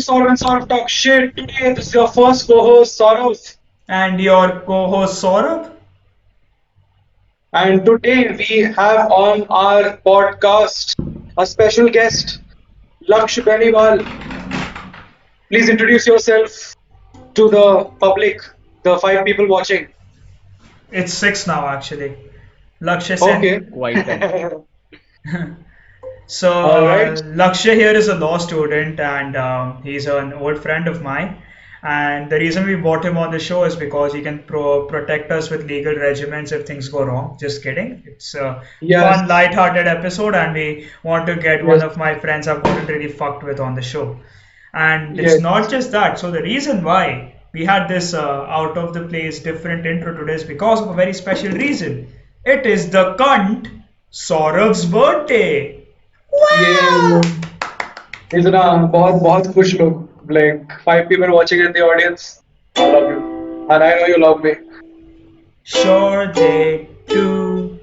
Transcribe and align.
Saurav 0.00 0.28
and 0.28 0.38
Saurav 0.38 0.68
Talk 0.68 0.88
Shit. 0.88 1.36
Today, 1.36 1.74
this 1.74 1.88
is 1.88 1.94
your 1.94 2.08
first 2.08 2.46
co-host, 2.46 2.98
Saurav. 2.98 3.56
And 3.88 4.20
your 4.20 4.60
co-host 4.60 5.22
Saurabh? 5.22 5.72
And 7.52 7.84
today 7.84 8.36
we 8.38 8.60
have 8.62 9.10
on 9.10 9.46
our 9.50 9.96
podcast 10.06 10.94
a 11.36 11.44
special 11.44 11.88
guest, 11.88 12.40
Laksh 13.08 13.42
Beniwal. 13.44 14.04
Please 15.48 15.68
introduce 15.68 16.06
yourself 16.06 16.76
to 17.34 17.48
the 17.50 17.90
public, 17.98 18.40
the 18.84 18.98
five 18.98 19.24
people 19.24 19.48
watching. 19.48 19.88
It's 20.92 21.12
six 21.12 21.46
now 21.46 21.66
actually. 21.66 22.16
Lakshya 22.80 23.18
Sen. 23.18 23.38
Okay. 23.38 23.60
Quite 23.60 24.06
right. 24.06 25.56
So 26.30 26.50
All 26.52 26.86
right. 26.86 27.08
uh, 27.18 27.22
Lakshya 27.40 27.74
here 27.74 27.92
is 27.92 28.06
a 28.08 28.14
law 28.14 28.38
student 28.38 29.00
and 29.00 29.36
um, 29.36 29.82
he's 29.82 30.06
an 30.06 30.32
old 30.32 30.62
friend 30.62 30.86
of 30.86 31.02
mine. 31.02 31.42
And 31.82 32.30
the 32.30 32.36
reason 32.38 32.66
we 32.66 32.76
brought 32.76 33.04
him 33.04 33.16
on 33.16 33.30
the 33.32 33.38
show 33.40 33.64
is 33.64 33.74
because 33.74 34.12
he 34.12 34.20
can 34.22 34.44
pro- 34.44 34.86
protect 34.86 35.32
us 35.32 35.50
with 35.50 35.66
legal 35.66 35.94
regiments 35.94 36.52
if 36.52 36.66
things 36.66 36.88
go 36.88 37.02
wrong. 37.02 37.36
Just 37.40 37.62
kidding. 37.64 38.04
It's 38.06 38.34
a 38.34 38.62
Yes. 38.80 39.02
fun, 39.16 39.28
light-hearted 39.28 39.86
episode, 39.88 40.34
and 40.36 40.54
we 40.54 40.88
want 41.02 41.26
to 41.26 41.34
get 41.36 41.64
one 41.64 41.82
of 41.82 41.96
my 41.96 42.14
friends 42.14 42.46
I've 42.48 42.62
gotten 42.62 42.86
really 42.86 43.08
fucked 43.08 43.42
with 43.42 43.58
on 43.58 43.74
the 43.74 43.82
show. 43.82 44.20
And 44.74 45.18
it's 45.18 45.32
Yes. 45.34 45.40
not 45.40 45.70
just 45.70 45.90
that. 45.92 46.18
So 46.20 46.30
the 46.30 46.42
reason 46.42 46.84
why 46.84 47.34
we 47.52 47.64
had 47.64 47.88
this 47.88 48.14
uh, 48.14 48.44
out 48.60 48.78
of 48.78 48.94
the 48.94 49.02
place 49.08 49.40
different 49.40 49.84
intro 49.86 50.14
today 50.16 50.34
is 50.34 50.44
because 50.44 50.80
of 50.82 50.90
a 50.90 50.94
very 50.94 51.14
special 51.14 51.50
reason. 51.52 52.06
It 52.44 52.66
is 52.66 52.90
the 52.90 53.14
cunt 53.14 53.68
Saurav's 54.12 54.84
birthday. 54.84 55.79
ये 56.61 57.19
इतना 58.39 58.61
बहुत 58.93 59.21
बहुत 59.23 59.53
खुश 59.53 59.73
लोग 59.81 60.03
like 60.35 60.71
five 60.85 61.03
people 61.09 61.31
watching 61.33 61.59
in 61.63 61.73
the 61.73 61.81
audience. 61.87 62.23
I 62.83 62.85
love 62.93 63.09
you, 63.11 63.19
and 63.73 63.83
I 63.87 63.89
know 63.97 64.07
you 64.11 64.17
love 64.23 64.39
me. 64.45 64.53
Sure 65.63 66.31
they 66.33 66.87
do. 67.07 67.79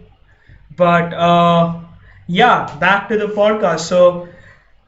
But 0.76 1.14
uh 1.14 1.80
yeah, 2.28 2.76
back 2.80 3.08
to 3.08 3.18
the 3.18 3.28
podcast. 3.28 3.80
So 3.94 4.28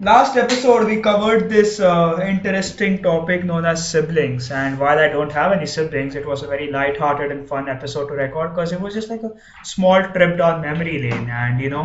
last 0.02 0.38
episode 0.38 0.86
we 0.88 1.02
covered 1.02 1.50
this 1.50 1.81
uh, 1.81 2.17
interesting 2.25 3.03
topic 3.03 3.44
known 3.44 3.66
as 3.66 3.86
siblings 3.86 4.50
and 4.50 4.80
while 4.80 4.97
I 4.97 5.09
don't 5.09 5.31
have 5.33 5.52
any 5.52 5.66
siblings 5.66 6.16
it 6.16 6.25
was 6.25 6.42
a 6.42 6.47
very 6.47 6.72
light-hearted 6.72 7.33
and 7.33 7.45
fun 7.45 7.67
episode 7.67 8.08
to 8.08 8.14
record 8.14 8.55
because 8.55 8.72
it 8.72 8.80
was 8.80 8.94
just 8.94 9.09
like 9.09 9.23
a 9.23 9.33
small 9.66 10.02
trip 10.02 10.38
down 10.38 10.61
memory 10.61 11.02
lane 11.02 11.30
and 11.30 11.59
you 11.59 11.70
know 11.70 11.83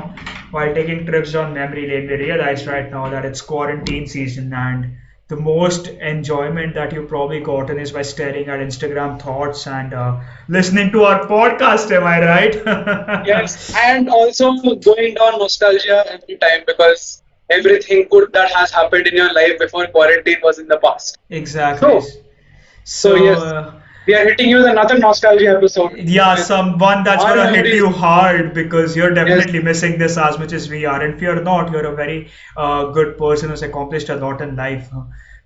while 0.52 0.72
taking 0.72 1.04
trips 1.04 1.32
down 1.32 1.54
memory 1.54 1.88
lane 1.88 2.06
we 2.06 2.14
realized 2.14 2.68
right 2.68 2.88
now 2.88 3.08
that 3.10 3.24
it's 3.24 3.40
quarantine 3.40 4.06
season 4.06 4.52
and 4.52 4.96
the 5.26 5.36
most 5.36 5.88
enjoyment 5.88 6.74
that 6.76 6.92
you've 6.92 7.08
probably 7.08 7.40
gotten 7.40 7.80
is 7.80 7.90
by 7.90 8.02
staring 8.02 8.46
at 8.46 8.60
Instagram 8.60 9.20
thoughts 9.20 9.66
and 9.66 9.92
uh, 9.94 10.20
listening 10.48 10.92
to 10.92 11.02
our 11.04 11.26
podcast. 11.26 11.90
Am 11.90 12.04
I 12.04 12.20
right? 12.20 13.26
Yes, 13.26 13.74
and 13.74 14.10
also 14.10 14.52
going 14.76 15.14
down 15.14 15.38
nostalgia 15.38 16.04
every 16.12 16.36
time 16.36 16.64
because 16.66 17.22
everything 17.50 18.06
good 18.10 18.32
that 18.32 18.50
has 18.52 18.70
happened 18.70 19.06
in 19.06 19.14
your 19.14 19.32
life 19.32 19.58
before 19.58 19.86
quarantine 19.88 20.38
was 20.42 20.58
in 20.58 20.68
the 20.68 20.78
past. 20.78 21.18
Exactly. 21.30 21.88
So- 22.00 22.20
So, 22.84 23.16
so 23.16 23.24
yes. 23.24 23.38
uh, 23.40 23.72
We 24.06 24.14
are 24.14 24.24
hitting 24.28 24.50
you 24.50 24.56
with 24.58 24.66
another 24.66 24.98
nostalgia 24.98 25.48
episode. 25.56 25.92
yeah, 26.14 26.34
someone 26.34 27.04
that's 27.04 27.24
gonna 27.24 27.46
hit 27.56 27.68
you 27.74 27.88
hard 27.88 28.52
because 28.58 28.94
you're 28.98 29.12
definitely 29.18 29.62
missing 29.68 29.96
this 30.02 30.18
as 30.18 30.38
much 30.38 30.52
as 30.52 30.68
we 30.68 30.84
are. 30.84 31.00
And 31.02 31.14
if 31.14 31.22
you're 31.22 31.40
not, 31.46 31.70
you're 31.72 31.86
a 31.92 31.94
very 32.00 32.18
uh, 32.56 32.84
good 32.98 33.16
person 33.22 33.48
who's 33.48 33.62
accomplished 33.62 34.10
a 34.10 34.16
lot 34.16 34.42
in 34.42 34.54
life, 34.56 34.90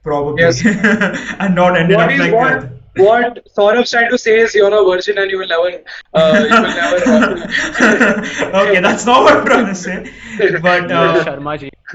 probably, 0.02 0.42
Yes. 0.42 0.64
and 1.38 1.54
not 1.54 1.76
ended 1.76 1.96
What 1.98 2.06
up 2.06 2.10
is 2.10 2.18
like 2.24 2.34
what? 2.40 2.60
that. 2.60 2.72
What 3.06 3.46
Saurav's 3.56 3.90
trying 3.92 4.10
to 4.10 4.18
say 4.18 4.40
is 4.40 4.54
you're 4.56 4.74
a 4.74 4.84
virgin 4.84 5.18
and 5.18 5.30
you 5.30 5.38
will 5.38 5.46
never, 5.46 5.70
uh, 6.14 6.44
you 6.50 6.60
will 6.62 6.74
never. 6.80 8.58
okay, 8.62 8.80
that's 8.80 9.06
not 9.06 9.22
what 9.22 9.36
I'm 9.36 9.46
trying 9.46 9.66
to 9.66 9.74
say. 9.74 9.98
But 10.68 10.90
uh, 10.90 11.24
Sharma 11.24 11.58
ji. 11.60 11.70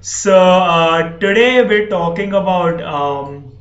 so 0.00 0.36
uh, 0.38 1.18
today 1.18 1.64
we're 1.64 1.88
talking 1.88 2.32
about 2.34 2.82
um, 2.82 3.52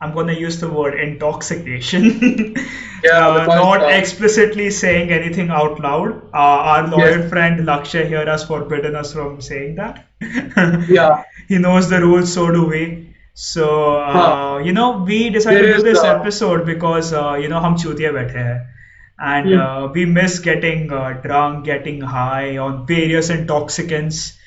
I'm 0.00 0.12
gonna 0.12 0.32
use 0.32 0.60
the 0.60 0.68
word 0.68 0.98
intoxication. 0.98 2.54
Yeah, 3.04 3.28
uh, 3.28 3.40
because, 3.40 3.54
not 3.56 3.82
uh, 3.82 3.86
explicitly 3.88 4.70
saying 4.70 5.10
anything 5.10 5.50
out 5.50 5.80
loud. 5.80 6.22
Uh, 6.32 6.36
our 6.72 6.86
loyal 6.88 7.18
Yes. 7.18 7.28
friend 7.28 7.66
Lakshya 7.66 8.06
here 8.06 8.24
has 8.26 8.44
forbidden 8.44 8.94
us 8.94 9.12
from 9.12 9.40
saying 9.40 9.74
that. 9.76 10.04
yeah. 10.88 11.24
he 11.48 11.58
knows 11.58 11.88
the 11.88 12.00
rules, 12.00 12.32
so 12.32 12.50
do 12.50 12.64
we. 12.66 13.08
So 13.34 13.96
uh, 13.96 14.12
Huh. 14.12 14.58
you 14.64 14.72
know, 14.72 15.02
we 15.08 15.30
decided 15.30 15.64
There 15.64 15.72
to 15.76 15.82
do 15.82 15.88
is, 15.88 15.94
this 15.94 16.04
uh, 16.04 16.14
episode 16.14 16.64
because 16.66 17.12
uh, 17.12 17.34
you 17.34 17.48
know 17.48 17.60
हम 17.60 17.76
चूतिया 17.82 18.12
बैठे 18.12 18.38
हैं 18.38 18.58
and 19.19 19.47
mm. 19.47 19.93
we 19.93 20.05
miss 20.05 20.39
getting 20.39 20.91
uh, 20.91 21.13
drunk, 21.23 21.65
getting 21.65 22.01
high 22.01 22.57
on 22.57 22.85
various 22.85 23.29
intoxicants, 23.29 24.37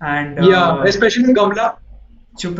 and 0.00 0.38
uh, 0.38 0.48
yeah, 0.48 0.84
especially 0.84 1.24
in 1.24 1.34
Gamla. 1.34 1.76
Oh. 2.42 2.46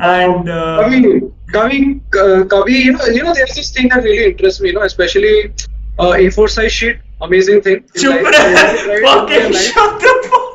and 0.00 0.48
uh, 0.48 0.80
I 0.80 0.88
mean, 0.88 1.32
uh, 1.54 2.44
Kavi, 2.46 2.70
you 2.70 2.92
know, 2.92 3.04
you 3.06 3.22
know, 3.22 3.34
there's 3.34 3.54
this 3.54 3.70
thing 3.72 3.88
that 3.88 4.02
really 4.02 4.30
interests 4.30 4.60
me, 4.60 4.68
you 4.68 4.74
know, 4.74 4.82
especially 4.82 5.52
uh, 5.98 6.12
A4 6.12 6.48
size 6.48 6.72
sheet, 6.72 6.98
amazing 7.20 7.60
thing. 7.60 7.82
Chupra. 7.94 8.32
Fucking 9.02 9.52
shut 9.52 10.00
the 10.00 10.28
fuck 10.30 10.45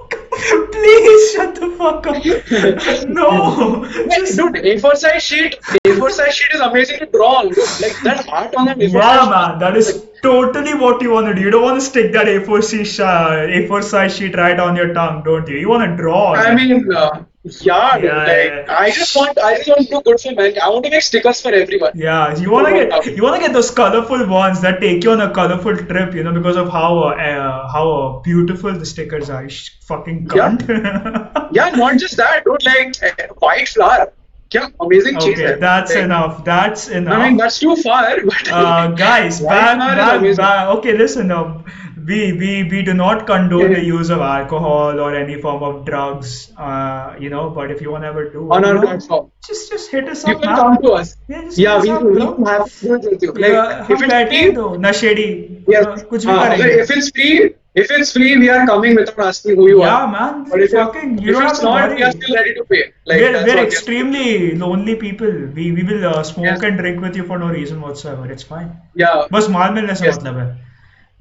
please 0.72 1.34
shut 1.34 1.56
the 1.56 1.70
fuck 1.78 2.08
up 2.08 2.24
no 3.08 3.86
Yes, 4.10 4.36
dude, 4.36 4.56
A4 4.56 4.96
size 4.96 5.24
sheet, 5.24 5.60
A4 5.86 6.12
size 6.12 6.36
sheet 6.36 6.54
is 6.54 6.62
amazing 6.62 7.00
to 7.00 7.06
draw. 7.08 7.42
Like 7.42 7.98
that 8.04 8.26
art 8.30 8.56
on 8.56 8.68
an 8.70 8.80
A4 8.80 8.94
Yeah, 8.94 9.02
size 9.02 9.30
man, 9.30 9.60
that 9.60 9.78
is 9.78 10.06
totally 10.22 10.74
what 10.74 11.02
you 11.02 11.12
want 11.12 11.28
to 11.28 11.34
do. 11.34 11.42
You 11.42 11.52
don't 11.52 11.64
want 11.64 11.80
to 11.80 11.86
stick 11.86 12.12
that 12.14 12.26
A4 12.28 12.70
sheet, 12.70 13.00
uh, 13.00 13.48
A4 13.58 13.84
size 13.84 14.16
sheet 14.16 14.36
right 14.36 14.60
on 14.60 14.76
your 14.76 14.94
tongue, 14.94 15.24
don't 15.24 15.48
you? 15.48 15.58
You 15.58 15.70
want 15.70 15.90
to 15.90 15.96
draw. 15.96 16.34
I 16.34 16.56
mean, 16.56 16.92
uh, 16.94 17.24
yeah, 17.44 17.98
dude, 17.98 18.04
Yeah, 18.04 18.18
like 18.18 18.52
yeah. 18.68 18.76
I 18.78 18.92
just 18.92 19.16
want, 19.16 19.38
I 19.40 19.56
just 19.58 19.68
want 19.68 19.82
to 19.82 19.88
do 19.88 20.02
good 20.02 20.20
for 20.20 20.32
man. 20.34 20.54
I 20.62 20.70
want 20.70 20.86
to 20.86 20.92
make 20.92 21.02
stickers 21.02 21.42
for 21.42 21.52
everyone. 21.52 21.92
yeah, 21.96 22.38
you 22.38 22.52
want 22.52 22.68
to 22.68 22.74
get 22.74 23.06
you 23.18 23.24
want 23.24 23.36
to 23.36 23.42
get 23.42 23.52
those 23.54 23.72
colorful 23.72 24.28
ones 24.28 24.62
that 24.62 24.80
take 24.80 25.04
you 25.04 25.12
on 25.12 25.22
a 25.22 25.32
colorful 25.34 25.76
trip, 25.76 26.14
you 26.14 26.24
know, 26.24 26.34
because 26.34 26.56
of 26.56 26.70
how 26.70 27.00
uh, 27.00 27.68
how 27.72 27.90
uh, 27.92 28.20
beautiful 28.20 28.72
the 28.74 28.86
stickers 28.86 29.30
are. 29.30 29.44
You 29.46 29.50
fucking 29.82 30.30
Yeah. 30.36 30.52
cunt. 30.56 31.50
Yeah, 31.52 31.70
not 31.72 31.98
just 31.98 32.16
that, 32.18 32.44
dude. 32.46 32.64
Like 32.64 32.96
uh, 33.04 33.34
white 33.40 33.68
flower, 33.70 34.14
yeah, 34.54 34.68
amazing 34.80 35.20
cheese. 35.20 35.40
okay, 35.40 35.60
that's 35.60 35.96
like, 35.96 36.04
enough. 36.04 36.44
That's 36.46 36.90
enough. 36.90 37.14
I 37.20 37.28
mean, 37.30 37.38
that's 37.38 37.60
too 37.60 37.76
far, 37.78 38.18
but 38.26 38.52
uh, 38.52 38.88
guys, 38.92 39.42
back, 39.42 39.78
back, 39.80 40.38
back. 40.38 40.68
Okay, 40.78 40.98
listen. 40.98 41.32
Um, 41.32 41.66
we, 42.09 42.19
we 42.43 42.51
we 42.73 42.83
do 42.83 42.95
not 42.95 43.27
condone 43.27 43.71
Yeah. 43.71 43.79
the 43.79 43.85
use 43.85 44.11
of 44.17 44.21
alcohol 44.21 45.01
or 45.07 45.09
any 45.21 45.41
form 45.47 45.63
of 45.69 45.85
drugs. 45.87 46.33
Uh, 46.57 47.15
you 47.25 47.31
know, 47.31 47.45
but 47.59 47.71
if 47.77 47.81
you 47.87 47.91
want 47.97 48.05
to 48.05 48.09
ever 48.09 48.25
do, 48.37 48.45
on 48.53 48.63
you 48.63 48.69
our 48.69 48.75
know, 48.75 48.83
platform, 48.87 49.31
just 49.49 49.71
just 49.75 49.91
hit 49.91 50.09
us 50.15 50.27
you 50.27 50.35
up, 50.37 50.43
can 50.43 50.51
man. 50.55 50.57
come 50.63 50.79
to 50.87 50.93
us. 51.03 51.15
Yeah, 51.29 51.43
just 51.45 51.59
Yeah, 51.67 51.83
hit 51.83 51.85
we 51.85 51.91
us 51.91 51.99
up, 51.99 52.39
we 52.39 52.45
bro. 52.45 52.45
have 52.55 52.71
food 52.81 53.11
with 53.13 53.23
you. 53.29 53.35
Yeah, 53.37 53.61
Like, 53.61 53.87
हम 53.91 53.95
if 53.97 54.03
it's 54.03 54.13
बैठे 54.15 54.37
हैं 54.37 54.49
free, 54.49 54.55
तो 54.57 54.75
नशेड़ी 54.89 55.29
yes. 55.77 55.87
uh, 55.87 56.03
कुछ 56.11 56.27
भी 56.27 56.33
हाँ, 56.33 56.45
अगर 56.47 56.63
करेंगे. 56.63 56.83
if 56.83 56.91
it's 56.99 57.11
free, 57.21 57.37
if 57.83 57.91
it's 57.95 58.13
free, 58.17 58.29
we 58.43 58.47
are 58.53 58.61
coming 58.69 58.95
without 58.99 59.19
asking 59.29 59.57
who 59.63 59.69
you 59.71 59.81
Yeah, 59.81 59.95
are. 59.95 60.07
man. 60.13 60.37
But 60.53 60.63
if, 60.67 60.71
fucking, 60.77 61.11
it, 61.19 61.25
you 61.25 61.33
if 61.33 61.35
don't 61.37 61.43
have 61.47 61.51
it's 61.57 61.61
to 61.65 61.67
not, 61.67 61.75
worry. 61.81 61.97
we 61.97 62.05
are 62.07 62.13
still 62.19 62.37
ready 62.37 62.55
to 62.61 62.65
pay. 62.71 62.79
Like, 63.11 63.21
we're 63.25 63.33
that's 63.35 63.49
we're 63.49 63.57
what 63.57 63.61
we 63.61 63.65
are- 63.65 63.67
extremely 63.71 64.29
lonely 64.63 64.95
people. 65.03 65.35
We 65.59 65.67
we 65.81 65.85
will 65.91 66.07
uh, 66.13 66.23
smoke 66.31 66.47
Yes. 66.53 66.63
and 66.71 66.79
drink 66.85 67.03
with 67.09 67.19
you 67.23 67.27
for 67.33 67.39
no 67.43 67.51
reason 67.59 67.83
whatsoever. 67.89 68.31
It's 68.37 68.49
fine. 68.55 68.71
Yeah. 69.05 69.27
बस 69.39 69.51
माल 69.59 69.75
मिलने 69.81 69.95
से 70.03 70.07
Yes. 70.09 70.19
मतलब 70.19 70.39
है 70.45 70.47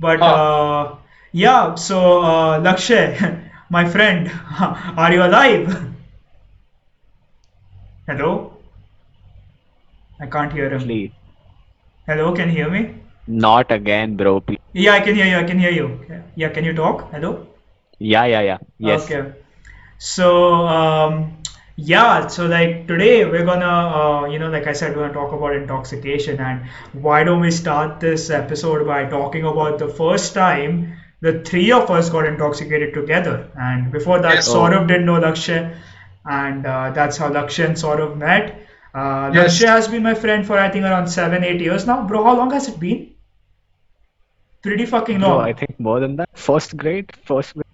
but 0.00 0.20
हाँ. 0.20 0.34
uh, 0.34 0.96
yeah 1.32 1.74
so 1.74 2.00
uh, 2.22 2.60
Lakshay 2.60 3.06
my 3.70 3.84
friend 3.88 4.30
are 5.04 5.12
you 5.12 5.22
alive 5.22 5.68
hello 8.06 8.52
I 10.20 10.26
can't 10.26 10.52
hear 10.52 10.70
him 10.70 10.80
Please. 10.86 11.12
hello 12.06 12.32
can 12.34 12.48
you 12.48 12.54
hear 12.56 12.70
me 12.70 12.82
Not 13.28 13.70
again, 13.72 14.16
bro. 14.16 14.40
Please. 14.40 14.58
yeah 14.72 14.92
I 14.94 15.00
can 15.00 15.14
hear 15.14 15.26
you 15.26 15.36
I 15.36 15.44
can 15.44 15.58
hear 15.58 15.70
you 15.70 15.86
yeah 16.36 16.48
can 16.50 16.64
you 16.64 16.74
talk 16.74 17.10
hello 17.12 17.32
Yeah, 17.98 18.24
yeah, 18.24 18.40
yeah. 18.40 18.58
Yes. 18.78 19.04
Okay. 19.04 19.32
So 19.98 20.54
um, 20.66 21.39
yeah, 21.88 22.26
so 22.26 22.46
like 22.46 22.86
today 22.88 23.24
we're 23.24 23.44
gonna 23.44 23.66
uh, 24.00 24.26
you 24.26 24.38
know 24.38 24.48
like 24.50 24.66
I 24.66 24.72
said 24.72 24.96
we're 24.96 25.02
gonna 25.08 25.14
talk 25.14 25.32
about 25.32 25.54
intoxication 25.56 26.38
and 26.40 26.66
why 26.92 27.24
don't 27.24 27.40
we 27.40 27.50
start 27.50 28.00
this 28.00 28.30
episode 28.30 28.86
by 28.86 29.04
talking 29.06 29.44
about 29.44 29.78
the 29.78 29.88
first 29.88 30.34
time 30.34 30.96
the 31.20 31.40
three 31.50 31.70
of 31.72 31.90
us 31.90 32.10
got 32.10 32.26
intoxicated 32.26 32.94
together 32.94 33.50
and 33.58 33.90
before 33.92 34.20
that 34.20 34.34
Yes. 34.34 34.48
Saurav 34.48 34.86
didn't 34.88 35.06
know 35.06 35.20
Lakshay 35.20 35.74
and 36.24 36.66
uh, 36.66 36.90
that's 36.90 37.16
how 37.16 37.30
Lakshay 37.30 37.66
and 37.66 37.76
Saurav 37.76 38.16
met. 38.16 38.50
Uh, 38.94 39.30
Yes. 39.34 39.60
Lakshay 39.60 39.68
has 39.68 39.88
been 39.88 40.02
my 40.02 40.14
friend 40.14 40.46
for 40.46 40.58
I 40.58 40.68
think 40.70 40.84
around 40.84 41.08
seven 41.08 41.44
eight 41.44 41.60
years 41.60 41.86
now. 41.86 42.06
Bro, 42.06 42.24
how 42.24 42.36
long 42.36 42.50
has 42.50 42.68
it 42.68 42.78
been? 42.80 43.14
Pretty 44.62 44.86
fucking 44.86 45.20
Bro, 45.20 45.28
long. 45.28 45.40
I 45.48 45.52
think 45.52 45.78
more 45.78 46.00
than 46.00 46.16
that. 46.16 46.28
First 46.34 46.76
grade, 46.76 47.12
first 47.24 47.54
grade. 47.54 47.64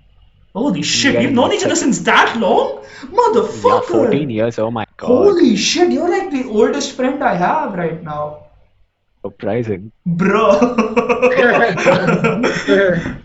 Holy 0.57 0.81
shit, 0.81 1.13
Yeah, 1.13 1.21
we've 1.21 1.33
known 1.33 1.53
each 1.53 1.65
other 1.65 1.77
since 1.77 1.99
that 2.09 2.35
long? 2.41 2.83
Motherfucker! 3.13 4.09
Yeah, 4.09 4.09
14 4.09 4.31
years. 4.31 4.59
Oh 4.59 4.71
my 4.71 4.87
god. 4.97 5.09
Holy 5.09 5.55
shit, 5.55 5.93
you're 5.93 6.09
like 6.09 6.31
the 6.31 6.49
oldest 6.49 6.97
friend 6.97 7.23
I 7.23 7.35
have 7.35 7.75
right 7.75 8.03
now. 8.03 8.47
Surprising. 9.23 9.93
Bro. 10.07 10.57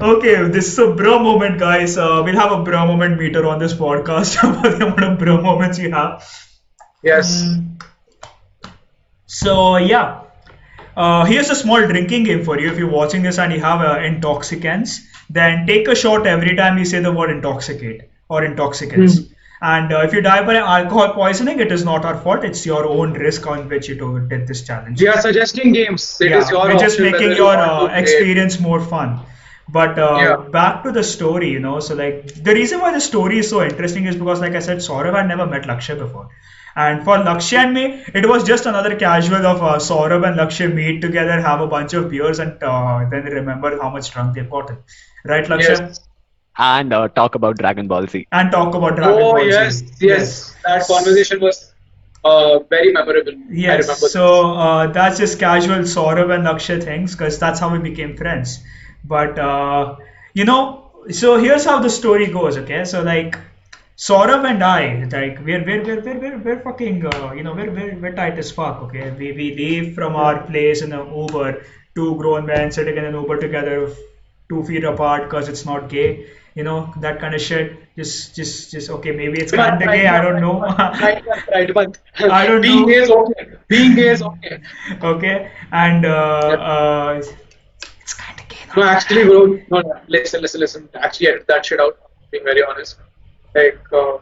okay, 0.01 0.43
this 0.49 0.67
is 0.67 0.79
a 0.79 0.91
bro 0.91 1.19
moment, 1.19 1.57
guys. 1.57 1.97
Uh, 1.97 2.21
we'll 2.25 2.35
have 2.35 2.51
a 2.51 2.63
bro 2.63 2.85
moment 2.85 3.17
meter 3.17 3.45
on 3.47 3.59
this 3.59 3.73
podcast 3.73 4.35
about 4.43 4.77
the 4.77 4.85
amount 4.87 5.03
of 5.03 5.17
bro 5.17 5.39
moments 5.41 5.79
you 5.79 5.89
have. 5.91 6.27
Yes. 7.01 7.45
So 9.25 9.77
yeah, 9.77 10.23
uh, 10.95 11.25
here's 11.25 11.49
a 11.49 11.55
small 11.55 11.85
drinking 11.88 12.23
game 12.23 12.43
for 12.43 12.59
you. 12.59 12.71
If 12.71 12.77
you're 12.77 12.89
watching 12.89 13.21
this 13.23 13.39
and 13.39 13.53
you 13.53 13.59
have 13.61 13.81
uh, 13.81 13.99
intoxicants, 13.99 15.01
then 15.29 15.65
take 15.65 15.88
a 15.88 15.95
shot 15.95 16.27
every 16.27 16.55
time 16.55 16.77
you 16.77 16.85
say 16.85 16.99
the 16.99 17.11
word 17.11 17.31
intoxicate 17.31 18.09
or 18.29 18.43
intoxicants. 18.43 19.19
Hmm. 19.19 19.33
And 19.63 19.93
uh, 19.93 19.99
if 19.99 20.11
you 20.11 20.21
die 20.21 20.43
by 20.43 20.55
alcohol 20.55 21.13
poisoning, 21.13 21.59
it 21.59 21.71
is 21.71 21.85
not 21.85 22.03
our 22.03 22.17
fault. 22.17 22.43
It's 22.43 22.65
your 22.65 22.85
own 22.88 23.13
risk 23.13 23.45
on 23.45 23.69
which 23.69 23.88
you 23.88 23.95
did 24.27 24.47
this 24.47 24.63
challenge. 24.63 24.99
We 24.99 25.07
are 25.07 25.21
suggesting 25.21 25.71
games. 25.71 26.19
It 26.19 26.31
is 26.31 26.49
yeah, 26.49 26.57
your 26.57 26.73
we're 26.73 26.79
just 26.79 26.99
making 26.99 27.31
you 27.31 27.35
your 27.35 27.55
uh, 27.55 27.88
play 27.88 27.99
experience 27.99 28.59
more 28.59 28.81
fun. 28.81 29.19
But 29.69 29.99
uh, 29.99 30.17
Yeah. 30.19 30.49
back 30.49 30.83
to 30.83 30.91
the 30.91 31.03
story, 31.03 31.49
you 31.49 31.59
know. 31.59 31.79
So 31.79 31.93
like 31.93 32.33
the 32.43 32.53
reason 32.55 32.81
why 32.81 32.91
the 32.91 32.99
story 32.99 33.38
is 33.39 33.49
so 33.49 33.63
interesting 33.63 34.07
is 34.07 34.15
because, 34.15 34.41
like 34.41 34.55
I 34.55 34.59
said, 34.59 34.79
Saurav 34.79 35.15
had 35.15 35.27
never 35.27 35.45
met 35.45 35.63
Lakshay 35.63 35.97
before. 35.99 36.29
And 36.75 37.03
for 37.03 37.18
Lakshay 37.18 37.57
and 37.57 37.73
me, 37.73 38.03
it 38.13 38.27
was 38.27 38.44
just 38.44 38.65
another 38.65 38.95
casual 38.95 39.45
of 39.45 39.62
uh, 39.62 39.75
Saurabh 39.77 40.27
and 40.27 40.38
Lakshay 40.38 40.73
meet 40.73 41.01
together, 41.01 41.41
have 41.41 41.62
a 41.62 41.68
bunch 41.68 41.94
of 41.94 42.09
beers, 42.09 42.39
and 42.39 42.62
uh, 42.63 43.06
then 43.09 43.23
remember 43.25 43.79
how 43.81 43.89
much 43.89 44.12
drunk 44.12 44.35
they've 44.35 44.50
gotten. 44.50 44.77
Right, 45.25 45.45
Lakshay? 45.45 45.77
Yes. 45.79 46.00
And 46.57 46.94
uh, 46.94 47.07
talk 47.09 47.35
about 47.35 47.57
Dragon 47.57 47.88
Ball 47.88 48.07
Z. 48.07 48.27
And 48.31 48.51
talk 48.51 48.73
about 48.75 48.95
Dragon 48.95 49.23
Oh 49.23 49.33
Ball 49.33 49.51
Z. 49.51 49.57
Oh, 49.57 49.62
yes, 49.63 49.83
yes. 50.01 50.56
That 50.65 50.88
conversation 50.88 51.39
was 51.41 51.73
uh, 52.23 52.59
very 52.69 52.91
memorable. 52.91 53.33
I 53.67 53.77
Yes, 53.77 53.81
remember. 53.81 54.07
so 54.07 54.53
uh, 54.56 54.88
that's 54.88 55.17
just 55.17 55.39
casual 55.39 55.79
Saurabh 55.79 56.33
and 56.33 56.44
Lakshay 56.45 56.81
things 56.83 57.15
because 57.15 57.39
that's 57.39 57.59
how 57.59 57.71
we 57.71 57.79
became 57.79 58.15
friends. 58.17 58.63
But 59.03 59.38
uh, 59.39 59.95
you 60.33 60.45
know, 60.45 60.91
so 61.09 61.38
here's 61.38 61.65
how 61.65 61.79
the 61.79 61.89
story 61.89 62.27
goes. 62.27 62.57
Okay, 62.57 62.85
so 62.85 63.01
like 63.01 63.38
Saurabh 64.01 64.45
and 64.50 64.63
I, 64.63 65.03
like 65.12 65.39
we're 65.45 65.63
we're 65.63 65.83
we're 65.88 66.01
we're, 66.01 66.19
we're, 66.19 66.38
we're 66.45 66.59
fucking 66.62 67.06
uh, 67.06 67.33
you 67.33 67.44
know 67.44 67.53
we're, 67.53 67.69
we're 67.69 67.95
we're 68.03 68.13
tight 68.15 68.39
as 68.44 68.51
fuck. 68.51 68.81
Okay, 68.86 69.12
we 69.12 69.31
we 69.31 69.53
leave 69.56 69.94
from 69.94 70.15
our 70.15 70.42
place 70.48 70.81
in 70.81 70.92
an 70.92 71.12
Uber, 71.15 71.63
two 71.94 72.15
grown 72.15 72.48
men 72.48 72.71
sitting 72.71 72.98
in 72.98 73.06
an 73.06 73.13
Uber 73.13 73.38
together, 73.38 73.94
two 74.50 74.63
feet 74.63 74.86
apart 74.86 75.25
because 75.30 75.50
it's 75.50 75.68
not 75.68 75.88
gay. 75.88 76.25
You 76.56 76.63
know 76.63 76.92
that 77.01 77.19
kind 77.19 77.36
of 77.36 77.42
shit. 77.42 77.77
Just 77.95 78.36
just 78.36 78.71
just 78.71 78.89
okay. 78.95 79.12
Maybe 79.12 79.39
it's 79.39 79.51
kind 79.51 79.80
of 79.80 79.88
gay. 79.88 80.07
I 80.07 80.19
don't 80.19 80.42
know. 80.42 80.56
Right, 80.62 81.71
but 81.80 82.00
I 82.18 82.48
don't 82.48 82.62
being 82.63 82.81
know. 82.81 82.88
gay 82.88 83.03
is 83.03 83.12
okay. 83.12 83.48
Being 83.68 83.94
gay 83.94 84.09
is 84.15 84.24
okay. 84.24 84.62
okay 85.13 85.51
and 85.71 86.07
uh, 86.07 86.57
uh, 86.71 87.21
it's 88.01 88.15
kind 88.15 88.39
of 88.39 88.48
gay 88.50 88.57
No, 88.75 88.81
actually, 88.81 89.25
bro. 89.25 89.45
No, 89.69 89.81
no, 89.81 90.01
listen, 90.07 90.42
listen, 90.42 90.59
listen. 90.59 90.89
Actually, 90.95 91.27
edit 91.27 91.48
that 91.50 91.63
shit 91.68 91.80
out. 91.80 92.00
Being 92.31 92.44
very 92.44 92.63
honest. 92.63 92.98
Like, 93.56 93.80
uh, 93.92 94.18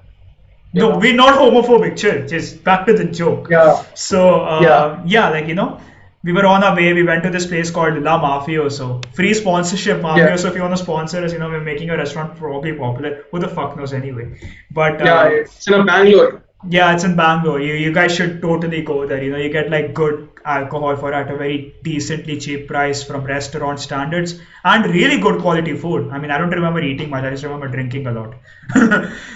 no 0.73 0.91
know, 0.91 0.97
we're 0.99 1.15
not 1.15 1.37
homophobic. 1.39 1.97
Chill. 1.97 2.27
Just 2.27 2.63
back 2.63 2.85
to 2.85 2.93
the 2.93 3.05
joke. 3.05 3.47
Yeah. 3.49 3.83
so 3.93 4.41
uh, 4.41 4.61
Yeah. 4.61 5.01
yeah 5.05 5.29
like 5.29 5.47
you 5.47 5.55
know 5.55 5.79
we 6.23 6.33
were 6.33 6.45
on 6.45 6.63
our 6.63 6.75
way. 6.75 6.91
We 6.93 7.03
went 7.03 7.23
to 7.23 7.29
this 7.29 7.45
place 7.47 7.71
called 7.71 8.01
La 8.03 8.19
Mafioso. 8.21 9.03
Free 9.15 9.33
sponsorship 9.33 10.01
Mafioso 10.01 10.49
if 10.49 10.55
you 10.55 10.61
want 10.61 10.75
to 10.75 10.83
sponsor 10.83 11.23
us 11.23 11.33
you 11.33 11.39
know 11.39 11.49
we're 11.49 11.61
making 11.61 11.89
a 11.89 11.97
restaurant 11.97 12.35
probably 12.37 12.73
popular. 12.73 13.23
Who 13.31 13.39
the 13.39 13.47
fuck 13.47 13.77
knows 13.77 13.93
anyway. 13.93 14.39
But 14.71 15.01
uh, 15.01 15.05
Yeah, 15.05 15.23
it's 15.27 15.67
in 15.67 15.73
a 15.75 15.83
Bangalore. 15.83 16.43
Yeah, 16.67 16.93
it's 16.93 17.05
in 17.05 17.15
Bangalore. 17.15 17.61
You 17.61 17.73
you 17.75 17.93
guys 17.93 18.13
should 18.13 18.41
totally 18.41 18.81
go 18.81 19.05
there. 19.07 19.23
You 19.23 19.31
know, 19.31 19.37
you 19.37 19.49
get 19.49 19.69
like 19.69 19.93
good 19.93 20.27
alcohol 20.45 20.95
for 20.97 21.13
at 21.13 21.31
a 21.31 21.37
very 21.37 21.73
decently 21.83 22.37
cheap 22.37 22.67
price 22.67 23.01
from 23.01 23.23
restaurant 23.23 23.79
standards 23.79 24.33
and 24.65 24.85
really 24.85 25.19
good 25.19 25.39
quality 25.41 25.75
food. 25.77 26.09
I 26.11 26.19
mean, 26.19 26.31
I 26.31 26.37
don't 26.37 26.49
remember 26.49 26.81
eating 26.81 27.09
much. 27.09 27.23
I 27.23 27.29
just 27.31 27.43
remember 27.45 27.69
drinking 27.69 28.07
a 28.07 28.11
lot. 28.11 28.33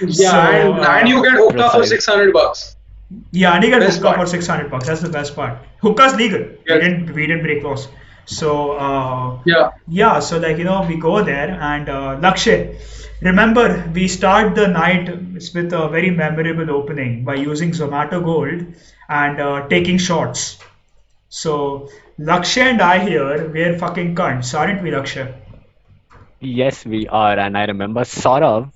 Yeah, 0.01 0.31
So, 0.31 0.73
and, 0.73 0.79
uh, 0.79 0.89
and 0.99 1.07
you 1.07 1.23
get 1.23 1.33
hookah 1.33 1.69
for 1.71 1.85
600 1.85 2.33
bucks. 2.33 2.75
yeah, 3.31 3.53
and 3.53 3.63
you 3.63 3.69
get 3.69 3.79
Best 3.79 3.97
hookah 3.99 4.15
part. 4.15 4.19
for 4.19 4.25
600 4.35 4.69
bucks. 4.69 4.87
That's 4.87 5.01
the 5.01 5.09
best 5.09 5.35
part. 5.35 5.57
Hookah's 5.81 6.15
legal. 6.15 6.41
We 6.41 6.79
didn't 6.79 7.13
we 7.13 7.27
didn't 7.27 7.43
break 7.43 7.63
laws. 7.63 7.87
So 8.25 8.71
uh, 8.73 9.39
Yeah. 9.45 9.71
yeah, 9.87 10.19
so 10.19 10.39
like 10.39 10.57
you 10.57 10.63
know, 10.63 10.85
we 10.87 10.97
go 10.97 11.23
there 11.23 11.51
and 11.51 11.89
uh, 11.89 12.17
Lakshay. 12.19 12.75
Remember, 13.21 13.89
we 13.93 14.07
start 14.07 14.55
the 14.55 14.67
night 14.67 15.07
with 15.53 15.73
a 15.73 15.87
very 15.89 16.09
memorable 16.11 16.69
opening 16.71 17.23
by 17.23 17.35
using 17.35 17.71
Zomato 17.71 18.21
Gold 18.23 18.65
and 19.09 19.39
uh, 19.39 19.67
taking 19.69 19.97
shots. 19.97 20.59
So 21.29 21.89
Lakshay 22.19 22.61
and 22.71 22.81
I 22.81 22.99
here, 22.99 23.49
we're 23.49 23.77
fucking 23.77 24.15
cunts, 24.15 24.57
aren't 24.57 24.83
we, 24.83 24.91
Lakshay? 24.91 25.33
Yes, 26.39 26.85
we 26.85 27.07
are. 27.07 27.37
And 27.39 27.57
I 27.57 27.65
remember 27.65 28.01
Saurav 28.01 28.71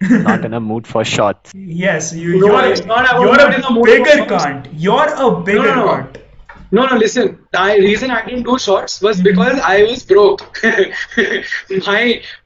not 0.00 0.44
in 0.44 0.54
a 0.54 0.60
mood 0.60 0.86
for 0.86 1.04
shots. 1.04 1.52
Yes, 1.54 2.12
you, 2.14 2.38
No, 2.40 2.60
you're, 2.60 2.72
it's 2.72 2.84
not 2.84 3.20
you're 3.20 3.36
not 3.36 3.54
a 3.54 3.82
bigger 3.82 4.24
for 4.24 4.28
shots. 4.28 4.44
cunt. 4.44 4.68
You're 4.72 5.14
a 5.14 5.40
bigger 5.40 5.74
no, 5.76 5.86
no. 5.86 5.86
cunt. 5.86 6.16
No, 6.76 6.84
no, 6.90 6.96
listen. 7.00 7.26
The 7.56 7.64
reason 7.80 8.10
I 8.10 8.20
didn't 8.26 8.44
do 8.44 8.58
shorts 8.58 9.00
was 9.06 9.18
Mm-hmm. 9.18 9.28
because 9.30 9.58
I 9.72 9.82
was 9.88 10.02
broke. 10.12 10.40
my 11.88 12.04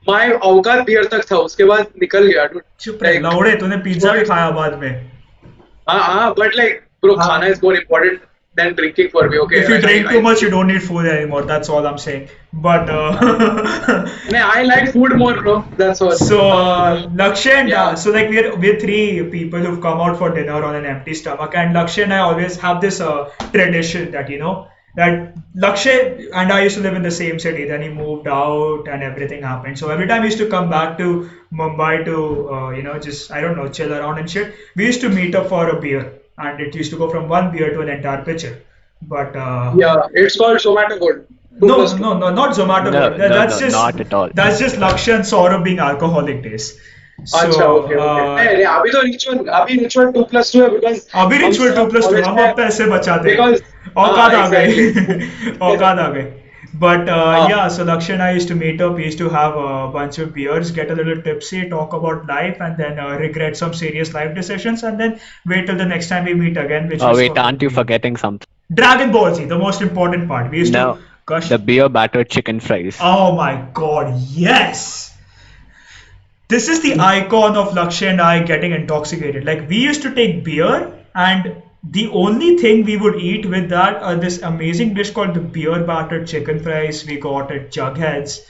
my 0.08 0.24
औकात 0.50 0.84
beer 0.86 1.04
तक 1.14 1.24
था 1.30 1.36
उसके 1.48 1.64
बाद 1.70 1.86
निकल 2.02 2.26
गया 2.32 2.46
dude. 2.52 2.64
चुप 2.80 3.02
रहे 3.02 3.12
Like, 3.14 3.22
लौड़े 3.32 3.54
तूने 3.62 3.76
पिज्जा 3.86 4.12
भी 4.18 4.24
खाया 4.32 4.50
बाद 4.58 4.78
में 4.82 4.90
हाँ 5.90 6.00
हाँ 6.06 6.34
but 6.40 6.58
like 6.62 6.82
bro 7.02 7.14
khana 7.16 7.28
खाना 7.28 7.46
is 7.54 7.62
more 7.62 7.74
important 7.80 8.27
than 8.60 8.74
drinking 8.80 9.08
for 9.14 9.28
me 9.28 9.38
okay 9.44 9.58
if 9.62 9.68
you 9.68 9.74
Like, 9.76 9.84
drink 9.86 10.06
I, 10.08 10.12
too 10.14 10.22
much 10.28 10.42
you 10.42 10.50
don't 10.54 10.68
need 10.74 10.82
food 10.90 11.06
anymore 11.14 11.42
that's 11.52 11.68
all 11.68 11.86
i'm 11.86 11.98
saying. 12.08 12.28
But 12.66 12.88
uh, 12.88 13.10
I, 14.32 14.60
I 14.60 14.62
like 14.62 14.92
food 14.92 15.16
more 15.16 15.34
bro. 15.40 15.54
That's 15.76 16.00
all 16.00 16.12
so 16.12 16.38
uh, 16.50 17.06
lakshay 17.20 17.52
and 17.60 17.68
Yeah. 17.68 17.88
uh, 17.88 17.96
so 17.96 18.10
like 18.10 18.30
we're 18.30 18.56
we're 18.62 18.78
three 18.84 19.02
people 19.34 19.60
who've 19.60 19.80
come 19.86 20.00
out 20.00 20.16
for 20.20 20.30
dinner 20.38 20.62
on 20.68 20.74
an 20.74 20.86
empty 20.86 21.14
stomach 21.14 21.54
and 21.54 21.74
lakshay 21.76 22.04
and 22.04 22.14
i 22.14 22.18
always 22.28 22.56
have 22.66 22.80
this 22.80 23.00
uh, 23.00 23.30
tradition 23.52 24.10
that 24.12 24.30
you 24.30 24.38
know 24.44 24.54
that 24.96 25.34
lakshay 25.64 25.96
and 26.42 26.52
i 26.52 26.62
used 26.62 26.76
to 26.76 26.82
live 26.82 26.94
in 26.94 27.02
the 27.02 27.10
same 27.18 27.38
city 27.46 27.64
then 27.72 27.82
he 27.82 27.88
moved 27.88 28.26
out 28.28 28.88
and 28.88 29.02
everything 29.02 29.42
happened. 29.42 29.78
So 29.78 29.90
every 29.90 30.06
time 30.06 30.22
he 30.22 30.28
used 30.28 30.38
to 30.38 30.48
come 30.48 30.70
back 30.70 30.96
to 30.98 31.28
mumbai 31.52 32.04
to 32.04 32.16
uh, 32.54 32.70
you 32.70 32.82
know 32.82 32.98
just 32.98 33.30
i 33.30 33.40
don't 33.40 33.56
know 33.56 33.68
chill 33.68 33.92
around 33.98 34.18
and 34.18 34.30
shit 34.30 34.54
we 34.76 34.86
used 34.86 35.00
to 35.02 35.08
meet 35.08 35.34
up 35.34 35.48
for 35.48 35.68
a 35.68 35.80
beer 35.80 36.17
and 36.37 36.59
it 36.67 36.75
used 36.81 36.91
to 36.91 36.97
go 37.03 37.09
from 37.15 37.27
one 37.37 37.51
beer 37.55 37.69
to 37.73 37.81
an 37.81 37.89
entire 37.95 38.21
pitcher 38.29 38.53
but 39.01 39.35
uh, 39.35 39.73
yeah 39.83 40.21
it's 40.23 40.37
called 40.43 40.57
Zomato 40.67 40.99
Gold 41.05 41.21
Two 41.59 41.67
no, 41.69 41.75
plus 41.75 41.91
two. 41.93 41.99
no, 42.03 42.11
no, 42.19 42.29
not 42.35 42.55
Zomato. 42.57 42.91
No, 42.91 42.99
Gold. 42.99 43.19
That- 43.19 43.29
no, 43.31 43.35
that's 43.39 43.59
no, 43.59 43.65
just 43.65 43.75
not 43.79 43.99
at 44.03 44.13
all. 44.19 44.29
That's 44.39 44.59
just 44.61 44.77
Lakshay 44.83 45.11
and 45.15 45.23
Saurabh 45.31 45.63
being 45.65 45.81
alcoholic 45.87 46.39
days. 46.45 46.69
So, 47.31 47.37
अच्छा 47.41 47.65
okay 47.73 47.95
okay 47.95 48.05
uh, 48.05 48.55
नहीं 48.55 48.63
अभी 48.69 48.91
तो 48.91 49.01
ritual 49.01 49.45
अभी 49.59 49.77
ritual 49.79 50.07
2 50.15 50.23
plus 50.31 50.51
2 50.55 50.61
है 50.63 50.69
because 50.77 51.03
अभी 51.23 51.37
ritual 51.43 51.75
two 51.75 51.85
plus 51.91 52.07
two 52.13 52.21
हम 52.29 52.39
अब 52.45 52.55
पैसे 52.57 52.85
बचाते 52.95 53.29
हैं 53.29 53.37
Because- 53.37 53.61
औकात 53.97 54.33
हाँ, 54.33 54.41
आ 54.43 54.49
गए 54.49 54.65
exactly. 54.75 55.61
औकात 55.69 55.99
आ 55.99 56.07
गए 56.15 56.23
but 56.74 57.08
uh, 57.08 57.14
हाँ. 57.14 57.48
yeah 57.48 57.68
so 57.68 57.84
Lakshay 57.84 58.12
and 58.14 58.22
I 58.22 58.32
used 58.32 58.48
to 58.48 58.54
meet 58.54 58.80
up 58.80 58.94
we 58.94 59.04
used 59.04 59.18
to 59.18 59.28
have 59.30 59.56
a 59.56 59.88
bunch 59.88 60.18
of 60.18 60.34
beers 60.34 60.70
get 60.70 60.90
a 60.90 60.94
little 60.94 61.22
tipsy 61.22 61.68
talk 61.68 61.94
about 61.94 62.26
life 62.26 62.60
and 62.60 62.76
then 62.76 62.98
uh, 62.98 63.16
regret 63.16 63.56
some 63.56 63.72
serious 63.72 64.12
life 64.12 64.34
decisions 64.34 64.82
and 64.82 65.00
then 65.00 65.18
wait 65.46 65.66
till 65.66 65.76
the 65.76 65.86
next 65.86 66.08
time 66.08 66.24
we 66.24 66.34
meet 66.34 66.56
again 66.56 66.88
which 66.88 67.00
Oh, 67.00 67.16
wait, 67.16 67.32
for- 67.32 67.40
aren't 67.40 67.62
you 67.62 67.70
forgetting 67.70 68.16
something? 68.16 68.46
Dragon 68.72 69.12
Ball 69.12 69.34
Z 69.34 69.46
the 69.46 69.58
most 69.58 69.80
important 69.80 70.28
part 70.28 70.50
we 70.50 70.58
used 70.58 70.74
No, 70.74 70.96
to 70.96 71.00
gush 71.24 71.48
the 71.48 71.58
beer 71.58 71.88
battered 71.88 72.28
chicken 72.28 72.60
fries. 72.60 72.98
Oh 73.00 73.34
my 73.34 73.64
god, 73.72 74.14
yes! 74.18 75.14
This 76.48 76.68
is 76.68 76.80
the 76.80 76.98
icon 76.98 77.56
of 77.56 77.74
Lakshya 77.74 78.10
and 78.10 78.20
I 78.20 78.42
getting 78.42 78.72
intoxicated. 78.72 79.44
Like, 79.44 79.68
we 79.68 79.78
used 79.78 80.00
to 80.02 80.14
take 80.14 80.44
beer, 80.44 80.92
and 81.14 81.62
the 81.82 82.08
only 82.08 82.56
thing 82.58 82.84
we 82.84 82.96
would 82.96 83.16
eat 83.20 83.46
with 83.46 83.68
that 83.70 84.02
are 84.02 84.16
this 84.16 84.42
amazing 84.42 84.94
dish 84.94 85.10
called 85.10 85.34
the 85.34 85.40
beer 85.40 85.82
battered 85.84 86.26
chicken 86.26 86.60
fries 86.60 87.04
we 87.06 87.18
got 87.18 87.52
at 87.52 87.70
Jugheads 87.70 88.40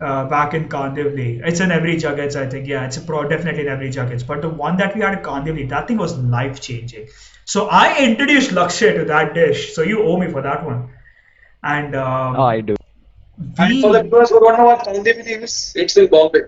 uh, 0.00 0.24
back 0.26 0.54
in 0.54 0.68
Kandivli. 0.68 1.40
It's 1.44 1.60
in 1.60 1.70
every 1.70 1.96
Jugheads, 1.96 2.36
I 2.36 2.48
think. 2.48 2.66
Yeah, 2.66 2.84
it's 2.86 2.96
a 2.96 3.00
pro, 3.00 3.26
definitely 3.28 3.62
in 3.62 3.68
every 3.68 3.90
Jugheads. 3.90 4.26
But 4.26 4.42
the 4.42 4.48
one 4.48 4.76
that 4.78 4.94
we 4.94 5.00
had 5.00 5.14
at 5.14 5.22
Kandivli, 5.22 5.68
that 5.70 5.88
thing 5.88 5.96
was 5.96 6.16
life 6.18 6.60
changing. 6.60 7.08
So 7.46 7.68
I 7.68 7.98
introduced 8.04 8.50
Lakshay 8.50 8.94
to 8.98 9.04
that 9.06 9.34
dish. 9.34 9.74
So 9.74 9.82
you 9.82 10.02
owe 10.04 10.18
me 10.18 10.28
for 10.30 10.42
that 10.42 10.64
one. 10.64 10.90
And 11.62 11.94
um, 11.94 12.36
Oh, 12.36 12.42
I 12.44 12.60
do. 12.60 12.76
and 13.58 13.80
for 13.80 13.92
the 13.92 14.02
viewers 14.02 14.30
who 14.30 14.40
don't 14.40 14.58
know 14.58 14.64
what 14.66 14.84
Kandivali 14.86 15.42
is 15.42 15.72
it's 15.76 15.96
in 15.96 16.06
Bombay 16.08 16.42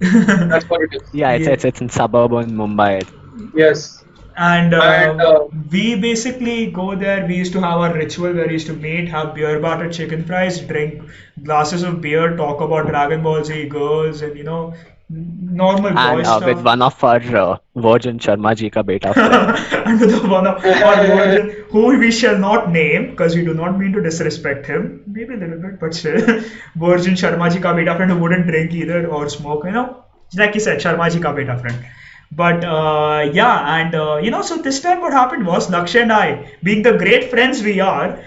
that's 0.00 0.68
what 0.68 0.82
it 0.82 0.90
is 0.94 1.02
Yeah, 1.12 1.30
it's, 1.32 1.46
Yeah. 1.46 1.52
it's, 1.52 1.64
it's 1.64 1.80
in 1.80 1.88
suburban 1.88 2.50
Mumbai. 2.52 3.06
yes 3.54 4.03
And, 4.36 4.74
uh, 4.74 4.80
And, 4.82 5.20
uh, 5.20 5.46
we 5.70 5.94
basically 5.96 6.66
go 6.70 6.94
there. 6.96 7.26
We 7.26 7.36
used 7.36 7.52
to 7.52 7.60
have 7.60 7.78
our 7.78 7.92
ritual 7.94 8.32
where 8.34 8.46
we 8.46 8.52
used 8.54 8.66
to 8.66 8.74
meet, 8.74 9.08
have 9.08 9.34
beer 9.34 9.60
battered 9.60 9.92
chicken 9.92 10.24
fries, 10.24 10.58
drink 10.60 11.02
glasses 11.42 11.82
of 11.84 12.00
beer, 12.00 12.36
talk 12.36 12.60
about 12.60 12.86
Dragon 12.88 13.22
Ball 13.22 13.44
Z 13.44 13.68
girls, 13.68 14.22
and 14.22 14.36
you 14.36 14.42
know, 14.44 14.74
normal 15.08 15.92
boy 15.92 16.20
And 16.20 16.20
uh, 16.20 16.24
stuff. 16.24 16.44
with 16.46 16.64
one 16.64 16.82
of 16.82 17.02
our 17.04 17.36
uh, 17.42 17.58
Virgin 17.76 18.18
Sharma 18.18 18.56
ji 18.56 18.70
ka 18.70 18.82
beta 18.82 19.14
friend. 19.18 19.56
and 19.86 20.00
the 20.00 20.18
one 20.28 20.46
of 20.46 20.64
our 20.64 21.06
virgin, 21.06 21.64
who 21.70 21.96
we 21.98 22.10
shall 22.10 22.36
not 22.38 22.70
name 22.72 23.10
because 23.10 23.36
we 23.36 23.44
do 23.44 23.54
not 23.54 23.78
mean 23.78 23.92
to 23.92 24.02
disrespect 24.02 24.66
him, 24.66 25.02
maybe 25.06 25.34
a 25.34 25.36
little 25.36 25.58
bit, 25.58 25.78
but 25.80 25.94
still, 25.94 26.20
Virgin 26.76 27.14
Sharma 27.14 27.52
ji 27.52 27.60
ka 27.60 27.74
beta 27.74 27.94
friend 27.94 28.10
who 28.10 28.18
wouldn't 28.18 28.46
drink 28.46 28.72
either 28.72 29.06
or 29.06 29.28
smoke, 29.28 29.64
you 29.64 29.72
know, 29.72 30.04
like 30.36 30.54
he 30.54 30.60
said, 30.60 30.80
Sharma 30.80 31.10
ji 31.10 31.20
ka 31.20 31.32
beta 31.32 31.58
friend 31.58 31.84
But 32.33 32.63
uh, 32.63 33.29
yeah, 33.33 33.75
and 33.75 33.95
uh, 33.95 34.17
you 34.17 34.31
know, 34.31 34.41
so 34.41 34.57
this 34.57 34.81
time 34.81 35.01
what 35.01 35.13
happened 35.13 35.45
was 35.45 35.69
Lakshay 35.69 36.01
and 36.03 36.13
I, 36.13 36.51
being 36.63 36.83
the 36.83 36.97
great 36.97 37.29
friends 37.31 37.63
we 37.63 37.79
are, 37.79 38.19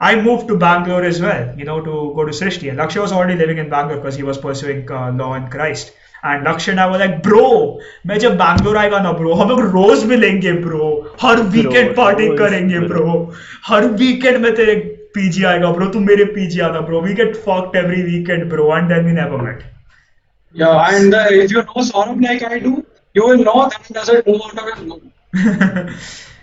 I 0.00 0.20
moved 0.20 0.48
to 0.48 0.56
Bangalore 0.56 1.02
as 1.02 1.20
well, 1.20 1.54
you 1.58 1.64
know, 1.64 1.80
to 1.80 2.12
go 2.18 2.24
to 2.24 2.30
Srishti. 2.30 2.68
And 2.70 2.78
Lakshay 2.78 3.00
was 3.00 3.12
already 3.12 3.34
living 3.34 3.58
in 3.58 3.68
Bangalore 3.68 3.96
because 3.96 4.14
he 4.14 4.22
was 4.22 4.38
pursuing 4.38 4.90
uh, 4.90 5.12
law 5.12 5.34
in 5.34 5.48
Christ. 5.56 5.94
And 6.24 6.46
लक्ष्य 6.48 6.72
and 6.72 6.80
I 6.80 6.86
were 6.90 6.98
like, 6.98 7.22
bro, 7.24 7.78
मैं 8.06 8.18
जब 8.18 8.36
बैंगलोर 8.38 8.76
आएगा 8.76 8.98
ना 9.00 9.12
bro 9.18 9.34
हम 9.40 9.48
लोग 9.48 9.60
रोज 9.74 10.04
मिलेंगे 10.04 10.52
bro 10.52 10.88
हर 11.22 11.42
weekend 11.56 11.94
party 11.96 12.26
रोज, 12.28 12.38
करेंगे 12.38 12.78
bro. 12.78 12.88
Bro 12.88 13.34
हर 13.66 13.86
weekend 14.00 14.38
में 14.44 14.54
तेरे 14.56 14.74
पीजी 15.14 15.44
आएगा 15.50 15.70
ब्रो 15.72 15.86
तू 15.92 16.00
मेरे 16.00 16.24
पीजी 16.34 16.60
आना 16.60 16.80
bro 16.88 17.00
we 17.00 17.14
get 17.20 17.36
fucked 17.46 17.76
every 17.76 18.02
weekend 18.02 18.48
bro 18.50 18.76
and 18.76 18.88
then 18.88 19.04
we 19.06 19.12
never 19.20 19.42
met 19.48 19.62
Yeah, 20.54 20.96
and 20.96 21.14
uh, 21.14 21.26
if 21.30 21.50
you 21.52 21.62
know 21.62 21.82
Saurabh 21.86 22.20
like 22.26 22.42
I 22.42 22.58
do, 22.58 22.70
You 23.13 23.25
will 23.27 23.37
know 23.37 23.69
that 23.69 23.85
he 23.87 23.93
doesn't 23.93 24.27
move 24.27 24.41
out 24.41 24.57
of 24.59 24.77
his 24.77 24.87
room. 24.89 25.11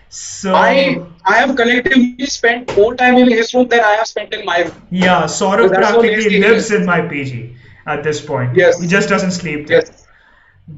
so 0.08 0.54
I 0.54 1.00
I 1.24 1.36
have 1.38 1.54
collectively 1.56 2.26
spent 2.26 2.76
more 2.76 2.94
time 2.96 3.16
in 3.18 3.28
his 3.30 3.54
room 3.54 3.68
than 3.68 3.80
I 3.80 3.92
have 4.00 4.06
spent 4.06 4.34
in 4.34 4.44
my 4.44 4.58
room. 4.62 4.82
yeah 4.90 5.24
Saurabh 5.24 5.68
So 5.68 5.74
practically 5.74 6.38
lives 6.40 6.70
in 6.78 6.84
my 6.86 7.00
PG 7.12 7.54
at 7.86 8.02
this 8.02 8.20
point 8.30 8.56
Yes. 8.56 8.80
he 8.80 8.86
just 8.88 9.08
doesn't 9.08 9.32
sleep 9.32 9.66
there 9.68 9.82
Yes. 9.84 10.06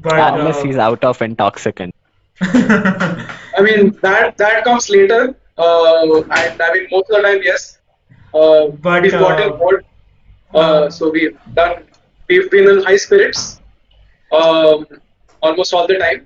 but 0.07 0.19
Unless 0.39 0.59
uh, 0.61 0.63
he's 0.65 0.77
out 0.77 1.03
of 1.03 1.21
intoxicant. 1.21 1.95
I 2.41 3.61
mean 3.61 3.91
that 4.01 4.37
that 4.37 4.63
comes 4.63 4.89
later. 4.89 5.35
Uh, 5.57 6.21
and 6.41 6.61
I 6.61 6.73
mean 6.73 6.87
most 6.91 7.09
of 7.09 7.17
the 7.17 7.21
time, 7.27 7.41
yes. 7.43 7.77
Uh, 8.33 8.67
But, 8.85 9.03
we've 9.03 9.11
got 9.11 9.39
uh, 9.39 9.51
involved. 9.53 9.83
Uh, 10.53 10.89
so 10.89 11.11
we've 11.11 11.37
done. 11.53 11.83
We've 12.27 12.49
been 12.49 12.67
in 12.71 12.83
high 12.83 12.97
spirits. 12.97 13.59
Um, 14.31 14.87
almost 15.43 15.73
all 15.73 15.87
the 15.87 15.97
time. 16.05 16.21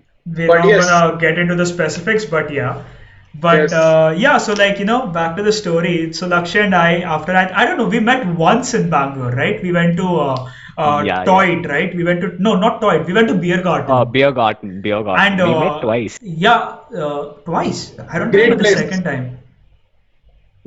we're 0.48 0.48
But 0.48 0.60
not 0.60 0.68
yes. 0.68 0.86
gonna 0.90 1.18
get 1.18 1.38
into 1.40 1.56
the 1.56 1.66
specifics, 1.66 2.26
but 2.26 2.52
yeah. 2.52 2.84
But 3.36 3.70
Yes. 3.70 3.74
uh, 3.74 4.14
yeah, 4.18 4.38
so 4.38 4.54
like 4.54 4.80
you 4.80 4.86
know, 4.86 5.08
back 5.08 5.36
to 5.38 5.44
the 5.44 5.52
story. 5.52 6.14
So 6.14 6.28
Lakshya 6.28 6.64
and 6.66 6.76
I, 6.76 7.00
after 7.16 7.34
that, 7.34 7.56
I 7.56 7.66
don't 7.66 7.78
know, 7.78 7.88
we 7.88 8.00
met 8.00 8.26
once 8.36 8.74
in 8.74 8.90
Bangalore, 8.90 9.32
right? 9.32 9.62
We 9.62 9.72
went 9.72 9.98
to 9.98 10.08
uh, 10.28 10.50
uh, 10.78 11.04
Yeah, 11.06 11.24
Toit, 11.26 11.66
right? 11.68 11.94
We 11.96 12.04
went 12.04 12.22
to 12.22 12.36
no, 12.42 12.56
not 12.56 12.82
Toit. 12.82 13.06
We 13.06 13.14
went 13.14 13.28
to 13.30 13.36
Beer 13.36 13.62
Garden. 13.62 13.98
Uh, 13.98 14.06
beer 14.06 14.32
garden, 14.32 14.82
beer 14.82 15.04
garden. 15.04 15.26
and 15.26 15.42
we 15.44 15.54
uh, 15.54 15.60
met 15.60 15.82
twice. 15.82 16.18
Yeah, 16.22 16.78
uh, 16.96 17.34
twice. 17.46 17.94
I 18.10 18.20
don't 18.20 18.32
Great 18.32 18.44
remember 18.44 18.58
the 18.58 18.66
second 18.66 19.04
time. 19.04 19.37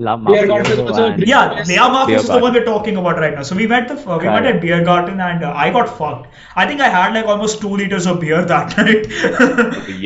La 0.07 0.12
Beer 0.16 0.47
garden 0.50 0.73
is 0.73 0.78
Mafioso 0.78 0.87
also 0.88 1.02
a 1.02 1.07
and 1.09 1.16
great- 1.16 1.28
Yeah, 1.28 1.54
Yes. 1.57 1.69
Lea 1.69 1.76
Marcus 1.95 2.07
Beer 2.07 2.16
is 2.16 2.23
the 2.23 2.28
garden. 2.28 2.42
one 2.45 2.54
we're 2.59 2.64
talking 2.69 2.97
about 3.00 3.19
right 3.25 3.35
now. 3.38 3.42
So 3.49 3.57
we 3.57 3.66
went 3.73 3.88
the 3.88 3.97
uh, 3.97 4.19
we 4.19 4.28
went 4.28 4.45
Correct. 4.47 4.57
at 4.57 4.61
Beer 4.62 4.78
Garden 4.85 5.21
and 5.21 5.45
uh, 5.45 5.52
I 5.64 5.71
got 5.78 5.90
fucked. 5.99 6.28
I 6.57 6.66
think 6.66 6.80
I 6.80 6.88
had 6.88 7.12
like 7.19 7.26
almost 7.26 7.61
two 7.64 7.73
liters 7.80 8.07
of 8.12 8.21
beer 8.21 8.45
that 8.52 8.76
night. 8.83 9.07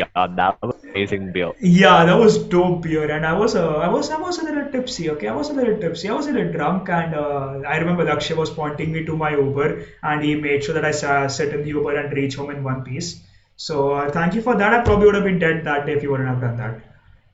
yeah, 0.00 0.26
that 0.40 0.58
was 0.62 0.74
amazing 0.90 1.30
beer. 1.32 1.52
Yeah, 1.60 2.04
that 2.06 2.18
was 2.24 2.38
dope 2.54 2.82
beer, 2.88 3.10
and 3.18 3.24
I 3.26 3.34
was 3.42 3.54
uh, 3.54 3.76
I 3.76 3.88
was 3.88 4.10
I 4.10 4.18
was 4.24 4.38
a 4.38 4.44
little 4.48 4.66
tipsy. 4.72 5.10
Okay, 5.10 5.28
I 5.28 5.36
was 5.42 5.50
a 5.50 5.52
little 5.60 5.78
tipsy. 5.84 6.08
I 6.08 6.14
was 6.14 6.26
a 6.26 6.32
little 6.32 6.52
drunk, 6.52 6.88
and 6.88 7.14
uh, 7.14 7.60
I 7.74 7.76
remember 7.84 8.04
Lakshay 8.10 8.36
was 8.36 8.50
pointing 8.50 8.92
me 8.98 9.04
to 9.12 9.16
my 9.16 9.30
Uber, 9.36 9.68
and 10.02 10.24
he 10.24 10.34
made 10.48 10.64
sure 10.64 10.74
that 10.80 10.84
I 10.84 10.90
sa- 11.02 11.28
sit 11.38 11.54
in 11.54 11.62
the 11.62 11.68
Uber 11.78 11.94
and 12.02 12.12
reach 12.22 12.34
home 12.42 12.50
in 12.50 12.64
one 12.64 12.82
piece. 12.90 13.12
So 13.56 13.92
uh, 13.94 14.10
thank 14.10 14.34
you 14.34 14.42
for 14.42 14.56
that. 14.56 14.74
I 14.74 14.82
probably 14.90 15.06
would 15.06 15.14
have 15.14 15.24
been 15.30 15.38
dead 15.38 15.64
that 15.70 15.86
day 15.86 15.92
if 15.92 16.02
you 16.02 16.10
wouldn't 16.10 16.28
have 16.28 16.40
done 16.40 16.56
that. 16.56 16.80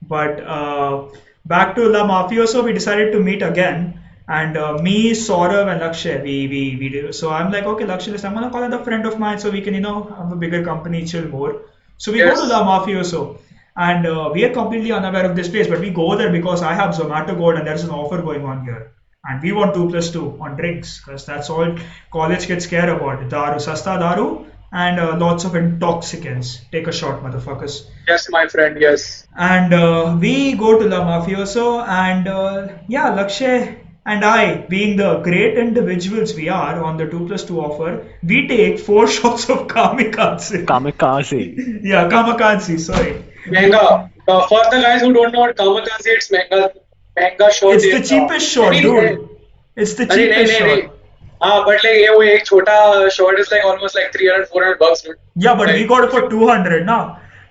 But 0.02 0.40
uh, 0.40 1.08
back 1.46 1.74
to 1.76 1.88
La 1.88 2.04
Mafioso, 2.06 2.64
we 2.64 2.72
decided 2.72 3.12
to 3.12 3.20
meet 3.20 3.42
again. 3.42 4.00
And 4.28 4.56
uh, 4.56 4.78
me, 4.78 5.10
Saurav, 5.10 5.66
and 5.72 5.80
Lakshay, 5.80 6.22
we, 6.22 6.46
we, 6.48 6.76
we 6.78 6.88
did. 6.88 7.14
So 7.14 7.30
I'm 7.30 7.50
like, 7.50 7.64
okay, 7.64 7.84
Lakshay, 7.84 8.12
listen, 8.12 8.28
I'm 8.28 8.34
gonna 8.34 8.50
call 8.50 8.62
another 8.62 8.84
friend 8.84 9.04
of 9.06 9.18
mine 9.18 9.38
so 9.40 9.50
we 9.50 9.60
can, 9.60 9.74
you 9.74 9.80
know, 9.80 10.04
have 10.16 10.30
a 10.30 10.36
bigger 10.36 10.64
company, 10.64 11.04
chill 11.04 11.26
more. 11.28 11.62
So 11.98 12.12
we 12.12 12.18
Yes. 12.18 12.38
go 12.38 12.46
to 12.46 12.52
La 12.52 12.64
Mafioso. 12.64 13.38
And 13.76 14.06
uh, 14.06 14.30
we 14.32 14.44
are 14.44 14.52
completely 14.52 14.92
unaware 14.92 15.28
of 15.28 15.36
this 15.36 15.48
place, 15.48 15.66
but 15.66 15.80
we 15.80 15.90
go 15.90 16.16
there 16.16 16.30
because 16.30 16.62
I 16.62 16.74
have 16.74 16.94
Zomato 16.94 17.36
Gold 17.36 17.54
and 17.56 17.66
there's 17.66 17.84
an 17.84 17.90
offer 17.90 18.20
going 18.22 18.44
on 18.44 18.64
here. 18.64 18.92
And 19.24 19.42
we 19.42 19.52
want 19.52 19.74
2 19.74 19.90
plus 19.90 20.10
2 20.10 20.38
on 20.40 20.56
drinks 20.56 20.98
because 20.98 21.24
that's 21.26 21.50
all 21.50 21.76
college 22.12 22.46
kids 22.46 22.66
care 22.66 22.94
about. 22.94 23.28
Daru, 23.28 23.58
sasta 23.60 23.98
daru, 23.98 24.46
and 24.72 25.00
uh, 25.00 25.16
lots 25.18 25.44
of 25.44 25.54
intoxicants. 25.54 26.60
Take 26.70 26.86
a 26.86 26.92
shot, 26.92 27.22
motherfuckers. 27.22 27.86
Yes, 28.06 28.28
my 28.30 28.46
friend, 28.48 28.80
yes. 28.80 29.26
And 29.36 29.74
uh, 29.74 30.16
we 30.20 30.54
go 30.54 30.78
to 30.78 30.86
La 30.86 31.00
Mafioso, 31.04 31.86
and 31.86 32.28
uh, 32.28 32.68
yeah, 32.88 33.10
Lakshay 33.16 33.76
and 34.06 34.24
I, 34.24 34.58
being 34.68 34.96
the 34.96 35.18
great 35.20 35.58
individuals 35.58 36.34
we 36.34 36.48
are 36.48 36.82
on 36.82 36.96
the 36.96 37.06
2 37.06 37.26
plus 37.26 37.44
2 37.44 37.60
offer, 37.60 38.06
we 38.22 38.46
take 38.48 38.78
four 38.78 39.06
shots 39.16 39.48
of 39.50 39.66
kamikaze. 39.66 40.64
Kamikaze. 40.66 41.80
yeah, 41.82 42.08
kamikaze, 42.08 42.78
sorry. 42.78 43.24
Manga. 43.46 44.10
Uh, 44.28 44.46
for 44.46 44.62
the 44.70 44.80
guys 44.80 45.00
who 45.00 45.12
don't 45.12 45.32
know 45.32 45.40
what 45.40 45.56
kamikaze 45.56 46.06
it's 46.06 46.30
manga, 46.30 46.72
manga 47.16 47.52
shot. 47.52 47.74
It's 47.74 47.90
the 47.90 48.02
cheapest 48.02 48.50
shot, 48.50 48.72
dude. 48.72 49.28
It's 49.76 49.94
the 49.94 50.06
cheapest 50.06 50.58
shot. 50.58 50.99
हाँ 51.42 51.58
but 51.66 51.84
like 51.84 51.96
ये 52.00 52.08
वो 52.14 52.22
एक 52.22 52.44
छोटा 52.46 52.76
shot 53.16 53.38
is 53.42 53.50
like 53.52 53.64
almost 53.72 53.94
like 53.98 54.12
300 54.16 54.48
400 54.54 54.78
bucks 54.84 55.02
dude 55.06 55.16
Yeah, 55.46 55.54
but 55.60 55.68
we 55.74 55.78
Like, 55.80 55.88
got 55.92 56.10
for 56.14 56.22
200 56.32 56.84
now. 56.86 57.02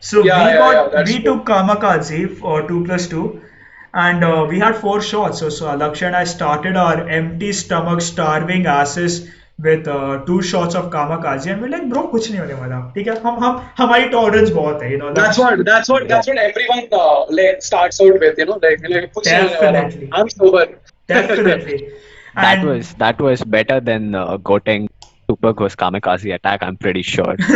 So 0.10 0.24
Yeah, 0.26 0.44
we 0.44 0.52
yeah, 0.52 0.58
got 0.58 0.74
yeah, 0.76 0.90
that's 0.96 1.12
we 1.12 1.16
true. 1.20 1.24
took 1.30 1.46
kamikaze 1.52 2.38
for 2.42 2.58
2 2.68 2.84
plus 2.90 3.08
2 3.14 3.24
and 4.06 4.24
uh, 4.24 4.46
we 4.50 4.60
had 4.60 4.78
four 4.86 5.02
shots. 5.02 5.40
So, 5.40 5.50
so 5.50 5.66
Lakshay 5.84 6.08
and 6.12 6.16
I 6.16 6.24
started 6.36 6.76
our 6.86 7.08
empty 7.20 7.52
stomach 7.62 8.02
starving 8.10 8.68
asses 8.76 9.18
with 9.68 9.88
uh, 9.94 10.20
two 10.28 10.42
shots 10.50 10.76
of 10.82 10.86
kamikaze 10.98 11.48
and 11.54 11.62
we're 11.62 11.72
like 11.72 11.88
bro 11.94 12.04
कुछ 12.12 12.30
नहीं 12.32 12.40
होने 12.40 12.54
वाला 12.60 12.78
ठीक 12.98 13.08
है 13.08 13.16
हम 13.24 13.40
हम 13.46 13.58
हमारी 13.80 14.06
tolerance 14.14 14.52
बहुत 14.60 14.84
है 14.84 14.92
you 14.92 15.00
know 15.02 15.10
that's 15.18 15.40
what 15.44 15.64
that's 15.72 15.90
what 15.94 16.06
that's 16.12 16.30
what 16.34 16.38
everyone 16.44 16.86
uh, 17.00 17.26
like 17.40 17.66
starts 17.72 18.00
out 18.06 18.22
with 18.28 18.40
you 18.44 18.46
know 18.52 18.60
like, 18.68 18.86
like 18.94 19.10
कुछ 19.18 19.28
नहीं 19.28 19.50
होने 19.56 19.66
वाला. 19.66 20.14
I'm 20.22 20.30
sober 20.36 20.64
definitely 21.14 21.80
That 22.36 22.64
was 22.64 22.94
that 22.96 23.20
was 23.20 23.44
better 23.44 23.80
than 23.80 24.16
uh, 24.16 24.38
Gotenks 24.38 24.90
Super 25.30 25.54
Ghost 25.54 25.78
Kamikaze 25.78 26.34
attack. 26.34 26.64
I'm 26.64 26.78
pretty 26.78 27.02
sure. 27.02 27.36
but 27.38 27.50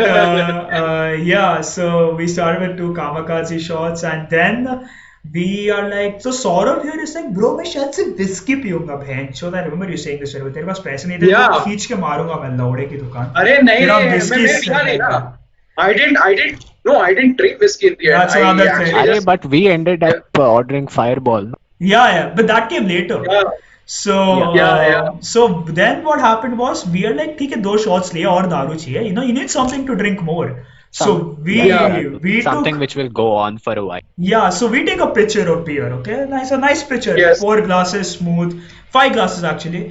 uh, 0.00 0.68
uh, 0.80 1.16
yeah, 1.20 1.60
so 1.60 2.14
we 2.14 2.26
started 2.26 2.68
with 2.68 2.76
two 2.78 2.94
Kamikaze 2.94 3.60
shots, 3.60 4.04
and 4.04 4.28
then 4.30 4.88
we 5.32 5.70
are 5.70 5.88
like, 5.88 6.20
so 6.20 6.30
Saurabh 6.30 6.82
here 6.82 7.00
is 7.00 7.14
like, 7.14 7.32
bro, 7.34 7.56
मैं 7.56 7.64
शायद 7.64 7.92
सिर्फ 7.92 8.18
whisky 8.18 8.54
पीऊंगा 8.62 8.96
बहन 9.04 9.34
so 9.34 9.54
I 9.54 9.62
remember 9.64 9.90
you 9.90 9.96
saying 9.96 10.20
this 10.20 10.34
तेरे 10.34 10.66
पास 10.66 10.82
पैसे 10.84 11.08
नहीं 11.08 11.18
थे 11.18 11.26
तो 11.26 11.64
खींच 11.64 11.86
के 11.86 11.94
मारूंगा 12.02 12.34
मैं 12.42 12.56
लौड़े 12.58 12.86
की 12.86 12.96
दुकान 12.96 13.32
अरे 13.42 13.60
नहीं 13.62 13.86
मैं 13.86 14.20
मैं 14.30 14.60
पीना 14.60 14.82
नहीं 14.82 14.98
था 14.98 15.40
I 15.76 15.92
didn't, 15.92 16.18
I 16.18 16.34
didn't, 16.34 16.66
no, 16.84 17.00
I 17.00 17.14
didn't 17.14 17.36
drink 17.36 17.60
whiskey 17.60 17.88
in 17.88 17.96
the 17.98 18.12
end. 18.12 18.20
That's 18.20 18.34
another 18.36 18.84
thing. 18.84 19.06
Just, 19.06 19.26
but 19.26 19.44
we 19.44 19.66
ended 19.68 20.04
up 20.04 20.38
uh, 20.38 20.52
ordering 20.52 20.86
Fireball. 20.86 21.52
yeah 21.79 22.13
yeah 22.15 22.29
but 22.37 22.47
that 22.53 22.69
came 22.75 22.87
later 22.97 23.23
yeah 23.31 23.49
So 23.91 24.15
Yeah, 24.55 24.63
uh, 24.63 24.81
yeah. 24.87 25.05
so 25.27 25.43
then 25.77 26.01
what 26.07 26.19
happened 26.23 26.57
was 26.63 26.81
we 26.95 26.99
are 27.11 27.13
like 27.19 27.31
ठीक 27.37 27.51
है 27.51 27.57
दो 27.67 27.71
shots 27.85 28.13
लिए 28.15 28.25
और 28.31 28.47
दारू 28.49 28.75
चाहिए 28.81 29.01
you 29.05 29.13
know 29.15 29.23
you 29.29 29.33
need 29.37 29.49
something 29.53 29.85
to 29.87 29.95
drink 30.01 30.19
more 30.27 30.49
so 30.97 31.07
Some- 31.07 31.31
we 31.47 31.55
Yeah. 31.69 31.95
we 32.25 32.35
something 32.47 32.75
took 32.75 32.83
which 32.83 32.93
will 32.99 33.09
go 33.19 33.25
on 33.45 33.57
for 33.65 33.73
a 33.83 33.85
while. 33.87 34.03
Yeah, 34.33 34.45
so 34.59 34.69
we 34.75 34.83
take 34.89 35.01
a 35.05 35.07
picture 35.15 35.45
of 35.53 35.63
beer, 35.69 35.87
okay? 35.95 36.19
Nice, 36.35 36.51
a 36.57 36.59
nice 36.65 36.83
picture. 36.91 37.15
Yes. 37.21 37.41
Four 37.45 37.55
glasses, 37.69 38.11
smooth. 38.19 38.53
Five 38.97 39.11
glasses 39.17 39.43
actually, 39.53 39.81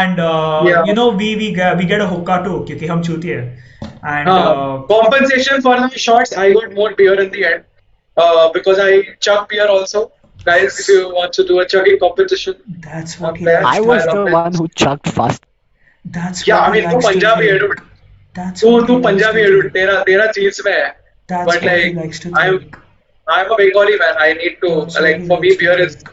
and 0.00 0.24
uh, 0.24 0.66
Yeah. 0.72 0.90
you 0.90 0.96
know 1.00 1.06
we 1.22 1.30
we 1.44 1.52
get 1.60 1.80
we 1.82 1.88
get 1.94 2.04
a 2.08 2.10
hookah 2.16 2.40
too, 2.48 2.58
क्योंकि 2.72 2.90
हम 2.94 3.06
चूती 3.10 3.36
है. 3.36 3.46
And 4.16 4.32
Uh, 4.34 4.36
uh, 4.42 4.74
compensation 4.92 5.64
for 5.68 5.76
the 5.86 6.04
shots, 6.08 6.36
I 6.44 6.50
got 6.58 6.76
more 6.82 6.90
beer 7.02 7.16
in 7.28 7.32
the 7.38 7.46
end 7.52 7.64
uh, 8.26 8.44
because 8.58 8.84
I 8.90 8.92
chug 9.28 9.48
beer 9.54 9.70
also. 9.78 10.04
Guys, 10.44 10.78
if 10.80 10.88
you 10.88 11.12
want 11.14 11.32
to 11.34 11.44
do 11.44 11.60
a 11.60 11.66
chugging 11.66 11.98
competition, 11.98 12.54
that's 12.80 13.18
what 13.20 13.36
he 13.36 13.46
Okay. 13.46 13.54
likes 13.54 13.76
I 13.76 13.80
to 13.80 13.90
was 13.90 14.02
I 14.02 14.04
the 14.06 14.16
love 14.16 14.26
it. 14.26 14.38
one 14.38 14.54
who 14.54 14.68
chugged 14.68 15.08
fast. 15.08 15.44
That's 16.04 16.46
yeah, 16.46 16.58
I 16.58 16.68
what 16.68 16.74
he 16.74 16.80
mean, 16.80 16.88
तू 16.90 16.98
likes 16.98 17.08
to 17.10 17.20
Punjabi 17.20 17.46
है 17.48 17.58
do. 17.58 17.60
dude. 17.60 17.80
That's 18.34 18.62
तू 18.62 18.70
what 18.70 18.86
तू 18.86 18.94
he 18.94 19.00
likes 19.00 19.28
Punjabi 19.28 19.40
to 19.40 19.44
है 19.44 19.50
do. 19.50 19.56
dude. 19.56 19.72
तेरा 19.74 19.98
तेरा 20.08 20.26
चीज 20.38 20.60
में 20.66 20.72
है. 20.72 20.94
That's 21.28 21.56
But 21.56 21.62
what 21.62 21.76
he 21.80 21.90
like, 21.90 21.92
likes 21.92 22.20
to 22.20 22.30
I'm 22.42 22.58
drink. 22.58 22.78
I'm 23.36 23.50
a 23.50 23.56
Bengali 23.56 23.96
man. 24.02 24.14
I 24.26 24.32
need 24.34 24.56
to 24.64 24.72
That's 24.72 25.00
what 25.00 25.08
like 25.08 25.22
he 25.22 25.30
for 25.30 25.38
me 25.44 25.50
likes 25.50 25.58
to 25.58 25.64
beer 25.64 25.78
is 25.86 25.96
drink. 25.96 26.10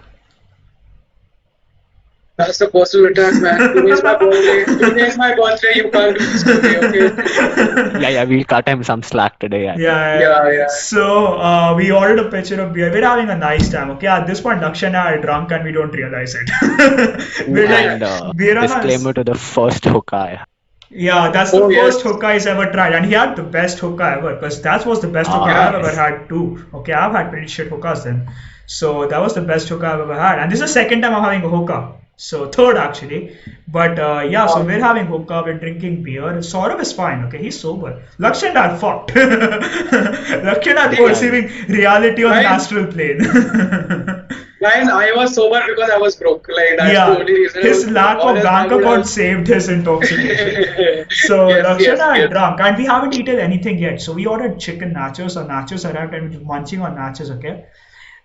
that's 2.36 2.58
the 2.58 2.68
personal 2.68 3.06
attack, 3.10 3.40
man. 3.40 3.74
Today's 3.74 4.02
my 4.02 4.16
birthday. 4.16 4.64
Today's 4.64 5.16
my 5.16 5.34
birthday. 5.34 5.72
You 5.76 5.90
can't 5.90 6.18
do 6.18 6.24
this 6.26 6.42
to 6.42 6.62
me, 6.62 6.76
okay? 7.08 8.00
Yeah, 8.02 8.08
yeah, 8.10 8.24
we'll 8.24 8.44
cut 8.44 8.68
him 8.68 8.82
some 8.84 9.02
slack 9.02 9.38
today. 9.38 9.64
Yeah. 9.64 9.76
Yeah, 9.78 10.20
Yeah, 10.20 10.50
yeah. 10.52 10.66
So 10.68 11.38
uh, 11.38 11.74
we 11.76 11.90
ordered 11.90 12.18
a 12.18 12.30
pitcher 12.30 12.60
of 12.60 12.72
beer. 12.74 12.90
We're 12.92 13.04
having 13.06 13.30
a 13.30 13.36
nice 13.38 13.70
time. 13.70 13.90
Okay, 13.92 14.06
at 14.06 14.26
this 14.26 14.40
point, 14.40 14.60
Lakshay 14.60 14.88
and 14.88 14.96
I 14.96 15.12
are 15.14 15.20
drunk 15.22 15.50
and 15.52 15.64
we 15.64 15.72
don't 15.72 15.90
realize 15.90 16.34
it. 16.34 16.50
We're 17.48 17.66
and 17.72 18.00
like, 18.02 18.10
uh, 18.10 18.32
we're 18.36 18.58
on 18.58 18.64
a- 18.64 18.68
disclaimer 18.68 19.12
to 19.14 19.24
the 19.24 19.34
first 19.34 19.84
hookah. 19.84 20.44
Yeah, 20.90 21.30
that's 21.30 21.50
the 21.50 21.62
Oh, 21.62 21.68
first 21.70 21.98
yes. 21.98 22.02
hookah 22.12 22.32
he's 22.34 22.46
ever 22.46 22.70
tried, 22.70 22.92
and 22.92 23.04
he 23.06 23.12
had 23.12 23.34
the 23.34 23.42
best 23.42 23.78
hookah 23.80 24.16
ever 24.18 24.34
because 24.36 24.60
that 24.62 24.86
was 24.86 25.00
the 25.00 25.08
best 25.08 25.28
Ah, 25.30 25.40
hookah 25.40 25.58
I've 25.58 25.74
ever 25.84 25.90
had 26.00 26.28
too. 26.28 26.64
Okay, 26.74 26.92
I've 26.92 27.10
had 27.12 27.30
pretty 27.30 27.48
shit 27.48 27.68
hookahs 27.68 28.04
then, 28.04 28.30
so 28.66 29.06
that 29.08 29.18
was 29.20 29.34
the 29.34 29.40
best 29.40 29.68
hookah 29.68 29.84
I've 29.86 30.00
ever 30.00 30.14
had, 30.18 30.38
and 30.38 30.50
this 30.52 30.60
is 30.60 30.66
the 30.68 30.72
second 30.72 31.00
time 31.02 31.12
I'm 31.12 31.24
having 31.24 31.42
a 31.42 31.48
hookah, 31.48 31.94
so 32.16 32.48
third 32.48 32.76
actually. 32.76 33.36
But 33.68 33.98
uh, 33.98 34.26
yeah, 34.28 34.46
so 34.46 34.64
we're 34.64 34.80
having 34.82 35.06
hookah, 35.06 35.42
we're 35.44 35.58
drinking 35.58 36.02
beer. 36.02 36.22
Saurav 36.52 36.80
is 36.80 36.92
fine, 36.92 37.24
okay, 37.26 37.38
he's 37.42 37.60
sober. 37.60 38.02
Lakshan 38.18 38.50
and 38.50 38.58
I 38.58 38.68
are 38.70 38.78
fucked. 38.78 39.10
Lakshan 39.14 40.76
are 40.76 40.92
Yeah. 40.92 41.08
perceiving 41.08 41.48
reality 41.68 42.24
on 42.24 42.30
the 42.36 42.44
astral 42.44 42.86
plane. 42.86 43.18
Guys, 44.58 44.88
I 44.88 45.12
was 45.14 45.34
sober 45.34 45.62
because 45.68 45.90
I 45.90 45.98
was 45.98 46.16
broke. 46.16 46.48
Like 46.48 46.78
that's 46.78 46.92
yeah, 46.92 47.10
the 47.10 47.18
only 47.20 47.32
reason. 47.34 47.62
His 47.62 47.84
was 47.84 47.92
lack 47.92 48.16
of 48.18 48.36
Or 48.36 48.42
bank 48.42 48.72
account 48.72 48.96
have- 48.96 49.08
saved 49.08 49.46
his 49.48 49.68
intoxication. 49.68 51.06
So 51.10 51.48
Yes, 51.48 51.64
Lakshana 51.66 52.06
yes, 52.14 52.18
yes. 52.18 52.30
drunk 52.30 52.60
and 52.60 52.76
we 52.78 52.86
haven't 52.86 53.14
eaten 53.14 53.38
anything 53.38 53.78
yet. 53.78 54.00
So 54.00 54.12
we 54.14 54.26
ordered 54.26 54.58
chicken 54.58 54.94
nachos. 54.94 55.36
Our 55.36 55.46
nachos 55.46 55.84
arrived 55.92 56.14
and 56.14 56.30
we're 56.34 56.40
munching 56.40 56.80
on 56.80 56.96
nachos, 56.96 57.30
okay? 57.36 57.66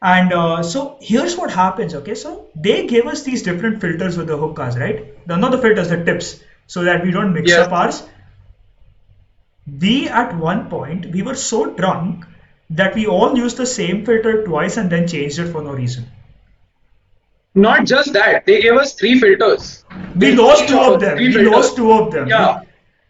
And 0.01 0.33
uh, 0.33 0.63
so 0.63 0.97
here's 1.01 1.37
what 1.37 1.51
happens, 1.51 1.93
okay? 1.95 2.15
So 2.15 2.47
they 2.55 2.87
gave 2.87 3.05
us 3.07 3.23
these 3.23 3.43
different 3.43 3.81
filters 3.81 4.17
with 4.17 4.27
the 4.27 4.37
hookahs, 4.37 4.77
right? 4.77 5.15
No, 5.27 5.35
not 5.35 5.51
the 5.51 5.57
filters, 5.59 5.89
the 5.89 6.03
tips, 6.03 6.41
so 6.67 6.83
that 6.83 7.03
we 7.03 7.11
don't 7.11 7.33
mix 7.33 7.49
Yes. 7.49 7.67
up 7.67 7.71
ours. 7.73 8.03
We 9.79 10.07
at 10.07 10.35
one 10.37 10.69
point 10.69 11.07
we 11.11 11.23
were 11.23 11.33
so 11.35 11.73
drunk 11.73 12.25
that 12.69 12.93
we 12.95 13.07
all 13.07 13.35
used 13.37 13.57
the 13.57 13.65
same 13.65 14.05
filter 14.05 14.43
twice 14.43 14.77
and 14.77 14.89
then 14.91 15.07
changed 15.07 15.39
it 15.39 15.51
for 15.51 15.61
no 15.63 15.71
reason. 15.71 16.11
Not 17.55 17.85
just 17.85 18.13
that, 18.13 18.45
they 18.45 18.61
gave 18.61 18.75
us 18.77 18.93
three 18.93 19.19
filters. 19.19 19.83
We 20.15 20.35
lost 20.35 20.67
two 20.67 20.79
of 20.79 20.99
them. 21.01 21.17
We 21.17 21.31
filters. 21.33 21.51
lost 21.51 21.75
two 21.75 21.91
of 21.91 22.11
them. 22.11 22.27
Yeah, 22.27 22.61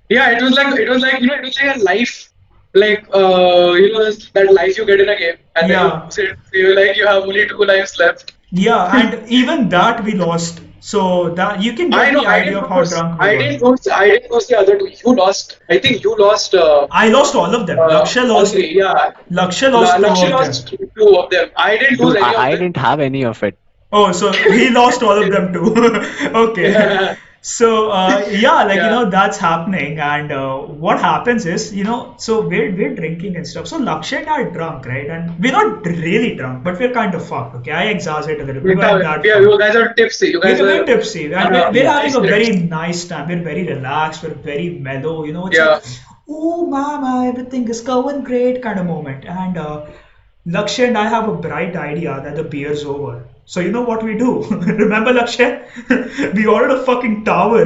yeah. 0.10 0.31
It 0.31 0.41
was 0.41 0.53
like 0.53 0.79
it 0.79 0.89
was 0.89 1.01
like 1.01 1.21
you 1.21 1.27
know 1.27 1.36
it 1.36 1.43
was 1.43 1.57
like 1.62 1.77
a 1.77 1.79
life, 1.79 2.30
like 2.73 3.05
uh 3.13 3.73
you 3.73 3.91
know 3.93 4.09
that 4.33 4.53
life 4.53 4.77
you 4.77 4.85
get 4.85 4.99
in 5.01 5.09
a 5.09 5.17
game, 5.17 5.37
and 5.55 5.69
Yeah. 5.69 5.89
then 5.89 6.01
you 6.05 6.11
sit, 6.11 6.37
you're 6.53 6.75
like 6.75 6.95
you 6.97 7.05
have 7.07 7.23
only 7.23 7.47
two 7.47 7.63
lives 7.63 7.97
left. 7.99 8.33
Yeah, 8.51 8.95
and 8.97 9.29
even 9.39 9.69
that 9.69 10.03
we 10.03 10.13
lost. 10.13 10.61
So 10.83 11.29
that 11.35 11.61
you 11.61 11.73
can 11.73 11.91
get 11.91 11.99
I 11.99 12.09
know. 12.11 12.21
the 12.21 12.27
I 12.27 12.35
idea 12.37 12.53
didn't 12.53 12.63
of 12.63 12.69
how 12.69 12.79
lose. 12.79 12.89
drunk 12.89 13.21
we 13.21 13.27
I 13.27 13.33
were. 13.33 13.39
didn't 13.39 13.61
lose. 13.61 13.87
I 13.87 14.05
didn't 14.07 14.31
lose 14.31 14.47
the 14.47 14.57
other 14.57 14.79
two. 14.79 14.87
You 15.05 15.15
lost. 15.15 15.59
I 15.69 15.77
think 15.77 16.03
you 16.03 16.15
lost. 16.17 16.55
Uh, 16.55 16.87
I 16.89 17.09
lost 17.09 17.35
all 17.35 17.53
of 17.53 17.67
them. 17.67 17.77
uh, 17.77 17.87
Laksha 17.89 18.23
all 18.23 18.39
lost. 18.39 18.53
three, 18.53 18.75
Yeah. 18.77 19.11
Laksha 19.29 19.71
lost 19.71 19.95
two 19.97 20.01
Lakshya 20.05 20.25
of 20.25 20.31
lost 20.31 20.71
them. 20.71 20.89
two 20.97 21.17
of 21.19 21.29
them. 21.29 21.51
I 21.55 21.77
didn't 21.77 21.99
lose 21.99 22.15
Dude, 22.15 22.23
any 22.23 22.35
I, 22.35 22.45
I 22.45 22.49
of 22.49 22.51
them. 22.53 22.59
didn't 22.71 22.77
have 22.77 22.99
any 22.99 23.23
of 23.25 23.43
it. 23.43 23.59
Oh, 23.91 24.11
so 24.11 24.31
he 24.31 24.71
lost 24.71 25.03
all 25.03 25.21
of 25.21 25.29
them 25.31 25.53
too. 25.53 25.75
okay. 26.45 26.71
Yeah. 26.79 27.15
So 27.41 27.89
uh, 27.89 28.27
yeah, 28.29 28.63
like 28.63 28.75
you 28.75 28.89
know 28.89 29.10
that's 29.10 29.38
happening, 29.38 30.00
and 30.00 30.31
uh, 30.31 30.57
what 30.60 31.00
happens 31.00 31.45
is 31.48 31.74
you 31.74 31.83
know 31.83 32.13
so 32.17 32.41
we're 32.48 32.71
we're 32.75 32.93
drinking 32.95 33.36
and 33.36 33.48
stuff. 33.48 33.67
So 33.67 33.79
Lakshay 33.79 34.19
and 34.19 34.29
I 34.29 34.41
are 34.41 34.51
drunk, 34.51 34.86
right? 34.86 35.10
And 35.10 35.39
we're 35.39 35.51
not 35.51 35.83
really 35.86 36.36
drunk, 36.36 36.63
but 36.63 36.79
we're 36.79 36.93
kind 36.93 37.15
of 37.15 37.27
fucked. 37.27 37.55
Okay, 37.55 37.71
I 37.71 37.86
exaggerate 37.86 38.41
a 38.41 38.43
little 38.43 38.62
bit. 38.62 38.79
That 38.79 39.25
yeah, 39.25 39.39
you 39.39 39.57
guys 39.57 39.75
are 39.75 39.93
tipsy. 39.93 40.27
You 40.29 40.41
guys 40.41 40.60
We're 40.60 40.83
are. 40.83 40.86
tipsy 40.86 41.33
and 41.33 41.51
we're, 41.51 41.71
we're 41.71 41.83
yeah, 41.83 42.00
having 42.01 42.15
a 42.15 42.19
very 42.21 42.55
nice 42.57 43.05
time. 43.05 43.27
We're 43.27 43.43
very 43.43 43.67
relaxed. 43.67 44.21
We're 44.24 44.36
very 44.51 44.69
mellow. 44.89 45.24
You 45.24 45.33
know, 45.33 45.48
it's 45.48 45.57
Yeah. 45.57 45.65
like, 45.75 45.83
oh, 46.29 46.67
mama, 46.67 47.27
everything 47.27 47.67
is 47.69 47.81
going 47.81 48.24
great 48.24 48.62
kind 48.62 48.79
of 48.79 48.86
moment. 48.86 49.25
And 49.25 49.57
uh, 49.57 49.88
Lakshay 50.48 50.87
and 50.89 50.98
I 50.98 51.07
have 51.07 51.27
a 51.27 51.35
bright 51.35 51.75
idea 51.75 52.22
that 52.24 52.35
the 52.35 52.44
beer's 52.44 52.83
over. 52.85 53.24
So 53.51 53.59
you 53.59 53.70
know 53.70 53.81
what 53.81 54.01
we 54.01 54.18
do? 54.18 54.44
Remember 54.81 55.11
Lakshay? 55.11 56.33
we 56.35 56.46
ordered 56.46 56.72
a 56.72 56.85
fucking 56.85 57.25
tower. 57.25 57.66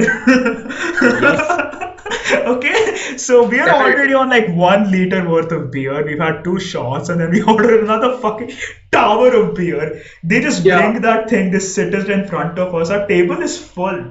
okay, 2.54 3.16
so 3.16 3.44
we 3.46 3.60
are 3.60 3.68
already 3.70 4.12
on 4.12 4.28
like 4.28 4.48
one 4.48 4.90
liter 4.90 5.28
worth 5.28 5.52
of 5.52 5.70
beer. 5.70 6.04
We've 6.04 6.18
had 6.18 6.42
two 6.42 6.58
shots, 6.58 7.08
and 7.08 7.20
then 7.20 7.30
we 7.30 7.40
ordered 7.54 7.84
another 7.84 8.18
fucking 8.18 8.50
tower 8.90 9.30
of 9.42 9.54
beer. 9.54 10.02
They 10.24 10.40
just 10.40 10.64
Yeah. 10.64 10.80
bring 10.80 11.02
that 11.02 11.30
thing, 11.30 11.52
they 11.52 11.60
sit 11.60 11.94
it 11.94 12.10
in 12.10 12.26
front 12.26 12.58
of 12.58 12.74
us. 12.74 12.90
Our 12.90 13.06
table 13.06 13.40
is 13.40 13.56
full. 13.56 14.02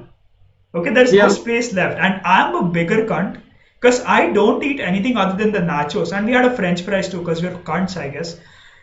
Okay, 0.74 0.94
there's 0.94 1.12
Yeah. 1.12 1.24
no 1.26 1.28
space 1.38 1.74
left, 1.74 1.98
and 1.98 2.22
I'm 2.24 2.54
a 2.54 2.62
bigger 2.80 3.04
cunt 3.04 3.36
because 3.78 4.02
I 4.18 4.32
don't 4.40 4.64
eat 4.72 4.80
anything 4.80 5.18
other 5.18 5.36
than 5.44 5.52
the 5.52 5.66
nachos, 5.72 6.16
and 6.16 6.24
we 6.24 6.32
had 6.40 6.46
a 6.46 6.56
French 6.56 6.80
fries 6.90 7.10
too 7.10 7.18
because 7.18 7.42
we're 7.42 7.58
cunts, 7.72 7.98
I 8.08 8.08
guess. 8.08 8.38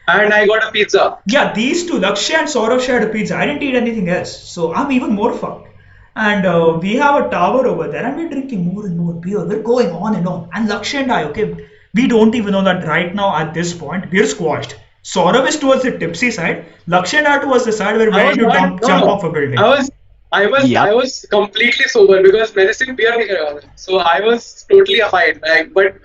And 0.07 0.33
I 0.33 0.45
got 0.45 0.67
a 0.67 0.71
pizza. 0.71 1.17
Yeah, 1.27 1.53
these 1.53 1.85
two, 1.85 1.93
Lakshya 1.93 2.39
and 2.39 2.47
Saurav 2.47 2.81
shared 2.81 3.03
a 3.03 3.09
pizza. 3.09 3.37
I 3.37 3.45
didn't 3.45 3.63
eat 3.63 3.75
anything 3.75 4.09
else. 4.09 4.37
So 4.37 4.73
I'm 4.73 4.91
even 4.91 5.11
more 5.11 5.33
fucked. 5.33 5.69
And 6.15 6.45
uh, 6.45 6.77
we 6.81 6.95
have 6.95 7.25
a 7.25 7.29
tower 7.29 7.65
over 7.65 7.87
there 7.87 8.05
and 8.05 8.15
we're 8.17 8.29
drinking 8.29 8.65
more 8.65 8.85
and 8.85 8.97
more 8.97 9.13
beer. 9.13 9.43
We're 9.45 9.63
going 9.63 9.89
on 9.89 10.15
and 10.15 10.27
on. 10.27 10.49
And 10.53 10.69
Lakshya 10.69 11.03
and 11.03 11.11
I, 11.11 11.23
okay, 11.25 11.67
we 11.93 12.07
don't 12.07 12.35
even 12.35 12.51
know 12.51 12.63
that 12.63 12.85
right 12.85 13.15
now 13.15 13.35
at 13.35 13.53
this 13.53 13.73
point, 13.73 14.11
we're 14.11 14.27
squashed. 14.27 14.75
Saurav 15.03 15.47
is 15.47 15.57
towards 15.57 15.83
the 15.83 15.97
tipsy 15.97 16.31
side. 16.31 16.65
Lakshya 16.87 17.19
and 17.19 17.27
I 17.27 17.39
towards 17.39 17.65
the 17.65 17.71
side 17.71 17.97
where 17.97 18.11
when 18.11 18.37
you 18.37 18.43
dump, 18.43 18.81
no. 18.81 18.87
jump 18.87 19.05
off 19.05 19.23
a 19.23 19.29
building. 19.29 19.57
I 19.57 19.69
was 19.69 19.91
I 20.31 20.47
was 20.47 20.67
yep. 20.67 20.87
I 20.87 20.93
was 20.93 21.25
completely 21.29 21.85
sober 21.85 22.21
because 22.21 22.55
medicine 22.55 22.95
beer. 22.95 23.13
Uh, 23.37 23.61
so 23.75 23.99
I 23.99 24.19
was 24.21 24.65
totally 24.69 25.01
fine. 25.11 25.39
Like, 25.43 25.73
but 25.73 25.95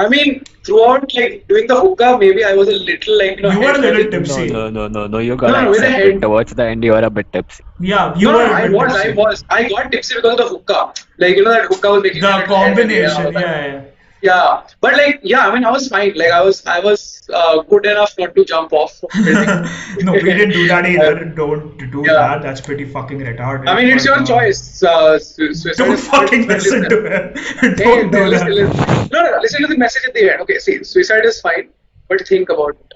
I 0.00 0.08
mean, 0.08 0.42
throughout 0.64 1.12
like 1.14 1.44
doing 1.48 1.66
the 1.66 1.78
hookah, 1.80 2.18
maybe 2.18 2.44
I 2.44 2.54
was 2.54 2.68
a 2.68 2.78
little 2.90 3.18
like 3.18 3.36
you 3.36 3.42
know. 3.42 3.50
You 3.50 3.60
were 3.60 3.72
a 3.72 3.78
little 3.78 4.04
No, 4.04 4.10
tipsy. 4.10 4.50
no, 4.52 4.70
no, 4.70 4.88
no, 4.88 5.06
no. 5.06 5.18
You 5.18 5.36
gotta 5.36 5.52
No, 5.52 5.64
no, 5.64 5.70
with 5.70 5.80
the 5.80 5.90
head. 5.90 6.06
it. 6.16 6.22
Towards 6.22 6.54
the 6.54 6.64
end, 6.64 6.84
you 6.84 6.92
were 6.92 7.04
a 7.10 7.10
bit 7.10 7.32
tipsy. 7.32 7.64
Yeah, 7.78 8.14
you 8.16 8.32
No, 8.32 8.38
were 8.38 8.44
no, 8.44 8.52
a 8.52 8.54
I 8.54 8.62
bit 8.62 8.72
was, 8.72 8.92
I 8.96 9.10
was. 9.22 9.44
I 9.50 9.68
got 9.68 9.92
tipsy 9.92 10.14
because 10.16 10.32
of 10.32 10.38
the 10.38 10.48
hookah. 10.48 10.92
Like 11.18 11.36
you 11.36 11.44
know 11.44 11.50
that 11.50 11.66
hookah 11.66 11.90
was 11.90 12.02
making 12.02 12.22
The 12.22 12.28
me 12.28 12.32
head 12.32 12.48
combination, 12.48 13.32
yeah, 13.34 13.66
yeah. 13.66 13.84
Yeah, 14.22 14.66
but 14.82 14.92
like 14.94 15.20
yeah, 15.22 15.48
I 15.48 15.54
mean 15.54 15.64
I 15.64 15.70
was 15.70 15.88
fine. 15.88 16.12
Like 16.14 16.30
I 16.30 16.42
was 16.42 16.64
I 16.66 16.78
was 16.80 17.26
uh, 17.32 17.62
good 17.62 17.86
enough 17.86 18.14
not 18.18 18.34
to 18.34 18.44
jump 18.44 18.72
off. 18.72 19.02
of 19.02 19.10
the 19.12 19.22
building. 19.24 20.04
no, 20.06 20.12
we 20.12 20.20
didn't 20.22 20.50
do 20.50 20.68
that 20.68 20.84
either. 20.84 21.24
Don't 21.24 21.78
do 21.90 22.02
Yeah. 22.06 22.12
that. 22.14 22.42
That's 22.42 22.60
pretty 22.60 22.84
fucking 22.84 23.18
retarded. 23.20 23.68
I 23.68 23.76
mean 23.76 23.88
it's 23.88 24.04
your 24.04 24.18
uh, 24.20 24.26
choice. 24.26 24.82
Uh, 24.82 25.18
su- 25.18 25.54
Don't 25.76 25.98
fucking 25.98 26.46
listen 26.48 26.88
to 26.90 26.98
him. 27.10 27.74
Don't 27.76 28.10
no, 28.12 28.18
do 28.18 28.26
listen, 28.26 28.48
that. 28.48 28.54
listen. 28.54 29.08
No, 29.10 29.22
no, 29.22 29.30
no, 29.30 29.38
listen 29.40 29.62
to 29.62 29.68
the 29.68 29.78
message 29.78 30.02
at 30.08 30.12
the 30.12 30.30
end. 30.32 30.42
Okay, 30.42 30.58
see, 30.58 30.84
suicide 30.84 31.24
is 31.24 31.40
fine, 31.40 31.70
but 32.08 32.26
think 32.28 32.50
about 32.50 32.76
it. 32.76 32.94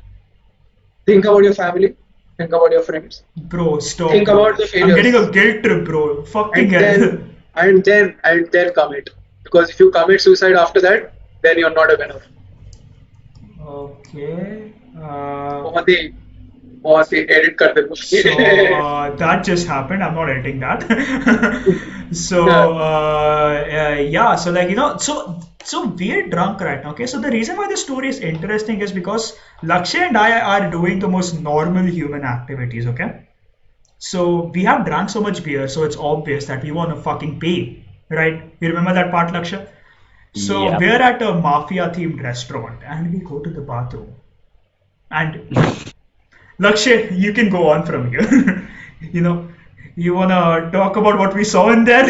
Think 1.07 1.25
about 1.25 1.43
your 1.45 1.55
family. 1.55 1.97
Think 2.37 2.51
about 2.53 2.71
your 2.73 2.83
friends. 2.83 3.23
Bro, 3.37 3.79
stop. 3.79 4.11
Think 4.11 4.29
about 4.29 4.59
the 4.59 4.67
failures 4.67 4.91
I'm 4.91 5.03
getting 5.03 5.15
a 5.15 5.31
guilt 5.31 5.63
trip, 5.65 5.85
bro. 5.87 6.23
Fucking 6.25 6.75
And 6.75 6.85
hell. 6.85 6.99
then, 7.01 7.37
and 7.55 7.85
then, 7.85 8.17
and 8.25 8.51
then 8.53 8.75
commit. 8.75 9.11
Because 9.45 9.71
if 9.71 9.79
you 9.79 9.91
commit 9.91 10.21
suicide 10.21 10.55
after 10.55 10.81
that, 10.81 11.14
then 11.44 11.58
you're 11.58 11.74
not 11.74 11.92
a 11.94 11.98
winner. 12.00 12.22
Okay. 13.62 14.74
Uh, 14.96 15.62
बहुत 15.64 15.90
ही 15.90 15.96
बहुत 16.84 17.14
ही 17.14 17.26
edit 17.38 17.56
कर 17.62 17.74
दे 17.78 17.82
so 18.10 18.32
uh, 18.86 19.16
that 19.22 19.44
just 19.44 19.68
happened. 19.68 20.04
I'm 20.04 20.16
not 20.16 20.30
editing 20.30 20.60
that. 20.60 20.86
so 22.12 22.46
Yeah. 22.48 22.68
uh, 22.88 23.66
uh, 23.80 23.96
yeah, 24.16 24.36
so 24.36 24.52
like 24.52 24.70
you 24.70 24.76
know, 24.76 24.98
so 24.98 25.40
so 25.64 25.86
we're 25.88 26.28
drunk 26.30 26.62
right 26.62 26.84
now. 26.84 26.92
Okay, 26.92 27.06
so 27.06 27.20
the 27.20 27.32
reason 27.32 27.58
why 27.58 27.68
this 27.68 27.84
story 27.84 28.10
is 28.10 28.20
interesting 28.20 28.82
is 28.82 28.92
because 28.92 29.38
Lakshay 29.64 30.06
and 30.08 30.18
I 30.18 30.40
are 30.40 30.70
doing 30.72 31.00
the 31.00 31.08
most 31.08 31.40
normal 31.40 31.86
human 31.86 32.24
activities. 32.24 32.88
Okay, 32.94 33.10
so 33.98 34.28
we 34.56 34.64
have 34.64 34.86
drank 34.86 35.10
so 35.10 35.22
much 35.22 35.44
beer, 35.44 35.68
so 35.68 35.84
it's 35.84 35.98
obvious 35.98 36.46
that 36.46 36.64
we 36.64 36.72
want 36.72 36.96
to 36.96 37.02
fucking 37.10 37.40
pay, 37.40 37.86
right? 38.10 38.42
You 38.62 38.70
remember 38.70 38.94
that 38.94 39.12
part, 39.12 39.34
Lakshay? 39.34 39.68
So 40.35 40.69
Yep. 40.71 40.81
we're 40.81 41.03
at 41.03 41.23
a 41.23 41.35
mafia 41.35 41.91
themed 41.91 42.23
restaurant 42.23 42.81
and 42.87 43.13
we 43.13 43.21
go 43.21 43.39
to 43.41 43.51
the 43.51 43.61
bathroom. 43.61 44.15
And 45.11 45.41
Lakshay, 46.59 47.17
you 47.17 47.33
can 47.33 47.51
go 47.51 47.69
on 47.71 47.85
from 47.87 48.11
here. 48.11 48.69
you 49.13 49.21
know, 49.21 49.49
you 49.97 50.15
wanna 50.15 50.71
talk 50.73 50.97
about 50.97 51.19
what 51.19 51.35
we 51.35 51.45
saw 51.45 51.71
in 51.71 51.85
there? 51.85 52.05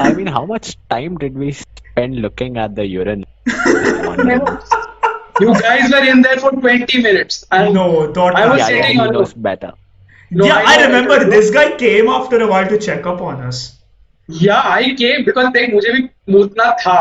I 0.00 0.12
mean, 0.16 0.26
how 0.28 0.46
much 0.46 0.76
time 0.88 1.16
did 1.18 1.36
we 1.36 1.52
spend 1.52 2.16
looking 2.16 2.56
at 2.56 2.74
the 2.76 2.86
urine? 2.86 3.24
you 3.46 5.54
guys 5.60 5.90
were 5.90 6.04
in 6.04 6.22
there 6.22 6.38
for 6.38 6.52
20 6.52 7.02
minutes 7.02 7.44
and 7.50 7.74
no, 7.74 8.12
thought 8.12 8.36
I 8.36 8.48
was 8.48 8.58
yeah, 8.60 8.68
yeah, 8.68 8.82
sitting 8.82 8.96
he 8.96 9.00
on- 9.00 9.12
knows 9.12 9.34
better. 9.34 9.72
No, 10.30 10.44
yeah, 10.46 10.62
I 10.64 10.76
I 10.78 10.86
remember 10.86 11.24
this 11.28 11.50
guy 11.50 11.76
came 11.76 12.06
after 12.08 12.40
a 12.40 12.46
while 12.46 12.68
to 12.68 12.78
check 12.78 13.04
up 13.06 13.20
on 13.20 13.40
us 13.40 13.79
yeah 14.30 14.62
i 14.64 14.94
came 14.94 15.24
because 15.24 15.52
they 15.52 15.66
mujhe 15.68 15.92
bhi 15.96 16.02
mutna 16.34 16.68
tha 16.84 16.98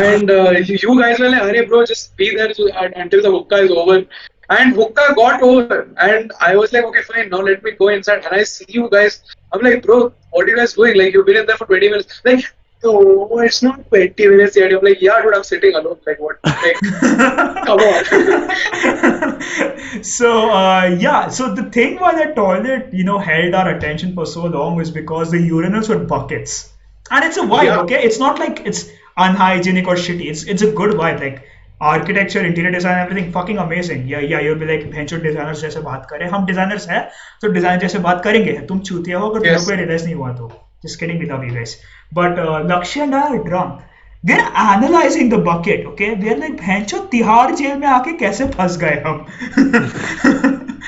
and 0.00 0.30
uh, 0.30 0.50
you 0.50 1.00
guys 1.00 1.18
were 1.18 1.30
like 1.30 1.68
bro 1.68 1.84
just 1.84 2.16
be 2.16 2.34
there 2.36 2.52
until 2.94 3.22
the 3.22 3.30
hookah 3.30 3.62
is 3.62 3.70
over. 3.70 4.04
And 4.50 4.74
hookah 4.74 5.14
got 5.16 5.42
over 5.42 5.88
and 5.98 6.32
i 6.40 6.54
was 6.56 6.72
like 6.72 6.84
okay 6.84 7.02
fine 7.02 7.30
now 7.30 7.40
let 7.40 7.62
me 7.64 7.72
go 7.72 7.88
inside 7.88 8.24
and 8.24 8.34
i 8.34 8.42
see 8.42 8.66
you 8.68 8.88
guys. 8.90 9.22
I'm 9.52 9.62
like 9.62 9.82
bro 9.82 10.12
what 10.30 10.46
are 10.46 10.48
you 10.48 10.56
guys 10.56 10.74
doing? 10.74 10.98
Like 10.98 11.14
you've 11.14 11.26
been 11.26 11.36
in 11.36 11.46
there 11.46 11.56
for 11.56 11.66
20 11.66 11.88
minutes. 11.88 12.20
Like 12.24 12.44
no, 12.84 13.38
it's 13.48 13.62
not 13.62 13.88
20 13.88 14.28
minutes 14.28 14.56
yet. 14.56 14.72
I'm 14.72 14.84
like, 14.88 15.00
"Yeah, 15.00 15.20
dude, 15.22 15.34
I'm 15.36 15.44
sitting 15.44 15.74
alone. 15.74 15.98
Like, 16.06 16.20
what? 16.20 16.38
Like, 16.44 16.80
come 17.68 17.80
on." 17.80 18.02
so 20.02 20.50
uh, 20.50 20.96
yeah, 21.06 21.28
so 21.28 21.54
the 21.54 21.64
thing 21.78 21.98
why 21.98 22.12
the 22.24 22.32
toilet, 22.34 22.88
you 22.92 23.04
know, 23.04 23.18
held 23.18 23.54
our 23.54 23.68
attention 23.74 24.14
for 24.14 24.26
so 24.26 24.46
long 24.46 24.76
was 24.76 24.90
because 24.90 25.30
the 25.30 25.38
urinals 25.38 25.88
were 25.88 25.98
buckets. 26.16 26.60
and 27.14 27.24
it's 27.28 27.36
a 27.40 27.42
vibe. 27.48 27.64
Yeah. 27.64 27.80
Okay, 27.80 27.98
it's 28.08 28.18
not 28.20 28.38
like 28.38 28.60
it's 28.70 28.82
unhygienic 29.24 29.88
or 29.88 29.96
shitty. 30.04 30.28
It's 30.34 30.44
it's 30.44 30.62
a 30.62 30.70
good 30.80 30.92
vibe. 31.00 31.20
Like 31.24 31.42
architecture, 31.80 32.44
interior 32.50 32.70
design, 32.76 32.98
everything 33.04 33.32
fucking 33.32 33.58
amazing. 33.64 34.06
Yeah, 34.12 34.20
yeah, 34.32 34.40
you'll 34.46 34.60
be 34.62 34.68
like 34.72 34.84
भैंचो 34.92 35.18
designers 35.26 35.60
जैसे 35.66 35.80
बात 35.88 36.06
करें 36.10 36.26
हम 36.36 36.46
designers 36.52 36.88
हैं 36.92 37.02
तो 37.42 37.52
design 37.58 37.80
जैसे 37.86 37.98
बात 38.08 38.22
करेंगे 38.24 38.58
तुम 38.68 38.80
चूतिया 38.90 39.18
हो 39.24 39.28
अगर 39.30 39.48
Yes. 39.50 39.66
तुम्हें 39.66 39.84
realize 39.84 40.04
नहीं 40.04 40.14
हुआ 40.14 40.32
तो 40.42 40.48
Just 40.82 40.98
kidding 40.98 41.18
we 41.18 41.26
love 41.26 41.44
you 41.44 41.52
guys. 41.52 41.80
But 42.10 42.38
uh, 42.38 42.64
Lakshya 42.64 43.04
and 43.04 43.14
I 43.14 43.36
are 43.36 43.44
drunk. 43.44 43.82
They're 44.24 44.50
analyzing 44.54 45.28
the 45.28 45.38
bucket, 45.38 45.86
okay? 45.86 46.14
They're 46.14 46.36
like, 46.36 46.56
Bhencho, 46.56 47.08
Tihar 47.10 47.56
jail 47.58 47.78
mein 47.78 47.92
aake 47.94 48.18
kaise 48.20 48.52
phas 48.54 48.76
gaye 48.76 49.00
hum? 49.04 49.26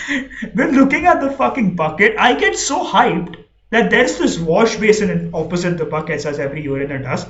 We're 0.55 0.73
looking 0.73 1.07
at 1.07 1.21
the 1.21 1.31
fucking 1.31 1.75
bucket. 1.75 2.17
I 2.19 2.35
get 2.35 2.57
so 2.57 2.85
hyped 2.85 3.37
that 3.71 3.91
there's 3.91 4.19
this 4.19 4.39
wash 4.39 4.77
basin 4.77 5.31
opposite 5.35 5.79
the 5.79 5.85
bucket, 5.85 6.25
as 6.25 6.39
every 6.39 6.63
uriner 6.65 7.03
does. 7.03 7.27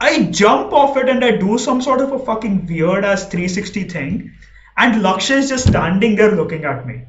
I 0.00 0.24
jump 0.24 0.72
off 0.72 0.96
it 0.96 1.08
and 1.08 1.24
I 1.24 1.36
do 1.36 1.58
some 1.58 1.82
sort 1.82 2.00
of 2.00 2.12
a 2.12 2.18
fucking 2.18 2.66
weird 2.66 3.04
ass 3.04 3.26
360 3.26 3.84
thing. 3.84 4.32
And 4.76 5.02
Lakshya 5.02 5.36
is 5.36 5.48
just 5.48 5.68
standing 5.68 6.16
there 6.16 6.34
looking 6.34 6.64
at 6.64 6.86
me. 6.86 7.02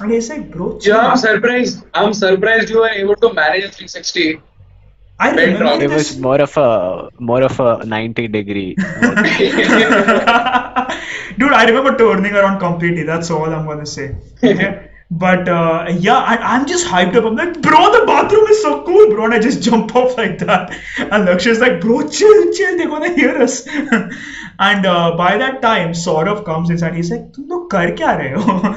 And 0.00 0.10
he 0.10 0.20
said, 0.20 0.50
bro, 0.50 0.78
yeah, 0.82 0.98
I'm 0.98 1.16
surprised. 1.16 1.84
I'm 1.94 2.14
surprised 2.14 2.70
you 2.70 2.80
were 2.80 2.88
able 2.88 3.16
to 3.16 3.32
manage 3.32 3.74
360. 3.74 4.40
I 5.20 5.30
remember 5.30 5.84
it 5.84 5.90
was 5.90 6.18
more 6.18 6.40
of 6.40 6.56
a 6.56 7.10
more 7.18 7.42
of 7.42 7.60
a 7.60 7.84
90 7.84 8.28
degree. 8.28 8.74
Dude, 11.38 11.52
I 11.52 11.64
remember 11.66 11.96
turning 11.96 12.34
around 12.34 12.58
completely. 12.58 13.04
That's 13.04 13.30
all 13.30 13.44
I'm 13.44 13.66
gonna 13.66 13.86
say. 13.86 14.16
But 15.12 15.46
uh, 15.46 15.88
yeah, 15.98 16.16
I, 16.16 16.56
am 16.56 16.66
just 16.66 16.86
hyped 16.86 17.14
up. 17.16 17.26
I'm 17.26 17.36
like, 17.36 17.60
bro, 17.60 17.92
the 17.92 18.06
bathroom 18.06 18.46
is 18.46 18.62
so 18.62 18.82
cool, 18.82 19.10
bro, 19.10 19.26
and 19.26 19.34
I 19.34 19.40
just 19.40 19.60
jump 19.68 19.94
off 19.94 20.16
like 20.16 20.38
that. 20.38 20.72
And 20.98 21.28
Lakshya's 21.28 21.60
like, 21.60 21.82
bro, 21.82 22.08
chill, 22.08 22.50
chill, 22.54 22.78
they're 22.78 22.88
gonna 22.88 23.12
hear 23.14 23.36
us. 23.36 23.66
and 23.68 24.86
uh, 24.86 25.14
by 25.14 25.36
that 25.36 25.60
time, 25.60 25.90
Saurav 25.90 26.46
comes 26.46 26.70
inside. 26.70 26.94
He's 26.94 27.10
like, 27.10 27.30
tum 27.34 27.46
log 27.48 27.68
kar 27.68 27.88
kya 27.88 28.16
rahe 28.22 28.32
ho? 28.42 28.74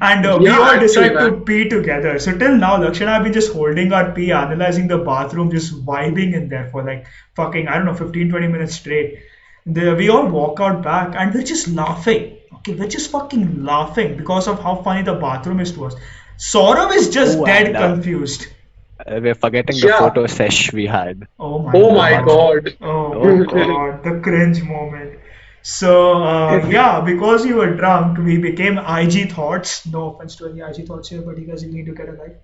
And 0.00 0.24
uh, 0.26 0.38
we 0.42 0.46
Yeah, 0.46 0.58
all 0.58 0.64
actually, 0.64 0.86
decide 0.86 1.18
to 1.18 1.30
man. 1.30 1.44
pee 1.44 1.68
together. 1.68 2.18
So 2.18 2.36
till 2.36 2.56
now, 2.56 2.78
Lakshya 2.78 3.02
and 3.02 3.10
I 3.10 3.14
have 3.14 3.24
been 3.24 3.32
just 3.32 3.52
holding 3.52 3.92
our 3.92 4.12
pee, 4.12 4.32
analyzing 4.32 4.88
the 4.88 4.98
bathroom, 4.98 5.50
just 5.50 5.84
vibing 5.84 6.34
in 6.34 6.48
there 6.48 6.68
for 6.70 6.82
like 6.82 7.06
fucking, 7.36 7.68
I 7.68 7.76
don't 7.76 7.84
know, 7.86 7.94
15, 7.94 8.30
20 8.30 8.48
minutes 8.48 8.74
straight. 8.76 9.18
The, 9.66 9.94
we 9.94 10.08
all 10.08 10.26
walk 10.26 10.60
out 10.60 10.82
back 10.82 11.14
and 11.16 11.34
we're 11.34 11.42
just 11.44 11.68
laughing. 11.68 12.38
Okay, 12.56 12.74
we're 12.74 12.88
just 12.88 13.10
fucking 13.10 13.62
laughing 13.64 14.16
because 14.16 14.48
of 14.48 14.60
how 14.60 14.76
funny 14.82 15.02
the 15.02 15.14
bathroom 15.14 15.60
is 15.60 15.72
to 15.72 15.84
us. 15.86 15.94
Saurav 16.38 16.92
is 16.94 17.10
just 17.10 17.38
Oh, 17.38 17.44
dead 17.44 17.76
uh, 17.76 17.88
confused. 17.94 18.46
Uh, 19.06 19.20
we're 19.22 19.34
forgetting 19.34 19.80
the 19.80 19.88
photo 19.88 20.26
sesh 20.26 20.72
we 20.72 20.86
had. 20.86 21.26
Oh 21.38 21.58
my 21.58 21.72
Oh 21.74 21.90
my 21.94 22.22
god. 22.22 22.76
Oh, 22.80 23.12
Oh, 23.14 23.44
god, 23.44 24.02
the 24.04 24.20
cringe 24.22 24.62
moment. 24.62 25.18
So 25.62 26.22
uh, 26.22 26.66
yeah, 26.68 27.00
because 27.00 27.44
you 27.46 27.56
were 27.56 27.74
drunk, 27.76 28.18
we 28.18 28.38
became 28.38 28.78
IG 28.78 29.26
thoughts. 29.26 29.86
No 29.86 30.10
offense 30.14 30.36
to 30.36 30.46
any 30.48 30.60
IG 30.60 30.84
thoughts 30.84 31.08
here, 31.08 31.22
but 31.22 31.38
you 31.38 31.46
guys 31.46 31.62
need 31.64 31.86
to 31.86 31.94
get 31.94 32.08
a 32.08 32.12
life. 32.12 32.36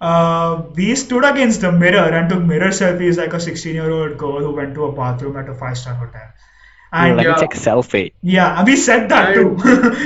Uh, 0.00 0.62
we 0.74 0.94
stood 0.96 1.24
against 1.24 1.60
the 1.60 1.72
mirror 1.72 2.08
and 2.18 2.28
took 2.28 2.42
mirror 2.42 2.68
selfies 2.68 3.16
like 3.18 3.32
a 3.34 3.40
16-year-old 3.40 4.18
girl 4.18 4.38
who 4.40 4.54
went 4.54 4.74
to 4.74 4.84
a 4.84 4.92
bathroom 4.92 5.36
at 5.36 5.48
a 5.48 5.54
five-star 5.54 5.94
hotel. 5.94 6.28
And 6.92 7.16
Let 7.16 7.26
Yeah. 7.26 7.34
me 7.34 7.34
check 7.34 7.52
selfie. 7.54 8.12
yeah, 8.22 8.64
we 8.64 8.76
said 8.76 9.08
that 9.10 9.34
too. 9.34 9.56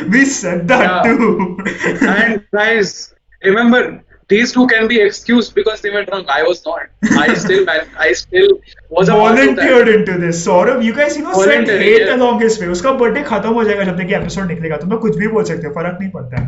we 0.10 0.24
said 0.26 0.68
that 0.68 1.02
Yeah. 1.02 1.02
too. 1.02 1.58
And 2.06 2.44
guys, 2.52 3.14
remember, 3.42 4.03
these 4.29 4.51
two 4.51 4.67
can 4.67 4.87
be 4.87 4.99
excused 5.01 5.55
because 5.55 5.81
they 5.81 5.89
were 5.89 6.03
drunk. 6.05 6.27
I 6.29 6.43
was 6.43 6.63
not. 6.65 6.81
I 7.19 7.33
still, 7.33 7.65
man, 7.65 7.87
I 7.97 8.13
still 8.13 8.59
was 8.89 9.09
a 9.09 9.13
part 9.13 9.31
of 9.31 9.37
that. 9.37 9.55
volunteered 9.55 9.87
into 9.87 10.17
this. 10.19 10.45
Saurabh, 10.45 10.83
you 10.83 10.93
guys, 10.93 11.17
you 11.17 11.23
know, 11.23 11.33
send 11.33 11.67
Voluntary, 11.67 11.83
hate 11.83 12.05
yeah. 12.07 12.15
along 12.15 12.39
his 12.41 12.59
way. 12.59 12.67
उसका 12.77 12.91
birthday 13.01 13.23
खत्म 13.31 13.53
हो 13.53 13.63
जाएगा 13.63 13.83
जब 13.83 13.97
तक 14.01 14.11
ये 14.11 14.17
episode 14.17 14.47
निकलेगा 14.47 14.77
तुम 14.77 14.89
लोग 14.91 15.01
कुछ 15.01 15.17
भी 15.17 15.27
बोल 15.35 15.43
सकते 15.51 15.67
हो 15.67 15.73
फर्क 15.73 15.97
नहीं 16.01 16.11
पड़ता 16.17 16.41
है 16.41 16.47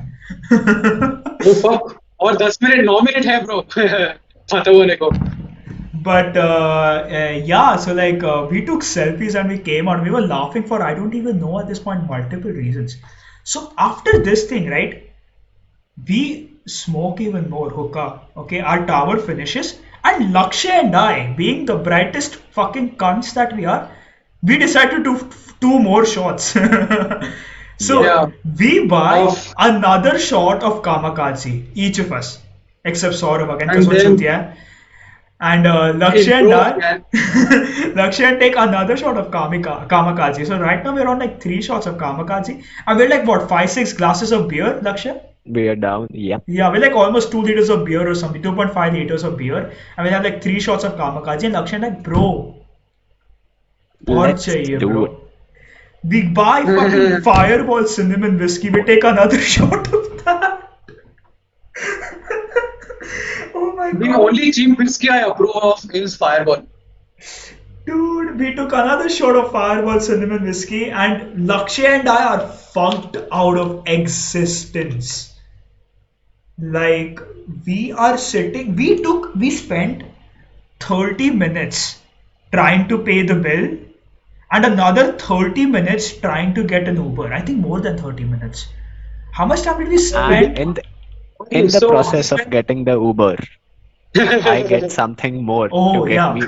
Oh 1.49 1.55
fuck. 1.65 1.93
और 2.21 2.36
10 2.38 2.57
मिनट 2.63 2.86
9 2.88 3.01
मिनट 3.05 3.25
है 3.25 3.43
ब्रो 3.45 3.62
खत्म 3.71 4.73
होने 4.73 4.95
को 5.03 5.12
but 6.05 6.38
uh, 6.38 7.07
uh, 7.17 7.34
yeah 7.47 7.75
so 7.75 7.93
like 7.97 8.23
uh, 8.23 8.47
we 8.51 8.62
took 8.67 8.86
selfies 8.91 9.36
and 9.41 9.51
we 9.53 9.57
came 9.65 9.89
out 9.91 10.05
we 10.05 10.13
were 10.13 10.23
laughing 10.29 10.63
for 10.69 10.79
i 10.86 10.93
don't 10.99 11.17
even 11.19 11.36
know 11.41 11.51
at 11.60 11.67
this 11.71 11.81
point 11.88 12.07
multiple 12.12 12.55
reasons 12.62 12.95
so 13.53 13.62
after 13.88 14.13
this 14.29 14.45
thing 14.51 14.69
right 14.75 14.95
we 16.10 16.21
smoke 16.66 17.20
even 17.20 17.48
more 17.50 17.70
hookah 17.70 18.20
okay 18.37 18.61
our 18.61 18.85
tower 18.87 19.16
finishes 19.29 19.68
and 20.05 20.33
lakshay 20.37 20.74
and 20.83 20.96
i 20.96 21.33
being 21.40 21.64
the 21.70 21.76
brightest 21.88 22.37
fucking 22.59 22.88
cunts 23.02 23.33
that 23.35 23.55
we 23.57 23.64
are 23.74 23.83
we 24.42 24.59
decided 24.59 25.05
to 25.05 25.05
do 25.05 25.29
two 25.61 25.79
more 25.79 26.05
shots 26.14 26.48
so 27.88 28.02
Yeah. 28.02 28.26
we 28.61 28.87
buy 28.87 29.16
another 29.68 30.18
shot 30.18 30.62
of 30.70 30.83
kamikaze 30.88 31.52
each 31.74 31.98
of 32.05 32.12
us 32.20 32.38
except 32.85 33.14
saurabh 33.22 33.52
again 33.57 33.70
And 33.70 33.87
because 33.87 34.02
then- 34.05 34.16
then, 34.16 34.57
and 35.48 35.66
uh, 35.66 35.92
Lakshya 36.02 36.37
and 36.42 36.52
I, 36.55 37.00
Lakshya 38.00 38.38
take 38.42 38.55
another 38.57 38.96
shot 38.96 39.18
of 39.18 39.31
kamika, 39.31 39.87
kamikaze. 39.88 40.46
So 40.46 40.59
right 40.59 40.83
now 40.83 40.94
we're 40.94 41.07
on 41.07 41.18
like 41.18 41.42
three 41.42 41.61
shots 41.61 41.87
of 41.87 41.96
kamikaze, 41.96 42.64
and 42.87 42.98
we're 42.98 43.09
like 43.11 43.26
what 43.26 43.46
five, 43.50 43.68
six 43.68 43.92
glasses 43.92 44.33
of 44.33 44.48
beer, 44.48 44.81
Lakshya 44.83 45.20
beer 45.52 45.76
down. 45.76 46.09
Yeah. 46.11 46.38
Yeah, 46.46 46.70
we're 46.70 46.80
like 46.80 46.92
almost 46.92 47.30
two 47.30 47.42
liters 47.42 47.68
of 47.68 47.85
beer 47.85 48.09
or 48.09 48.14
something, 48.14 48.42
2.5 48.42 48.92
liters 48.92 49.22
of 49.24 49.37
beer. 49.37 49.72
And 49.96 50.04
we 50.04 50.11
have 50.11 50.24
like 50.24 50.42
three 50.42 50.61
shots 50.61 50.85
of 50.85 50.94
kamikaze. 50.94 51.44
And 51.44 51.56
Akshay 51.56 51.78
like, 51.78 52.02
bro. 52.02 52.64
Let's 54.06 54.44
do 54.44 54.78
bro. 54.78 55.04
it. 56.04 56.35
Buy 56.35 56.62
fucking 56.62 57.22
fireball 57.28 57.87
cinnamon 57.87 58.38
whiskey. 58.38 58.70
We 58.70 58.82
take 58.85 59.04
another 59.04 59.38
shot 59.54 59.92
of 59.92 60.24
that. 60.24 60.70
oh 63.54 63.74
my 63.76 63.92
god. 63.92 64.00
The 64.00 64.14
only 64.14 64.52
cheap 64.52 64.78
whiskey 64.78 65.09
I 65.11 65.22
approve 65.22 65.56
of 65.56 65.90
is 65.92 66.16
fireball. 66.16 66.66
Dude, 67.87 68.37
we 68.40 68.52
took 68.52 68.72
another 68.72 69.09
shot 69.09 69.37
of 69.37 69.52
Fireball 69.52 70.00
Cinnamon 70.00 70.42
Whiskey, 70.42 70.90
and 70.90 71.48
Lakshya 71.48 72.00
and 72.00 72.09
I 72.09 72.35
are 72.35 72.48
funked 72.48 73.16
out 73.30 73.56
of 73.56 73.85
existence. 73.87 75.36
Like, 76.58 77.20
we 77.66 77.92
are 77.92 78.16
sitting, 78.18 78.74
we 78.76 79.02
took, 79.02 79.34
we 79.34 79.50
spent 79.50 80.02
30 80.80 81.30
minutes 81.30 82.00
trying 82.52 82.88
to 82.88 82.98
pay 82.98 83.22
the 83.22 83.34
bill, 83.34 83.76
and 84.52 84.64
another 84.64 85.12
30 85.12 85.66
minutes 85.66 86.16
trying 86.16 86.54
to 86.54 86.64
get 86.64 86.88
an 86.88 86.96
Uber. 86.96 87.32
I 87.32 87.40
think 87.42 87.58
more 87.58 87.80
than 87.80 87.98
30 87.98 88.24
minutes. 88.24 88.68
How 89.32 89.44
much 89.46 89.62
time 89.62 89.78
did 89.78 89.88
we 89.88 89.96
And 89.96 90.02
spend? 90.02 90.58
in 90.58 90.74
the, 90.74 90.82
in 91.50 91.66
the 91.66 91.80
So- 91.80 91.88
process 91.90 92.32
of 92.32 92.48
getting 92.50 92.84
the 92.84 92.92
Uber, 92.98 93.36
I 94.16 94.62
get 94.62 94.90
something 94.90 95.44
more 95.44 95.68
Oh, 95.72 96.04
to 96.04 96.08
get 96.08 96.14
yeah. 96.14 96.32
me 96.32 96.40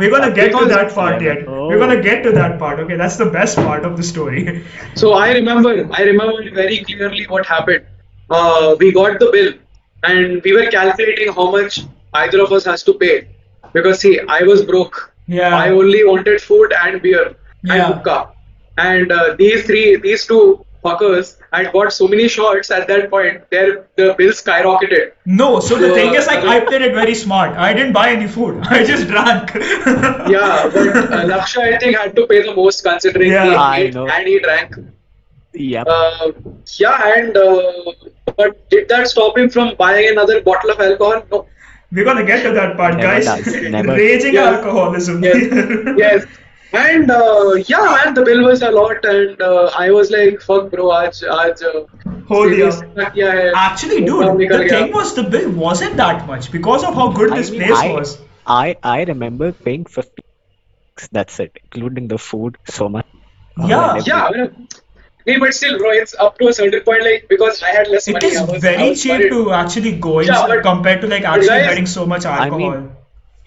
We're 0.00 0.10
gonna 0.10 0.32
get 0.34 0.52
to 0.52 0.66
that 0.66 0.92
part 0.94 1.20
yet. 1.20 1.44
but- 1.46 1.66
We're 1.68 1.78
gonna 1.78 1.96
oh. 1.98 2.02
get 2.02 2.22
to 2.22 2.32
that 2.32 2.58
part. 2.60 2.78
Okay, 2.80 2.96
that's 2.96 3.16
the 3.16 3.26
best 3.26 3.56
part 3.56 3.84
of 3.84 3.96
the 3.96 4.02
story. 4.04 4.64
So 4.94 5.14
I 5.14 5.32
remember, 5.32 5.88
I 5.92 6.02
remember 6.02 6.48
very 6.52 6.78
clearly 6.84 7.24
what 7.28 7.44
happened. 7.46 7.86
Uh, 8.30 8.76
we 8.78 8.92
got 8.92 9.18
the 9.18 9.30
bill, 9.32 9.52
and 10.04 10.42
we 10.42 10.52
were 10.52 10.66
calculating 10.70 11.32
how 11.32 11.50
much 11.50 11.80
either 12.14 12.40
of 12.42 12.52
us 12.52 12.64
has 12.64 12.82
to 12.84 12.94
pay. 12.94 13.28
Because 13.72 14.00
see, 14.00 14.20
I 14.20 14.42
was 14.42 14.64
broke. 14.64 15.12
Yeah. 15.26 15.54
I 15.56 15.70
only 15.70 16.04
wanted 16.04 16.40
food 16.40 16.72
and 16.84 17.00
beer 17.02 17.34
Yeah. 17.62 17.74
and 17.74 17.94
hookah. 17.94 18.30
And 18.78 19.12
uh, 19.12 19.34
these 19.38 19.64
three, 19.66 19.96
these 19.96 20.26
two 20.26 20.64
fuckers 20.84 21.36
had 21.52 21.72
got 21.72 21.92
so 21.92 22.06
many 22.06 22.28
shots 22.28 22.70
at 22.70 22.86
that 22.88 23.10
point. 23.10 23.50
Their 23.50 23.86
the 23.96 24.14
bill 24.16 24.32
skyrocketed. 24.32 25.12
No, 25.26 25.58
so 25.60 25.76
the 25.78 25.88
So, 25.88 25.94
thing 25.94 26.14
is 26.14 26.26
like 26.26 26.44
uh, 26.44 26.48
I 26.48 26.60
played 26.60 26.82
it 26.82 26.94
very 26.94 27.14
smart. 27.14 27.56
I 27.56 27.72
didn't 27.72 27.92
buy 27.92 28.10
any 28.10 28.28
food. 28.28 28.62
I 28.70 28.84
just 28.84 29.08
drank. 29.08 29.52
Yeah, 29.54 30.70
but 30.72 30.88
uh, 30.96 31.24
Laksha 31.32 31.60
I 31.74 31.78
think 31.78 31.96
had 31.96 32.14
to 32.16 32.26
pay 32.26 32.42
the 32.42 32.54
most 32.54 32.82
considering 32.84 33.30
Yeah. 33.38 33.44
he 33.50 33.54
I 33.56 33.78
ate 33.88 33.94
know. 33.94 34.06
and 34.08 34.28
he 34.28 34.38
drank. 34.38 34.76
Yeah. 35.54 35.82
Uh, 35.82 36.32
yeah, 36.78 37.16
and 37.16 37.36
uh, 37.36 37.92
but 38.36 38.68
did 38.70 38.88
that 38.88 39.08
stop 39.08 39.38
him 39.38 39.48
from 39.48 39.74
buying 39.76 40.08
another 40.08 40.40
bottle 40.42 40.70
of 40.70 40.80
alcohol? 40.80 41.22
No. 41.30 41.46
We're 41.90 42.04
gonna 42.04 42.24
get 42.24 42.42
to 42.42 42.52
that 42.52 42.76
part, 42.76 42.96
Never 42.96 43.20
guys. 43.20 43.46
Raging 43.86 44.36
alcoholism. 44.36 45.24
Yes. 45.24 45.94
yes. 45.96 46.26
And 46.72 47.10
uh, 47.10 47.54
yeah, 47.66 48.02
and 48.04 48.14
the 48.14 48.22
bill 48.22 48.44
was 48.44 48.60
a 48.60 48.70
lot, 48.70 49.02
and 49.02 49.40
uh, 49.40 49.70
I 49.74 49.90
was 49.90 50.10
like, 50.10 50.42
"Fuck, 50.42 50.70
bro, 50.70 50.88
aaj, 50.88 51.22
aaj, 51.26 51.62
uh, 51.62 51.86
Actually, 53.56 54.04
dude, 54.04 54.50
the 54.50 54.66
thing 54.68 54.92
was 54.92 55.14
the 55.14 55.22
bill 55.22 55.50
wasn't 55.52 55.96
that 55.96 56.26
much 56.26 56.52
because 56.52 56.84
of 56.84 56.94
how 56.94 57.08
good 57.10 57.32
I 57.32 57.36
this 57.38 57.50
mean, 57.50 57.62
place 57.62 57.78
I, 57.78 57.92
was. 57.92 58.18
I 58.46 58.76
I 58.82 59.04
remember 59.04 59.52
paying 59.52 59.86
fifty. 59.86 60.24
That's 61.10 61.40
it, 61.40 61.58
including 61.64 62.08
the 62.08 62.18
food, 62.18 62.58
so 62.66 62.90
much. 62.90 63.06
Yeah, 63.66 64.02
yeah 64.04 64.48
hey, 65.28 65.38
but 65.44 65.54
still, 65.54 65.78
bro, 65.78 65.90
it's 66.02 66.14
up 66.26 66.38
to 66.42 66.48
a 66.48 66.52
certain 66.58 66.82
point, 66.90 67.02
like 67.08 67.26
because 67.28 67.62
I 67.62 67.70
had 67.78 67.88
less 67.94 68.08
It 68.08 68.18
money. 68.18 68.26
is 68.34 68.38
I 68.42 68.44
was, 68.52 68.62
very 68.62 68.94
cheap 69.04 69.12
worried. 69.12 69.30
to 69.36 69.52
actually 69.62 69.92
go 70.08 70.18
in 70.20 70.26
Yeah, 70.32 70.46
but- 70.52 70.62
compared 70.68 71.00
to 71.06 71.12
like 71.14 71.24
actually 71.34 71.48
guys- 71.54 71.68
getting 71.72 71.86
so 71.94 72.06
much 72.14 72.26
I 72.34 72.36
alcohol. 72.46 72.58
mean, 72.78 72.90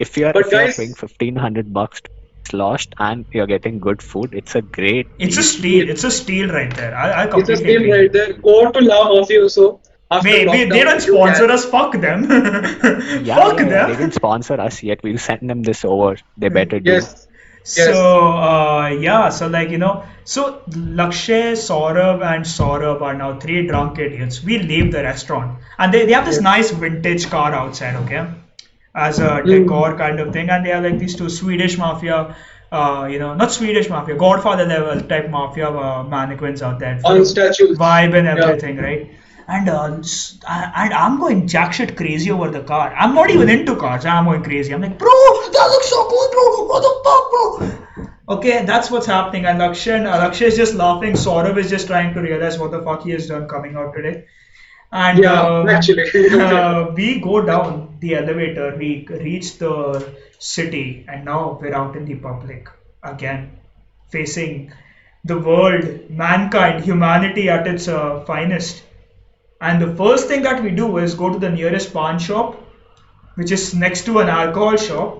If 0.04 0.18
you're 0.18 0.34
But 0.36 0.46
if 0.48 0.52
you're 0.52 0.72
paying 0.82 0.94
fifteen 1.00 1.36
hundred 1.46 1.74
bucks 1.74 2.02
to 2.06 2.10
sloshed 2.50 2.96
and 3.08 3.26
you're 3.38 3.48
getting 3.52 3.76
good 3.88 4.02
food, 4.12 4.34
it's 4.40 4.56
a 4.60 4.62
great. 4.78 5.08
It's 5.20 5.38
a 5.42 5.44
steal. 5.50 5.90
It's 5.96 6.04
a 6.04 6.12
steal 6.16 6.50
right 6.56 6.74
there. 6.80 6.96
I, 6.96 7.04
I 7.12 7.24
It's 7.26 7.30
a 7.30 7.36
completely 7.36 7.56
steam 7.66 7.82
agree. 7.82 7.92
right 8.00 8.12
there. 8.16 8.34
Go 8.48 8.72
to 8.78 8.80
La 8.88 9.02
Mafioso. 9.12 9.68
After 10.16 10.28
Wait, 10.30 10.50
wait, 10.54 10.70
they 10.70 10.84
don't 10.88 11.00
sponsor 11.02 11.46
us. 11.58 11.64
Fuck 11.74 11.94
them. 12.06 12.24
Yeah, 13.24 13.36
Fuck 13.36 13.60
yeah, 13.60 13.66
yeah, 13.66 13.70
them. 13.70 13.90
they 13.92 13.96
didn't 13.98 14.14
sponsor 14.16 14.60
us 14.60 14.82
yet. 14.84 15.00
We'll 15.04 15.18
send 15.20 15.50
them 15.50 15.62
this 15.64 15.86
over. 15.86 16.18
They 16.38 16.48
hmm. 16.50 16.54
better 16.62 16.80
do. 16.80 16.92
Yes. 16.94 17.28
So 17.64 18.32
uh, 18.34 18.90
yeah, 18.90 19.30
so 19.30 19.48
like 19.48 19.70
you 19.70 19.78
know, 19.78 20.04
so 20.24 20.62
Lakshay, 20.70 21.54
Saurabh, 21.54 22.24
and 22.24 22.44
Saurabh 22.44 23.02
are 23.02 23.14
now 23.14 23.40
three 23.40 23.68
drunk 23.68 24.00
idiots. 24.00 24.44
We 24.44 24.58
leave 24.60 24.92
the 24.92 25.04
restaurant, 25.04 25.60
and 25.78 25.94
they, 25.94 26.06
they 26.06 26.14
have 26.14 26.26
this 26.26 26.38
Yeah. 26.38 26.42
nice 26.42 26.72
vintage 26.72 27.30
car 27.30 27.54
outside, 27.54 27.96
okay, 28.04 28.26
as 28.96 29.20
a 29.20 29.30
Mm. 29.46 29.52
decor 29.54 29.96
kind 29.98 30.20
of 30.20 30.34
thing, 30.34 30.50
and 30.50 30.66
they 30.66 30.72
are 30.72 30.82
like 30.82 30.98
these 31.00 31.16
two 31.16 31.30
Swedish 31.30 31.78
mafia, 31.78 32.36
uh, 32.72 33.08
you 33.12 33.20
know, 33.20 33.34
not 33.36 33.52
Swedish 33.52 33.90
mafia, 33.90 34.16
Godfather 34.16 34.66
level 34.66 35.00
type 35.02 35.30
mafia 35.30 35.70
uh, 35.70 36.04
mannequins 36.04 36.62
out 36.64 36.80
there. 36.80 37.00
On 37.04 37.24
statues. 37.26 37.78
vibe 37.78 38.16
and 38.16 38.28
Yeah. 38.36 38.50
everything, 38.50 38.78
right? 38.78 39.10
And 39.52 39.68
uh, 39.68 40.02
and 40.48 40.94
I'm 40.94 41.20
going 41.20 41.46
jack 41.46 41.74
shit 41.74 41.98
crazy 41.98 42.32
over 42.32 42.50
the 42.50 42.62
car. 42.64 42.94
I'm 42.96 43.14
not 43.14 43.30
even 43.32 43.50
into 43.50 43.76
cars. 43.76 44.06
I'm 44.06 44.26
going 44.26 44.44
crazy. 44.44 44.74
I'm 44.74 44.82
like, 44.82 44.98
bro, 44.98 45.10
that 45.56 45.68
looks 45.72 45.90
so 45.90 46.04
cool, 46.08 46.30
bro. 46.32 46.66
What 46.68 46.82
the 46.88 46.94
fuck, 47.06 47.32
bro? 47.32 48.36
Okay, 48.36 48.66
that's 48.66 48.90
what's 48.90 49.06
happening. 49.06 49.46
And 49.46 49.60
Lakshay, 49.60 50.06
uh, 50.06 50.22
Lakshay 50.22 50.48
is 50.48 50.56
just 50.56 50.76
laughing. 50.76 51.14
Saurav 51.14 51.58
is 51.58 51.70
just 51.70 51.88
trying 51.88 52.14
to 52.14 52.22
realize 52.22 52.58
what 52.58 52.72
the 52.72 52.82
fuck 52.82 53.04
he 53.04 53.12
has 53.12 53.28
done 53.28 53.48
coming 53.50 53.76
out 53.76 53.94
today. 53.94 54.26
And 54.92 55.20
Yeah, 55.20 55.42
uh, 55.42 55.66
actually. 55.70 56.06
uh, 56.40 56.92
we 56.92 57.20
go 57.20 57.42
down 57.42 57.98
the 58.00 58.16
elevator. 58.16 58.76
We 58.78 59.06
reach 59.10 59.58
the 59.58 60.14
city, 60.40 61.06
and 61.10 61.26
now 61.26 61.60
we're 61.62 61.76
out 61.76 61.98
in 61.98 62.06
the 62.06 62.16
public 62.16 62.70
again, 63.04 63.52
facing 64.10 64.72
the 65.26 65.38
world, 65.38 66.10
mankind, 66.10 66.86
humanity 66.86 67.50
at 67.50 67.68
its 67.68 67.90
uh, 67.90 68.24
finest. 68.26 68.84
And 69.62 69.82
the 69.82 69.96
first 69.96 70.28
thing 70.28 70.42
that 70.42 70.64
we 70.64 70.72
do 70.72 70.98
is 70.98 71.14
go 71.14 71.32
to 71.32 71.38
the 71.38 71.50
nearest 71.50 71.94
pawn 71.94 72.18
shop, 72.18 72.56
which 73.36 73.52
is 73.52 73.76
next 73.76 74.06
to 74.06 74.18
an 74.20 74.28
alcohol 74.28 74.76
shop. 74.76 75.20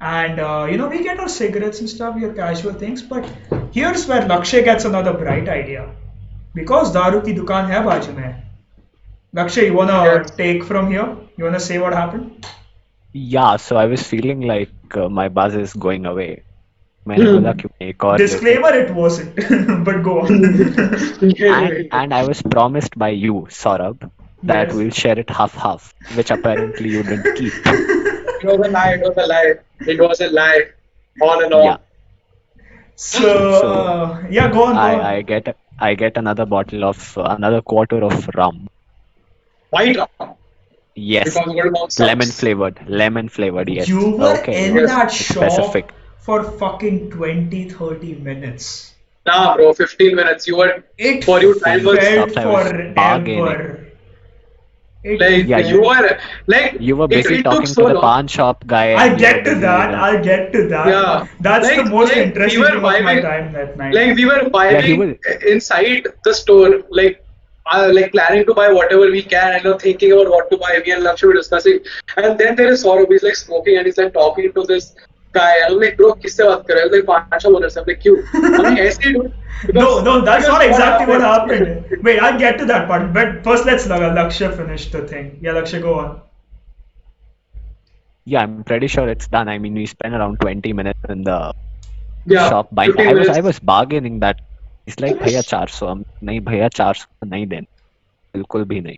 And 0.00 0.40
uh, 0.40 0.66
you 0.68 0.76
know, 0.76 0.88
we 0.88 1.02
get 1.04 1.20
our 1.20 1.28
cigarettes 1.28 1.80
and 1.80 1.88
stuff, 1.88 2.16
your 2.18 2.32
casual 2.32 2.72
things. 2.72 3.00
But 3.00 3.30
here's 3.70 4.06
where 4.08 4.22
Lakshay 4.22 4.64
gets 4.64 4.84
another 4.84 5.12
bright 5.12 5.48
idea. 5.48 5.88
Because 6.54 6.92
Daru 6.92 7.22
ki 7.22 7.34
dukan 7.34 7.66
hai 7.72 7.82
baaju 7.88 8.16
mein. 8.16 8.42
Lakshay, 9.36 9.66
you 9.66 9.74
wanna 9.74 10.24
take 10.36 10.64
from 10.64 10.90
here? 10.90 11.16
You 11.36 11.44
wanna 11.44 11.60
say 11.60 11.78
what 11.78 11.92
happened? 11.92 12.46
Yeah, 13.12 13.56
so 13.56 13.76
I 13.76 13.86
was 13.86 14.02
feeling 14.02 14.40
like 14.40 14.96
uh, 14.96 15.08
my 15.08 15.28
buzz 15.28 15.54
is 15.54 15.74
going 15.74 16.06
away. 16.06 16.42
मैंने 17.09 17.23
Hmm. 17.25 17.33
बोला 17.33 17.51
क्यों 17.61 17.87
एक 17.87 18.03
और 18.03 18.17
लेते 18.19 18.27
Disclaimer: 18.33 18.69
It 18.83 18.91
wasn't, 18.99 19.83
but 19.89 19.97
go 20.05 20.13
on. 20.21 20.37
and, 21.55 21.87
and 22.01 22.13
I 22.19 22.23
was 22.29 22.41
promised 22.55 22.95
by 23.03 23.09
you, 23.25 23.33
Saurabh, 23.57 24.07
that 24.51 24.67
Yes. 24.69 24.75
we'll 24.79 24.95
share 25.01 25.17
it 25.25 25.29
half 25.39 25.53
half, 25.65 25.93
which 26.19 26.31
apparently 26.37 26.93
you 26.95 27.03
didn't 27.11 27.35
keep. 27.41 27.53
It 27.73 28.47
was 28.51 28.67
a 28.67 28.71
lie. 28.77 28.93
It 28.99 29.03
was 29.09 29.17
a 29.25 29.27
lie. 29.33 29.53
It 29.95 30.01
was 30.07 30.21
a 30.21 30.29
lie. 30.39 30.63
On 31.27 31.43
and 31.43 31.53
on. 31.59 31.63
Yeah. 31.65 31.77
So, 32.95 33.19
So, 33.61 33.69
uh, 33.73 34.23
yeah, 34.29 34.49
go 34.55 34.63
on. 34.63 34.73
Go 34.75 34.79
on. 34.81 35.01
I, 35.01 35.15
I 35.17 35.21
get 35.21 35.55
I 35.79 35.93
get 36.01 36.17
another 36.23 36.45
bottle 36.55 36.83
of 36.89 37.17
uh, 37.17 37.23
another 37.37 37.61
quarter 37.61 38.01
of 38.09 38.27
rum. 38.35 38.67
White 39.77 39.97
rum. 39.97 40.33
Yes, 40.95 41.33
Because 41.33 41.53
Gold 41.55 41.71
Monk 41.73 41.91
sucks. 41.91 41.99
lemon 42.07 42.27
flavored, 42.39 42.77
lemon 42.87 43.29
flavored. 43.37 43.69
Yes. 43.69 43.89
You 43.89 44.11
were 44.17 44.29
okay. 44.39 44.57
in 44.67 44.75
yes, 44.75 44.89
that 44.91 45.05
it's 45.07 45.15
shop 45.15 45.43
Specific. 45.49 45.91
for 46.20 46.42
fucking 46.44 47.10
20, 47.10 47.68
30 47.70 48.14
minutes. 48.16 48.94
Nah, 49.26 49.56
bro. 49.56 49.72
15 49.72 50.14
minutes. 50.16 50.46
You 50.46 50.56
were 50.56 50.84
It 50.98 51.24
For 51.24 51.40
you, 51.40 51.54
time 51.60 51.84
was- 51.84 51.98
felt 51.98 52.36
I 52.38 52.46
was 52.46 52.68
forever. 52.68 53.76
It 55.02 55.18
like 55.18 55.46
Yeah, 55.46 55.58
you 55.58 55.80
were 55.80 56.18
like 56.46 56.76
You 56.78 56.96
were 56.96 57.06
it- 57.06 57.10
busy 57.10 57.34
it 57.36 57.42
took 57.44 57.52
talking 57.52 57.66
so 57.66 57.82
to 57.82 57.88
the 57.88 57.94
long. 57.94 58.02
pawn 58.02 58.26
shop 58.28 58.66
guy. 58.66 58.92
I'll 58.92 59.16
get 59.16 59.44
to 59.46 59.54
that. 59.54 59.90
with- 59.90 59.98
I'll 59.98 60.22
get 60.22 60.52
to 60.52 60.66
that. 60.68 60.86
Yeah. 60.88 61.26
That's 61.40 61.68
the 61.76 61.84
most 61.84 62.08
like, 62.08 62.16
we 62.16 62.22
interesting 62.24 62.60
were 62.60 62.66
thing 62.66 62.76
of 62.76 62.82
my 62.82 63.20
time 63.20 63.52
that 63.54 63.76
night. 63.78 63.94
Like 63.94 64.16
we 64.16 64.26
were 64.26 64.42
Yeah, 64.72 65.38
inside 65.54 66.06
the 66.24 66.34
store, 66.34 66.82
like 66.90 67.24
uh, 67.72 67.90
like 67.94 68.10
planning 68.12 68.44
to 68.46 68.54
buy 68.54 68.68
whatever 68.72 69.10
we 69.10 69.22
can, 69.22 69.52
and 69.54 69.64
you 69.64 69.70
know, 69.70 69.78
thinking 69.78 70.12
about 70.12 70.28
what 70.30 70.50
to 70.50 70.56
buy. 70.58 70.82
We 70.84 70.92
and 70.92 71.02
Lakshmi 71.04 71.28
were 71.28 71.34
discussing, 71.34 71.78
and 72.16 72.36
then 72.38 72.56
there 72.56 72.70
is 72.72 72.84
Saurabh. 72.84 73.10
He's 73.12 73.22
like 73.22 73.36
smoking 73.36 73.76
and 73.78 73.86
he's 73.86 73.96
like 73.98 74.12
talking 74.12 74.52
to 74.52 74.64
this 74.64 74.94
का 75.34 75.46
है 75.48 75.60
हमने 75.64 75.88
bro 75.98 76.12
किससे 76.22 76.44
बात 76.44 76.64
कर 76.68 76.74
रहे 76.74 76.82
हो 76.82 76.88
तो 76.88 77.02
पांचवा 77.12 77.50
बोलर 77.52 77.68
से 77.68 77.80
हमने 77.80 77.94
क्यों 78.04 78.16
हमने 78.44 78.80
ऐसे 78.86 79.08
ही 79.08 79.14
no 79.74 80.00
no 80.00 80.20
that's 80.20 80.48
not 80.48 80.62
exactly 80.62 81.16
what 81.16 81.50
happened 81.50 82.04
wait 82.04 82.22
I 82.22 82.32
get 82.38 82.58
to 82.58 82.64
that 82.64 82.88
part 82.88 83.12
but 83.18 83.42
first 83.44 83.66
let's 83.66 83.86
Lakshya 84.18 84.48
finish 84.56 84.90
the 84.96 85.06
thing 85.12 85.46
ya 85.46 85.52
Lakshya 85.60 85.80
go 85.80 85.94
on 86.00 86.18
Yeah, 88.26 88.42
I'm 88.42 88.64
pretty 88.64 88.86
sure 88.86 89.08
it's 89.08 89.26
done. 89.26 89.48
I 89.48 89.58
mean, 89.58 89.74
we 89.74 89.86
spent 89.86 90.14
around 90.14 90.40
20 90.40 90.72
minutes 90.72 91.00
in 91.08 91.22
the 91.24 91.52
yeah, 92.26 92.48
shop 92.48 92.68
buying. 92.70 92.92
I 93.00 93.14
was 93.14 93.28
I 93.28 93.40
was 93.40 93.58
bargaining 93.58 94.18
that. 94.20 94.42
It's 94.86 95.00
like 95.00 95.22
भैया 95.22 95.40
400. 95.42 95.88
हम 95.88 96.04
नहीं 96.22 96.40
भैया 96.40 96.68
400 96.68 97.06
नहीं 97.26 97.46
दें. 97.46 97.62
बिल्कुल 98.34 98.64
भी 98.64 98.80
नहीं. 98.80 98.96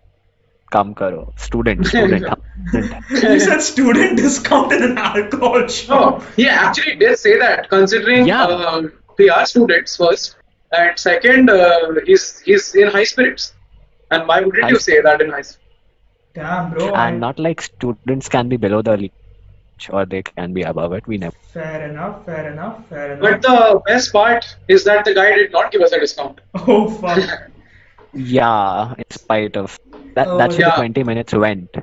कम 0.73 0.91
करो 1.01 1.19
student 1.45 1.85
student 1.87 2.25
You 3.23 3.39
said 3.43 3.61
student 3.65 4.17
discount 4.21 4.73
in 4.77 4.81
an 4.87 4.97
alcohol 5.09 5.67
shop. 5.75 5.99
No, 5.99 6.23
he 6.39 6.47
actually 6.53 6.95
did 7.03 7.19
say 7.21 7.35
that, 7.43 7.69
considering 7.73 8.25
Yeah. 8.29 8.55
uh, 8.55 8.81
we 9.21 9.29
are 9.35 9.43
students 9.51 9.93
first, 10.01 10.33
and 10.79 10.99
second, 11.03 11.53
uh, 11.53 11.69
he's 12.09 12.25
he's 12.47 12.67
in 12.83 12.91
high 12.97 13.05
spirits. 13.13 13.45
And 14.15 14.27
why 14.31 14.37
wouldn't 14.47 14.73
you 14.73 14.81
High- 14.81 14.85
say 14.87 14.97
that 15.07 15.23
in 15.27 15.31
high 15.37 15.45
spirits? 15.51 15.63
Damn, 16.39 16.67
bro. 16.73 16.89
I- 16.89 17.05
and 17.05 17.23
not 17.27 17.39
like 17.47 17.63
students 17.69 18.29
can 18.35 18.51
be 18.55 18.59
below 18.65 18.81
the 18.89 18.97
reach 19.03 19.87
or 19.99 20.03
they 20.15 20.21
can 20.31 20.53
be 20.59 20.63
above 20.73 20.93
it 20.99 21.07
we 21.13 21.17
never 21.23 21.35
Fair 21.55 21.79
enough, 21.89 22.19
fair 22.29 22.43
enough, 22.51 22.77
fair 22.91 23.07
enough. 23.13 23.23
But 23.25 23.47
the 23.47 23.81
best 23.87 24.11
part 24.19 24.51
is 24.77 24.85
that 24.91 25.09
the 25.11 25.15
guy 25.21 25.29
did 25.41 25.51
not 25.59 25.71
give 25.77 25.87
us 25.89 25.95
a 25.99 25.99
discount. 26.05 26.41
oh, 26.75 26.79
fuck. 27.03 27.23
yeah 28.13 28.93
in 28.97 29.09
spite 29.21 29.57
of 29.63 29.79
that, 30.14 30.28
oh, 30.28 30.38
that's 30.38 30.58
yeah. 30.58 30.70
the 30.70 30.76
20 30.76 31.04
minutes 31.04 31.32
went. 31.32 31.76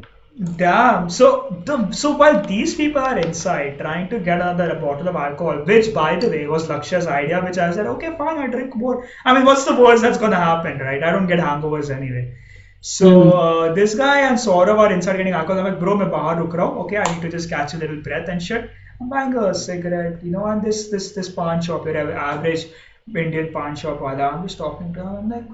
Damn. 0.56 1.10
So 1.10 1.62
the 1.66 1.92
so 1.92 2.16
while 2.16 2.42
these 2.46 2.74
people 2.76 3.02
are 3.02 3.18
inside 3.20 3.78
trying 3.78 4.08
to 4.10 4.20
get 4.20 4.40
another 4.40 4.76
bottle 4.76 5.10
of 5.10 5.16
alcohol, 5.18 5.66
which 5.66 5.94
by 5.94 6.16
the 6.16 6.30
way 6.30 6.48
was 6.48 6.70
Lakshya's 6.70 7.08
idea, 7.08 7.42
which 7.42 7.58
I 7.58 7.72
said, 7.74 7.88
okay, 7.88 8.16
fine, 8.18 8.38
I 8.38 8.48
drink 8.48 8.74
more. 8.74 9.06
I 9.26 9.34
mean, 9.34 9.44
what's 9.44 9.66
the 9.66 9.76
worst 9.76 10.02
that's 10.02 10.18
gonna 10.18 10.38
happen, 10.38 10.80
right? 10.80 11.04
I 11.04 11.12
don't 11.12 11.28
get 11.28 11.40
hangovers 11.40 11.94
anyway. 11.94 12.36
So 12.80 13.10
hmm. 13.24 13.30
uh, 13.32 13.74
this 13.74 13.96
guy 13.96 14.22
and 14.22 14.38
Saurav 14.38 14.78
are 14.78 14.94
inside 14.94 15.18
getting 15.18 15.34
alcohol. 15.34 15.60
I'm 15.60 15.74
like, 15.74 15.80
bro, 15.82 16.00
I'm 16.00 16.10
bahar 16.10 16.42
ruk 16.42 16.54
raha. 16.54 16.86
Okay, 16.86 16.98
I 16.98 17.14
need 17.14 17.22
to 17.24 17.30
just 17.30 17.50
catch 17.50 17.74
a 17.74 17.78
little 17.78 18.02
breath 18.02 18.30
and 18.30 18.42
shit. 18.42 18.72
I'm 19.02 19.10
buying 19.10 19.36
a 19.36 19.54
cigarette, 19.54 20.24
you 20.24 20.32
know, 20.32 20.46
and 20.46 20.64
this 20.64 20.88
this 20.88 21.12
this 21.12 21.28
pawn 21.28 21.62
shop, 21.62 21.86
your 21.86 22.14
average 22.14 22.68
Indian 23.14 23.52
pawn 23.52 23.76
shop 23.76 24.00
wala. 24.00 24.30
I'm 24.30 24.48
just 24.48 24.58
talking 24.58 24.94
to 24.94 25.02
him. 25.02 25.16
I'm 25.18 25.30
like, 25.30 25.46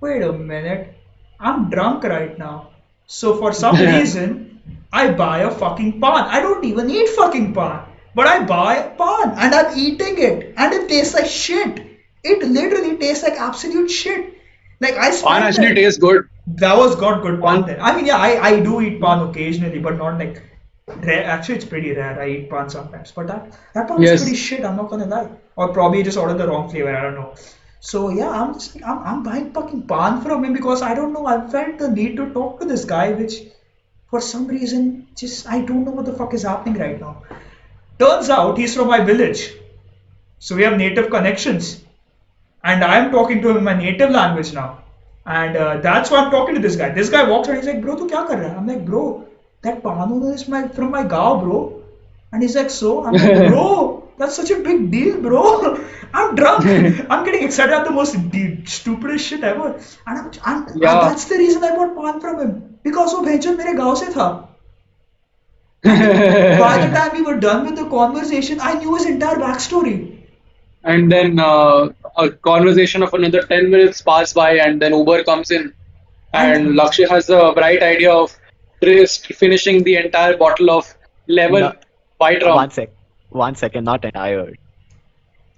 wait 0.00 0.22
a 0.22 0.32
minute 0.32 0.99
I'm 1.40 1.70
drunk 1.70 2.04
right 2.04 2.38
now. 2.38 2.70
So 3.06 3.36
for 3.36 3.52
some 3.52 3.76
reason, 3.92 4.60
I 4.92 5.10
buy 5.10 5.38
a 5.40 5.50
fucking 5.50 6.00
pan. 6.00 6.24
I 6.36 6.40
don't 6.40 6.64
even 6.64 6.90
eat 6.90 7.08
fucking 7.10 7.54
pan, 7.54 7.82
but 8.14 8.26
I 8.26 8.44
buy 8.44 8.76
a 8.76 8.90
pan 8.90 9.34
and 9.38 9.54
I'm 9.54 9.76
eating 9.78 10.18
it, 10.18 10.54
and 10.56 10.72
it 10.74 10.88
tastes 10.88 11.14
like 11.14 11.26
shit. 11.26 11.86
It 12.22 12.42
literally 12.46 12.96
tastes 12.98 13.24
like 13.24 13.34
absolute 13.34 13.90
shit. 13.90 14.34
Like 14.80 14.94
I 14.96 15.10
Pan 15.10 15.42
actually 15.42 15.68
it. 15.68 15.74
tastes 15.76 15.98
good. 15.98 16.28
That 16.46 16.76
was 16.76 16.96
got 16.96 17.22
good 17.22 17.40
pan 17.42 17.62
then. 17.66 17.80
I 17.80 17.94
mean, 17.96 18.06
yeah, 18.06 18.16
I, 18.18 18.30
I 18.48 18.60
do 18.60 18.80
eat 18.80 19.00
pan 19.00 19.20
occasionally, 19.28 19.78
but 19.78 19.96
not 19.98 20.18
like 20.18 20.42
rare. 20.86 21.24
Actually, 21.24 21.56
it's 21.56 21.64
pretty 21.64 21.92
rare. 21.92 22.20
I 22.20 22.28
eat 22.30 22.50
pan 22.50 22.68
sometimes, 22.70 23.12
but 23.12 23.26
that 23.28 23.52
that 23.74 23.88
pan 23.88 24.02
Yes. 24.02 24.20
is 24.20 24.22
pretty 24.22 24.36
shit. 24.36 24.64
I'm 24.64 24.76
not 24.76 24.90
gonna 24.90 25.06
lie. 25.06 25.28
Or 25.56 25.68
probably 25.72 26.02
just 26.02 26.18
ordered 26.18 26.38
the 26.38 26.48
wrong 26.48 26.68
flavor. 26.70 26.94
I 26.96 27.02
don't 27.02 27.14
know. 27.14 27.34
So 27.80 28.10
yeah, 28.10 28.28
I'm 28.28 28.54
just 28.54 28.76
I'm, 28.84 28.98
I'm 28.98 29.22
buying 29.22 29.52
fucking 29.52 29.82
pan 29.86 30.20
from 30.20 30.44
him 30.44 30.52
because 30.52 30.82
I 30.82 30.94
don't 30.94 31.12
know. 31.12 31.26
I 31.26 31.48
felt 31.48 31.78
the 31.78 31.90
need 31.90 32.16
to 32.16 32.32
talk 32.32 32.60
to 32.60 32.66
this 32.66 32.84
guy, 32.84 33.12
which 33.12 33.40
for 34.10 34.20
some 34.20 34.46
reason 34.46 35.06
just 35.16 35.48
I 35.48 35.62
don't 35.62 35.84
know 35.84 35.92
what 35.92 36.04
the 36.04 36.12
fuck 36.12 36.34
is 36.34 36.42
happening 36.42 36.78
right 36.80 37.00
now. 37.00 37.22
Turns 37.98 38.28
out 38.28 38.58
he's 38.58 38.76
from 38.76 38.88
my 38.88 39.00
village, 39.00 39.54
so 40.38 40.56
we 40.56 40.62
have 40.62 40.76
native 40.76 41.10
connections, 41.10 41.82
and 42.64 42.84
I'm 42.84 43.10
talking 43.10 43.40
to 43.42 43.50
him 43.50 43.56
in 43.58 43.64
my 43.64 43.74
native 43.74 44.10
language 44.10 44.52
now. 44.52 44.84
And 45.26 45.56
uh, 45.56 45.76
that's 45.78 46.10
why 46.10 46.18
I'm 46.18 46.30
talking 46.30 46.54
to 46.54 46.60
this 46.60 46.76
guy. 46.76 46.90
This 46.90 47.08
guy 47.08 47.28
walks 47.28 47.48
around, 47.48 47.58
he's 47.58 47.66
like, 47.66 47.82
bro, 47.82 47.96
tu 47.96 48.08
kya 48.08 48.26
kar 48.26 48.36
raha? 48.36 48.56
I'm 48.56 48.66
like, 48.66 48.84
bro, 48.84 49.26
that 49.62 49.82
pan 49.82 50.22
is 50.32 50.48
my 50.48 50.66
from 50.68 50.90
my 50.90 51.02
gaon, 51.04 51.44
bro. 51.44 51.82
And 52.32 52.42
he's 52.42 52.56
like, 52.56 52.70
so? 52.70 53.04
I'm 53.04 53.14
like, 53.14 53.48
bro, 53.52 54.08
that's 54.19 54.35
such 54.35 54.51
a 54.51 54.59
big 54.67 54.89
deal, 54.91 55.19
bro. 55.21 55.43
I'm 56.13 56.35
drunk. 56.35 56.65
I'm 57.09 57.25
getting 57.25 57.43
excited 57.43 57.73
at 57.77 57.83
the 57.85 57.91
most 57.91 58.17
de- 58.31 58.63
stupidest 58.65 59.25
shit 59.27 59.43
ever. 59.43 59.67
And, 60.07 60.19
I'm, 60.19 60.31
I'm, 60.43 60.77
Yeah. 60.81 60.91
and 60.99 61.07
that's 61.09 61.25
the 61.25 61.37
reason 61.43 61.63
I 61.63 61.75
bought 61.75 61.95
pan 62.01 62.19
from 62.25 62.39
him. 62.43 62.51
Because 62.83 63.13
वो 63.13 63.21
भेजन 63.25 63.57
मेरे 63.57 63.73
गांव 63.83 63.95
से 64.03 64.11
था. 64.17 64.27
By 65.83 66.77
the 66.81 66.91
time 66.97 67.11
we 67.17 67.21
were 67.21 67.39
done 67.39 67.65
with 67.65 67.75
the 67.75 67.85
conversation, 67.89 68.59
I 68.59 68.73
knew 68.79 68.95
his 68.95 69.05
entire 69.15 69.35
backstory. 69.47 69.97
and 70.93 71.11
then 71.11 71.39
uh, 71.43 71.87
a 72.23 72.25
conversation 72.47 73.03
of 73.05 73.13
another 73.19 73.39
10 73.51 73.69
minutes 73.75 74.01
pass 74.09 74.33
by 74.39 74.49
and 74.65 74.81
then 74.83 74.93
uber 74.97 75.15
comes 75.29 75.51
in 75.55 75.63
and 76.41 76.51
And- 76.67 76.75
Lakshya 76.79 77.07
has 77.13 77.29
a 77.37 77.39
bright 77.59 77.85
idea 77.87 78.11
of 78.17 78.35
just 78.89 79.25
finishing 79.39 79.79
the 79.87 79.95
entire 80.01 80.35
bottle 80.41 80.69
of 80.75 80.91
lemon 81.39 81.63
No. 81.63 81.71
white 82.25 82.43
rum 82.49 82.59
One 82.59 82.75
sec, 82.77 82.91
one 83.30 83.54
second, 83.54 83.84
not 83.84 84.04
entire. 84.04 84.52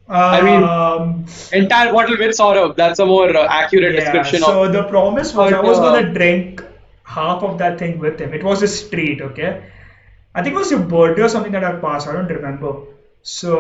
i 0.09 0.41
mean- 0.47 0.65
Um, 0.65 1.25
entire 1.53 1.93
bottle 1.93 2.17
with 2.19 2.33
Saurabh 2.39 2.77
that's 2.77 2.99
a 2.99 3.07
more 3.07 3.29
uh, 3.37 3.47
accurate 3.49 3.95
yeah, 3.95 4.01
description 4.01 4.41
so 4.41 4.65
of 4.65 4.73
the 4.73 4.83
promise 4.85 5.33
was 5.35 5.53
I 5.53 5.61
was 5.61 5.79
uh, 5.79 5.83
gonna 5.83 6.13
drink 6.13 6.63
half 7.05 7.43
of 7.43 7.59
that 7.59 7.79
thing 7.79 7.99
with 7.99 8.19
him. 8.21 8.35
It 8.35 8.43
was 8.43 8.63
a 8.63 8.69
street, 8.69 9.21
okay? 9.23 9.63
I 10.35 10.43
think 10.43 10.55
it 10.55 10.59
was 10.59 10.71
your 10.71 10.81
birthday 10.81 11.23
or 11.23 11.29
something 11.29 11.53
that 11.53 11.65
I 11.65 11.73
passed. 11.85 12.09
I 12.09 12.13
don't 12.13 12.29
remember. 12.29 12.73
So, 13.23 13.57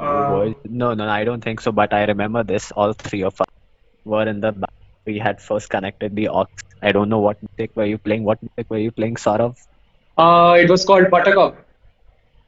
uh, 0.00 0.30
Was- 0.38 0.54
no, 0.64 0.94
no, 0.94 1.08
I 1.08 1.24
don't 1.24 1.42
think 1.42 1.60
so. 1.60 1.72
But 1.72 1.92
I 1.92 2.04
remember 2.04 2.42
this. 2.42 2.70
All 2.72 2.92
three 2.92 3.22
of 3.22 3.40
us 3.40 3.48
were 4.04 4.26
in 4.28 4.40
the 4.40 4.52
back. 4.52 4.72
We 5.06 5.18
had 5.18 5.40
first 5.40 5.70
connected 5.70 6.16
the 6.16 6.28
aux. 6.28 6.46
I 6.82 6.92
don't 6.92 7.08
know 7.08 7.20
what 7.20 7.38
music 7.42 7.76
were 7.76 7.86
you 7.86 7.98
playing. 7.98 8.24
What 8.24 8.42
music 8.42 8.66
were 8.70 8.78
you 8.78 8.90
playing, 8.90 9.16
Sourav? 9.16 9.54
uh, 10.18 10.56
it 10.60 10.68
was 10.70 10.84
called 10.84 11.10
Buttercup 11.10 11.56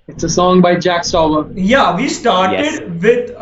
it's 0.08 0.24
a 0.24 0.28
song 0.28 0.60
by 0.60 0.74
Jack 0.76 1.02
Stauber 1.02 1.42
yeah, 1.54 1.94
we 1.96 2.08
started 2.08 2.60
Yes. 2.64 2.80
with 3.06 3.30
uh, 3.30 3.34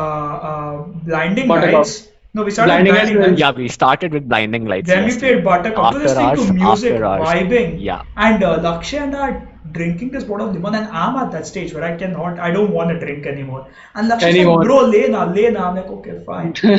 uh, 0.00 0.48
uh, 0.50 0.82
Blinding 1.10 1.48
Buttercup. 1.48 1.74
Lights. 1.74 2.08
No, 2.36 2.42
we 2.42 2.50
started 2.50 2.72
Blinding 2.72 2.92
with 2.94 3.02
Blinding 3.02 3.22
Lights. 3.30 3.40
Yeah, 3.40 3.50
we 3.52 3.68
started 3.68 4.12
with 4.12 4.28
Blinding 4.28 4.64
Lights. 4.66 4.88
Then 4.88 5.04
we 5.08 5.16
played 5.18 5.44
Buttercup. 5.44 5.84
After 5.84 5.98
we 5.98 6.04
were 6.04 6.08
listening 6.08 6.26
hours, 6.30 6.46
to 6.46 6.52
music, 6.54 6.92
after 6.92 7.04
hours. 7.04 7.28
vibing. 7.28 7.76
Yeah. 7.80 8.02
And 8.16 8.42
uh, 8.42 8.58
Lakshay 8.58 8.98
and 9.02 9.14
I 9.16 9.46
drinking 9.72 10.10
this 10.10 10.24
bottle 10.24 10.48
of 10.48 10.54
lemon, 10.54 10.74
and 10.74 10.88
I'm 10.88 11.14
at 11.16 11.30
that 11.32 11.46
stage 11.46 11.72
where 11.74 11.84
I 11.84 11.96
cannot, 11.96 12.38
I 12.40 12.50
don't 12.50 12.72
want 12.72 12.90
to 12.90 12.98
drink 12.98 13.26
anymore. 13.26 13.68
And 13.94 14.08
Lakshay's 14.10 14.34
Anymore. 14.34 14.58
like, 14.58 14.66
bro, 14.66 14.80
lena, 14.86 15.26
lena. 15.26 15.60
I'm 15.60 15.76
like, 15.76 15.86
okay, 15.86 16.22
fine. 16.26 16.54
we 16.64 16.70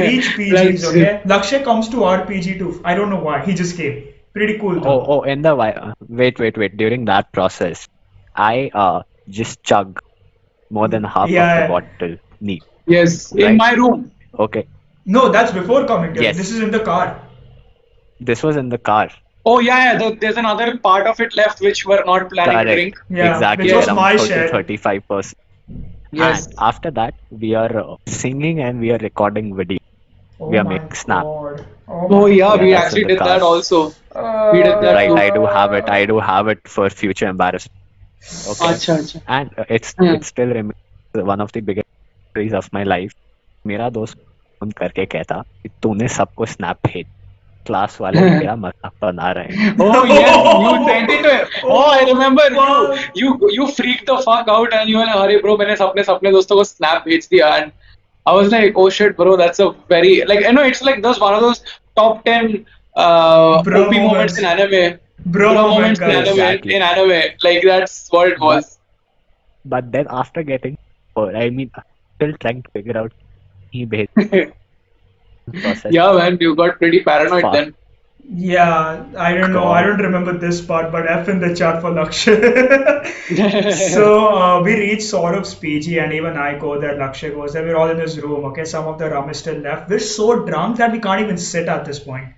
reach 0.00 0.26
PGs, 0.38 0.84
okay? 0.90 1.22
Lakshay 1.24 1.64
comes 1.64 1.88
to 1.88 2.04
our 2.04 2.24
PG 2.26 2.58
too. 2.58 2.80
I 2.84 2.94
don't 2.94 3.10
know 3.10 3.20
why. 3.20 3.44
He 3.44 3.54
just 3.54 3.76
came. 3.76 4.08
Pretty 4.32 4.58
cool 4.60 4.78
Oh, 4.78 4.80
though. 4.80 5.06
oh, 5.06 5.22
in 5.22 5.42
the 5.42 5.50
wi- 5.50 5.72
uh, 5.72 5.92
wait, 6.08 6.38
wait, 6.38 6.56
wait. 6.56 6.76
During 6.76 7.04
that 7.06 7.32
process, 7.32 7.88
I 8.34 8.70
uh 8.74 9.02
just 9.28 9.62
chug 9.62 9.98
more 10.70 10.88
than 10.88 11.04
half 11.04 11.30
Yeah. 11.30 11.42
of 11.42 11.54
the 11.54 11.62
bottle 11.62 12.16
neat. 12.40 12.64
yes 12.86 13.32
in 13.32 13.44
Right. 13.44 13.56
my 13.56 13.72
room 13.72 14.10
Okay, 14.38 14.68
No, 15.04 15.28
that's 15.30 15.52
before 15.52 15.86
coming 15.86 16.14
here. 16.14 16.22
Yes. 16.22 16.36
This 16.36 16.50
is 16.50 16.60
in 16.60 16.70
the 16.70 16.80
car. 16.80 17.06
this 18.20 18.42
was 18.42 18.56
in 18.56 18.68
the 18.68 18.78
car. 18.78 19.08
oh 19.44 19.58
yeah, 19.60 19.78
yeah 19.92 19.98
the, 19.98 20.16
there's 20.20 20.36
another 20.36 20.78
part 20.78 21.06
of 21.06 21.20
it 21.20 21.34
left 21.36 21.60
which 21.60 21.84
we're 21.86 22.04
not 22.04 22.28
planning 22.30 22.60
to 22.60 22.64
Correct. 22.64 22.74
drink 22.74 22.96
Yeah, 23.08 23.30
exactly. 23.34 23.64
which 23.64 23.72
was 23.72 23.88
around 23.88 23.96
my 23.96 24.16
30, 24.16 24.28
share. 24.28 24.48
35 24.50 25.06
percent. 25.08 25.38
yes 26.10 26.46
And 26.46 26.54
after 26.58 26.90
that, 26.92 27.14
we 27.30 27.54
are 27.54 27.76
uh, 27.78 27.96
singing 28.08 28.60
and 28.60 28.80
we 28.80 28.90
are 28.92 28.98
recording 28.98 29.54
video. 29.56 29.78
Oh 30.40 30.50
We 30.50 30.58
are 30.58 30.64
my 30.64 30.70
making 30.74 30.94
snap. 30.94 31.26
God. 31.26 31.66
oh 31.88 32.08
my 32.08 32.26
yeah 32.28 32.56
we 32.56 32.72
that's 32.72 32.74
actually 32.74 33.02
in 33.02 33.04
the 33.04 33.10
did 33.12 33.22
that 33.24 33.42
cars. 33.42 33.42
also 33.42 33.94
God. 34.12 34.50
we 34.50 34.62
did 34.62 34.80
that 34.80 34.94
Right, 34.94 35.06
too. 35.06 35.16
I 35.16 35.30
do 35.30 35.46
have 35.46 35.72
it. 35.72 35.88
I 35.88 36.06
do 36.06 36.18
have 36.20 36.48
it 36.48 36.60
for 36.68 36.88
future 36.90 37.28
embarrassment. 37.28 37.79
okay. 38.48 38.66
achha, 38.66 38.98
achha. 38.98 39.22
and 39.28 39.50
uh, 39.58 39.64
it's 39.68 39.94
yeah. 40.00 40.14
it 40.14 40.24
still 40.24 40.48
remains 40.48 41.24
one 41.32 41.40
of 41.40 41.52
the 41.52 41.60
biggest 41.60 41.88
stories 42.30 42.52
of 42.52 42.72
my 42.72 42.84
life. 42.84 43.14
मेरा 43.66 43.88
दोस्त 43.90 44.16
phone 44.60 44.70
करके 44.78 45.04
कहता 45.06 45.36
कि 45.62 45.68
तूने 45.82 46.08
सबको 46.08 46.46
snap 46.46 46.76
भेज 46.86 47.06
class 47.66 47.96
वाले 48.00 48.20
मेरा 48.30 48.54
मज़ाक 48.56 48.92
बना 49.02 49.30
रहे 49.38 49.56
हैं। 49.56 49.76
ओह 49.86 50.08
yes 50.12 50.36
you 50.64 50.72
sent 50.86 51.10
it 51.10 51.64
oh 51.64 51.94
I 51.94 52.04
remember 52.04 52.54
you 53.16 53.50
you 53.54 53.66
freak 53.76 54.04
the 54.10 54.16
fuck 54.28 54.50
out 54.50 54.74
and 54.74 54.88
you 54.90 54.98
were 54.98 55.08
अरे 55.18 55.36
ब्रो 55.42 55.56
मैंने 55.56 55.74
अपने 55.84 56.02
सपने 56.02 56.30
दोस्तों 56.32 56.56
को 56.56 56.64
स्नैप 56.64 57.02
भेज 57.06 57.28
दिया. 57.30 57.54
And 57.56 57.70
I 58.28 58.34
was 58.36 58.50
like 58.52 58.78
oh 58.78 58.88
shit 58.98 59.16
bro 59.16 59.36
that's 59.36 59.60
a 59.60 59.66
very 59.92 60.16
like 60.28 60.44
I 60.46 60.52
know 60.52 60.64
it's 60.72 60.84
like 60.84 61.02
this 61.02 61.18
one 61.22 61.34
of 61.34 61.40
those 61.40 61.64
top 61.96 62.22
10 62.28 62.44
OP 62.96 63.98
moments 64.00 64.38
in 64.38 64.44
anime 64.44 64.88
Bro, 65.26 65.54
moment, 65.54 65.70
moments 65.70 66.00
in 66.00 66.06
guys. 66.06 66.16
anime. 66.16 66.32
Exactly. 66.32 66.74
In 66.74 66.82
anime, 66.82 67.22
like 67.42 67.62
that's 67.62 68.08
what 68.10 68.28
it 68.28 68.40
was. 68.40 68.78
But 69.64 69.92
then 69.92 70.06
after 70.08 70.42
getting, 70.42 70.78
or 71.14 71.34
I 71.36 71.50
mean, 71.50 71.70
still 72.16 72.32
trying 72.40 72.62
to 72.62 72.70
figure 72.70 72.96
out 72.96 73.12
he 73.70 73.84
भेज 73.86 74.08
yeah, 75.90 76.12
man, 76.12 76.38
you 76.40 76.54
got 76.54 76.78
pretty 76.78 77.02
paranoid 77.02 77.42
Fuck. 77.42 77.52
then. 77.52 77.74
Yeah, 78.32 79.04
I 79.18 79.34
don't 79.34 79.52
know. 79.52 79.68
I 79.68 79.82
don't 79.82 79.98
remember 79.98 80.36
this 80.38 80.60
part, 80.64 80.92
but 80.92 81.08
F 81.10 81.28
in 81.28 81.40
the 81.40 81.54
chat 81.60 81.80
for 81.80 81.90
Lakshay. 81.90 82.36
so 83.94 84.28
uh, 84.28 84.62
we 84.62 84.74
reach 84.74 85.02
Sourav's 85.02 85.54
PG, 85.54 85.98
and 85.98 86.12
even 86.12 86.36
I 86.36 86.56
go 86.58 86.78
there. 86.80 86.94
Lakshay 86.94 87.34
goes 87.34 87.54
there. 87.54 87.64
We're 87.64 87.76
all 87.76 87.90
in 87.90 87.96
this 87.96 88.16
room. 88.18 88.44
Okay, 88.50 88.64
some 88.64 88.86
of 88.86 88.98
the 88.98 89.10
rum 89.10 89.30
is 89.30 89.38
still 89.38 89.56
left. 89.56 89.90
We're 89.90 89.98
so 89.98 90.44
drunk 90.44 90.76
that 90.76 90.92
we 90.92 91.00
can't 91.00 91.22
even 91.22 91.38
sit 91.38 91.66
at 91.68 91.84
this 91.84 91.98
point. 91.98 92.28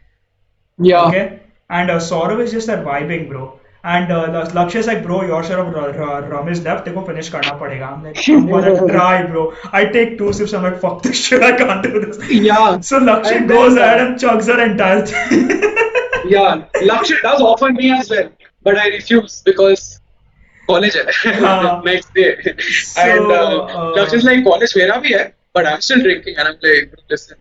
Yeah. 0.79 1.09
Okay, 1.09 1.42
And 1.73 1.91
uh, 1.91 1.99
Saurav 1.99 2.41
is 2.45 2.53
just 2.53 2.67
surviving, 2.67 3.29
bro. 3.29 3.45
And 3.85 4.13
uh, 4.13 4.25
and 4.29 4.57
Lakshya 4.57 4.83
से 4.83 4.95
bro 5.05 5.23
your 5.29 5.45
share 5.45 5.59
of 5.59 6.29
रॉमिस 6.33 6.59
Depp 6.65 6.85
You 6.89 6.95
को 6.95 7.01
finish 7.07 7.29
करना 7.29 7.53
पड़ेगा 7.63 7.87
हमने 7.87 8.13
try 8.13 8.77
try, 8.93 9.23
bro. 9.33 9.47
I 9.81 9.85
take 9.97 10.17
two 10.19 10.33
sips. 10.33 10.55
I'm 10.55 10.69
like, 10.69 10.79
fuck 10.85 11.03
this 11.03 11.25
shit. 11.25 11.43
I 11.43 11.53
can't 11.63 11.83
do 11.89 12.05
this. 12.05 12.21
Yeah. 12.31 12.79
So 12.91 13.01
Lakshya 13.11 13.49
goes 13.49 13.77
ahead 13.77 14.07
and 14.07 14.25
chugs 14.27 14.53
her 14.55 14.61
entire 14.67 15.05
thing 15.07 15.73
yeah, 16.27 16.65
Lakshya 16.91 17.21
does 17.23 17.41
offer 17.41 17.73
me 17.73 17.91
as 17.91 18.11
well 18.11 18.31
but 18.63 18.79
i 18.79 18.89
refuse 18.89 19.43
because 19.43 20.01
college 20.67 20.95
है 20.95 21.85
next 21.85 22.15
day 22.15 22.29
so, 22.71 23.01
and 23.03 23.33
uh, 23.33 23.65
uh, 23.65 23.95
Lakshya 23.97 24.17
is 24.17 24.25
like 24.25 24.45
college 24.45 24.75
where 24.75 24.93
are 24.95 25.01
we? 25.01 25.15
but 25.55 25.67
i'm 25.67 25.81
still 25.81 26.03
drinking 26.03 26.37
and 26.37 26.49
i'm 26.49 26.59
like 26.63 26.95
listen 27.11 27.37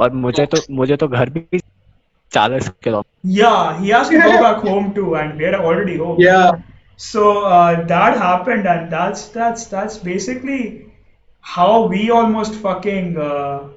और 0.00 0.12
मुझे 0.20 0.44
तो 0.52 0.58
मुझे 0.74 0.96
तो 0.96 1.08
घर 1.08 1.30
भी 1.30 1.61
Charles 2.32 2.70
Kellogg. 2.80 3.06
Yeah, 3.22 3.80
he 3.80 3.88
has 3.90 4.08
to 4.08 4.18
go 4.18 4.38
back 4.46 4.62
home 4.62 4.94
too, 4.94 5.14
and 5.16 5.38
we 5.38 5.44
are 5.46 5.62
already 5.62 5.96
home. 5.98 6.20
Yeah. 6.20 6.62
So 6.96 7.44
uh, 7.44 7.84
that 7.86 8.18
happened, 8.18 8.66
and 8.66 8.90
that's 8.90 9.28
that's 9.28 9.66
that's 9.66 9.98
basically 9.98 10.86
how 11.40 11.86
we 11.86 12.10
almost 12.10 12.54
fucking 12.54 13.18
uh, 13.18 13.68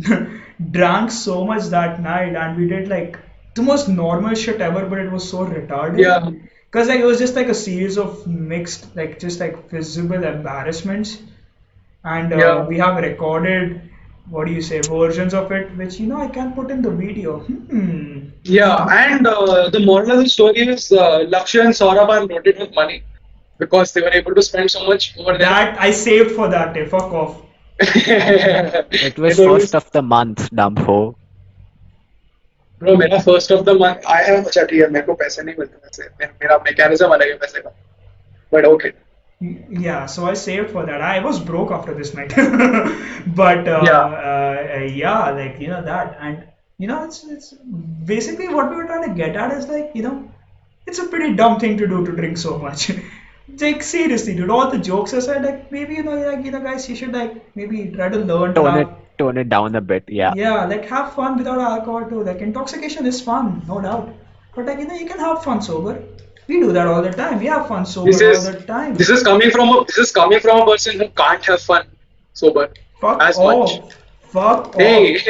drank 0.70 1.10
so 1.10 1.44
much 1.44 1.66
that 1.76 2.00
night, 2.00 2.34
and 2.34 2.56
we 2.56 2.68
did 2.68 2.88
like 2.88 3.18
the 3.54 3.62
most 3.62 3.88
normal 3.88 4.34
shit 4.34 4.60
ever, 4.60 4.86
but 4.86 4.98
it 4.98 5.12
was 5.12 5.28
so 5.28 5.46
retarded. 5.46 5.98
Yeah. 5.98 6.30
Cause 6.70 6.88
like 6.88 7.00
it 7.00 7.04
was 7.04 7.18
just 7.18 7.36
like 7.36 7.48
a 7.48 7.54
series 7.54 7.98
of 7.98 8.26
mixed, 8.26 8.96
like 8.96 9.18
just 9.20 9.40
like 9.40 9.68
visible 9.68 10.24
embarrassments, 10.24 11.18
and 12.02 12.32
uh, 12.32 12.36
yeah. 12.36 12.66
we 12.66 12.78
have 12.78 12.96
recorded 12.96 13.91
What 14.29 14.47
do 14.47 14.53
you 14.53 14.61
say? 14.61 14.81
Versions 14.81 15.33
of 15.33 15.51
it, 15.57 15.69
which 15.77 15.99
you 15.99 16.07
know 16.07 16.17
I 16.21 16.27
can 16.27 16.53
put 16.53 16.69
in 16.71 16.81
the 16.81 16.89
video. 16.91 17.39
Hmm. 17.39 18.29
Yeah, 18.43 18.85
and 19.01 19.25
uh, 19.27 19.69
the 19.69 19.79
moral 19.79 20.11
of 20.11 20.19
the 20.23 20.29
story 20.29 20.67
is 20.73 20.91
uh, 20.91 21.19
Lakshya 21.35 21.61
and 21.65 21.73
Saurabh 21.73 22.09
are 22.09 22.25
loaded 22.25 22.59
with 22.59 22.73
money 22.75 23.03
because 23.57 23.93
they 23.93 24.01
were 24.01 24.11
able 24.21 24.35
to 24.35 24.41
spend 24.41 24.69
so 24.71 24.85
much 24.87 25.17
over 25.17 25.37
there. 25.37 25.47
That 25.49 25.79
I 25.79 25.91
saved 25.91 26.31
for 26.41 26.49
that 26.49 26.73
day. 26.73 26.85
Fuck 26.85 27.13
off. 27.13 27.41
It 27.79 29.17
was 29.17 29.39
It 29.39 29.47
was- 29.47 29.61
first 29.63 29.75
of 29.75 29.89
the 29.91 30.01
month, 30.01 30.49
dumb 30.53 30.75
ho. 30.75 31.15
Bro, 32.79 32.95
मेरा 32.97 33.23
first 33.25 33.51
of 33.51 33.65
the 33.65 33.73
month 33.73 34.03
I 34.05 34.21
have 34.23 34.45
अच्छा 34.47 34.63
ठीक 34.71 34.81
है 34.81 34.89
मेरे 34.95 35.05
को 35.05 35.13
पैसे 35.19 35.43
नहीं 35.43 35.55
मिलते 35.59 35.77
वैसे 35.85 36.03
मे- 36.19 36.29
मेरा 36.41 36.57
mechanism 36.65 37.13
अलग 37.13 37.27
है 37.29 37.37
पैसे 37.43 37.61
का 37.61 37.71
but 38.55 38.65
okay 38.71 38.91
yeah, 39.42 40.06
so 40.06 40.26
I 40.26 40.34
saved 40.34 40.70
for 40.70 40.86
that. 40.86 41.00
I 41.00 41.18
was 41.18 41.40
broke 41.40 41.70
after 41.72 41.94
this 41.94 42.14
night, 42.14 42.32
but 43.42 43.68
uh, 43.68 43.80
Yeah. 43.84 44.02
uh, 44.30 44.84
yeah, 44.84 45.30
like 45.30 45.60
you 45.60 45.68
know 45.68 45.82
that, 45.82 46.16
and 46.20 46.44
you 46.78 46.86
know 46.86 47.04
it's 47.04 47.24
it's 47.24 47.52
basically 48.12 48.48
what 48.48 48.70
we 48.70 48.76
were 48.76 48.86
trying 48.86 49.08
to 49.08 49.14
get 49.14 49.36
at 49.36 49.52
is 49.56 49.66
like 49.68 49.90
you 49.94 50.02
know 50.02 50.30
it's 50.86 50.98
a 50.98 51.08
pretty 51.08 51.34
dumb 51.34 51.58
thing 51.58 51.76
to 51.78 51.86
do 51.86 52.04
to 52.06 52.12
drink 52.12 52.38
so 52.38 52.58
much. 52.58 52.90
like 53.60 53.82
seriously, 53.82 54.34
dude, 54.36 54.50
all 54.50 54.70
the 54.70 54.78
jokes 54.78 55.12
aside, 55.12 55.42
like 55.42 55.70
maybe 55.72 55.94
you 55.94 56.02
know 56.02 56.16
like 56.30 56.44
you 56.44 56.50
know 56.50 56.60
guys, 56.60 56.88
you 56.88 56.96
should 56.96 57.12
like 57.12 57.56
maybe 57.56 57.84
try 57.98 58.08
to 58.08 58.18
learn 58.18 58.54
to 58.54 58.60
Tone 58.60 58.78
it 58.78 58.88
tone 59.18 59.36
it 59.38 59.48
down 59.48 59.74
a 59.74 59.80
bit. 59.80 60.04
Yeah. 60.08 60.32
yeah, 60.36 60.64
like 60.66 60.84
have 60.86 61.14
fun 61.14 61.36
without 61.38 61.60
alcohol 61.60 62.08
too. 62.08 62.22
Like 62.22 62.40
intoxication 62.40 63.06
is 63.06 63.20
fun, 63.20 63.62
no 63.66 63.80
doubt, 63.80 64.14
but 64.54 64.66
like 64.66 64.78
you 64.78 64.86
know 64.86 64.94
you 64.94 65.06
can 65.06 65.18
have 65.18 65.42
fun 65.42 65.62
sober. 65.62 66.02
We 66.47 66.59
do 66.61 66.71
that 66.73 66.87
all 66.87 67.01
the 67.01 67.11
time. 67.11 67.39
We 67.39 67.47
have 67.47 67.67
fun 67.67 67.85
sober 67.85 68.09
this 68.11 68.21
is 68.21 68.45
all 68.47 68.53
the 68.53 68.59
time. 68.65 68.95
this 68.95 69.09
is 69.09 69.23
coming 69.23 69.51
from 69.51 69.69
a 69.69 69.83
this 69.85 69.97
is 69.97 70.11
coming 70.11 70.39
from 70.39 70.61
a 70.61 70.65
person 70.65 70.99
who 70.99 71.07
can't 71.21 71.43
have 71.45 71.61
fun 71.61 71.85
sober 72.33 72.69
Fuck 73.01 73.21
as 73.21 73.37
off. 73.37 73.47
much. 73.47 73.93
Fuck 74.35 74.75
hey 74.75 75.15
off. 75.15 75.21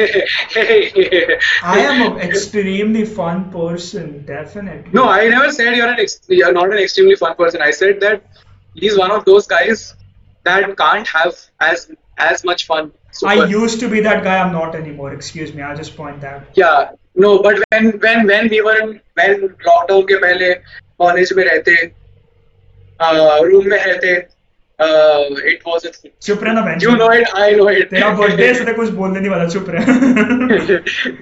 hey 0.54 1.38
I 1.62 1.78
am 1.80 1.98
an 2.12 2.18
extremely 2.28 3.04
fun 3.04 3.50
person, 3.50 4.24
definitely. 4.26 4.90
no 4.92 5.08
I 5.08 5.28
never 5.28 5.50
said 5.50 5.76
you're 5.76 5.88
an 5.88 6.00
ex- 6.06 6.20
you're 6.28 6.52
not 6.52 6.70
an 6.72 6.78
extremely 6.78 7.16
fun 7.16 7.34
person 7.42 7.62
I 7.62 7.70
said 7.70 8.00
that 8.00 8.22
he's 8.74 8.96
one 8.98 9.10
of 9.10 9.24
those 9.24 9.46
guys 9.46 9.94
that 10.44 10.76
can't 10.76 11.06
have 11.08 11.34
as 11.60 11.90
as 12.18 12.44
much 12.44 12.66
fun 12.66 12.92
sober. 13.12 13.32
I 13.32 13.46
used 13.46 13.80
to 13.80 13.88
be 13.88 14.00
that 14.00 14.22
guy. 14.24 14.38
I'm 14.38 14.52
not 14.52 14.74
anymore. 14.74 15.12
Excuse 15.12 15.52
me. 15.54 15.62
I'll 15.62 15.76
just 15.76 15.96
point 15.96 16.20
that. 16.20 16.48
Yeah, 16.54 16.90
no, 17.14 17.42
but 17.42 17.58
when 17.72 17.90
when 18.04 18.26
when 18.26 18.48
we 18.48 18.60
were 18.60 18.76
in 18.84 19.00
when 19.20 19.48
lockdown 19.68 20.06
के 20.12 20.20
पहले 20.26 20.50
college 21.01 21.31
में 21.37 21.43
रहते 21.45 21.71
room 23.49 23.67
में 23.69 23.79
है 23.79 23.93
थे 24.03 24.13
it 25.51 25.59
was 25.67 25.81
चुप 26.21 26.43
रहना 26.43 26.61
bench 26.61 26.83
you 26.83 26.91
know 26.95 27.11
it 27.13 27.27
I 27.37 27.55
know 27.55 27.69
it 27.69 27.89
तेरा 27.89 28.09
बर्थडे 28.19 28.45
है, 28.45 28.51
इसलिए 28.51 28.73
कुछ 28.73 28.89
बोलने 28.99 29.19
नहीं 29.19 29.29
वाला 29.31 29.45
चुप 29.55 29.65
रह 29.69 29.85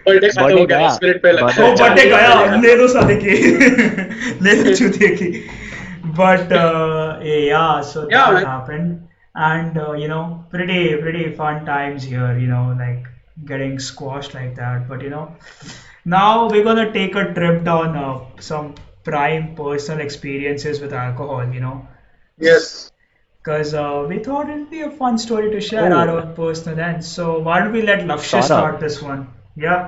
बर्थडे 0.07 0.29
खत्म 0.29 0.57
हो 0.57 0.65
गया 0.65 0.89
पहले 1.03 1.41
Birthday 1.41 1.61
वो 1.61 1.73
बर्थडे 1.81 2.05
गया। 2.09 2.55
ले 2.61 2.75
लो 2.75 2.87
साले 2.93 3.15
की 3.23 3.33
ले 4.45 4.53
लो 4.63 4.75
चूतिए 4.75 5.15
की 5.21 5.29
but 6.19 6.49
uh, 6.59 7.09
yeah 7.23 7.81
so 7.89 8.01
Yeah, 8.13 8.31
that 8.31 8.33
man. 8.33 8.45
happened 8.45 8.87
and 9.49 9.77
uh, 9.81 9.93
you 10.03 10.07
know 10.11 10.23
pretty 10.53 10.79
pretty 11.03 11.25
fun 11.41 11.59
times 11.67 12.07
here 12.13 12.31
you 12.39 12.47
know 12.47 12.63
like 12.79 13.05
getting 13.51 13.77
squashed 13.85 14.33
like 14.37 14.49
that 14.55 14.89
but 14.89 15.05
you 15.07 15.11
know 15.11 15.21
now 16.15 16.31
we're 16.53 16.65
gonna 16.65 16.87
take 16.95 17.15
a 17.21 17.23
trip 17.37 17.61
down 17.67 17.95
uh, 18.01 18.15
some 18.47 18.67
prime 19.03 19.55
personal 19.55 20.01
experiences 20.05 20.79
with 20.81 20.93
alcohol 20.93 21.53
you 21.53 21.59
know 21.59 21.87
yes 22.37 22.91
because 23.43 23.73
uh, 23.73 24.05
we 24.07 24.19
thought 24.19 24.49
it'd 24.49 24.69
be 24.69 24.81
a 24.81 24.91
fun 24.91 25.17
story 25.17 25.49
to 25.51 25.61
share 25.69 25.91
Oh. 25.93 25.97
our 26.01 26.09
own 26.17 26.33
personal 26.35 26.79
ends 26.89 27.07
so 27.19 27.39
why 27.39 27.59
don't 27.59 27.73
we 27.79 27.81
let 27.81 28.05
Lakshay 28.11 28.39
Saurabh. 28.41 28.51
start 28.51 28.79
this 28.79 29.01
one 29.01 29.27
yeah 29.55 29.79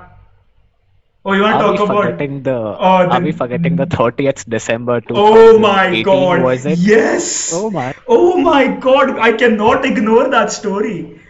oh 1.26 1.34
you 1.34 1.42
want 1.44 1.60
to 1.60 1.66
Are 1.66 1.72
we 1.72 1.78
talk 1.78 1.90
about 1.90 2.04
forgetting 2.06 2.44
the? 2.44 2.56
Oh, 2.56 3.08
Are 3.16 3.20
we 3.22 3.32
the- 3.32 3.38
forgetting 3.38 3.76
the 3.76 3.86
30th 3.86 4.44
December 4.50 5.02
Oh 5.12 5.58
my 5.60 6.02
god. 6.02 6.42
Was 6.42 6.66
it? 6.66 6.80
Yes. 6.80 7.52
Oh 7.54 7.70
my. 7.70 7.94
Oh 8.08 8.38
my 8.38 8.68
god. 8.88 9.18
I 9.20 9.32
cannot 9.44 9.86
ignore 9.86 10.30
that 10.30 10.52
story. 10.52 11.22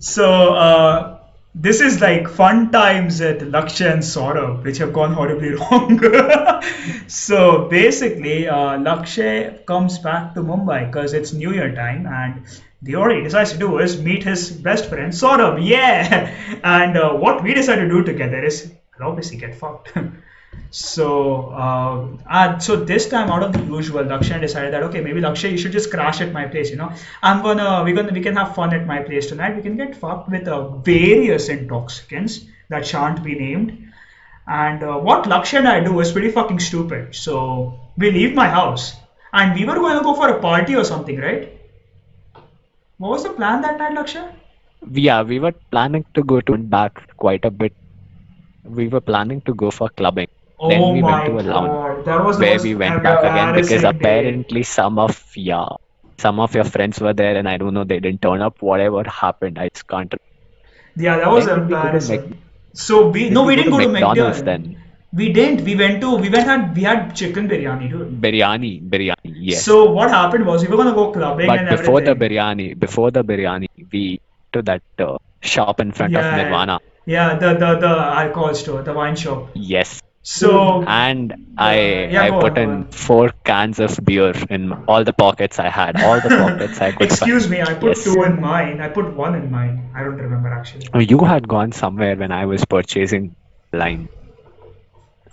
So, 0.00 0.26
uh, 0.54 1.17
this 1.54 1.80
is 1.80 2.00
like 2.00 2.28
fun 2.28 2.70
times 2.70 3.20
at 3.20 3.40
Lakshay 3.40 3.92
and 3.92 4.02
Saurabh, 4.02 4.62
which 4.62 4.78
have 4.78 4.92
gone 4.92 5.12
horribly 5.12 5.54
wrong. 5.54 5.98
so, 7.08 7.68
basically, 7.68 8.48
uh, 8.48 8.78
Lakshay 8.78 9.64
comes 9.66 9.98
back 9.98 10.34
to 10.34 10.40
Mumbai 10.40 10.86
because 10.86 11.14
it's 11.14 11.32
New 11.32 11.52
Year 11.52 11.74
time 11.74 12.06
and 12.06 12.46
the 12.82 12.92
he 12.92 13.22
decides 13.22 13.52
to 13.52 13.58
do 13.58 13.78
is 13.78 14.00
meet 14.00 14.22
his 14.22 14.50
best 14.50 14.86
friend 14.88 15.12
Saurabh. 15.12 15.58
Yeah. 15.66 16.32
And 16.62 16.96
uh, 16.96 17.12
what 17.14 17.42
we 17.42 17.54
decide 17.54 17.76
to 17.76 17.88
do 17.88 18.04
together 18.04 18.44
is 18.44 18.72
obviously 19.00 19.38
get 19.38 19.54
fucked. 19.54 19.92
So, 20.70 21.48
uh, 21.50 22.06
and 22.28 22.62
so 22.62 22.76
this 22.76 23.08
time 23.08 23.30
out 23.30 23.42
of 23.42 23.52
the 23.52 23.62
usual, 23.64 24.04
Lakshay 24.04 24.40
decided 24.40 24.72
that 24.74 24.82
okay, 24.84 25.00
maybe 25.00 25.20
Lakshay, 25.20 25.50
you 25.50 25.58
should 25.58 25.72
just 25.72 25.90
crash 25.90 26.20
at 26.20 26.32
my 26.32 26.46
place. 26.46 26.70
You 26.70 26.76
know, 26.76 26.92
I'm 27.22 27.42
gonna 27.42 27.82
we're 27.84 27.94
gonna 27.94 28.12
we 28.12 28.20
can 28.20 28.36
have 28.36 28.54
fun 28.54 28.74
at 28.74 28.86
my 28.86 29.02
place 29.02 29.26
tonight. 29.26 29.56
We 29.56 29.62
can 29.62 29.76
get 29.76 29.96
fucked 29.96 30.28
with 30.28 30.46
uh, 30.46 30.68
various 30.78 31.48
intoxicants 31.48 32.40
that 32.68 32.86
shan't 32.86 33.22
be 33.22 33.34
named. 33.34 33.84
And 34.46 34.82
uh, 34.82 34.96
what 34.98 35.24
Lakshay 35.24 35.58
and 35.58 35.68
I 35.68 35.80
do 35.80 36.00
is 36.00 36.12
pretty 36.12 36.30
fucking 36.30 36.60
stupid. 36.60 37.14
So 37.14 37.78
we 37.96 38.10
leave 38.10 38.34
my 38.34 38.48
house, 38.48 38.96
and 39.32 39.54
we 39.54 39.64
were 39.66 39.74
going 39.74 39.98
to 39.98 40.04
go 40.04 40.14
for 40.14 40.28
a 40.30 40.40
party 40.40 40.74
or 40.74 40.84
something, 40.84 41.18
right? 41.18 41.52
What 42.96 43.10
was 43.10 43.24
the 43.24 43.30
plan 43.30 43.60
that 43.62 43.78
night, 43.78 43.94
Lakshay? 43.96 44.26
Yeah, 44.90 45.22
we 45.22 45.38
were 45.38 45.52
planning 45.70 46.04
to 46.14 46.22
go 46.22 46.40
to 46.40 46.56
back 46.56 47.16
quite 47.16 47.44
a 47.44 47.50
bit. 47.50 47.74
We 48.64 48.88
were 48.88 49.00
planning 49.00 49.40
to 49.42 49.54
go 49.54 49.70
for 49.70 49.88
clubbing. 49.90 50.28
Then 50.60 50.80
oh 50.82 50.92
we 50.92 51.00
my 51.02 51.10
went 51.12 51.26
to 51.26 51.38
a 51.40 51.42
lounge 51.50 51.68
god, 51.68 52.04
that 52.04 52.24
was 52.24 52.38
where 52.38 52.60
we 52.60 52.74
went 52.74 53.02
back 53.02 53.20
again 53.24 53.54
because 53.54 53.84
apparently 53.84 54.62
some 54.62 54.98
of 54.98 55.14
yeah 55.36 55.68
some 56.18 56.40
of 56.40 56.54
your 56.54 56.64
friends 56.64 57.00
were 57.00 57.12
there 57.14 57.36
and 57.36 57.48
I 57.48 57.56
don't 57.58 57.74
know 57.74 57.84
they 57.84 58.00
didn't 58.00 58.22
turn 58.22 58.40
up. 58.42 58.60
Whatever 58.60 59.04
happened, 59.04 59.58
I 59.58 59.68
just 59.68 59.86
can't. 59.86 60.12
Yeah, 60.96 61.16
that 61.18 61.30
was 61.30 61.46
Then 61.46 61.60
embarrassing. 61.60 62.30
Mac- 62.30 62.38
so 62.72 63.08
we 63.08 63.30
no, 63.30 63.44
we 63.44 63.56
didn't 63.56 63.70
go 63.70 63.78
to 63.78 63.88
McDonald's 63.88 64.42
McDonald's. 64.42 64.42
then? 64.42 64.76
We 65.12 65.32
didn't. 65.32 65.64
We 65.64 65.74
went 65.76 66.00
to 66.02 66.16
we 66.16 66.28
went 66.28 66.46
had 66.46 66.76
we 66.76 66.82
had 66.82 67.14
chicken 67.14 67.48
biryani, 67.48 67.88
dude. 67.90 68.20
Biryani, 68.20 68.72
biryani, 68.90 69.32
yes. 69.50 69.64
So 69.64 69.90
what 69.90 70.10
happened 70.10 70.44
was 70.46 70.62
we 70.62 70.68
were 70.68 70.76
gonna 70.76 70.92
go 70.94 71.12
clubbing 71.12 71.46
but 71.46 71.60
and 71.60 71.68
before 71.76 72.00
the 72.00 72.14
biryani, 72.14 72.78
before 72.78 73.10
the 73.10 73.22
biryani, 73.24 73.68
we 73.92 74.20
to 74.52 74.62
that 74.62 74.82
uh, 74.98 75.16
shop 75.40 75.80
in 75.80 75.92
front 75.92 76.12
Yeah. 76.12 76.26
of 76.28 76.36
Nirvana. 76.36 76.80
Yeah, 77.06 77.34
the 77.38 77.54
the 77.54 77.70
the 77.86 77.94
alcohol 78.22 78.54
store, 78.54 78.82
the 78.82 78.92
wine 78.92 79.16
shop. 79.16 79.48
Yes, 79.54 80.02
So 80.27 80.83
and 80.87 81.33
I 81.57 82.07
yeah, 82.09 82.23
I 82.23 82.31
go 82.31 82.39
put 82.39 82.57
on, 82.57 82.57
in 82.57 82.69
go 82.69 82.69
on. 82.71 82.87
four 82.91 83.31
cans 83.45 83.79
of 83.79 83.99
beer 84.03 84.33
in 84.49 84.71
all 84.87 85.03
the 85.03 85.13
pockets 85.13 85.59
I 85.59 85.69
had, 85.69 85.97
all 85.97 86.19
the 86.21 86.31
pockets 86.31 86.81
I 86.81 86.91
could 86.91 87.09
excuse 87.09 87.43
find. 87.43 87.51
me, 87.51 87.61
I 87.61 87.73
put 87.73 87.95
Yes. 87.95 88.03
two 88.03 88.23
in 88.23 88.39
mine. 88.41 88.81
I 88.81 88.89
put 88.89 89.13
one 89.15 89.35
in 89.35 89.51
mine. 89.51 89.91
I 89.95 90.03
don't 90.03 90.17
remember 90.17 90.49
actually. 90.49 90.87
Oh, 90.93 90.99
You 90.99 91.19
had 91.19 91.47
gone 91.47 91.71
somewhere 91.71 92.15
when 92.15 92.31
I 92.31 92.45
was 92.45 92.65
purchasing 92.65 93.35
line. 93.73 94.09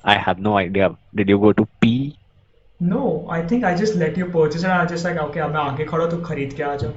I 0.05 0.14
have 0.18 0.39
no 0.39 0.57
idea. 0.59 0.97
Did 1.14 1.28
you 1.28 1.39
go 1.39 1.53
to 1.53 1.68
P? 1.81 2.16
No, 2.81 3.26
I 3.31 3.47
think 3.47 3.64
I 3.64 3.74
just 3.76 3.95
let 3.95 4.16
you 4.16 4.26
purchase 4.26 4.62
it 4.62 4.64
and 4.64 4.72
I 4.72 4.83
was 4.83 4.91
just 4.91 5.05
like, 5.05 5.16
okay, 5.16 5.41
अब 5.41 5.51
मैं 5.53 5.61
आगे 5.61 5.85
खड़ा 5.85 6.05
हूँ, 6.05 6.11
तो 6.11 6.20
खरीद 6.28 6.53
के 6.57 6.62
आ 6.62 6.74
जाओ. 6.83 6.93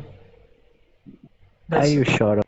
Are 1.71 1.85
That's 1.85 1.93
you 1.93 2.03
sure? 2.03 2.41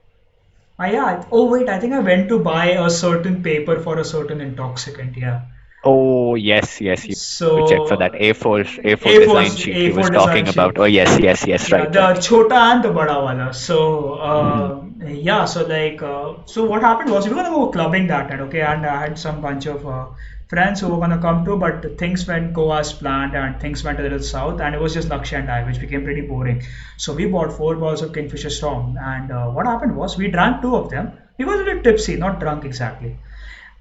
Ah, 0.80 0.86
yeah. 0.86 1.24
Oh 1.30 1.48
wait, 1.48 1.68
I 1.68 1.78
think 1.78 1.92
I 1.92 2.00
went 2.00 2.28
to 2.30 2.40
buy 2.40 2.70
a 2.72 2.90
certain 2.90 3.40
paper 3.40 3.78
for 3.78 3.98
a 3.98 4.04
certain 4.04 4.40
intoxicant. 4.40 5.16
Yeah. 5.16 5.42
Oh 5.84 6.34
yes, 6.36 6.80
yes. 6.80 7.06
You 7.08 7.14
So 7.14 7.50
check 7.64 7.86
for 7.86 7.96
that 7.98 8.14
A4 8.14 8.64
A4, 8.84 9.14
A4 9.14 9.14
design 9.14 9.56
sheet 9.56 9.82
he 9.82 9.90
A4 9.90 9.92
was 9.92 10.10
design 10.10 10.44
talking 10.44 10.46
sheet. 10.46 10.48
about. 10.48 10.78
Oh 10.78 10.84
yes, 10.84 11.18
yes, 11.18 11.46
yes. 11.46 11.68
yeah, 11.68 11.86
Right. 11.86 11.92
the 11.92 12.00
right. 12.00 12.20
chota 12.20 12.54
and 12.54 12.84
the 12.84 12.88
bada 12.90 13.16
wala. 13.24 13.52
So 13.54 14.14
uh, 14.14 14.68
Mm-hmm. 14.70 14.90
yeah, 15.06 15.44
so 15.44 15.66
like 15.66 16.02
uh, 16.02 16.34
so 16.46 16.64
what 16.66 16.82
happened 16.82 17.10
was 17.10 17.26
we 17.28 17.34
were 17.34 17.42
gonna 17.42 17.54
go 17.56 17.70
clubbing 17.70 18.06
that 18.08 18.30
night, 18.30 18.40
okay, 18.40 18.60
and 18.62 18.86
I 18.86 19.00
had 19.02 19.18
some 19.18 19.40
bunch 19.40 19.66
of 19.66 19.86
uh, 19.86 20.06
friends 20.50 20.80
who 20.80 20.88
were 20.88 20.96
going 20.96 21.10
to 21.10 21.18
come 21.18 21.44
too, 21.44 21.56
but 21.56 21.96
things 21.96 22.26
went 22.26 22.52
go 22.52 22.72
as 22.72 22.92
planned 22.92 23.36
and 23.36 23.60
things 23.60 23.84
went 23.84 24.00
a 24.00 24.02
little 24.02 24.22
south, 24.28 24.60
and 24.60 24.74
it 24.74 24.80
was 24.80 24.92
just 24.92 25.08
Lakshay 25.08 25.38
and 25.38 25.50
I, 25.56 25.62
which 25.64 25.80
became 25.80 26.02
pretty 26.04 26.22
boring. 26.22 26.62
So 26.96 27.14
we 27.14 27.26
bought 27.26 27.56
four 27.56 27.76
bottles 27.76 28.02
of 28.02 28.12
Kingfisher 28.12 28.50
Strong, 28.50 28.96
and 29.00 29.30
uh, 29.30 29.46
what 29.50 29.66
happened 29.66 29.96
was 29.96 30.18
we 30.18 30.28
drank 30.28 30.60
two 30.62 30.74
of 30.74 30.90
them. 30.90 31.12
We 31.38 31.44
were 31.44 31.54
a 31.54 31.58
little 31.58 31.82
tipsy, 31.82 32.16
not 32.16 32.40
drunk 32.40 32.64
exactly. 32.64 33.16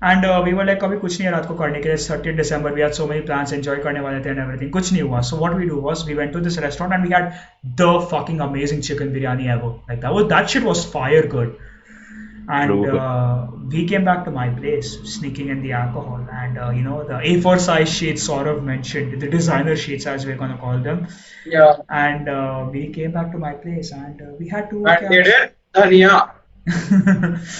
And 0.02 0.24
uh, 0.24 0.42
we 0.46 0.54
were 0.54 0.64
like, 0.64 0.80
Kabhi 0.80 1.00
kuch 1.00 1.18
nahi 1.22 1.48
ko 1.48 1.56
karne 1.62 1.82
ke. 1.86 1.88
It's 1.96 2.08
30th 2.08 2.38
December, 2.38 2.72
we 2.74 2.82
had 2.82 2.96
so 2.96 3.08
many 3.08 3.22
plans, 3.30 3.52
enjoy 3.52 3.80
karne 3.88 4.04
wale 4.04 4.22
the 4.28 4.30
and 4.30 4.40
everything. 4.44 4.72
Kuch 4.76 4.92
nahi 4.98 5.08
hua. 5.08 5.24
So 5.30 5.40
what 5.42 5.58
we 5.58 5.66
do 5.72 5.80
was 5.88 6.06
we 6.12 6.16
went 6.20 6.38
to 6.38 6.44
this 6.46 6.60
restaurant 6.68 6.94
and 6.94 7.04
we 7.04 7.10
had 7.16 7.34
the 7.82 7.90
fucking 8.14 8.40
amazing 8.50 8.86
chicken 8.90 9.12
biryani 9.18 9.50
ever. 9.58 9.74
Like 9.90 10.00
that 10.06 10.14
was 10.20 10.30
that 10.36 10.50
shit 10.56 10.64
was 10.72 10.86
fire 10.94 11.26
good 11.36 11.58
and 12.58 12.86
uh, 13.00 13.48
we 13.74 13.86
came 13.90 14.04
back 14.06 14.26
to 14.26 14.32
my 14.32 14.50
place 14.60 14.88
sneaking 15.16 15.50
in 15.50 15.62
the 15.66 15.72
alcohol 15.80 16.22
and 16.42 16.58
uh, 16.58 16.70
you 16.78 16.82
know 16.88 17.04
the 17.10 17.18
a4 17.32 17.60
size 17.66 17.90
sheets 17.98 18.24
sort 18.24 18.48
of 18.48 18.64
mentioned 18.64 19.22
the 19.22 19.30
designer 19.36 19.76
sheets 19.76 20.08
as 20.14 20.26
we're 20.26 20.38
going 20.44 20.52
to 20.52 20.58
call 20.58 20.80
them 20.90 21.08
Yeah. 21.46 21.78
and 21.90 22.28
uh, 22.38 22.68
we 22.72 22.88
came 23.00 23.12
back 23.12 23.32
to 23.34 23.38
my 23.38 23.54
place 23.66 23.92
and 23.92 24.22
uh, 24.22 24.32
we 24.40 24.50
had 24.56 24.70
to 24.72 24.86
And 24.94 25.10
they 25.14 25.24
did 25.30 25.52
dhania. 25.76 26.32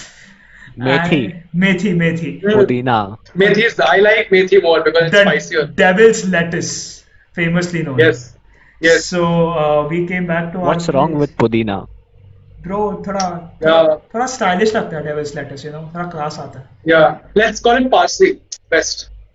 Methi. 0.78 1.20
Methi 1.54 1.90
methi 2.00 2.40
Pudina. 2.42 3.18
Methi 3.34 3.64
is 3.68 3.78
I 3.80 3.96
like 3.98 4.28
methi 4.30 4.62
more 4.62 4.82
because 4.82 5.02
it's 5.06 5.12
the 5.12 5.24
spicier. 5.24 5.66
devil's 5.66 6.20
lettuce 6.28 7.04
famously 7.32 7.82
known 7.82 7.98
Yes. 7.98 8.36
Yes. 8.80 9.04
so 9.06 9.24
uh, 9.50 9.88
we 9.88 10.06
came 10.06 10.26
back 10.26 10.52
to 10.52 10.60
What's 10.60 10.88
our 10.88 10.94
wrong 10.94 11.10
place. 11.12 11.20
with 11.22 11.36
Pudina? 11.36 11.78
bro 12.66 12.80
थोड़ा 13.06 13.28
थोड़ा 13.62 14.26
stylish 14.26 14.74
लगता 14.74 14.96
है 14.96 15.04
Devil's 15.04 15.34
latus 15.36 15.64
you 15.66 15.72
know, 15.76 15.84
थोड़ा 15.94 16.08
class 16.10 16.38
आता 16.40 16.58
है 16.58 16.68
या 16.88 17.08
let's 17.36 17.60
call 17.60 17.82
it 17.82 17.90
parsley 17.92 18.38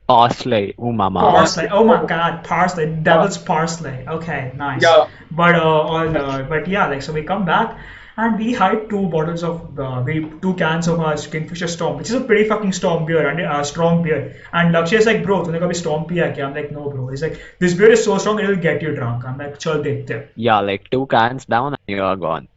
Parsley, 0.09 0.75
oh 0.77 0.91
mama. 0.91 1.19
Parsley, 1.19 1.67
oh 1.77 1.83
my 1.83 1.95
god, 2.09 2.43
parsley, 2.47 2.85
devil's 3.05 3.37
parsley. 3.39 3.93
Okay, 4.15 4.51
nice. 4.55 4.83
Yeah. 4.83 5.07
But 5.31 5.55
uh, 5.55 5.79
uh, 5.93 6.43
but 6.51 6.67
yeah, 6.67 6.85
like 6.91 7.01
so 7.01 7.15
we 7.15 7.23
come 7.23 7.43
back 7.47 7.75
and 8.17 8.37
we 8.37 8.53
hide 8.53 8.89
two 8.89 9.07
bottles 9.07 9.43
of 9.43 9.79
uh, 9.79 10.03
we 10.05 10.29
two 10.43 10.53
cans 10.53 10.87
of 10.87 10.99
our 10.99 11.17
Kingfisher 11.17 11.67
Storm, 11.67 11.97
which 11.97 12.09
is 12.09 12.15
a 12.15 12.21
pretty 12.21 12.47
fucking 12.47 12.71
storm 12.71 13.05
beer 13.05 13.27
and 13.27 13.41
uh, 13.41 13.63
strong 13.63 14.03
beer. 14.03 14.35
And 14.53 14.73
Lakshay 14.73 14.99
is 14.99 15.05
like, 15.05 15.23
bro, 15.23 15.43
you 15.51 15.59
कभी 15.59 15.75
storm 15.75 16.05
beer. 16.05 16.33
I'm 16.33 16.53
like, 16.53 16.71
no, 16.71 16.89
bro. 16.89 17.07
He's 17.07 17.23
like, 17.23 17.41
this 17.59 17.73
beer 17.73 17.91
is 17.91 18.03
so 18.03 18.17
strong 18.17 18.39
it 18.39 18.47
will 18.47 18.55
get 18.55 18.81
you 18.81 18.95
drunk. 18.95 19.25
I'm 19.25 19.37
like, 19.37 19.59
chal 19.59 19.79
dekhte. 19.79 20.27
Yeah, 20.35 20.59
like 20.59 20.89
two 20.91 21.05
cans 21.07 21.45
down 21.45 21.73
and 21.73 21.97
you 21.97 22.03
are 22.03 22.15
gone. 22.15 22.47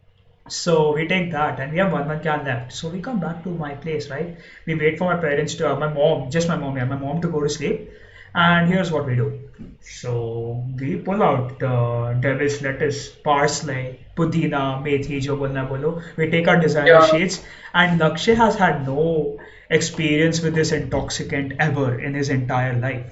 So 0.48 0.92
we 0.94 1.06
take 1.08 1.30
that 1.32 1.60
and 1.60 1.72
we 1.72 1.78
have 1.78 1.92
one 1.92 2.08
one 2.08 2.20
can 2.22 2.44
left. 2.44 2.72
So 2.72 2.88
we 2.88 3.00
come 3.00 3.20
back 3.20 3.42
to 3.44 3.50
my 3.50 3.74
place, 3.74 4.08
right? 4.10 4.36
We 4.66 4.74
wait 4.74 4.98
for 4.98 5.12
my 5.12 5.20
parents 5.20 5.54
to, 5.56 5.72
uh, 5.72 5.76
my 5.76 5.88
mom, 5.92 6.30
just 6.30 6.48
my 6.48 6.56
mom, 6.56 6.76
yeah, 6.76 6.84
my 6.84 6.96
mom 6.96 7.20
to 7.22 7.28
go 7.28 7.42
to 7.42 7.48
sleep. 7.48 7.90
And 8.34 8.68
here's 8.68 8.90
what 8.92 9.06
we 9.06 9.16
do. 9.16 9.40
So 9.80 10.64
we 10.78 10.96
pull 10.96 11.22
out 11.22 11.62
uh, 11.62 12.12
devil's 12.14 12.60
lettuce, 12.62 13.08
parsley, 13.08 14.00
pudina, 14.16 14.62
methi, 14.86 15.20
jo 15.20 15.36
bolna 15.36 15.64
bolo. 15.68 16.02
We 16.16 16.30
take 16.30 16.46
our 16.48 16.60
designer 16.60 16.88
Yeah. 16.88 17.06
sheets, 17.06 17.42
and 17.74 18.00
Lakshay 18.00 18.36
has 18.36 18.54
had 18.56 18.86
no 18.86 19.38
experience 19.70 20.40
with 20.42 20.54
this 20.54 20.72
intoxicant 20.72 21.54
ever 21.58 21.98
in 22.00 22.14
his 22.14 22.28
entire 22.28 22.78
life. 22.78 23.06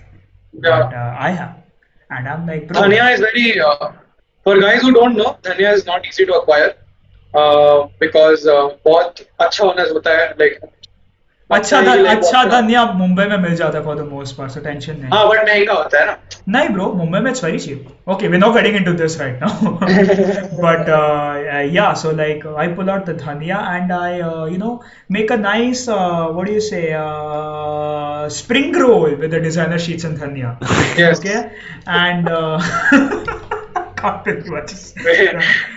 Yeah. 0.53 0.83
But 0.83 0.95
uh, 0.95 1.17
I 1.19 1.31
have. 1.31 1.57
And 2.11 2.29
I'm 2.29 2.47
like, 2.47 2.69
bro. 2.69 2.81
Dhania 2.83 3.13
is 3.15 3.21
very, 3.21 3.61
uh, 3.61 3.93
for 4.45 4.61
guys 4.61 4.83
who 4.83 4.93
don't 4.93 5.17
know, 5.17 5.37
dhania 5.43 5.73
is 5.73 5.87
not 5.87 6.07
easy 6.07 6.27
to 6.27 6.35
acquire 6.35 6.75
Uh, 7.37 7.79
because 8.01 8.49
uh, 8.49 8.71
बहुत 8.85 9.15
अच्छा 9.41 9.65
honours 9.65 9.91
होता 9.93 10.11
है 10.11 10.29
like 10.41 10.59
अच्छा 11.51 11.83
था 11.83 11.93
अच्छा 12.11 12.45
था 12.53 12.81
आप 12.81 12.93
मुंबई 12.97 13.25
में 13.25 13.37
मिल 13.39 13.55
जाता 13.57 13.79
है 13.79 13.85
for 13.85 13.97
the 13.97 14.09
most 14.13 14.37
part 14.37 14.53
so 14.53 14.61
tension 14.61 14.93
नहीं। 14.93 15.11
हाँ 15.13 15.29
बट 15.29 15.49
महँगा 15.49 15.73
होता 15.73 16.01
है 16.01 16.07
ना। 16.07 16.17
नहीं 16.49 16.69
ब्रो 16.69 16.87
मुंबई 16.93 17.19
में 17.19 17.31
it's 17.31 17.45
very 17.45 17.59
cheap 17.59 18.11
okay 18.11 18.29
we 18.29 18.39
not 18.39 18.55
getting 18.55 18.77
into 18.77 18.93
this 18.93 19.21
right 19.21 19.41
now 19.43 19.71
but 20.65 20.89
ya 21.75 21.93
so 22.03 22.13
like 22.17 22.47
I 22.59 22.69
pull 22.69 22.91
out 22.91 23.07
the 23.07 23.17
dhaniya 23.27 23.59
and 23.77 23.93
I 23.93 24.19
you 24.19 24.59
know 24.59 24.85
make 25.13 25.33
a 25.33 25.37
nice 25.37 25.89
what 25.89 26.47
do 26.47 26.53
you 26.53 26.61
say 26.61 26.83
spring 28.29 28.73
roll 28.83 29.13
with 29.23 29.31
the 29.31 29.41
designer 29.41 29.79
sheets 29.79 30.05
and 30.05 30.19
dhania 30.21 30.49
yes. 30.99 31.21
okay? 31.21 31.51
Uh, 31.87 33.37
just- 34.71 34.99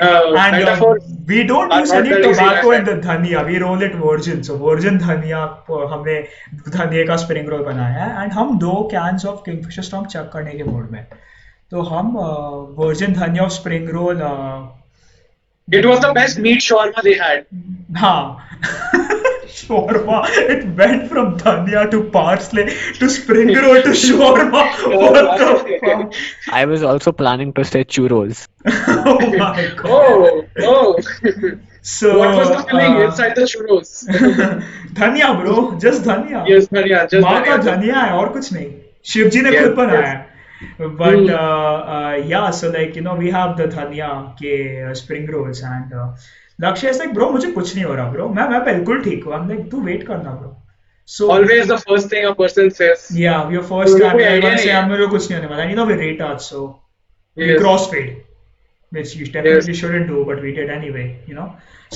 uh, 0.01 0.33
and 0.43 0.69
uh, 0.73 0.93
we 1.27 1.43
don't 1.43 1.73
use 1.73 1.91
any 1.91 2.09
tobacco 2.23 2.71
in 2.71 2.85
the 2.85 2.95
dhania 3.07 3.45
we 3.49 3.59
roll 3.63 3.81
it 3.81 3.95
virgin 4.03 4.43
so 4.49 4.57
virgin 4.65 4.99
dhania 5.05 5.41
uh, 5.69 5.81
हमने 5.93 6.17
धनिया 6.69 7.05
का 7.05 7.15
spring 7.25 7.49
role 7.49 7.63
बनाया 7.63 8.03
है 8.03 8.23
and 8.23 8.33
हम 8.33 8.57
दो 8.59 8.73
cans 8.91 9.25
of 9.25 9.39
Kingfisher 9.45 9.81
storm 9.91 10.05
check 10.15 10.29
करने 10.33 10.51
के 10.51 10.63
mood 10.63 10.89
में 10.91 11.05
तो 11.71 11.81
हम 11.93 12.11
virgin 12.77 13.13
dhaniya 13.13 13.43
of 13.43 13.51
spring 13.61 13.89
roll 13.99 14.21
It 15.67 15.85
was 15.85 15.99
the 15.99 16.13
best 16.13 16.39
meat 16.39 16.61
shawarma 16.67 17.01
they 17.03 17.13
had. 17.17 17.43
हाँ 17.97 19.18
shawarma 19.57 20.17
it 20.55 20.63
went 20.81 21.07
from 21.11 21.31
dhania 21.43 21.83
to 21.93 21.99
parsley 22.15 22.65
to 22.99 23.09
spring 23.17 23.49
roll 23.65 23.81
to 23.87 23.93
shawarma 24.03 24.63
what 25.03 25.29
the 25.41 25.49
fuck 25.83 26.13
I 26.61 26.65
was 26.73 26.83
also 26.91 27.11
planning 27.23 27.53
to 27.59 27.65
say 27.71 27.83
churros. 27.95 28.47
oh 28.65 29.19
my 29.43 29.67
god 29.81 29.89
Oh, 29.91 30.45
oh. 30.73 30.99
so 31.81 32.17
what 32.19 32.35
was 32.37 32.49
the 32.55 32.63
filling 32.69 32.95
uh, 33.01 33.05
inside 33.09 33.35
the 33.35 33.45
churros? 33.53 33.91
Dhaniya 34.99 35.31
bro 35.41 35.55
just 35.85 36.01
dhaniya 36.07 36.45
yes, 36.53 36.67
धनिया, 36.73 37.03
just 37.13 37.23
माँ 37.29 37.43
का 37.45 37.57
धनिया. 37.57 37.75
धनिया 37.75 37.99
है 38.07 38.11
और 38.21 38.29
कुछ 38.33 38.51
नहीं 38.53 38.71
शिव 39.13 39.29
जी 39.35 39.41
ने 39.41 39.51
Yes, 39.51 39.63
खुद 39.63 39.75
बनाया 39.83 40.01
yes. 40.01 40.07
है 40.09 40.27
but 40.99 41.19
Hmm. 41.19 41.29
uh, 41.33 41.75
uh, 41.97 42.15
yeah 42.29 42.49
so 42.55 42.69
like 42.71 42.95
you 42.99 43.01
know 43.03 43.15
we 43.19 43.29
have 43.35 43.51
the 43.59 43.67
dhania 43.75 44.07
के 44.41 44.55
uh, 44.87 44.93
spring 45.01 45.29
rolls 45.35 45.61
and 45.69 45.93
uh, 45.99 46.07
Lakshya 46.61 46.89
is 46.89 46.99
like 46.99 47.13
bro 47.13 47.29
मुझे 47.31 47.51
कुछ 47.51 47.75
नहीं 47.75 47.85
हो 47.85 47.93
रहा 47.95 48.09
ब्रो 48.11 48.27
मैं 48.37 48.47
मैं 48.49 48.63
बिल्कुल 48.65 49.03
ठीक 49.03 49.23
हूं 49.25 49.33
आई 49.33 49.39
एम 49.39 49.47
लाइक 49.49 49.69
तू 49.71 49.81
वेट 49.81 50.07
करना 50.07 50.31
bro 50.31 50.55
So 51.11 51.27
always 51.31 51.69
the 51.69 51.77
first 51.77 52.09
thing 52.09 52.25
a 52.25 52.35
person 52.39 52.67
says. 52.69 53.05
Yeah, 53.19 53.49
your 53.49 53.63
first 53.69 53.93
so, 53.93 53.99
guy 54.01 54.09
yeah, 54.19 54.57
say 54.57 54.73
I'm 54.79 54.91
yeah. 54.91 55.05
kuch 55.13 55.29
nahi 55.29 55.37
hone 55.37 55.47
wala. 55.51 55.65
You 55.69 55.77
know 55.79 55.85
we're 55.91 55.97
retards, 56.01 56.49
so 56.51 56.59
yes. 57.35 57.47
we 57.47 57.55
cross 57.61 57.87
which 58.97 59.15
you 59.21 59.25
definitely 59.37 59.73
yes. 59.73 59.79
shouldn't 59.79 60.07
do, 60.11 60.19
but 60.27 60.43
we 60.43 60.53
did 60.59 60.69
anyway. 60.75 61.07
You 61.31 61.39
know. 61.39 61.47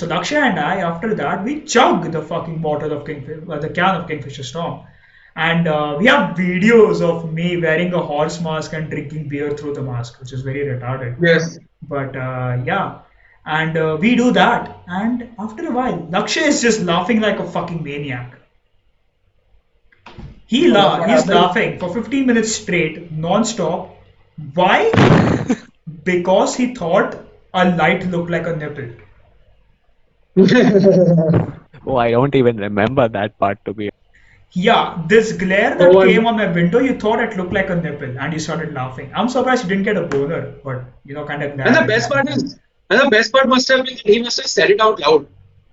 So 0.01 0.07
Lakshay 0.07 0.41
and 0.47 0.59
I, 0.63 0.73
after 0.87 1.13
that, 1.21 1.43
we 1.43 1.55
chug 1.75 2.09
the 2.17 2.23
fucking 2.31 2.57
bottle 2.65 2.97
of 2.97 3.05
Kingfisher, 3.05 3.45
uh, 3.51 3.59
the 3.59 3.69
can 3.69 4.01
of 4.01 4.07
Kingfisher 4.07 4.47
Storm, 4.49 4.81
and 5.35 5.67
uh, 5.67 5.95
we 5.99 6.11
have 6.13 6.35
videos 6.35 7.05
of 7.11 7.31
me 7.31 7.55
wearing 7.67 7.93
a 8.01 8.03
horse 8.11 8.41
mask 8.49 8.73
and 8.81 8.89
drinking 8.95 9.29
beer 9.35 9.55
through 9.61 9.75
the 9.75 9.87
mask, 9.93 10.19
which 10.21 10.33
is 10.33 10.41
very 10.41 10.65
retarded. 10.73 11.17
Yes. 11.31 11.59
But 11.95 12.15
uh, 12.15 12.63
yeah 12.73 13.01
and 13.45 13.77
uh, 13.77 13.97
we 13.99 14.15
do 14.15 14.31
that. 14.31 14.83
And 14.87 15.29
after 15.39 15.65
a 15.67 15.71
while 15.71 15.99
Lakshay 16.11 16.47
is 16.47 16.61
just 16.61 16.81
laughing 16.81 17.21
like 17.21 17.39
a 17.39 17.47
fucking 17.49 17.83
maniac. 17.83 18.35
He 20.45 20.67
la- 20.67 21.03
he's 21.03 21.27
happened? 21.27 21.27
laughing 21.27 21.79
for 21.79 21.93
15 21.93 22.25
minutes 22.25 22.55
straight 22.55 23.11
non-stop. 23.11 23.95
Why? 24.53 24.91
Because 26.03 26.55
he 26.55 26.73
thought 26.75 27.15
a 27.53 27.69
light 27.75 28.05
looked 28.07 28.29
like 28.29 28.47
a 28.47 28.55
nipple. 28.55 28.89
Oh, 31.85 31.95
I 31.97 32.11
don't 32.11 32.35
even 32.35 32.57
remember 32.57 33.07
that 33.09 33.37
part 33.39 33.59
to 33.65 33.73
be. 33.73 33.89
yeah 34.53 35.01
this 35.07 35.31
glare 35.33 35.75
that 35.77 35.91
Oh, 35.91 36.01
came 36.01 36.25
on 36.25 36.35
my 36.37 36.47
window 36.51 36.79
you 36.79 36.93
thought 36.99 37.19
it 37.19 37.35
looked 37.37 37.53
like 37.53 37.69
a 37.69 37.75
nipple 37.75 38.17
and 38.19 38.33
you 38.33 38.39
started 38.39 38.73
laughing. 38.73 39.11
I'm 39.15 39.29
surprised 39.29 39.63
you 39.63 39.69
didn't 39.69 39.83
get 39.83 39.97
a 39.97 40.07
boner 40.07 40.55
but 40.63 40.83
you 41.05 41.13
know 41.15 41.25
kind 41.25 41.43
of 41.43 41.55
glad 41.55 41.73
And 41.73 41.75
the 41.75 41.81
best 41.85 42.09
part 42.09 42.29
is, 42.29 42.57
and 42.89 42.99
the 42.99 43.09
best 43.09 43.31
part 43.31 43.47
must 43.47 43.67
have 43.69 43.85
been 43.85 43.95
that 43.95 44.07
he 44.13 44.21
must 44.21 44.37
have 44.37 44.47
said 44.47 44.69
it 44.69 44.81
out 44.81 44.99
loud. 44.99 45.27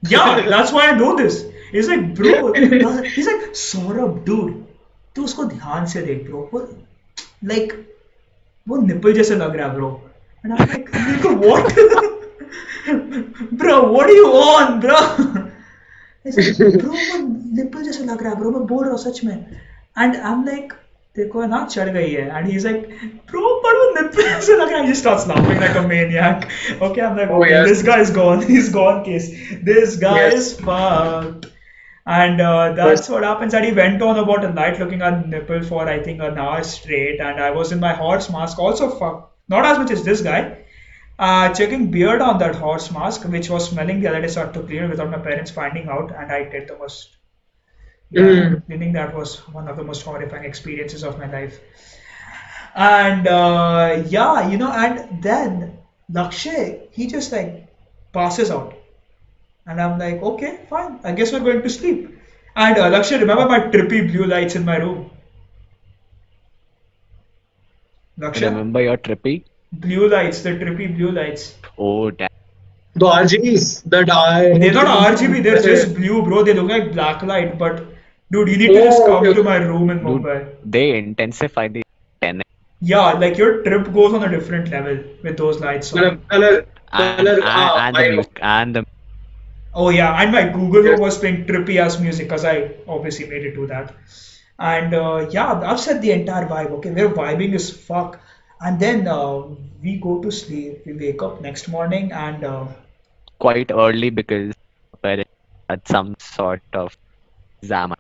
Yeah, 0.09 0.49
that's 0.49 0.73
why 0.73 0.89
I 0.89 0.97
know 0.97 1.17
this. 1.17 1.45
He's 1.73 1.89
like, 1.89 2.15
bro. 2.15 2.53
He's 2.55 3.27
like, 3.27 3.53
Saurabh, 3.53 4.25
dude. 4.25 4.67
तू 5.15 5.25
उसको 5.25 5.45
ध्यान 5.45 5.87
से 5.93 6.03
देख 6.03 6.27
bro. 6.27 6.41
वो 6.53 6.59
like 7.43 7.73
वो 8.69 8.77
nipple 8.89 9.15
जैसे 9.15 9.37
लग 9.37 9.57
रहा 9.57 9.69
है 9.69 9.75
bro. 9.77 9.89
And 10.45 10.53
I'm 10.55 10.69
like, 10.69 10.87
मेरे 10.95 11.19
को 11.23 11.31
what? 11.47 11.65
bro, 13.63 13.93
what 13.93 14.07
are 14.09 14.19
you 14.19 14.29
on, 14.43 14.81
bro? 14.81 14.99
He's 16.25 16.37
like, 16.39 16.79
bro, 16.79 16.93
वो 16.93 17.19
nipple 17.57 17.83
जैसे 17.85 18.05
लग 18.05 18.23
रहा 18.23 18.33
है 18.33 18.41
bro. 18.41 18.53
मैं 18.53 18.67
बोल 18.67 18.85
रहा 18.85 18.93
हूँ 18.93 19.03
सच 19.05 19.25
में. 19.25 19.37
And 19.97 20.17
I'm 20.17 20.45
like, 20.45 20.75
देखो 21.18 21.46
ना 21.52 21.66
चढ़ 21.72 21.90
गई 21.96 22.10
है 22.14 22.24
and 22.38 22.48
he's 22.52 22.66
like 22.68 22.88
bro 23.32 23.52
but 23.66 23.78
वो 23.82 23.86
nipple 23.98 24.26
ऐसे 24.38 24.56
लग 24.62 24.70
रहा 24.72 24.80
है 24.80 24.86
he 24.86 24.90
just 24.94 25.04
starts 25.06 25.28
laughing 25.32 25.60
like 25.66 25.78
a 25.82 25.84
maniac 25.92 26.48
okay 26.88 27.04
I'm 27.10 27.16
like 27.22 27.30
Oh, 27.36 27.38
okay, 27.42 27.52
yes. 27.54 27.70
this 27.70 27.84
guy 27.90 28.00
is 28.06 28.12
gone 28.18 28.42
he's 28.50 28.68
gone 28.78 29.04
case 29.06 29.30
this 29.70 29.96
guy 30.02 30.18
Yes. 30.24 30.34
is 30.42 30.50
fucked 30.70 31.48
and 32.18 32.42
uh, 32.48 32.74
that's 32.82 33.08
what 33.14 33.24
happens 33.30 33.54
and 33.60 33.66
he 33.66 33.72
went 33.80 34.02
on 34.10 34.20
about 34.24 34.44
a 34.50 34.52
night 34.60 34.80
looking 34.84 35.02
at 35.02 35.28
nipple 35.36 35.64
for 35.72 35.88
I 35.94 35.98
think 36.10 36.22
an 36.22 36.38
hour 36.38 36.62
straight 36.76 37.20
and 37.30 37.40
I 37.48 37.50
was 37.62 37.72
in 37.72 37.80
my 37.80 37.94
horse 38.04 38.30
mask 38.38 38.60
also 38.68 38.90
fuck 39.00 39.24
not 39.58 39.66
as 39.72 39.80
much 39.84 39.92
as 39.92 40.04
this 40.04 40.22
guy 40.22 40.40
uh, 41.18 41.54
checking 41.54 41.90
beard 41.92 42.22
on 42.22 42.38
that 42.40 42.56
horse 42.56 42.92
mask 42.92 43.24
which 43.36 43.50
was 43.50 43.70
smelling 43.70 44.02
the 44.02 44.10
other 44.10 44.22
day 44.22 44.28
started 44.28 44.54
to 44.60 44.66
clear 44.72 44.88
without 44.90 45.10
my 45.10 45.18
parents 45.30 45.52
finding 45.52 45.88
out 45.88 46.14
and 46.20 46.32
I 46.32 46.44
did 46.56 46.68
the 46.68 46.78
most 46.78 47.10
yeah, 47.10 47.19
Mm. 48.15 48.63
I 48.71 48.79
think 48.79 48.95
that 48.95 49.15
was 49.15 49.39
one 49.49 49.69
of 49.69 49.77
the 49.77 49.85
most 49.85 50.03
horrifying 50.03 50.45
experiences 50.45 51.05
of 51.05 51.19
my 51.19 51.31
life. 51.31 51.61
And 52.75 53.27
uh, 53.27 54.05
yeah, 54.09 54.49
you 54.49 54.57
know, 54.59 54.71
and 54.73 55.23
then 55.23 55.79
Lakshay, 56.13 56.89
he 56.93 57.07
just 57.07 57.33
like 57.33 57.67
passes 58.13 58.51
out. 58.51 58.75
And 59.67 59.81
I'm 59.81 59.99
like, 59.99 60.23
okay, 60.23 60.61
fine, 60.69 61.01
I 61.05 61.13
guess 61.13 61.33
we're 61.33 61.41
going 61.41 61.63
to 61.63 61.71
sleep. 61.71 62.19
And 62.57 62.79
uh, 62.79 62.91
Lakshay, 62.91 63.21
remember 63.21 63.47
my 63.47 63.61
trippy 63.61 64.11
blue 64.11 64.27
lights 64.27 64.57
in 64.57 64.65
my 64.65 64.77
room? 64.77 65.11
Lakshay, 68.19 68.47
Remember 68.51 68.81
your 68.83 68.97
trippy? 68.99 69.45
blue 69.73 70.09
lights, 70.09 70.43
the 70.43 70.51
trippy 70.51 70.95
blue 70.97 71.13
lights. 71.13 71.55
Oh, 71.79 72.11
damn. 72.11 72.29
The 72.95 73.07
RGBs, 73.07 73.89
the 73.89 74.05
die. 74.05 74.59
They're 74.59 74.73
not 74.73 75.13
RGB, 75.13 75.43
they're 75.45 75.63
just 75.63 75.95
blue, 75.95 76.23
bro. 76.25 76.43
They 76.43 76.55
look 76.55 76.69
like 76.69 76.93
black 76.93 77.23
light, 77.23 77.57
but 77.59 77.85
dude, 78.31 78.49
you 78.49 78.57
need 78.59 78.73
to 78.75 78.83
just 78.83 79.03
Oh, 79.03 79.07
come 79.07 79.25
okay, 79.27 79.35
to 79.35 79.43
my 79.43 79.57
room 79.57 79.91
in 79.91 80.01
Dude, 80.01 80.23
Mumbai. 80.23 80.39
they 80.65 80.97
intensify 80.99 81.69
the 81.69 81.83
10 82.21 82.43
Yeah, 82.81 83.13
like 83.13 83.37
your 83.39 83.63
trip 83.63 83.93
goes 83.93 84.13
on 84.15 84.23
a 84.25 84.29
different 84.31 84.71
level 84.71 84.99
with 85.23 85.37
those 85.39 85.61
lights 85.61 85.93
on. 85.95 86.21
Color, 86.31 86.65
color, 86.65 86.65
and, 86.93 87.29
and, 87.39 87.43
ah, 87.43 87.73
and 87.77 87.99
the 87.99 88.05
music 88.05 88.39
and 88.43 88.77
the 88.77 88.85
Oh 89.75 89.91
yeah, 89.91 90.21
and 90.21 90.33
my 90.33 90.49
Google 90.49 90.83
Yes. 90.85 90.99
was 90.99 91.19
playing 91.19 91.45
trippy 91.47 91.77
ass 91.77 91.99
music 92.01 92.27
because 92.29 92.45
I 92.45 92.71
obviously 92.89 93.27
made 93.27 93.45
it 93.45 93.55
do 93.55 93.67
that. 93.67 93.93
And 94.59 94.95
uh, 94.95 95.27
yeah, 95.31 95.53
I've 95.61 95.81
set 95.81 96.01
the 96.03 96.13
entire 96.13 96.47
vibe. 96.47 96.71
Okay, 96.79 96.91
we're 96.91 97.09
vibing 97.11 97.55
as 97.55 97.71
fuck. 97.71 98.21
And 98.61 98.79
then 98.81 99.07
uh, 99.09 99.43
we 99.83 99.99
go 100.01 100.21
to 100.23 100.31
sleep. 100.31 100.83
We 100.87 100.95
wake 100.95 101.23
up 101.23 101.41
next 101.43 101.69
morning 101.69 102.13
and 102.13 102.45
uh, 102.45 102.67
quite 103.39 103.71
early 103.71 104.11
because 104.11 104.55
parents 105.03 105.31
had 105.69 105.81
some 105.89 106.15
sort 106.21 106.63
of 106.75 106.95
exam. 107.63 107.95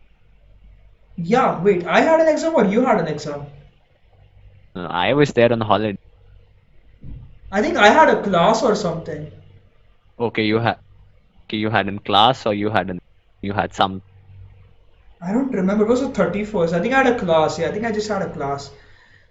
Yeah, 1.16 1.60
wait, 1.62 1.86
I 1.86 2.00
had 2.00 2.20
an 2.20 2.28
exam 2.28 2.54
or 2.54 2.64
you 2.64 2.84
had 2.84 3.00
an 3.00 3.08
exam? 3.08 3.46
I 4.74 5.14
was 5.14 5.32
there 5.32 5.52
on 5.52 5.60
holiday. 5.60 5.98
I 7.52 7.62
think 7.62 7.76
I 7.76 7.88
had 7.88 8.08
a 8.08 8.22
class 8.22 8.62
or 8.62 8.74
something. 8.74 9.30
Okay, 10.18 10.44
you 10.44 10.58
had 10.58 10.78
okay, 11.44 11.56
you 11.56 11.70
had 11.70 11.88
in 11.88 11.98
class 11.98 12.46
or 12.46 12.54
you 12.54 12.70
had 12.70 12.90
in 12.90 13.00
you 13.42 13.52
had 13.52 13.74
some 13.74 14.02
I 15.20 15.32
don't 15.32 15.52
remember. 15.52 15.84
It 15.84 15.88
was 15.88 16.00
the 16.00 16.08
31st. 16.08 16.72
I 16.72 16.80
think 16.80 16.94
I 16.94 17.02
had 17.02 17.14
a 17.14 17.18
class. 17.18 17.58
Yeah, 17.58 17.68
I 17.68 17.72
think 17.72 17.84
I 17.84 17.92
just 17.92 18.08
had 18.08 18.22
a 18.22 18.30
class. 18.30 18.70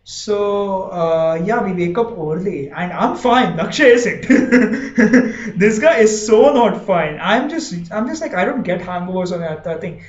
So, 0.03 0.83
uh, 0.83 1.41
yeah, 1.43 1.63
we 1.63 1.73
wake 1.73 1.97
up 1.97 2.17
early 2.17 2.69
and 2.69 2.93
I'm 2.93 3.15
fine. 3.15 3.57
Lakshay 3.57 3.91
isn't. 3.93 4.27
this 5.59 5.79
guy 5.79 5.97
is 5.97 6.25
so 6.25 6.53
not 6.53 6.85
fine. 6.85 7.19
I'm 7.21 7.49
just, 7.49 7.91
I'm 7.91 8.07
just 8.07 8.21
like, 8.21 8.33
I 8.33 8.45
don't 8.45 8.63
get 8.63 8.81
hangovers 8.81 9.31
on 9.31 9.41
that, 9.41 9.63
that 9.63 9.81
thing. 9.81 10.03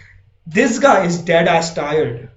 This 0.59 0.79
guy 0.79 1.05
is 1.05 1.19
dead 1.19 1.49
ass 1.49 1.73
tired. 1.75 2.31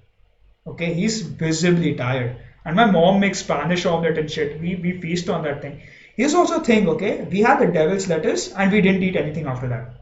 Okay, 0.66 0.94
he's 0.94 1.20
visibly 1.22 1.94
tired. 1.94 2.36
And 2.64 2.76
my 2.76 2.86
mom 2.90 3.20
makes 3.20 3.40
Spanish 3.40 3.84
omelette 3.86 4.18
and 4.18 4.30
shit. 4.30 4.60
We, 4.60 4.76
we 4.76 5.00
feast 5.00 5.28
on 5.28 5.42
that 5.44 5.60
thing. 5.62 5.82
Here's 6.16 6.34
also 6.34 6.60
a 6.60 6.64
thing, 6.64 6.88
okay? 6.90 7.26
We 7.30 7.40
had 7.40 7.58
the 7.60 7.66
devil's 7.66 8.08
lettuce 8.08 8.52
and 8.52 8.70
we 8.72 8.80
didn't 8.80 9.02
eat 9.02 9.16
anything 9.16 9.46
after 9.46 9.68
that. 9.68 9.94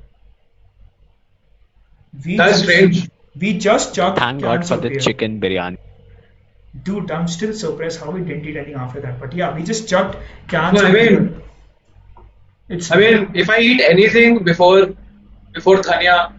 We 2.25 2.37
That's 2.37 2.61
just- 2.61 2.65
strange. 2.65 3.11
we 3.41 3.59
just 3.59 3.95
chugged 3.95 4.19
thank 4.19 4.43
God 4.43 4.67
for 4.67 4.77
the 4.77 4.91
beer. 4.91 5.01
chicken 5.01 5.41
biryani. 5.41 5.79
Dude, 6.85 7.11
I'm 7.11 7.29
still 7.29 7.53
surprised 7.55 8.01
how 8.01 8.11
we 8.11 8.21
didn't 8.21 8.45
eat 8.47 8.57
anything 8.57 8.75
after 8.75 9.01
that. 9.01 9.19
But 9.21 9.33
yeah, 9.33 9.55
we 9.55 9.63
just 9.63 9.89
chugged 9.89 10.17
cans 10.49 10.81
No, 10.83 10.89
I 10.89 10.93
mean- 10.93 11.43
It's 12.69 12.91
I 12.91 12.97
mean, 12.97 13.31
if 13.35 13.51
I 13.51 13.59
eat 13.59 13.81
anything 13.81 14.45
before 14.45 14.95
before 15.57 15.77
dhania, 15.89 16.33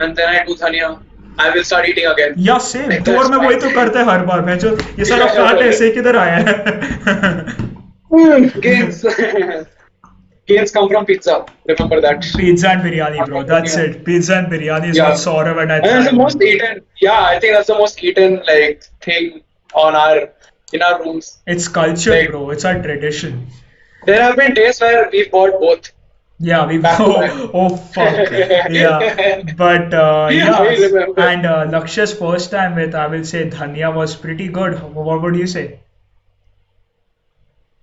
and 0.00 0.16
then 0.16 0.28
I 0.28 0.44
do 0.46 0.54
dhania, 0.54 1.02
I 1.38 1.50
will 1.50 1.64
start 1.64 1.88
eating 1.88 2.06
again. 2.06 2.34
Yeah, 2.36 2.58
same. 2.58 2.90
Like, 2.90 3.04
tour 3.04 3.28
में 3.28 3.36
वही 3.36 3.56
तो 3.60 3.70
करते 3.74 3.98
हैं 3.98 4.06
हर 4.06 4.24
बार. 4.26 4.40
मैं 4.46 4.58
जो 4.58 4.76
ये 4.98 5.04
सारा 5.04 5.26
काट 5.34 5.62
ऐसे 5.62 5.90
किधर 5.90 6.16
आया 6.16 6.36
है? 6.36 7.72
Gains 8.14 9.04
gains 10.46 10.70
come 10.76 10.88
from 10.88 11.06
pizza. 11.06 11.44
Remember 11.66 12.00
that. 12.00 12.22
Pizza 12.36 12.68
and 12.70 12.82
biryani 12.82 13.26
bro. 13.26 13.42
That's 13.42 13.76
yeah. 13.76 13.84
it. 13.84 14.04
Pizza 14.04 14.36
and 14.36 14.52
biryani 14.52 14.90
is 14.90 14.96
yeah. 14.96 15.08
what 15.08 15.18
Sourav 15.18 15.60
and 15.62 15.70
that's 15.70 16.10
the 16.10 16.16
most 16.16 16.40
eaten. 16.40 16.82
Yeah 17.00 17.24
I 17.24 17.40
think 17.40 17.54
that's 17.56 17.66
the 17.66 17.78
most 17.78 18.04
eaten 18.04 18.40
like 18.46 18.84
thing 19.00 19.42
on 19.74 19.96
our 19.96 20.30
in 20.72 20.82
our 20.82 21.02
rooms. 21.02 21.38
It's 21.46 21.66
culture 21.66 22.10
like, 22.10 22.30
bro. 22.30 22.50
It's 22.50 22.64
our 22.64 22.80
tradition. 22.80 23.46
there 24.06 24.22
have 24.22 24.36
been 24.36 24.54
days 24.54 24.80
where 24.80 25.08
we 25.10 25.28
bought 25.28 25.58
both. 25.60 25.90
Yeah, 26.46 26.66
we 26.66 26.78
Back 26.78 27.00
oh, 27.00 27.20
back. 27.20 27.50
oh 27.54 27.76
fuck. 27.76 28.30
Yeah. 28.70 29.42
But 29.56 29.94
uh, 29.94 30.28
Yeah, 30.32 30.62
yeah. 30.70 31.06
And 31.28 31.46
uh, 31.46 31.66
Lakshay's 31.74 32.12
first 32.18 32.50
time 32.50 32.74
with 32.76 32.94
I 32.94 33.06
will 33.06 33.24
say 33.24 33.48
Dhanya 33.50 33.94
was 33.94 34.14
pretty 34.24 34.48
good. 34.48 34.78
What 34.94 35.22
would 35.22 35.36
you 35.36 35.46
say? 35.46 35.80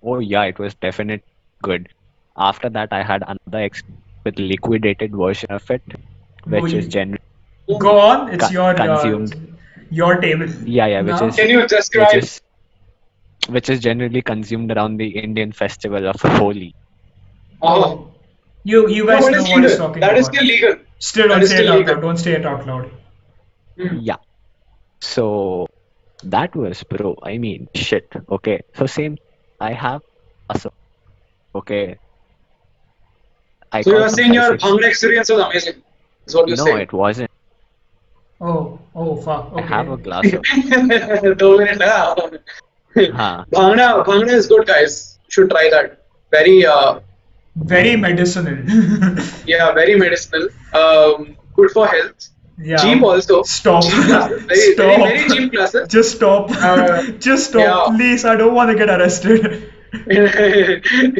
Oh 0.02 0.18
yeah, 0.18 0.44
it 0.44 0.58
was 0.58 0.74
definite 0.74 1.24
good. 1.62 1.88
After 2.36 2.68
that, 2.70 2.92
I 2.92 3.02
had 3.02 3.22
another 3.26 3.64
ex 3.64 3.82
with 4.24 4.38
liquidated 4.38 5.14
version 5.14 5.50
of 5.50 5.68
it, 5.70 5.82
which 6.46 6.72
Oh, 6.74 6.76
is 6.82 6.88
generally 6.88 7.78
Go 7.86 7.98
on. 7.98 8.28
It's 8.34 8.44
Con- 8.44 8.52
your 8.52 8.74
consumed. 8.74 9.34
Uh, 9.34 9.38
your 9.90 10.14
table. 10.20 10.48
yeah 10.64 10.86
yeah 10.86 11.00
which 11.02 11.20
Now- 11.20 11.26
is 11.28 11.36
Can 11.36 11.50
you 11.50 11.60
which 11.60 12.14
is 12.20 12.40
which 13.56 13.68
is 13.68 13.80
generally 13.80 14.22
consumed 14.22 14.70
around 14.72 14.96
the 14.96 15.08
Indian 15.26 15.52
festival 15.52 16.06
of 16.08 16.20
Holi. 16.38 16.74
Oh, 17.60 18.11
You 18.64 18.88
you 18.88 19.06
guys 19.06 19.24
but 19.24 19.32
know 19.32 19.38
it's 19.40 19.50
what 19.50 19.62
he's 19.64 19.76
talking 19.76 20.00
That 20.00 20.10
about. 20.10 20.18
is 20.18 20.26
still 20.26 20.44
legal. 20.44 20.76
Still 20.98 21.28
that 21.28 21.34
don't 21.34 21.42
is 21.42 21.50
say 21.50 21.56
it 21.56 21.58
still 21.66 21.72
out 21.72 21.86
loud. 21.86 22.00
Don't 22.00 22.16
say 22.16 22.32
it 22.32 22.46
out 22.46 22.66
loud. 22.66 22.90
Hmm. 23.76 23.98
Yeah. 24.00 24.16
So 25.00 25.68
that 26.24 26.54
was 26.54 26.82
bro. 26.84 27.16
I 27.22 27.38
mean 27.38 27.68
shit. 27.74 28.12
Okay. 28.30 28.60
So 28.76 28.86
same. 28.86 29.18
I 29.60 29.72
have 29.72 30.02
also. 30.48 30.72
Okay. 31.54 31.98
I 33.72 33.82
So 33.82 33.90
you're 33.90 34.08
some 34.08 34.16
saying 34.16 34.34
your 34.34 34.50
basics. 34.52 34.64
Bhangra 34.64 34.88
experience 34.88 35.30
was 35.30 35.40
amazing. 35.40 35.82
Is 36.26 36.34
what 36.34 36.46
you're 36.48 36.56
No, 36.56 36.64
saying. 36.64 36.78
it 36.78 36.92
wasn't. 36.92 37.30
Oh 38.40 38.78
oh 38.94 39.16
fuck. 39.22 39.52
Okay. 39.52 39.62
I 39.64 39.66
have 39.66 39.90
a 39.90 39.96
glass 39.96 40.32
of. 40.32 40.42
Two 41.38 41.58
minutes 41.58 41.78
left. 41.78 42.20
Huh. 42.94 43.44
Bhangra, 43.50 44.04
Bhangra 44.04 44.28
is 44.32 44.46
good, 44.46 44.66
guys. 44.66 45.18
Should 45.28 45.48
try 45.50 45.68
that. 45.70 46.04
Very, 46.30 46.64
uh, 46.66 47.00
Very 47.55 47.95
medicinal. 47.95 48.57
yeah, 49.45 49.71
very 49.73 49.95
medicinal. 49.95 50.47
Um, 50.73 51.35
good 51.55 51.71
for 51.71 51.87
health. 51.87 52.27
yeah. 52.59 52.77
Cheap 52.83 53.01
also. 53.03 53.41
Stop. 53.43 53.83
Cheap 53.83 54.03
classes. 54.09 54.43
Very, 54.51 54.73
Stop. 54.73 54.85
very, 54.99 55.17
very 55.17 55.29
cheap 55.29 55.51
classes. 55.53 55.87
Just 55.95 56.15
stop. 56.17 56.51
Uh, 56.51 57.01
Just 57.25 57.49
stop, 57.51 57.61
yeah. 57.63 57.95
please. 57.97 58.25
I 58.25 58.35
don't 58.35 58.53
want 58.59 58.71
to 58.71 58.77
get 58.83 58.89
arrested. 58.97 59.47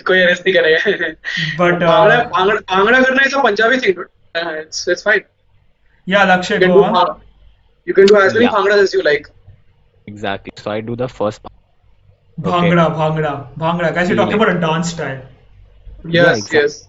कोई 0.07 0.21
arrest 0.23 0.43
नहीं 0.45 0.53
करेगा. 0.55 1.15
But 1.57 1.79
Bhangra, 1.83 2.17
uh, 2.17 2.29
Bhangra, 2.37 2.57
Bhangra 2.71 3.03
करना 3.05 3.25
is 3.29 3.33
a 3.33 3.41
Punjabi 3.45 3.79
thing, 3.83 3.93
dude. 3.99 4.09
Uh, 4.35 4.49
it's 4.63 4.87
it's 4.95 5.03
fine. 5.09 5.23
yeah, 6.13 6.25
Lakshay, 6.31 6.55
You 6.55 6.59
can 6.65 6.73
go 6.75 6.81
do 6.81 6.83
on. 6.89 6.93
Bhangra. 6.97 7.21
You 7.85 7.93
can 7.99 8.05
do 8.11 8.17
as 8.21 8.33
many 8.33 8.45
Yeah. 8.45 8.51
Bhangras 8.57 8.83
as 8.87 8.93
you 8.97 9.01
like. 9.09 9.29
Exactly. 10.13 10.51
So 10.65 10.71
I 10.71 10.81
do 10.91 10.95
the 10.95 11.07
first. 11.07 11.41
part. 11.43 11.53
Bhangra, 12.49 12.85
Bhangra, 13.01 13.33
Bhangra. 13.65 13.93
Guys, 13.99 14.09
you're 14.09 14.17
talking 14.21 14.37
Yeah. 14.37 14.43
about 14.43 14.55
a 14.57 14.59
dance 14.67 14.91
style. 14.97 15.21
Yes, 16.08 16.38
exactly. 16.38 16.52
yes. 16.52 16.88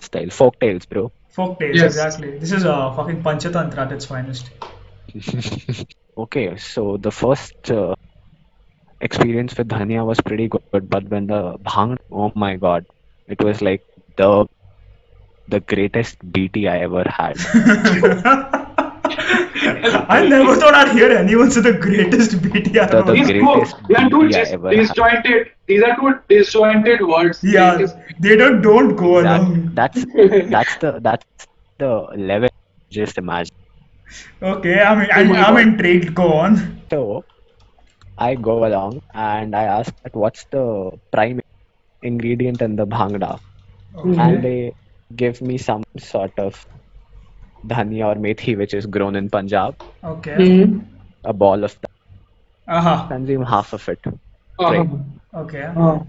Style 0.00 0.30
folk 0.30 0.58
tales, 0.60 0.86
bro. 0.86 1.10
Folk 1.28 1.58
tales, 1.58 1.82
Yes. 1.82 1.82
exactly. 1.82 2.38
This 2.38 2.52
is 2.52 2.64
a 2.64 2.92
fucking 2.94 3.22
Panchatantra 3.22 3.78
at 3.78 3.92
its 3.92 4.04
finest. 4.06 4.50
Okay, 6.16 6.56
so 6.56 6.96
the 6.96 7.10
first 7.10 7.54
uh, 7.70 7.94
experience 9.00 9.56
with 9.56 9.68
Dhania 9.68 10.04
was 10.06 10.20
pretty 10.20 10.48
good, 10.48 10.62
but 10.90 11.08
when 11.08 11.26
the 11.26 11.58
Bhang, 11.58 11.96
oh 12.10 12.32
my 12.34 12.56
god, 12.56 12.84
it 13.26 13.42
was 13.42 13.60
like 13.62 13.82
the 14.16 14.46
the 15.48 15.60
greatest 15.60 16.16
BT 16.32 16.66
I 16.68 16.78
ever 16.80 17.04
had. 17.06 17.36
I 20.16 20.26
never 20.28 20.56
thought 20.56 20.74
I'd 20.74 20.92
hear 20.92 21.10
anyone 21.10 21.50
say 21.50 21.60
the 21.60 21.72
greatest 21.86 22.40
BT 22.42 22.78
I 22.78 22.86
The- 22.86 22.98
ever 22.98 23.02
the 23.02 23.12
These 23.12 23.26
great- 23.30 23.40
two, 23.40 23.52
greatest 23.54 23.76
they 23.88 23.94
are 23.94 24.08
two 24.10 24.20
BT 24.22 24.34
I 24.36 24.44
dis- 24.44 24.52
ever 24.58 24.68
had. 24.68 24.76
disjointed. 24.78 25.50
These 25.66 25.82
are 25.82 25.96
two 25.96 26.12
disjointed 26.28 27.00
words. 27.12 27.40
Yeah, 27.42 27.76
Greatest- 27.76 27.96
they 28.20 28.36
don't 28.36 28.60
don't 28.62 28.96
go 28.96 29.22
That, 29.22 29.40
along. 29.40 29.70
that's 29.74 30.04
that's 30.56 30.76
the 30.84 30.92
that's 31.08 31.46
the 31.78 31.92
level. 32.32 32.48
Just 32.90 33.18
imagine. 33.18 33.56
Okay, 34.42 34.80
I'm 34.80 35.00
Oh 35.00 35.06
I'm, 35.18 35.32
I'm 35.46 35.56
intrigued. 35.68 36.14
Go 36.14 36.32
on. 36.44 36.56
So 36.90 37.24
I 38.18 38.34
go 38.34 38.64
along 38.66 39.02
and 39.14 39.54
I 39.54 39.64
ask 39.78 39.94
that 40.02 40.14
what's 40.14 40.44
the 40.56 40.64
prime 41.12 41.40
ingredient 42.02 42.60
in 42.62 42.76
the 42.76 42.86
bhangra, 42.86 43.38
and 44.04 44.42
they 44.42 44.74
give 45.16 45.40
me 45.42 45.56
some 45.58 45.84
sort 45.98 46.32
of 46.38 46.66
dhania 47.66 48.06
or 48.06 48.14
methi, 48.16 48.56
which 48.56 48.74
is 48.74 48.86
grown 48.86 49.16
in 49.16 49.28
Punjab, 49.30 49.76
Okay. 50.04 50.34
Mhm. 50.36 50.84
a 51.24 51.32
ball 51.32 51.64
of 51.64 51.78
that. 51.80 51.90
Uh 52.66 52.80
huh. 52.80 53.08
Consume 53.08 53.44
half 53.44 53.72
of 53.72 53.88
it. 53.88 54.00
Uh-huh. 54.06 54.72
Right. 54.72 54.88
Okay. 55.34 55.62
Uh-huh. 55.62 56.00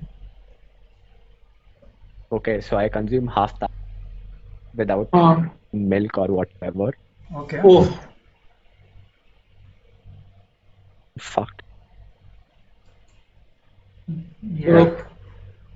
Okay, 2.32 2.62
so 2.62 2.78
I 2.78 2.89
consume 2.89 3.28
half 3.28 3.58
that 3.60 3.72
without 4.76 5.10
Uh-huh. 5.14 5.49
milk 5.74 6.18
or 6.18 6.28
whatever. 6.28 6.91
Okay. 7.36 7.62
Oh, 7.64 7.88
Fucked. 11.20 11.64
Yeah 14.41 14.91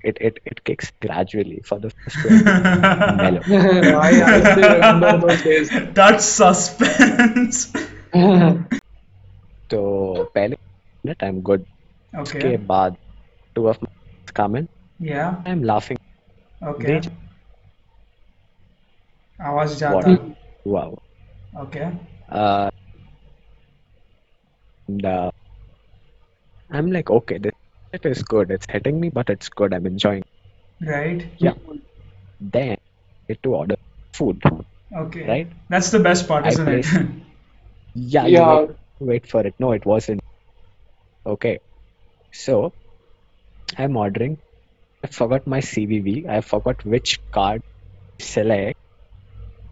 It 0.05 0.17
it 0.27 0.39
it 0.51 0.63
kicks 0.67 0.91
gradually 1.05 1.61
for 1.65 1.77
the 1.79 1.89
first 1.97 2.23
one. 2.25 2.43
mellow. 3.17 3.41
I, 4.01 4.09
I 4.29 4.37
still 4.51 4.71
remember 4.75 5.11
those 5.27 5.43
days. 5.43 5.69
That's 5.99 6.25
suspense. 6.25 7.59
So 9.71 9.81
पहले 10.35 10.57
minute 11.05 11.23
I'm 11.29 11.41
good. 11.51 11.65
उसके 12.21 12.39
Okay. 12.39 12.57
बाद 12.71 12.97
two 13.55 13.67
of 13.73 13.77
my 13.81 13.91
friends 13.91 14.31
come 14.41 14.55
in. 14.61 14.67
Yeah. 15.11 15.35
I'm 15.45 15.63
laughing. 15.63 15.99
Okay. 16.73 16.99
They- 16.99 17.11
आवाज 19.51 19.69
What? 19.93 20.05
जाता. 20.05 20.35
Wow. 20.65 20.89
Okay. 21.65 21.85
Uh, 22.29 22.69
and, 24.87 25.05
uh, 25.05 25.31
I'm 26.69 26.91
like, 26.91 27.09
okay, 27.11 27.37
this 27.37 27.53
it 27.96 28.06
is 28.06 28.22
good. 28.22 28.50
It's 28.50 28.66
hitting 28.70 29.00
me, 29.00 29.10
but 29.10 29.30
it's 29.30 29.48
good. 29.48 29.74
I'm 29.74 29.86
enjoying. 29.86 30.24
Right. 30.80 31.26
Yeah. 31.38 31.54
Then 32.40 32.72
I 32.72 32.76
get 33.32 33.42
to 33.44 33.54
order 33.54 33.76
food. 34.14 34.42
Okay. 34.96 35.26
Right. 35.26 35.52
That's 35.68 35.90
the 35.90 36.00
best 36.00 36.28
part, 36.28 36.44
I 36.44 36.48
isn't 36.48 36.68
it? 36.68 36.86
Yeah, 37.94 38.26
Yeah. 38.26 38.60
wait, 38.60 38.70
wait 39.00 39.26
for 39.28 39.46
it. 39.46 39.54
No, 39.58 39.72
it 39.72 39.86
wasn't. 39.86 40.20
Okay. 41.24 41.58
So 42.32 42.72
I'm 43.78 43.96
ordering. 43.96 44.38
I 45.02 45.08
forgot 45.08 45.46
my 45.46 45.60
CVV. 45.60 46.26
I 46.28 46.40
forgot 46.42 46.84
which 46.84 47.18
card 47.32 47.62
select. 48.20 48.78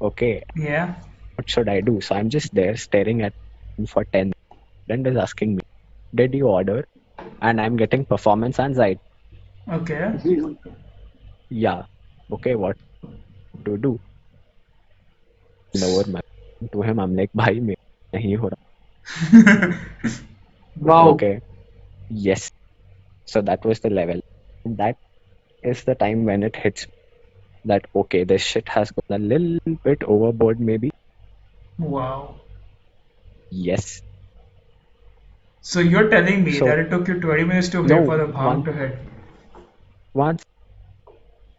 Okay. 0.00 0.42
yeah. 0.56 0.96
What 1.36 1.50
should 1.50 1.68
I 1.68 1.80
do? 1.80 2.00
So 2.00 2.14
I'm 2.14 2.30
just 2.30 2.54
there 2.54 2.76
staring 2.76 3.22
at 3.22 3.34
him 3.78 3.86
for 3.86 4.04
10. 4.12 4.32
Friend 4.86 5.06
is 5.06 5.16
asking 5.16 5.56
me, 5.56 5.62
Did 6.14 6.34
you 6.34 6.48
order? 6.48 6.86
And 7.40 7.60
I'm 7.60 7.76
getting 7.76 8.04
performance 8.06 8.58
anxiety. 8.58 9.00
Okay. 9.70 10.12
Yeah. 11.50 11.84
Okay, 12.30 12.54
what 12.54 12.76
to 13.64 13.76
do? 13.78 14.00
Lower 15.74 16.04
my 16.06 16.20
to 16.72 16.82
him, 16.82 16.98
I'm 16.98 17.14
like, 17.16 17.30
Bhai, 17.34 17.60
me 17.60 17.74
nahi 18.14 18.36
ho 18.38 18.48
raha. 18.50 19.76
wow. 20.76 21.14
Okay. 21.14 21.40
Yes. 22.08 22.50
So 23.26 23.42
that 23.42 23.64
was 23.64 23.80
the 23.80 23.90
level. 23.90 24.20
That 24.64 24.96
is 25.62 25.84
the 25.84 25.94
time 25.94 26.24
when 26.24 26.42
it 26.42 26.56
hits 26.56 26.86
that 27.64 27.84
okay, 27.94 28.24
this 28.24 28.42
shit 28.42 28.68
has 28.68 28.90
gone 28.92 29.20
a 29.20 29.22
little 29.22 29.58
bit 29.84 30.02
overboard, 30.04 30.60
maybe. 30.60 30.90
wow. 31.78 32.34
Yes. 33.50 34.02
So 35.68 35.80
you're 35.80 36.08
telling 36.12 36.44
me 36.46 36.52
So- 36.58 36.66
that 36.66 36.78
it 36.80 36.90
took 36.94 37.08
you 37.08 37.18
20 37.20 37.44
minutes 37.50 37.68
to 37.74 37.82
No, 37.82 37.98
wait 37.98 38.06
for 38.08 38.16
the 38.18 38.26
one- 38.46 38.64
to 38.64 38.72
hit? 38.78 38.98
Once 40.22 40.44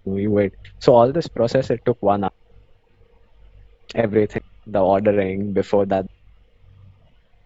we 0.06 0.28
wait. 0.28 0.54
So 0.88 0.94
all 0.98 1.12
this 1.12 1.28
process 1.38 1.72
it 1.76 1.84
took 1.86 2.04
one 2.10 2.26
hour. 2.26 2.36
Everything, 4.04 4.44
the 4.68 4.84
ordering 4.92 5.54
before 5.54 5.86
that, 5.88 6.06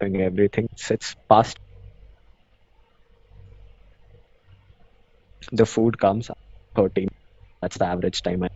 everything. 0.00 0.68
It's 0.72 1.14
past. 1.30 1.58
The 5.52 5.66
food 5.66 5.98
comes 5.98 6.30
13. 6.74 7.08
That's 7.62 7.78
the 7.78 7.86
average 7.86 8.20
time. 8.22 8.42
I, 8.42 8.50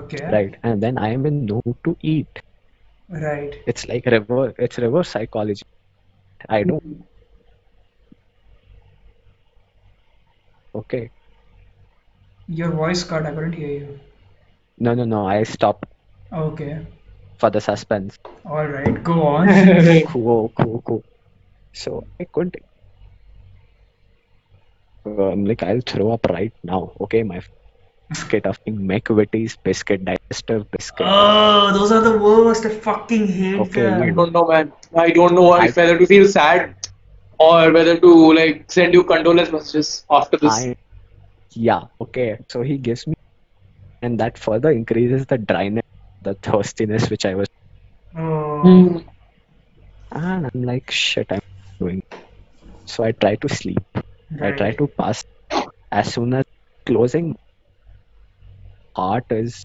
Okay. 0.00 0.24
right, 0.32 0.56
and 0.62 0.82
then 0.82 0.98
I 0.98 1.10
am 1.18 1.26
in 1.26 1.46
no 1.46 1.62
mood 1.64 1.76
to 1.84 1.96
eat. 2.00 2.42
Right. 3.08 3.54
It's 3.66 3.86
like 3.92 4.06
reverse. 4.06 4.54
It's 4.58 4.78
reverse 4.78 5.08
psychology. 5.08 5.62
I 6.48 6.62
don't. 6.64 7.04
Okay. 10.74 11.10
Your 12.48 12.70
voice 12.70 13.04
cut. 13.04 13.26
I 13.26 13.32
couldn't 13.32 13.52
hear 13.52 13.68
you. 13.68 14.00
No, 14.78 14.94
no, 14.94 15.04
no. 15.04 15.26
I 15.26 15.42
stopped 15.44 15.86
Okay. 16.32 16.86
for 17.38 17.50
the 17.50 17.60
suspense. 17.60 18.18
All 18.44 18.66
right. 18.66 19.02
Go 19.02 19.22
on. 19.22 19.48
Cool, 20.06 20.52
cool, 20.56 20.82
cool. 20.82 21.04
So 21.72 22.04
I 22.18 22.24
couldn't. 22.24 22.56
Uh, 25.06 25.30
I'm 25.32 25.44
like, 25.44 25.62
I'll 25.62 25.80
throw 25.80 26.12
up 26.12 26.26
right 26.28 26.52
now. 26.62 26.92
Okay, 27.00 27.22
my 27.22 27.40
biscuit 28.08 28.44
of 28.46 28.58
McVitie's 28.64 29.56
biscuit, 29.56 30.04
digestive 30.04 30.70
biscuit. 30.70 31.06
Oh, 31.08 31.72
those 31.72 31.92
are 31.92 32.00
the 32.00 32.18
worst. 32.18 32.66
I 32.66 32.70
fucking 32.70 33.26
hate 33.28 33.60
Okay, 33.60 33.82
them. 33.82 34.02
I 34.02 34.06
you- 34.06 34.14
don't 34.14 34.32
know, 34.32 34.46
man. 34.48 34.72
I 34.94 35.10
don't 35.10 35.34
know 35.34 35.52
I- 35.52 35.66
if 35.66 35.76
whether 35.76 35.96
to 35.98 36.06
feel 36.06 36.26
sad 36.28 36.74
or 37.40 37.72
whether 37.72 37.98
to 37.98 38.32
like 38.34 38.70
send 38.70 38.92
you 38.94 39.02
condolence 39.02 39.50
messages 39.50 40.04
after 40.10 40.36
this. 40.36 40.52
I, 40.52 40.76
yeah, 41.52 41.84
okay. 42.00 42.38
So 42.50 42.62
he 42.62 42.76
gives 42.76 43.06
me, 43.06 43.14
and 44.02 44.20
that 44.20 44.36
further 44.38 44.70
increases 44.70 45.24
the 45.26 45.38
dryness, 45.38 45.84
the 46.22 46.34
thirstiness 46.34 47.08
which 47.08 47.24
I 47.24 47.34
was. 47.34 47.48
Oh. 48.16 48.60
Hmm. 48.62 48.98
And 50.12 50.50
I'm 50.52 50.62
like, 50.62 50.90
shit, 50.90 51.26
I'm 51.30 51.40
doing. 51.78 52.02
So 52.84 53.04
I 53.04 53.12
try 53.12 53.36
to 53.36 53.48
sleep. 53.48 53.82
I 54.40 54.50
try 54.52 54.72
to 54.72 54.86
pass. 54.86 55.24
As 55.90 56.12
soon 56.12 56.34
as 56.34 56.44
closing, 56.86 57.36
heart 58.94 59.24
is 59.30 59.64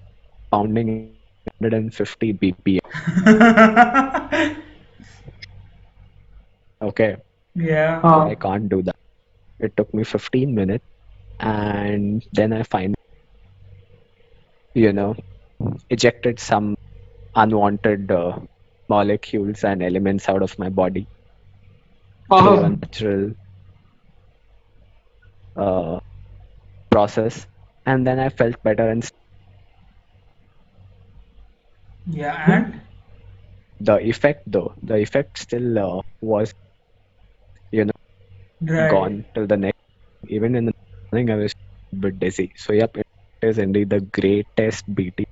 pounding 0.51 1.17
150 1.59 2.34
BPM. 2.34 2.80
Okay, 6.82 7.15
yeah. 7.56 8.01
Uh, 8.03 8.26
I 8.28 8.36
can't 8.36 8.70
do 8.70 8.82
that. 8.84 8.95
It 9.60 9.76
took 9.78 9.93
me 9.93 10.03
15 10.03 10.53
minutes, 10.53 10.86
and 11.39 12.26
then 12.34 12.53
I 12.53 12.64
find, 12.64 12.95
you 14.74 14.93
know, 14.93 15.16
ejected 15.89 16.39
some 16.39 16.76
unwanted 17.36 18.12
uh, 18.12 18.39
molecules 18.89 19.64
and 19.64 19.82
elements 19.84 20.30
out 20.30 20.43
of 20.43 20.58
my 20.60 20.70
body 20.70 21.08
through 22.38 22.60
a 22.60 22.64
uh, 22.64 22.68
natural 22.70 23.32
uh, 25.56 25.99
process, 26.91 27.47
and 27.86 28.06
then 28.06 28.20
I 28.20 28.30
felt 28.30 28.62
better. 28.64 28.89
And 28.89 29.10
Yeah. 32.08 32.51
And 32.51 32.82
the 33.80 33.97
effect, 33.99 34.43
though, 34.47 34.74
the 34.84 34.97
effect 34.97 35.38
still 35.39 35.80
uh, 35.80 36.01
was, 36.22 36.53
you 37.76 37.86
know, 37.86 37.99
right. 38.61 38.89
gone 38.89 39.26
till 39.34 39.47
the 39.47 39.57
next. 39.57 39.80
Even 40.28 40.55
in 40.55 40.65
the 40.65 40.73
morning, 41.11 41.30
I 41.30 41.36
was 41.36 41.53
a 41.93 41.95
bit 41.95 42.19
dizzy. 42.19 42.51
So 42.55 42.73
yep, 42.73 42.97
it 42.97 43.07
is 43.41 43.57
indeed 43.57 43.89
the 43.89 44.01
greatest 44.01 44.84
BT. 44.93 45.26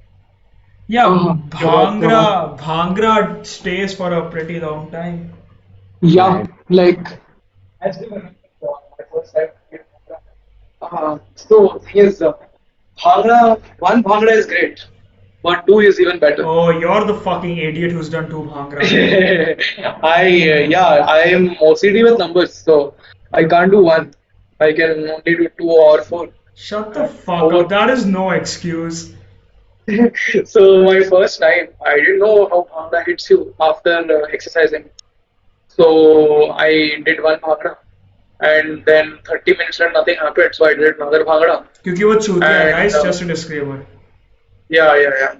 Yeah. 0.88 1.08
Uh, 1.08 1.36
Bhangra. 1.56 2.60
Bhangra 2.60 3.46
stays 3.46 3.96
for 3.96 4.12
a 4.14 4.30
pretty 4.30 4.60
long 4.60 4.92
time. 4.92 5.34
yeah, 6.02 6.46
like. 6.70 7.20
I 7.82 7.92
still 7.92 8.10
remember 8.10 8.36
my 8.64 9.06
first 9.12 9.36
time. 9.36 9.50
Uh, 10.82 11.18
so 11.36 11.80
thing 11.80 12.06
is, 12.08 12.22
uh, 12.22 12.34
Bhangra, 13.00 13.62
one 13.80 14.04
Bhangra 14.04 14.32
is 14.32 14.46
great, 14.46 14.86
but 15.44 15.68
two 15.68 15.80
is 15.80 16.00
even 16.00 16.20
better. 16.20 16.46
Oh, 16.46 16.70
you're 16.70 17.04
the 17.04 17.16
fucking 17.16 17.58
idiot 17.58 17.92
who's 17.92 18.10
done 18.10 18.30
two 18.30 18.44
bhangra. 18.44 18.82
I 20.04 20.26
uh, 20.26 20.60
yeah, 20.76 20.88
I 21.16 21.20
am 21.38 21.50
OCD 21.56 22.04
with 22.10 22.18
numbers, 22.18 22.54
so 22.54 22.96
I 23.34 23.44
can't 23.44 23.70
do 23.70 23.84
one. 23.84 24.14
I 24.62 24.72
can 24.72 25.10
only 25.10 25.36
do 25.42 25.50
two 25.58 25.70
or 25.70 26.02
four. 26.04 26.30
Shut 26.56 26.94
the 26.94 27.08
fuck 27.08 27.52
oh. 27.52 27.62
up. 27.62 27.70
That 27.70 27.90
is 27.90 28.06
no 28.06 28.30
excuse. 28.30 29.14
so 30.46 30.84
my 30.86 31.04
first 31.04 31.42
time, 31.42 31.68
I 31.86 31.98
didn't 31.98 32.20
know 32.20 32.48
how 32.48 32.68
bhangra 32.74 33.06
hits 33.06 33.30
you 33.30 33.54
after 33.60 33.96
uh, 33.98 34.28
exercising. 34.32 34.90
So 35.68 36.52
I 36.52 37.02
did 37.04 37.22
one 37.22 37.40
bhangra, 37.40 37.76
and 38.40 38.86
then 38.86 39.20
30 39.26 39.58
minutes 39.58 39.82
and 39.82 39.92
nothing 39.92 40.16
happened. 40.16 40.56
So 40.56 40.66
I 40.68 40.74
did 40.74 40.96
another 40.96 41.26
bhangra. 41.26 41.66
Because 41.84 42.00
you 42.00 42.08
were 42.08 42.16
chutia, 42.16 42.72
guys. 42.72 42.96
Uh, 42.96 43.04
just 43.04 43.22
a 43.24 43.26
disclaimer. 43.26 43.86
Yeah, 44.70 44.96
yeah, 44.96 45.12
yeah. 45.20 45.36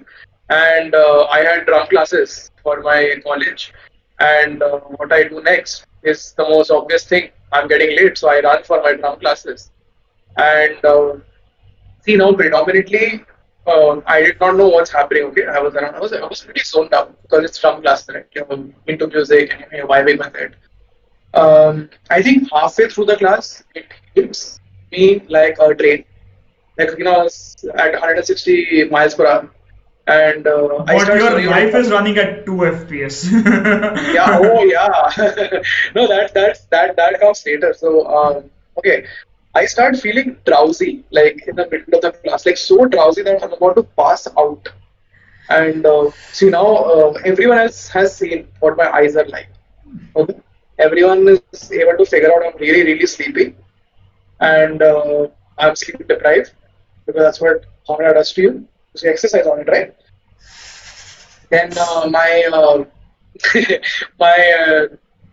And 0.50 0.94
uh, 0.94 1.24
I 1.30 1.40
had 1.40 1.66
drum 1.66 1.88
classes 1.88 2.50
for 2.62 2.80
my 2.82 3.16
college. 3.24 3.72
And 4.20 4.62
uh, 4.62 4.80
what 4.98 5.12
I 5.12 5.24
do 5.24 5.42
next 5.42 5.86
is 6.02 6.32
the 6.36 6.44
most 6.44 6.70
obvious 6.70 7.04
thing. 7.04 7.30
I'm 7.52 7.68
getting 7.68 7.96
late, 7.96 8.18
so 8.18 8.28
I 8.30 8.40
run 8.40 8.62
for 8.64 8.80
my 8.82 8.94
drum 8.94 9.18
classes. 9.20 9.70
And 10.36 10.84
uh, 10.84 11.16
see 12.04 12.16
now, 12.16 12.32
predominantly, 12.32 13.24
uh, 13.66 14.00
I 14.06 14.22
did 14.22 14.40
not 14.40 14.56
know 14.56 14.68
what's 14.68 14.90
happening. 14.92 15.24
Okay, 15.24 15.46
I 15.46 15.58
was 15.60 15.74
around. 15.74 15.94
I 15.94 16.00
was 16.00 16.12
I 16.12 16.26
was 16.26 16.42
pretty 16.42 16.60
zoned 16.62 16.92
out 16.92 17.20
because 17.22 17.44
it's 17.44 17.58
drum 17.58 17.82
class, 17.82 18.08
right? 18.08 18.26
You're 18.34 18.46
into 18.86 19.06
music 19.06 19.54
and 19.54 19.66
you're 19.72 19.86
vibing 19.86 20.18
with 20.18 20.34
it. 20.34 20.54
Um, 21.34 21.90
I 22.10 22.22
think 22.22 22.48
halfway 22.52 22.88
through 22.88 23.06
the 23.06 23.16
class, 23.16 23.64
it 23.74 23.86
hits 24.14 24.60
me 24.92 25.22
like 25.28 25.56
a 25.60 25.74
train 25.74 26.04
like 26.78 26.98
you 26.98 27.04
know 27.04 27.28
at 27.74 27.92
160 27.92 28.84
miles 28.84 29.14
per 29.14 29.26
hour. 29.26 29.50
And 30.06 30.46
uh, 30.46 30.84
I 30.86 30.98
But 30.98 31.18
your 31.18 31.50
life 31.50 31.74
is 31.74 31.90
running 31.90 32.18
at 32.18 32.44
2 32.44 32.52
FPS. 32.52 33.16
yeah 34.14 34.38
oh 34.38 34.62
yeah. 34.64 35.62
No 35.94 36.06
that 36.06 36.34
that's 36.34 36.64
that 36.66 36.96
that 36.96 37.20
comes 37.20 37.44
later. 37.46 37.72
So 37.72 38.06
um, 38.06 38.50
okay. 38.78 39.06
I 39.54 39.66
start 39.66 39.96
feeling 39.96 40.36
drowsy 40.44 41.04
like 41.10 41.46
in 41.46 41.56
the 41.56 41.68
middle 41.70 41.94
of 41.94 42.02
the 42.02 42.10
class 42.12 42.44
like 42.44 42.56
so 42.56 42.86
drowsy 42.86 43.22
that 43.22 43.42
I'm 43.42 43.52
about 43.52 43.76
to 43.76 43.84
pass 43.84 44.26
out. 44.36 44.68
And 45.48 45.86
uh, 45.86 46.10
see 46.32 46.50
now 46.50 46.66
uh, 46.66 47.12
everyone 47.24 47.58
else 47.58 47.88
has 47.88 48.14
seen 48.16 48.48
what 48.60 48.76
my 48.76 48.90
eyes 48.90 49.16
are 49.16 49.28
like. 49.28 49.48
Okay? 50.16 50.38
Everyone 50.78 51.26
is 51.28 51.72
able 51.72 51.96
to 51.96 52.04
figure 52.04 52.30
out 52.34 52.44
I'm 52.44 52.58
really 52.58 52.82
really 52.82 53.06
sleepy. 53.06 53.54
And 54.40 54.82
uh, 54.82 55.28
I'm 55.56 55.76
sleep 55.76 56.06
deprived 56.08 56.52
because 57.06 57.22
that's 57.22 57.40
what 57.40 57.64
Honda 57.86 58.14
does 58.14 58.32
to 58.32 58.42
you. 58.42 58.68
So 58.94 59.06
you 59.06 59.12
exercise 59.12 59.46
on 59.46 59.60
it, 59.60 59.68
right? 59.68 59.94
Then 61.50 61.70
uh, 61.78 62.08
my 62.10 62.48
uh, 62.52 62.84
my 64.18 64.36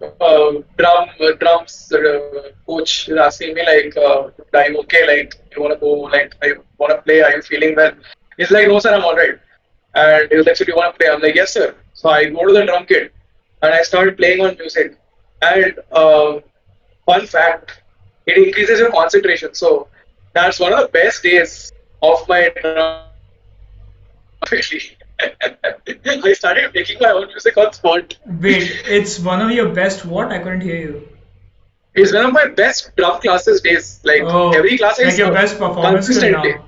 uh, 0.01 0.03
uh, 0.23 0.51
drum 0.77 1.09
uh, 1.19 1.31
drums 1.39 1.91
uh, 1.91 2.49
coach 2.65 3.09
is 3.09 3.17
asking 3.17 3.53
me 3.55 3.63
like, 3.65 3.95
"I'm 4.53 4.77
okay. 4.83 5.05
Like, 5.07 5.35
you 5.55 5.61
wanna 5.61 5.77
go? 5.77 5.91
Like, 6.15 6.35
I 6.41 6.53
wanna 6.77 7.01
play. 7.01 7.21
Are 7.21 7.31
you 7.35 7.41
feeling 7.41 7.75
well?" 7.75 7.93
He's 8.37 8.51
like, 8.51 8.67
"No, 8.67 8.79
sir, 8.79 8.93
I'm 8.95 9.03
alright." 9.03 9.37
And 9.93 10.29
he 10.31 10.37
was 10.37 10.45
like, 10.47 10.57
"So 10.57 10.65
do 10.65 10.71
you 10.71 10.77
wanna 10.77 10.93
play?" 10.93 11.09
I'm 11.09 11.21
like, 11.21 11.35
"Yes, 11.35 11.53
sir." 11.53 11.75
So 11.93 12.09
I 12.09 12.25
go 12.29 12.47
to 12.47 12.53
the 12.53 12.65
drum 12.65 12.85
kit 12.85 13.13
and 13.61 13.73
I 13.73 13.81
start 13.83 14.17
playing 14.17 14.41
on 14.45 14.57
music. 14.57 14.97
And 15.41 15.75
fun 17.05 17.25
fact, 17.27 17.81
it 18.25 18.37
increases 18.37 18.79
your 18.79 18.91
concentration. 18.91 19.53
So 19.53 19.87
that's 20.33 20.59
one 20.59 20.73
of 20.73 20.79
the 20.79 20.87
best 20.89 21.23
days 21.23 21.71
of 22.01 22.27
my. 22.27 22.49
I 24.51 26.33
started 26.33 26.73
making 26.73 26.97
my 26.99 27.09
own 27.11 27.27
music 27.27 27.57
on 27.57 27.71
spot. 27.73 28.17
Wait, 28.25 28.71
it's 28.87 29.19
one 29.19 29.41
of 29.41 29.51
your 29.51 29.69
best 29.69 30.05
what? 30.05 30.31
I 30.31 30.39
couldn't 30.39 30.61
hear 30.61 30.75
you. 30.77 31.07
It's 31.93 32.13
one 32.13 32.25
of 32.25 32.33
my 32.33 32.47
best 32.47 32.91
drum 32.95 33.19
classes 33.21 33.61
days. 33.61 33.99
Like 34.03 34.21
Oh, 34.23 34.51
every 34.51 34.77
class 34.77 34.97
like 34.97 35.07
is 35.09 35.17
your 35.19 35.31
best 35.31 35.57
performance 35.59 36.05
consistently. 36.07 36.53
now. 36.53 36.65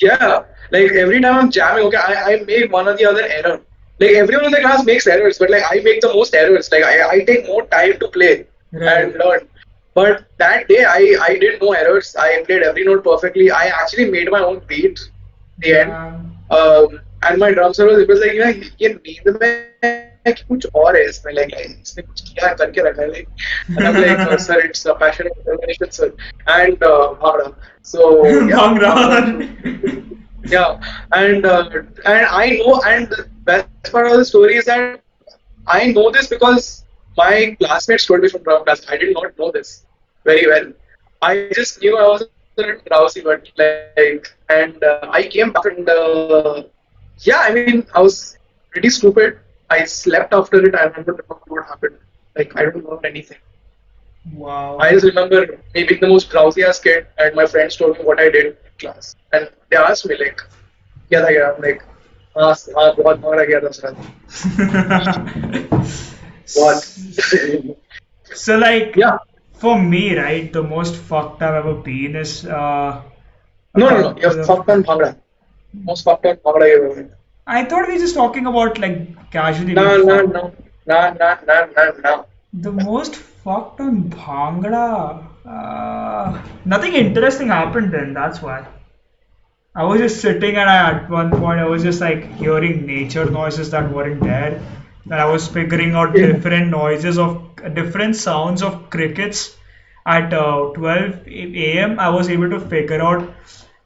Yeah, 0.00 0.42
like 0.70 0.92
every 0.92 1.20
time 1.20 1.36
I'm 1.36 1.50
jamming, 1.50 1.84
okay, 1.86 1.96
I, 1.96 2.32
I 2.32 2.36
make 2.44 2.70
one 2.72 2.88
or 2.88 2.96
the 2.96 3.06
other 3.06 3.22
error. 3.22 3.60
Like 3.98 4.10
everyone 4.12 4.46
in 4.46 4.52
the 4.52 4.60
class 4.60 4.84
makes 4.84 5.06
errors, 5.06 5.38
but 5.38 5.50
like 5.50 5.62
I 5.70 5.80
make 5.80 6.00
the 6.00 6.12
most 6.12 6.34
errors. 6.34 6.70
Like 6.70 6.84
I, 6.84 7.08
I 7.10 7.24
take 7.24 7.46
more 7.46 7.66
time 7.66 7.98
to 7.98 8.08
play 8.08 8.46
Right. 8.72 9.04
and 9.04 9.14
learn. 9.18 9.48
But 9.97 10.25
that 10.37 10.67
day 10.67 10.83
I, 10.83 11.15
I 11.21 11.37
did 11.37 11.61
no 11.61 11.73
errors. 11.73 12.15
I 12.15 12.43
played 12.43 12.63
every 12.63 12.83
note 12.83 13.03
perfectly. 13.03 13.51
I 13.51 13.67
actually 13.67 14.09
made 14.09 14.31
my 14.31 14.39
own 14.39 14.61
beat. 14.67 14.99
The 15.59 15.81
end. 15.81 15.91
Um, 15.91 16.29
Um, 16.53 16.99
and 17.23 17.39
my 17.39 17.51
drum 17.51 17.73
solo 17.73 17.97
it 17.99 18.07
was 18.07 18.19
like 18.21 18.33
you 18.33 18.41
know 18.43 18.51
ये 18.81 18.89
नींद 18.93 19.37
में 19.41 20.33
कुछ 20.47 20.65
और 20.75 20.95
है 20.95 21.03
इसमें 21.09 21.33
like 21.33 21.53
इसने 21.59 22.03
कुछ 22.03 22.21
किया 22.29 22.53
करके 22.53 22.81
रखा 22.87 23.01
है 23.01 23.07
like 23.13 23.29
and 23.69 23.87
I'm 23.87 23.95
like 24.01 24.19
uh, 24.19 24.37
sir 24.37 24.59
it's 24.65 24.85
a 24.85 24.95
passion 24.95 25.29
of 25.29 25.37
determination 25.37 25.91
sir 25.91 26.09
and 26.57 26.83
uh, 26.83 27.15
Bhangra 27.23 27.55
so 27.81 28.11
yeah, 28.25 28.57
Bhangra. 28.59 28.91
yeah 30.45 30.91
and 31.21 31.45
uh, 31.45 31.63
and 32.05 32.27
I 32.43 32.45
know 32.59 32.75
and 32.91 33.07
the 33.09 33.25
best 33.51 33.91
part 33.95 34.11
of 34.11 34.17
the 34.17 34.25
story 34.25 34.57
is 34.57 34.65
that 34.65 35.01
I 35.79 35.81
know 35.93 36.11
this 36.11 36.27
because 36.27 36.69
my 37.23 37.55
classmates 37.63 38.05
told 38.05 38.21
me 38.21 38.29
from 38.35 38.43
drum 38.43 38.63
class 38.65 38.85
I 38.89 38.97
did 38.97 39.13
not 39.13 39.39
know 39.39 39.51
this 39.51 39.73
very 40.27 40.47
well 40.47 40.71
I 41.21 41.49
just 41.53 41.81
knew 41.81 41.97
I 41.97 42.07
was 42.07 42.21
a 42.23 42.27
little 42.57 42.81
drowsy 42.87 43.21
but 43.21 43.49
like 43.57 44.27
and 44.49 44.83
uh, 44.83 45.09
I 45.09 45.23
came 45.23 45.51
back 45.51 45.65
and 45.65 45.89
uh, 45.89 46.63
yeah 47.19 47.39
I 47.39 47.53
mean 47.53 47.85
I 47.93 48.01
was 48.01 48.37
pretty 48.71 48.89
stupid 48.89 49.39
I 49.69 49.85
slept 49.85 50.33
after 50.33 50.63
it. 50.67 50.75
I 50.75 50.83
remember 50.85 51.25
what 51.47 51.65
happened. 51.65 51.97
Like 52.37 52.55
I 52.55 52.63
don't 52.63 52.75
remember 52.75 53.05
anything. 53.05 53.37
Wow. 54.33 54.77
I 54.77 54.91
just 54.91 55.05
remember 55.05 55.39
me 55.73 55.83
being 55.83 56.01
the 56.01 56.07
most 56.07 56.29
drowsy 56.29 56.63
ass 56.63 56.79
kid, 56.79 57.07
and 57.17 57.35
my 57.35 57.45
friends 57.45 57.75
told 57.75 57.97
me 57.97 58.03
what 58.09 58.19
I 58.19 58.29
did 58.29 58.45
in 58.45 58.55
class, 58.79 59.15
and 59.33 59.49
they 59.69 59.77
asked 59.77 60.05
me 60.09 60.15
like, 60.23 60.39
"क्या 61.09 61.21
था 61.23 61.31
क्या?" 61.35 61.47
I'm 61.55 61.61
like, 61.61 61.81
हाँ 62.37 62.53
हाँ 62.77 62.95
बहुत 62.95 63.19
भागड़ा 63.25 63.43
गया 63.49 63.59
था 63.63 63.67
उस 63.67 63.81
रात 63.85 63.95
बहुत 66.57 66.81
so 68.43 68.57
like 68.57 68.95
yeah 68.95 69.17
for 69.58 69.78
me, 69.80 70.16
right, 70.16 70.52
the 70.52 70.62
most 70.62 70.96
fucked 70.96 71.42
I've 71.42 71.54
ever 71.54 71.74
been 71.74 72.16
is 72.16 72.46
uh 72.46 73.02
no 73.76 73.88
no 73.90 74.00
no 74.02 74.10
you're 74.22 74.44
fucked 74.44 74.70
on 74.74 74.82
bhangra 74.88 75.10
most 75.88 76.04
fucked 76.04 76.26
on 76.26 76.36
bhangra 76.46 76.68
you 76.70 76.76
ever 76.84 76.94
been. 76.96 77.10
I 77.46 77.64
thought 77.64 77.88
we 77.88 77.94
were 77.94 78.00
just 78.00 78.14
talking 78.14 78.46
about 78.46 78.78
like 78.78 79.30
casually. 79.30 79.74
no 79.74 79.96
no 79.98 80.20
no 80.22 80.52
no 80.86 81.00
no 81.20 81.28
no 81.50 81.60
no 81.76 81.92
no 82.08 82.26
The 82.66 82.72
most 82.72 83.16
fucked 83.16 83.80
on 83.80 84.10
Bhangra. 84.10 85.24
Uh, 85.46 86.42
nothing 86.64 86.94
interesting 86.94 87.48
happened 87.48 87.92
then, 87.92 88.12
that's 88.14 88.42
why. 88.42 88.66
I 89.74 89.84
was 89.84 90.00
just 90.00 90.20
sitting 90.20 90.56
and 90.56 90.68
I, 90.68 90.90
at 90.90 91.10
one 91.10 91.30
point 91.30 91.60
I 91.60 91.66
was 91.66 91.82
just 91.82 92.00
like 92.00 92.24
hearing 92.36 92.84
nature 92.86 93.24
noises 93.30 93.70
that 93.70 93.92
weren't 93.92 94.22
there. 94.22 94.60
And 95.04 95.14
I 95.20 95.24
was 95.26 95.48
figuring 95.48 95.94
out 95.94 96.20
Yeah. 96.20 96.22
different 96.22 96.68
noises 96.70 97.18
of 97.18 97.40
different 97.74 98.16
sounds 98.16 98.62
of 98.62 98.90
crickets. 98.90 99.56
At 100.06 100.32
uh, 100.32 100.72
12 100.74 101.78
a.m., 101.80 101.98
I 102.00 102.08
was 102.10 102.28
able 102.30 102.50
to 102.50 102.60
figure 102.60 103.00
out 103.02 103.34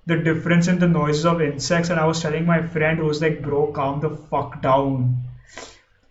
the 0.07 0.17
difference 0.17 0.69
in 0.69 0.79
the 0.79 0.89
noises 0.89 1.27
of 1.27 1.41
insects. 1.43 1.91
And 1.91 1.99
I 2.01 2.07
was 2.07 2.21
telling 2.23 2.47
my 2.47 2.63
friend 2.63 2.99
who 2.99 3.07
was 3.07 3.21
like, 3.23 3.43
bro, 3.43 3.73
calm 3.73 4.01
the 4.01 4.11
fuck 4.11 4.63
down. 4.63 5.25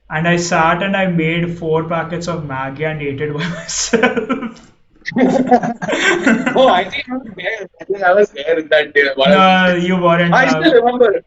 And 0.09 0.27
I 0.27 0.35
sat 0.37 0.83
and 0.83 0.95
I 0.95 1.07
made 1.07 1.57
four 1.57 1.85
packets 1.89 2.27
of 2.27 2.43
Maggi 2.43 2.83
and 2.85 3.01
ate 3.01 3.21
it 3.21 3.33
by 3.33 3.47
myself. 3.49 4.71
oh 6.55 6.69
I 6.69 6.83
think 6.89 7.05
I 7.09 7.15
was 7.17 7.33
there 7.35 7.67
I 7.81 7.85
think 7.85 8.03
I 8.03 8.13
was 8.13 8.29
there 8.31 8.59
in 8.59 8.67
that 8.69 8.93
day 8.93 9.05
One 9.15 9.31
no, 9.31 9.75
you 9.75 9.97
weren't. 9.97 10.33
I 10.33 10.47
uh, 10.47 10.61
still 10.61 10.73
remember. 10.73 11.23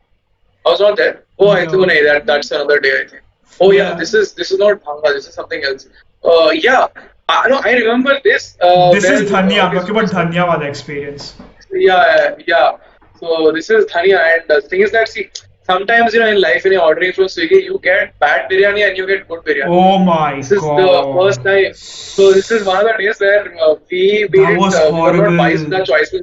I 0.66 0.70
was 0.70 0.80
not 0.80 0.96
there. 0.96 1.26
Oh, 1.38 1.50
I 1.50 1.66
No. 1.66 1.70
think 1.70 1.86
that 1.88 2.26
that's 2.26 2.52
another 2.52 2.80
day. 2.80 3.02
I 3.02 3.08
think. 3.08 3.23
Oh 3.60 3.70
yeah, 3.70 3.94
this 3.94 4.14
is 4.14 4.32
this 4.34 4.50
is 4.50 4.58
not 4.58 4.82
Bhanga. 4.84 5.12
This 5.14 5.26
is 5.28 5.34
something 5.34 5.62
else. 5.64 5.88
Uh, 6.24 6.50
yeah. 6.50 6.86
I 7.28 7.48
no, 7.48 7.60
I 7.64 7.72
remember 7.72 8.20
this. 8.22 8.56
Uh, 8.60 8.92
This 8.92 9.04
is 9.04 9.30
Dhanya. 9.30 9.62
uh, 9.62 9.66
I'm 9.68 9.74
talking 9.76 9.90
about 9.96 10.10
Dhanya 10.10 10.46
wala 10.46 10.66
experience. 10.66 11.34
Yeah, 11.72 12.34
yeah. 12.46 12.76
So 13.20 13.52
this 13.52 13.70
is 13.70 13.86
Dhania, 13.86 14.20
and 14.34 14.42
the 14.48 14.60
thing 14.60 14.82
is 14.82 14.92
that 14.92 15.08
see, 15.08 15.30
sometimes 15.62 16.12
you 16.12 16.20
know 16.20 16.26
in 16.26 16.40
life 16.40 16.64
when 16.64 16.74
you're 16.74 16.82
ordering 16.82 17.12
from 17.12 17.24
Swiggy, 17.36 17.62
you 17.64 17.78
get 17.82 18.18
bad 18.18 18.50
biryani 18.50 18.86
and 18.88 18.98
you 18.98 19.06
get 19.06 19.26
good 19.28 19.42
biryani. 19.44 19.68
Oh 19.68 19.98
my 19.98 20.36
This 20.36 20.52
is 20.52 20.60
the 20.60 21.12
first 21.16 21.42
time. 21.48 21.72
So 21.74 22.32
this 22.32 22.50
is 22.50 22.66
one 22.66 22.76
of 22.76 22.84
the 22.90 22.94
days 23.02 23.20
where 23.20 23.56
uh, 23.68 23.74
we 23.90 24.28
we, 24.32 24.40
That 24.44 24.58
was 24.58 24.74
uh, 24.74 24.84
we 24.90 24.98
horrible. 24.98 25.40
our 25.40 25.84
choices. 25.94 26.22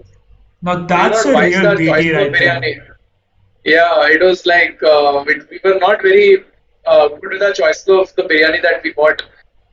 Now 0.61 0.75
that's 0.93 1.25
were 1.25 1.31
a 1.31 1.33
not 1.33 1.41
wise 1.41 1.55
in 1.55 1.65
real 1.65 1.77
BT 1.77 2.13
right 2.19 2.31
biryani. 2.31 2.73
Yeah, 3.63 4.07
it 4.15 4.21
was 4.21 4.45
like 4.45 4.81
uh, 4.83 5.23
we, 5.25 5.41
we 5.49 5.59
were 5.63 5.79
not 5.79 6.01
very 6.01 6.43
uh, 6.85 7.07
good 7.09 7.33
with 7.33 7.43
our 7.43 7.53
choice 7.53 7.87
of 7.87 8.13
the 8.15 8.23
biryani 8.23 8.61
that 8.61 8.83
we 8.83 8.93
bought, 8.93 9.23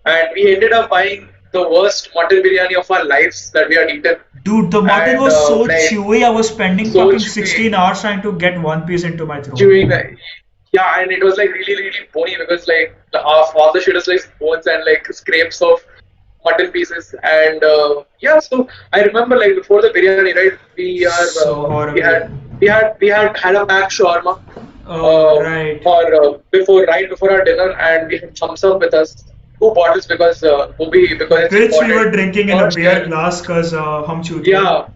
and 0.04 0.28
we 0.34 0.54
ended 0.54 0.72
up 0.72 0.90
buying 0.90 1.28
the 1.52 1.68
worst 1.68 2.10
mutton 2.14 2.42
biryani 2.42 2.78
of 2.78 2.90
our 2.90 3.04
lives 3.04 3.50
that 3.52 3.68
we 3.68 3.76
had 3.76 3.90
eaten. 3.90 4.16
Dude, 4.44 4.70
the 4.70 4.82
mutton 4.82 5.14
And, 5.16 5.20
was 5.20 5.34
uh, 5.34 5.46
so 5.46 5.60
like, 5.62 5.90
chewy. 5.90 6.24
I 6.24 6.30
was 6.30 6.48
spending 6.48 6.90
so 6.90 7.04
fucking 7.04 7.18
chewy. 7.18 7.46
16 7.46 7.74
hours 7.74 8.00
trying 8.00 8.22
to 8.22 8.32
get 8.32 8.60
one 8.60 8.86
piece 8.86 9.04
into 9.04 9.26
my 9.26 9.42
throat. 9.42 9.58
Chewing, 9.58 9.90
yeah, 10.72 11.00
and 11.00 11.10
it 11.10 11.24
was 11.24 11.36
like 11.38 11.50
really, 11.50 11.74
really 11.74 12.08
bony 12.12 12.36
because 12.38 12.68
like 12.68 12.94
half 13.14 13.52
the 13.72 13.80
shit 13.80 13.96
is 13.96 14.06
like 14.06 14.20
bones 14.38 14.66
and 14.66 14.84
like 14.84 15.06
scrapes 15.12 15.62
of 15.62 15.84
mutton 16.44 16.70
pieces. 16.70 17.14
And 17.22 17.62
uh, 17.64 18.04
yeah, 18.20 18.38
so 18.38 18.68
I 18.92 19.02
remember 19.02 19.38
like 19.38 19.54
before 19.54 19.80
the 19.80 19.88
biryani, 19.88 20.34
right? 20.34 20.58
We 20.76 21.06
are 21.06 21.26
So 21.26 21.72
uh, 21.72 21.92
we 21.92 22.00
had 22.00 22.60
we 22.60 22.66
had 22.68 22.96
we 23.00 23.08
had 23.08 23.36
had 23.36 23.54
a 23.54 23.64
pack 23.64 23.90
shawarma. 23.90 24.40
Oh, 24.88 25.38
uh, 25.38 25.42
right. 25.42 25.82
For 25.82 26.14
uh, 26.14 26.38
before 26.50 26.84
right 26.84 27.08
before 27.08 27.30
our 27.30 27.44
dinner, 27.44 27.72
and 27.72 28.08
we 28.08 28.18
had 28.18 28.36
Thums 28.36 28.64
Up 28.64 28.80
with 28.80 28.94
us 28.94 29.24
two 29.58 29.72
bottles 29.74 30.06
because 30.06 30.42
uh, 30.42 30.72
Ubi, 30.80 31.14
because 31.14 31.50
which 31.52 31.74
we 31.80 31.92
were 31.92 32.10
drinking 32.10 32.48
in 32.48 32.58
a 32.58 32.70
beer 32.70 33.06
glass 33.06 33.40
because 33.40 33.74
uh, 33.74 34.02
hum. 34.04 34.22
Yeah, 34.44 34.88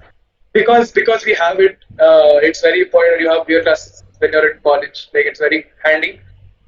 because 0.53 0.93
because 0.93 1.25
we 1.25 1.35
have 1.35 1.61
it. 1.61 1.79
Uh, 1.99 2.49
it's 2.49 2.61
very 2.61 2.83
important. 2.83 3.21
You 3.21 3.31
have 3.31 3.47
beer 3.47 3.63
glasses 3.63 4.03
when 4.19 4.33
you're 4.33 4.51
in 4.53 4.61
college. 4.61 5.11
Like 5.13 5.27
it's 5.27 5.41
very 5.41 5.67
handy. 5.85 6.21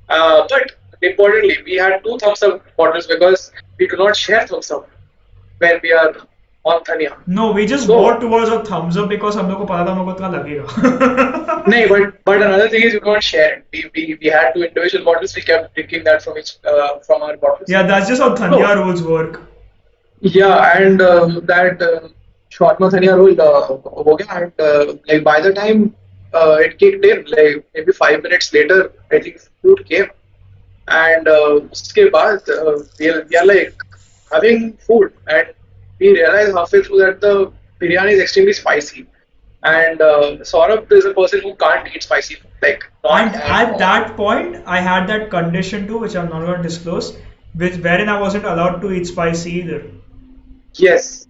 Uh, 0.08 0.46
but 0.48 0.72
importantly, 1.02 1.58
we 1.64 1.76
had 1.76 2.02
two 2.04 2.18
Thums 2.18 2.42
Up 2.42 2.62
bottles 2.76 3.06
because 3.06 3.52
we 3.78 3.88
do 3.88 3.96
not 3.96 4.16
share 4.16 4.46
Thums 4.46 4.70
Up 4.70 4.88
when 5.58 5.80
we 5.82 5.92
are 5.92 6.14
on 6.64 6.82
thania. 6.84 7.16
No, 7.26 7.52
we 7.52 7.66
just 7.66 7.86
so, 7.86 7.98
bought 7.98 8.20
towards 8.20 8.50
a 8.50 8.62
Thums 8.64 8.96
Up 8.96 9.08
because 9.08 9.36
हम 9.36 9.50
लोग 9.50 9.58
को 9.58 9.64
पता 9.66 9.86
था 9.86 9.92
हम 9.92 10.04
को 10.04 10.12
इतना 10.12 10.28
लगेगा. 10.36 11.53
No, 11.67 11.87
but 11.87 12.23
but 12.25 12.41
another 12.41 12.69
thing 12.69 12.83
is 12.83 12.93
you 12.93 13.01
can't 13.01 13.23
share 13.23 13.49
it. 13.57 13.65
We, 13.71 13.91
we, 13.95 14.17
we 14.21 14.27
had 14.27 14.53
two 14.53 14.63
individual 14.63 15.05
bottles. 15.05 15.35
We 15.35 15.41
kept 15.41 15.73
drinking 15.75 16.03
that 16.05 16.21
from 16.23 16.37
each 16.37 16.57
uh, 16.65 16.99
from 16.99 17.21
our 17.21 17.37
bottles. 17.37 17.69
yeah, 17.69 17.83
that's 17.83 18.07
just 18.07 18.21
how 18.21 18.35
Thanya 18.35 18.75
rules 18.83 19.03
work. 19.03 19.41
Yeah, 20.21 20.77
and 20.77 21.01
uh, 21.01 21.39
that 21.43 21.81
uh, 21.81 22.09
shawarma 22.51 22.91
thania 22.91 23.15
roll 23.17 23.41
uh, 23.41 23.67
हो 24.05 24.17
गया 24.21 24.41
and 24.41 24.61
uh, 24.69 24.93
like 25.07 25.23
by 25.23 25.39
the 25.39 25.53
time 25.53 25.95
uh, 26.33 26.55
it 26.59 26.77
kicked 26.77 27.05
in, 27.05 27.25
like 27.35 27.67
maybe 27.73 27.91
five 27.91 28.21
minutes 28.23 28.53
later, 28.53 28.91
I 29.11 29.19
think 29.19 29.39
food 29.61 29.85
came, 29.89 30.09
and 30.87 31.27
uh, 31.27 31.59
उसके 31.77 32.09
बाद 32.11 32.49
uh, 32.49 32.83
we, 32.99 33.09
are, 33.09 33.25
we 33.29 33.37
are 33.37 33.45
like 33.45 33.73
having 34.31 34.73
food 34.87 35.13
and 35.27 35.47
we 35.99 36.11
realize 36.17 36.53
halfway 36.53 36.83
through 36.83 36.99
that 36.99 37.21
the 37.21 37.51
biryani 37.81 38.11
is 38.11 38.19
extremely 38.19 38.53
spicy, 38.53 39.05
and 39.64 40.00
uh, 40.00 40.38
Saurabh 40.52 40.90
is 40.92 41.04
a 41.06 41.14
person 41.14 41.40
who 41.42 41.54
can't 41.56 41.88
eat 41.94 42.02
spicy 42.02 42.36
food, 42.36 42.52
like 42.62 42.84
And 43.04 43.34
at 43.34 43.78
that 43.78 44.16
point, 44.16 44.62
I 44.66 44.80
had 44.80 45.06
that 45.08 45.30
condition 45.30 45.86
too, 45.86 45.98
which 45.98 46.16
I'm 46.16 46.28
not 46.30 46.40
going 46.46 46.56
to 46.58 46.62
disclose, 46.62 47.16
which 47.54 47.76
wherein 47.76 48.08
I 48.08 48.20
wasn't 48.20 48.44
allowed 48.44 48.80
to 48.82 48.92
eat 48.92 49.06
spicy 49.06 49.52
either. 49.52 49.82
Yes. 50.74 51.26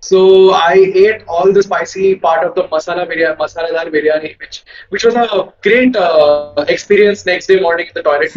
So 0.00 0.52
I 0.52 0.74
ate 0.74 1.22
all 1.26 1.52
the 1.52 1.62
spicy 1.62 2.14
part 2.16 2.44
of 2.46 2.54
the 2.54 2.64
masala 2.64 3.06
biryani, 3.10 3.36
masala 3.38 3.70
dal 3.72 3.86
biryani, 3.86 4.38
which 4.40 4.64
which 4.90 5.04
was 5.04 5.14
a 5.16 5.52
great 5.62 5.96
uh, 5.96 6.64
experience 6.68 7.24
next 7.26 7.46
day 7.46 7.60
morning 7.60 7.86
in 7.88 7.92
the 7.94 8.02
toilet. 8.02 8.36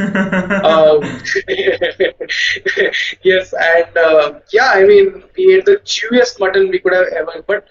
um, 0.64 1.02
yes, 3.24 3.54
and 3.54 3.98
uh, 3.98 4.40
yeah, 4.52 4.72
I 4.74 4.84
mean, 4.84 5.24
we 5.38 5.56
ate 5.56 5.66
the 5.66 5.78
chewiest 5.84 6.40
mutton 6.40 6.70
we 6.70 6.80
could 6.80 6.94
have 6.94 7.08
ever. 7.22 7.44
But 7.46 7.66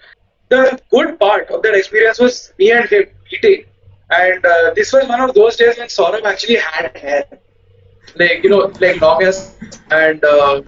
the 0.49 0.79
good 0.91 1.19
part 1.19 1.49
of 1.49 1.61
that 1.63 1.75
experience 1.75 2.19
was 2.19 2.53
me 2.57 2.71
and 2.71 2.89
him 2.89 3.05
eating. 3.31 3.65
And 4.09 4.43
uh, 4.45 4.73
this 4.75 4.91
was 4.91 5.07
one 5.07 5.21
of 5.21 5.33
those 5.35 5.55
days 5.55 5.77
when 5.77 5.87
Saurabh 5.87 6.25
actually 6.25 6.55
had 6.55 6.95
hair. 6.97 7.25
Like, 8.15 8.43
you 8.43 8.49
know, 8.49 8.71
like 8.79 8.99
long 9.01 9.21
hair. 9.21 9.33
And 9.91 10.23
uh, 10.23 10.61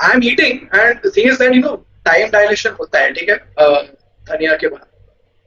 I'm 0.00 0.22
eating. 0.22 0.68
And 0.72 1.00
the 1.02 1.10
thing 1.10 1.26
is 1.26 1.38
that, 1.38 1.54
you 1.54 1.60
know, 1.60 1.84
time 2.04 2.30
dilation 2.30 2.76
was 2.78 2.88
hai, 2.92 3.10
okay? 3.10 3.38
Uh, 3.56 3.84
ke 4.26 4.70
baad. 4.74 4.86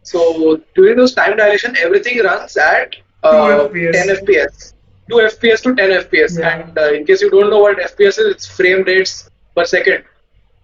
So 0.04 0.62
during 0.76 0.98
those 0.98 1.14
time 1.14 1.38
dilation, 1.38 1.76
everything 1.78 2.22
runs 2.24 2.58
at 2.58 2.96
uh, 3.24 3.68
10 3.68 3.94
FPS. 4.18 4.74
2 5.10 5.16
FPS 5.16 5.62
to 5.64 5.76
10 5.76 5.90
FPS. 6.04 6.40
Yeah. 6.40 6.58
And 6.58 6.78
uh, 6.78 6.92
in 6.94 7.06
case 7.06 7.22
you 7.22 7.30
don't 7.30 7.50
know 7.50 7.60
what 7.60 7.78
FPS 7.78 8.20
is, 8.20 8.28
it's 8.36 8.48
frame 8.48 8.84
rates 8.84 9.30
per 9.56 9.66
second. 9.66 10.04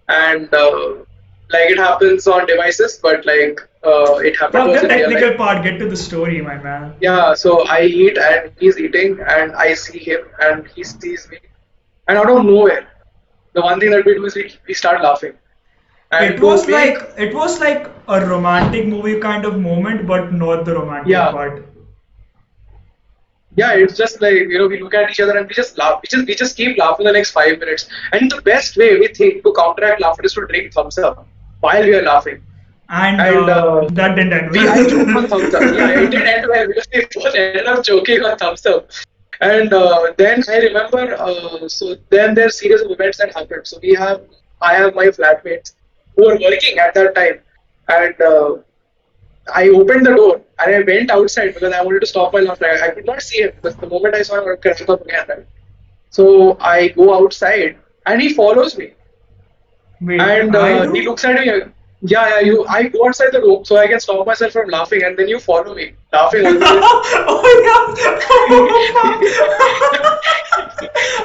And 0.08 0.52
uh, 0.52 1.04
like 1.54 1.70
it 1.74 1.78
happens 1.78 2.26
on 2.26 2.46
devices 2.46 2.98
but 3.02 3.24
like 3.26 3.60
uh, 3.84 4.16
it 4.30 4.36
happens. 4.36 4.64
happens 4.66 4.82
the 4.82 4.88
real 4.88 5.10
technical 5.10 5.34
part, 5.36 5.62
get 5.64 5.78
to 5.78 5.88
the 5.88 5.96
story, 5.96 6.40
my 6.42 6.56
man. 6.58 6.94
yeah, 7.00 7.34
so 7.34 7.66
I 7.68 7.82
eat 7.82 8.18
and 8.18 8.50
he's 8.58 8.78
eating 8.78 9.18
and 9.28 9.52
I 9.54 9.74
see 9.74 9.98
him 9.98 10.20
and 10.40 10.66
he 10.74 10.84
sees 10.84 11.28
me. 11.30 11.38
And 12.08 12.18
out 12.18 12.30
of 12.30 12.44
nowhere, 12.44 12.86
the 13.54 13.62
one 13.62 13.80
thing 13.80 13.90
that 13.90 14.04
we 14.04 14.14
do 14.14 14.24
is 14.26 14.34
we, 14.36 14.52
we 14.68 14.74
start 14.74 15.02
laughing. 15.02 15.32
And 16.12 16.34
It 16.34 16.40
was 16.40 16.66
me- 16.66 16.72
like 16.74 16.98
it 17.18 17.34
was 17.34 17.60
like 17.60 17.88
a 18.08 18.26
romantic 18.26 18.86
movie 18.86 19.18
kind 19.20 19.44
of 19.44 19.58
moment, 19.60 20.06
but 20.06 20.32
not 20.32 20.64
the 20.64 20.74
romantic 20.74 21.12
Yeah. 21.12 21.30
part. 21.30 21.64
yeah, 23.56 23.72
it's 23.74 23.96
just 23.96 24.20
like 24.20 24.34
you 24.34 24.58
know, 24.58 24.66
we 24.68 24.80
look 24.82 24.94
at 24.94 25.10
each 25.10 25.20
other 25.20 25.36
and 25.38 25.48
we 25.48 25.54
just 25.54 25.78
laugh. 25.78 26.00
We 26.02 26.08
just 26.10 26.26
we 26.26 26.34
just 26.34 26.56
keep 26.56 26.78
laughing 26.78 27.06
the 27.06 27.12
next 27.12 27.32
five 27.32 27.58
minutes. 27.58 27.88
And 28.12 28.30
the 28.30 28.40
best 28.42 28.76
way 28.76 28.98
we 28.98 29.08
think 29.08 29.42
to 29.44 29.52
counteract 29.52 30.00
laughter 30.00 30.24
is 30.24 30.34
to 30.34 30.46
drink 30.46 30.72
Thums 30.72 30.98
Up 30.98 31.26
while 31.64 31.82
we 31.82 31.94
are 31.94 32.02
laughing. 32.02 32.42
And, 32.88 33.20
And, 33.20 33.48
uh, 33.50 33.52
uh, 33.52 33.88
that 33.98 34.14
didn't 34.16 34.34
end 34.34 34.50
We 34.50 34.60
had 34.60 34.88
joke 34.88 35.14
on 35.16 35.26
Thums 35.28 35.54
Up. 35.54 35.62
Yeah, 35.74 36.00
it 36.00 36.10
didn't 36.10 36.28
end 36.28 36.46
well 36.48 36.66
because 36.68 36.88
we 36.92 37.06
both 37.14 37.34
ended 37.34 37.66
up 37.66 37.84
joking 37.84 38.24
on 38.24 38.38
Thums 38.38 38.66
Up. 38.66 38.90
And 39.40 39.72
uh, 39.72 40.12
then 40.18 40.42
I 40.48 40.58
remember, 40.58 41.14
uh, 41.14 41.68
so 41.68 41.96
then 42.10 42.34
there's 42.34 42.58
series 42.60 42.82
of 42.82 42.90
events 42.90 43.18
that 43.18 43.34
happened. 43.34 43.66
So 43.66 43.78
we 43.82 43.94
have, 43.94 44.22
I 44.60 44.74
have 44.74 44.94
my 44.94 45.06
flatmates 45.06 45.74
who 46.16 46.26
were 46.26 46.38
working 46.38 46.78
at 46.78 46.94
that 46.94 47.14
time, 47.14 47.40
and 47.88 48.20
uh, 48.20 48.56
I 49.52 49.68
opened 49.68 50.06
the 50.06 50.14
door 50.14 50.40
and 50.64 50.74
I 50.74 50.80
went 50.80 51.10
outside 51.10 51.54
because 51.54 51.72
I 51.72 51.82
wanted 51.82 52.00
to 52.00 52.06
stop 52.06 52.32
my 52.32 52.40
laughter. 52.40 52.66
I, 52.66 52.88
I 52.88 52.90
could 52.90 53.06
not 53.06 53.22
see 53.22 53.42
him 53.42 53.52
because 53.56 53.76
the 53.76 53.88
moment 53.88 54.14
I 54.14 54.22
saw 54.22 54.38
him, 54.38 54.44
I 54.44 54.50
would 54.52 54.62
crack 54.62 54.88
up 54.88 55.02
again. 55.02 55.26
Right? 55.28 55.46
So 56.10 56.56
I 56.60 56.88
go 56.88 57.14
outside 57.14 57.76
and 58.06 58.22
he 58.22 58.32
follows 58.32 58.78
me. 58.78 58.92
Wait, 60.04 60.20
And 60.20 60.54
uh, 60.54 60.92
he 60.92 61.02
looks 61.02 61.24
at 61.24 61.34
me. 61.40 61.46
Yeah, 62.06 62.28
yeah. 62.28 62.40
You. 62.40 62.66
I 62.66 62.88
go 62.88 63.06
outside 63.06 63.32
the 63.32 63.40
room 63.40 63.64
so 63.64 63.76
I 63.78 63.86
can 63.86 63.98
stop 64.00 64.26
myself 64.26 64.52
from 64.52 64.68
laughing, 64.68 65.02
and 65.02 65.16
then 65.18 65.26
you 65.28 65.38
follow 65.40 65.74
me, 65.74 65.92
laughing. 66.12 66.44
all 66.46 66.52
the 66.52 66.60
oh 68.50 70.20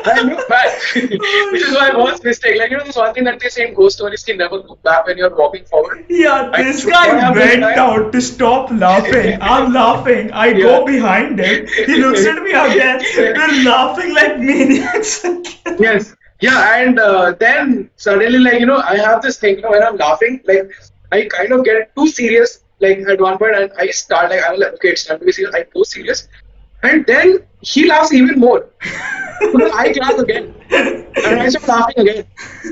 I 0.05 0.21
look 0.21 0.47
back, 0.47 0.71
which 1.51 1.61
is 1.61 1.73
my 1.73 1.91
worst 1.97 2.23
mistake. 2.23 2.57
Like 2.57 2.71
you 2.71 2.77
know, 2.77 2.83
this 2.85 2.95
one 2.95 3.13
thing 3.13 3.25
that 3.25 3.39
they 3.39 3.49
say 3.49 3.67
in 3.67 3.73
ghost 3.73 3.97
stories: 3.97 4.23
can 4.23 4.37
never 4.37 4.55
look 4.55 4.81
back 4.83 5.05
when 5.05 5.17
you're 5.17 5.35
walking 5.35 5.65
forward. 5.65 6.05
yeah! 6.09 6.49
I 6.53 6.63
This 6.63 6.85
guy 6.85 7.07
one 7.15 7.25
of 7.25 7.35
those 7.35 7.43
went 7.45 7.63
out 7.87 8.11
to 8.13 8.21
stop 8.21 8.71
laughing. 8.71 9.37
I'm 9.41 9.73
laughing. 9.73 10.31
I 10.31 10.47
Yeah. 10.47 10.63
go 10.69 10.85
behind 10.85 11.39
him. 11.39 11.67
He 11.67 11.97
looks 11.97 12.25
at 12.25 12.41
me 12.41 12.51
again. 12.51 13.01
We're 13.17 13.63
laughing 13.63 14.13
like 14.13 14.39
maniacs. 14.39 15.25
Yes. 15.79 16.15
Yeah, 16.39 16.77
and 16.81 16.99
uh, 16.99 17.31
then 17.33 17.89
suddenly, 17.97 18.39
like 18.39 18.59
you 18.59 18.65
know, 18.65 18.77
I 18.77 18.97
have 18.97 19.21
this 19.21 19.37
thing. 19.39 19.57
You 19.57 19.61
know, 19.63 19.71
when 19.71 19.83
I'm 19.83 19.97
laughing, 19.97 20.41
like 20.45 20.71
I 21.11 21.25
kind 21.25 21.51
of 21.51 21.65
get 21.65 21.93
too 21.95 22.07
serious. 22.07 22.63
Like 22.79 22.99
at 22.99 23.19
one 23.19 23.37
point, 23.37 23.55
and 23.55 23.71
I 23.77 23.87
start 23.87 24.29
like 24.31 24.41
I'm 24.47 24.57
like, 24.59 24.73
okay, 24.75 24.89
it's 24.89 25.03
time 25.05 25.19
to 25.19 25.25
be 25.25 25.33
serious. 25.33 25.53
I 25.53 25.63
go 25.73 25.83
serious, 25.83 26.27
and 26.83 27.05
then 27.05 27.39
he 27.61 27.87
laughs 27.87 28.13
even 28.13 28.39
more. 28.39 28.69
I 28.81 29.93
laugh 29.99 30.17
again, 30.17 30.53
and 30.71 31.41
I 31.41 31.49
start 31.49 31.67
laughing 31.67 32.07
again, 32.07 32.25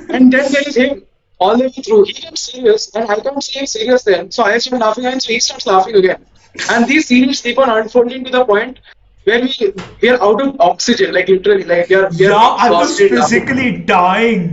and 0.09 0.32
then 0.32 0.51
there 0.51 0.63
is 0.65 0.78
him 0.78 1.03
all 1.39 1.57
the 1.57 1.65
way 1.65 1.84
through. 1.88 2.03
He 2.05 2.13
gets 2.13 2.51
serious, 2.51 2.95
and 2.95 3.09
I 3.09 3.20
can't 3.20 3.43
see 3.43 3.59
him 3.59 3.65
serious 3.65 4.03
then. 4.03 4.32
So 4.32 4.43
I 4.43 4.57
start 4.59 4.82
laughing, 4.82 5.05
and 5.07 5.22
so 5.22 5.34
he 5.34 5.41
starts 5.41 5.68
laughing 5.68 5.95
again, 5.95 6.26
and 6.70 6.88
these 6.88 7.07
scenes 7.07 7.41
keep 7.41 7.57
on 7.57 7.70
unfolding 7.70 8.24
to 8.24 8.32
the 8.32 8.45
point 8.45 8.80
where 9.28 9.42
we 9.46 9.74
we 10.02 10.10
are 10.14 10.22
out 10.30 10.42
of 10.48 10.60
oxygen, 10.70 11.14
like 11.20 11.30
literally, 11.36 11.64
like 11.74 11.90
we 11.90 11.96
are 12.02 12.10
we 12.20 12.26
are 12.28 12.32
Yeah, 12.32 12.66
I 12.66 12.70
was 12.72 12.98
physically 12.98 13.70
dying. 13.94 14.50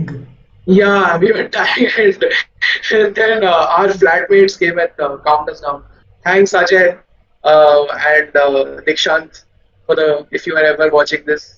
Yeah, 0.65 1.17
we 1.23 1.31
were 1.31 1.47
dying, 1.47 1.89
and, 1.97 2.23
and 2.91 3.15
then 3.15 3.43
uh, 3.43 3.77
our 3.79 3.89
flatmates 4.03 4.59
came 4.59 4.79
and 4.85 4.91
uh, 5.07 5.17
calmed 5.29 5.49
us 5.49 5.61
down. 5.61 5.83
Thanks, 6.23 6.53
Ajay 6.53 6.85
uh, 7.43 7.85
and 8.13 8.35
uh, 8.35 8.81
Dikshant, 8.87 9.43
for 9.85 9.95
the 9.95 10.07
if 10.31 10.47
you 10.47 10.55
are 10.55 10.63
ever 10.73 10.89
watching 11.01 11.25
this. 11.25 11.51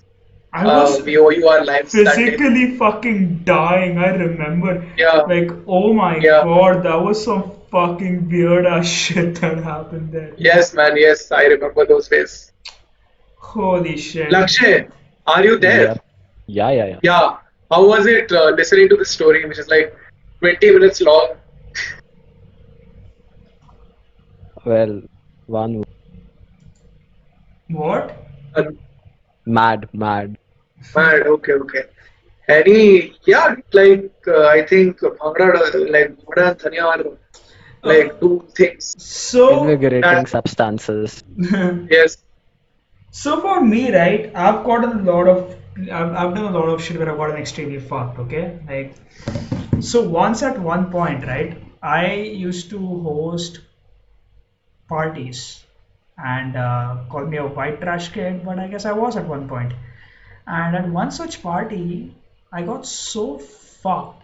I 0.54 0.66
Uh, 0.66 1.00
we 1.06 1.14
owe 1.22 1.30
you 1.38 1.48
our 1.54 1.64
lives 1.70 1.92
physically 1.94 2.66
fucking 2.82 3.24
dying. 3.48 3.98
I 3.98 4.10
remember. 4.20 4.72
Yeah. 4.98 5.18
Like, 5.32 5.50
oh 5.68 5.94
my 5.94 6.12
Yeah. 6.18 6.44
god, 6.52 6.84
that 6.84 7.00
was 7.08 7.24
some 7.24 7.44
fucking 7.72 8.30
weird 8.30 8.66
ass 8.66 8.88
shit 9.02 9.42
that 9.42 9.58
happened 9.72 10.14
there. 10.14 10.32
Yes, 10.38 10.74
man. 10.74 10.96
Yes, 11.06 11.32
I 11.32 11.44
remember 11.56 11.86
those 11.86 12.08
days. 12.08 12.52
Holy 13.48 13.98
shit. 13.98 14.30
Lakshay, 14.30 14.90
are 15.26 15.44
you 15.44 15.58
there? 15.58 15.84
Yeah. 15.84 15.96
Yeah, 16.48 16.72
yeah, 16.72 16.86
yeah. 16.86 17.00
Yeah. 17.04 17.38
How 17.72 17.86
was 17.88 18.06
it 18.06 18.32
uh, 18.32 18.50
listening 18.50 18.90
to 18.90 18.98
the 18.98 19.06
story, 19.06 19.46
which 19.46 19.58
is 19.58 19.68
like 19.70 19.96
20 20.40 20.72
minutes 20.72 21.02
long? 21.02 21.36
Well, 24.66 25.02
one 25.46 25.84
What? 27.70 28.16
Uh, 28.54 28.64
mad, 29.46 29.88
mad. 29.94 30.38
Mad. 30.96 31.28
Okay, 31.28 31.54
okay. 31.54 31.84
Any, 32.50 33.14
yeah, 33.26 33.56
like 33.74 34.12
uh, 34.28 34.48
I 34.48 34.66
think 34.66 35.00
Bhangra, 35.00 35.54
like 35.92 36.18
Bhangra 36.18 36.52
and 36.52 36.60
Dhanya 36.60 36.84
are 36.84 37.18
like 37.84 38.20
two 38.20 38.46
things. 38.56 38.96
So, 38.98 39.64
Invigorating 39.64 40.04
uh, 40.04 40.26
substances. 40.26 41.24
Yes. 41.90 42.18
So 43.12 43.42
for 43.42 43.62
me, 43.62 43.94
right, 43.94 44.32
I've 44.36 44.64
gotten 44.64 45.00
a 45.00 45.12
lot 45.12 45.28
of, 45.28 45.56
I've, 45.78 45.92
I've 45.92 46.36
done 46.36 46.46
a 46.46 46.58
lot 46.58 46.70
of 46.70 46.84
shit 46.84 46.98
where 46.98 47.10
I've 47.10 47.18
gotten 47.18 47.38
extremely 47.38 47.80
fucked, 47.80 48.20
okay? 48.20 48.60
Like, 48.68 48.94
so 49.82 50.02
once 50.02 50.44
at 50.44 50.60
one 50.60 50.92
point, 50.92 51.26
right, 51.26 51.62
I 51.82 52.14
used 52.16 52.70
to 52.72 52.80
host 52.80 53.60
parties 54.88 55.64
and 56.18 56.56
uh, 56.56 56.98
call 57.10 57.26
me 57.26 57.38
a 57.38 57.46
white 57.46 57.80
trash 57.82 58.10
kid, 58.10 58.44
but 58.44 58.60
I 58.60 58.68
guess 58.68 58.86
I 58.86 58.94
was 58.94 59.16
at 59.16 59.28
one 59.28 59.48
point. 59.48 59.74
And 60.48 60.76
at 60.76 60.90
one 60.90 61.12
such 61.12 61.44
party, 61.44 62.16
I 62.52 62.64
got 62.64 62.86
so 62.86 63.38
fucked. 63.38 64.24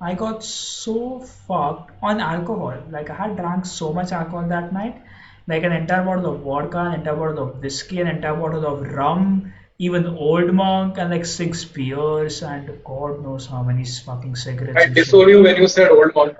I 0.00 0.14
got 0.14 0.42
so 0.42 1.20
fucked 1.20 1.92
on 2.02 2.20
alcohol. 2.20 2.82
Like 2.90 3.10
I 3.10 3.14
had 3.14 3.36
drank 3.36 3.66
so 3.66 3.92
much 3.92 4.12
alcohol 4.12 4.48
that 4.48 4.72
night, 4.72 5.00
like 5.46 5.62
an 5.62 5.72
entire 5.72 6.04
bottle 6.04 6.34
of 6.34 6.40
vodka, 6.40 6.78
an 6.78 6.94
entire 7.00 7.16
bottle 7.16 7.48
of 7.48 7.62
whiskey, 7.62 8.00
an 8.00 8.06
entire 8.06 8.36
bottle 8.36 8.66
of 8.66 8.82
rum, 8.92 9.52
even 9.78 10.06
Old 10.06 10.52
Monk, 10.52 10.98
and 10.98 11.10
like 11.10 11.24
six 11.24 11.64
beers, 11.64 12.42
and 12.42 12.70
God 12.84 13.22
knows 13.22 13.46
how 13.46 13.62
many 13.62 13.84
fucking 13.84 14.36
cigarettes. 14.36 14.76
I 14.76 14.82
and 14.82 14.94
shit. 14.94 15.06
disown 15.06 15.28
you 15.30 15.42
when 15.42 15.56
you 15.56 15.68
said 15.68 15.90
old 15.90 16.14
monk. 16.14 16.36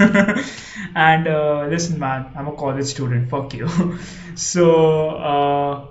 and 0.96 1.28
uh, 1.28 1.66
listen, 1.68 2.00
man, 2.00 2.32
I'm 2.34 2.48
a 2.48 2.56
college 2.56 2.86
student. 2.86 3.30
Fuck 3.30 3.54
you. 3.54 3.68
so 4.34 5.10
uh, 5.10 5.86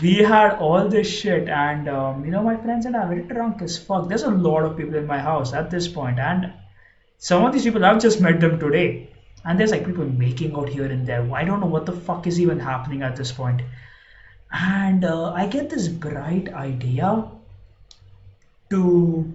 we 0.00 0.16
had 0.18 0.58
all 0.58 0.88
this 0.88 1.08
shit, 1.08 1.48
and 1.48 1.88
um, 1.88 2.24
you 2.24 2.30
know, 2.30 2.42
my 2.42 2.56
friends 2.56 2.86
and 2.86 2.94
I 2.96 3.08
were 3.08 3.20
drunk 3.20 3.62
as 3.62 3.76
fuck. 3.76 4.08
There's 4.08 4.22
a 4.22 4.30
lot 4.30 4.64
of 4.64 4.76
people 4.76 4.94
in 4.94 5.06
my 5.06 5.18
house 5.18 5.52
at 5.52 5.68
this 5.68 5.88
point, 5.88 6.20
and 6.20 6.52
some 7.18 7.44
of 7.44 7.52
these 7.52 7.64
people 7.64 7.84
I've 7.84 8.00
just 8.00 8.20
met 8.20 8.40
them 8.40 8.60
today, 8.60 9.10
and 9.48 9.58
there's 9.58 9.70
like 9.70 9.86
people 9.86 10.04
making 10.04 10.54
out 10.54 10.68
here 10.68 10.84
and 10.84 11.06
there. 11.06 11.26
I 11.34 11.44
don't 11.44 11.60
know 11.60 11.72
what 11.74 11.86
the 11.86 11.92
fuck 11.92 12.26
is 12.26 12.38
even 12.38 12.60
happening 12.60 13.02
at 13.02 13.16
this 13.16 13.32
point. 13.32 13.62
And 14.52 15.06
uh, 15.06 15.32
I 15.32 15.46
get 15.46 15.70
this 15.70 15.88
bright 15.88 16.52
idea 16.52 17.24
to 18.68 19.34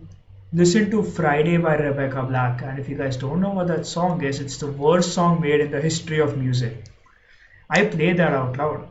listen 0.54 0.92
to 0.92 1.02
Friday 1.02 1.58
by 1.58 1.78
Rebecca 1.78 2.22
Black. 2.22 2.62
And 2.62 2.78
if 2.78 2.90
you 2.90 2.96
guys 2.96 3.18
don't 3.18 3.42
know 3.42 3.50
what 3.50 3.70
that 3.70 3.88
song 3.88 4.24
is, 4.24 4.40
it's 4.40 4.58
the 4.58 4.72
worst 4.72 5.14
song 5.14 5.42
made 5.42 5.62
in 5.62 5.72
the 5.72 5.82
history 5.82 6.20
of 6.20 6.38
music. 6.38 6.86
I 7.68 7.86
play 7.86 8.14
that 8.14 8.34
out 8.34 8.56
loud. 8.56 8.88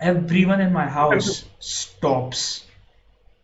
Everyone 0.00 0.60
in 0.60 0.72
my 0.72 0.86
house 0.86 1.44
stops 1.58 2.64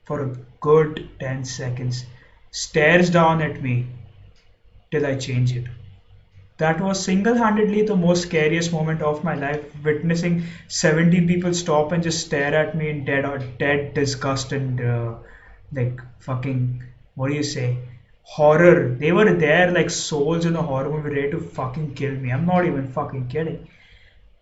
for 0.05 0.23
a 0.23 0.37
good 0.61 1.09
10 1.19 1.47
seconds, 1.47 2.05
stares 2.53 3.11
down 3.11 3.43
at 3.43 3.61
me 3.61 3.89
till 4.93 5.05
I 5.05 5.17
change 5.17 5.57
it. 5.57 5.67
That 6.63 6.81
was 6.81 7.05
single 7.05 7.35
handedly 7.35 7.83
the 7.83 7.97
most 7.97 8.23
scariest 8.23 8.73
moment 8.73 9.03
of 9.03 9.25
my 9.25 9.35
life, 9.35 9.65
witnessing 9.85 10.45
70 10.69 11.27
people 11.27 11.55
stop 11.55 11.93
and 11.93 12.03
just 12.03 12.27
stare 12.27 12.55
at 12.55 12.77
me 12.77 12.89
in 12.91 13.05
dead 13.05 13.25
or 13.25 13.39
dead 13.59 13.95
disgust 13.95 14.53
and 14.53 14.81
uh, 14.81 15.15
like 15.73 16.01
fucking 16.21 16.85
what 17.15 17.29
do 17.29 17.35
you 17.35 17.43
say? 17.43 17.79
Horror. 18.23 18.95
They 18.95 19.11
were 19.13 19.33
there 19.35 19.73
like 19.73 19.91
souls 19.91 20.47
in 20.47 20.55
a 20.57 20.63
horror 20.63 20.91
movie 20.91 21.15
ready 21.17 21.31
to 21.33 21.41
fucking 21.41 21.95
kill 21.95 22.13
me. 22.13 22.31
I'm 22.31 22.47
not 22.47 22.65
even 22.65 22.87
fucking 22.93 23.29
kidding. 23.29 23.69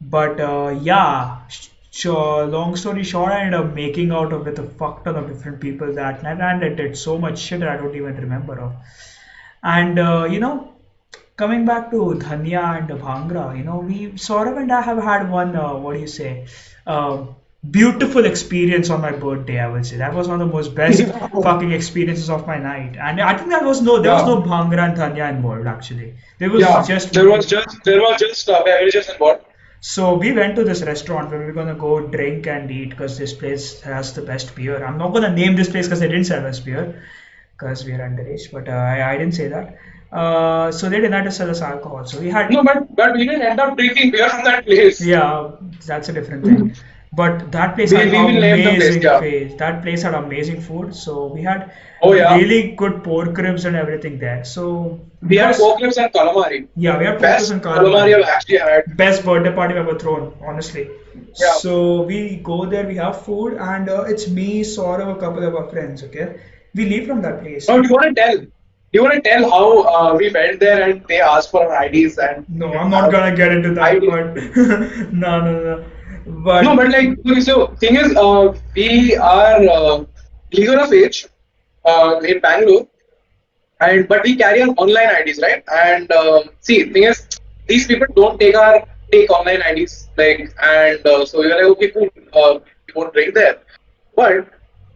But 0.01 0.41
uh, 0.41 0.79
yeah 0.83 1.39
sure 1.93 2.47
long 2.47 2.77
story 2.77 3.03
short 3.03 3.33
i 3.33 3.41
ended 3.45 3.61
up 3.61 3.75
making 3.75 4.13
out 4.13 4.33
with 4.45 4.59
a 4.61 4.67
fuck 4.81 5.03
ton 5.05 5.17
of 5.17 5.27
different 5.27 5.61
people 5.61 5.93
that 5.95 6.23
night 6.23 6.41
and 6.49 6.65
i 6.65 6.69
did 6.69 6.97
so 6.97 7.19
much 7.19 7.37
shit 7.47 7.59
that 7.59 7.69
i 7.69 7.77
don't 7.77 7.97
even 7.97 8.15
remember 8.17 8.61
of. 8.61 8.73
And 9.63 9.99
uh, 9.99 10.29
you 10.31 10.39
know 10.39 10.71
coming 11.41 11.65
back 11.67 11.91
to 11.91 11.99
Dhanya 12.25 12.63
and 12.79 12.89
Bhangra, 13.03 13.45
you 13.59 13.65
know, 13.65 13.79
we 13.79 13.99
Sourav 14.29 14.59
and 14.63 14.73
I 14.73 14.81
have 14.83 15.03
had 15.11 15.31
one, 15.31 15.57
uh, 15.57 15.75
what 15.75 15.95
do 15.95 16.01
you 16.01 16.07
say, 16.07 16.47
uh, 16.87 17.27
beautiful 17.79 18.25
experience 18.25 18.91
on 18.91 19.01
my 19.03 19.13
birthday. 19.13 19.59
I 19.61 19.69
would 19.69 19.87
say 19.87 19.97
that 19.99 20.15
was 20.15 20.29
one 20.29 20.41
of 20.41 20.49
the 20.49 20.55
most 20.55 20.75
best 20.75 21.03
fucking 21.49 21.73
experiences 21.73 22.31
of 22.31 22.47
my 22.47 22.59
night, 22.59 22.97
and 23.09 23.21
I 23.21 23.37
think 23.37 23.51
that 23.51 23.65
was 23.65 23.83
no, 23.83 24.01
there 24.03 24.13
was 24.13 24.25
no 24.33 24.41
Bhangra 24.43 24.89
and 24.89 24.97
Dhanya 25.03 25.31
involved 25.37 25.67
actually. 25.67 26.15
There 26.39 26.51
was 26.51 26.63
Yeah, 26.63 26.83
just 26.83 27.13
there 27.13 27.29
was 27.31 27.47
just 27.47 27.83
there 27.85 28.01
was 28.01 28.19
just 28.19 28.49
uh, 28.49 28.63
beverages 28.65 29.09
involved. 29.09 29.45
so 29.81 30.15
we 30.15 30.33
went 30.33 30.57
to 30.57 30.65
this 30.65 30.83
restaurant 30.83 31.31
where 31.31 31.41
we 31.41 31.47
were 31.47 31.53
gonna 31.61 31.75
go 31.75 32.01
drink 32.17 32.47
and 32.47 32.71
eat 32.71 32.91
because 32.91 33.17
this 33.19 33.33
place 33.33 33.81
has 33.83 34.13
the 34.15 34.23
best 34.23 34.55
beer. 34.55 34.85
I'm 34.85 34.99
not 34.99 35.13
gonna 35.15 35.35
name 35.35 35.57
this 35.57 35.71
place 35.71 35.87
because 35.87 36.01
they 36.01 36.09
didn't 36.09 36.25
serve 36.33 36.45
us 36.45 36.61
beer 36.61 37.03
because 37.57 37.85
we 37.85 37.93
are 37.93 37.99
underage, 38.09 38.51
but 38.53 38.69
uh, 38.69 38.73
I, 38.73 39.13
I 39.13 39.19
didn't 39.19 39.35
say 39.35 39.49
that. 39.49 39.77
Uh, 40.13 40.73
so 40.73 40.89
they 40.89 40.97
didn't 40.97 41.13
have 41.13 41.25
to 41.25 41.31
sell 41.31 41.51
us 41.51 41.61
alcohol. 41.63 42.05
So 42.05 42.21
we 42.21 42.31
had 42.31 42.51
No, 42.51 42.63
but 42.65 42.95
but 42.97 43.13
we 43.15 43.27
didn't 43.27 43.43
end 43.43 43.61
up 43.61 43.77
drinking 43.77 44.11
beer 44.11 44.29
from 44.29 44.45
that 44.45 44.65
place. 44.67 45.01
yeah, 45.05 45.51
that's 45.87 46.09
a 46.09 46.13
different 46.13 46.45
thing. 46.45 46.75
But 47.13 47.51
that 47.53 47.75
place 47.77 47.93
We- 47.93 47.99
had 47.99 48.11
we 48.15 48.19
will 48.19 48.41
the 48.41 48.75
place, 48.81 48.97
yeah. 49.05 49.19
place. 49.21 49.55
That 49.61 49.83
place 49.85 50.03
had 50.03 50.15
amazing 50.15 50.61
food. 50.67 50.95
So 50.95 51.15
we 51.37 51.43
had 51.43 51.71
Oh, 52.03 52.13
yeah. 52.15 52.37
really 52.37 52.59
good 52.83 53.03
pork 53.07 53.39
ribs 53.47 53.65
and 53.71 53.77
everything 53.77 54.19
there. 54.19 54.45
So 54.45 54.67
We 55.33 55.37
had 55.37 55.57
pork 55.57 55.81
ribs 55.87 55.99
and 56.05 56.13
calamari. 56.19 56.61
yeah, 56.77 56.99
we 56.99 57.05
had 57.11 57.19
pork 57.19 57.33
ribs 57.33 57.51
and 57.57 57.63
calamari 57.63 57.91
calamari. 57.95 58.15
I've 58.21 58.29
actually 58.37 58.59
had. 58.59 58.97
Best 59.03 59.25
birthday 59.25 59.53
party 59.59 59.75
I've 59.75 59.87
ever 59.89 59.99
thrown, 60.05 60.33
honestly. 60.53 60.85
Yeah. 61.43 61.53
So 61.65 62.03
we 62.13 62.21
go 62.53 62.61
there, 62.77 62.87
we 62.93 62.97
have 62.97 63.21
food, 63.27 63.59
and 63.73 63.89
uh, 63.89 64.03
it's 64.15 64.29
me, 64.39 64.49
Sourav, 64.77 65.11
a 65.17 65.19
couple 65.27 65.45
of 65.51 65.55
our 65.63 65.69
friends. 65.75 66.05
Okay, 66.09 66.29
we 66.75 66.87
leave 66.95 67.07
from 67.11 67.23
that 67.29 67.43
place. 67.43 67.69
Now, 67.69 67.81
do 67.83 67.89
you 67.89 67.95
want 68.01 68.17
to 68.17 68.23
tell? 68.23 68.41
You 68.93 69.03
want 69.03 69.15
to 69.15 69.21
tell 69.21 69.49
how 69.51 69.83
uh, 69.95 70.15
we 70.15 70.31
went 70.31 70.61
there 70.61 70.83
and 70.89 71.05
they 71.09 71.21
asked 71.21 71.51
for 71.51 71.63
our 71.65 71.85
IDs 71.85 72.19
and 72.19 72.47
No, 72.49 72.73
I'm 72.73 72.91
not 72.91 73.11
gonna 73.11 73.35
get 73.35 73.53
into 73.53 73.75
that 73.75 74.05
part. 74.05 74.37
no, 75.13 75.41
no, 75.41 75.53
no. 75.65 75.85
But, 76.27 76.63
no, 76.63 76.77
but 76.77 76.91
like 76.91 77.19
so 77.43 77.69
thing 77.81 77.97
is, 77.97 78.17
uh, 78.17 78.55
we 78.75 79.17
are 79.17 79.61
uh, 79.69 80.05
legal 80.53 80.81
of 80.81 80.93
age 80.93 81.27
uh, 81.85 82.21
in 82.25 82.41
Bangalore, 82.41 82.87
and 83.81 84.09
but 84.09 84.23
we 84.23 84.37
carry 84.37 84.63
our 84.63 84.69
online 84.85 85.09
IDs, 85.21 85.41
right? 85.41 85.63
And 85.73 86.11
um, 86.13 86.51
see, 86.61 86.85
thing 86.93 87.05
is, 87.05 87.27
these 87.67 87.87
people 87.87 88.07
don't 88.15 88.39
take 88.39 88.55
our 88.57 88.87
take 89.11 89.31
online 89.31 89.63
IDs, 89.63 90.11
like, 90.17 90.53
and 90.63 91.05
uh, 91.07 91.25
so 91.25 91.43
you're 91.43 91.57
like, 91.57 91.77
okay, 91.77 91.91
cool, 91.91 92.09
uh, 92.35 92.59
we 92.87 92.93
won't 92.95 93.13
drink 93.15 93.35
there, 93.35 93.59
but 94.15 94.49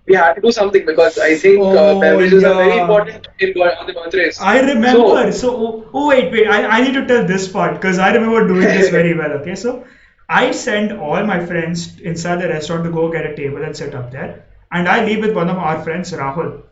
we 0.07 0.14
had 0.14 0.34
to 0.34 0.40
do 0.40 0.52
something 0.52 0.84
because 0.86 1.18
I 1.18 1.34
think 1.36 1.74
uh, 1.74 1.94
Oh, 1.94 2.00
beverages 2.00 2.44
are 2.44 2.55
very 2.55 2.78
important 2.78 3.28
in 3.40 3.52
on 3.61 3.86
the 3.86 3.92
birthdays. 3.94 4.38
I 4.40 4.61
remember. 4.61 5.30
So, 5.32 5.38
So, 5.38 5.57
oh, 5.57 5.90
oh, 5.94 6.09
wait, 6.09 6.30
wait. 6.32 6.46
I, 6.46 6.64
I 6.78 6.80
need 6.82 6.94
to 6.94 7.07
tell 7.07 7.24
this 7.26 7.48
part 7.48 7.74
because 7.74 7.98
I 7.98 8.12
remember 8.14 8.46
doing 8.46 8.72
this 8.72 8.88
very 8.90 9.14
well. 9.20 9.32
Okay, 9.40 9.55
so 9.55 9.84
I 10.28 10.50
send 10.52 10.92
all 10.98 11.24
my 11.24 11.44
friends 11.44 11.98
inside 12.00 12.40
the 12.42 12.48
restaurant 12.48 12.84
to 12.84 12.90
go 12.90 13.11
get 13.11 13.26
a 13.26 13.34
table 13.36 13.62
and 13.62 13.76
set 13.76 13.94
up 13.94 14.11
there, 14.11 14.44
and 14.72 14.88
I 14.88 15.05
leave 15.05 15.20
with 15.20 15.34
one 15.34 15.48
of 15.50 15.57
our 15.59 15.82
friends, 15.82 16.12
Rahul. 16.12 16.62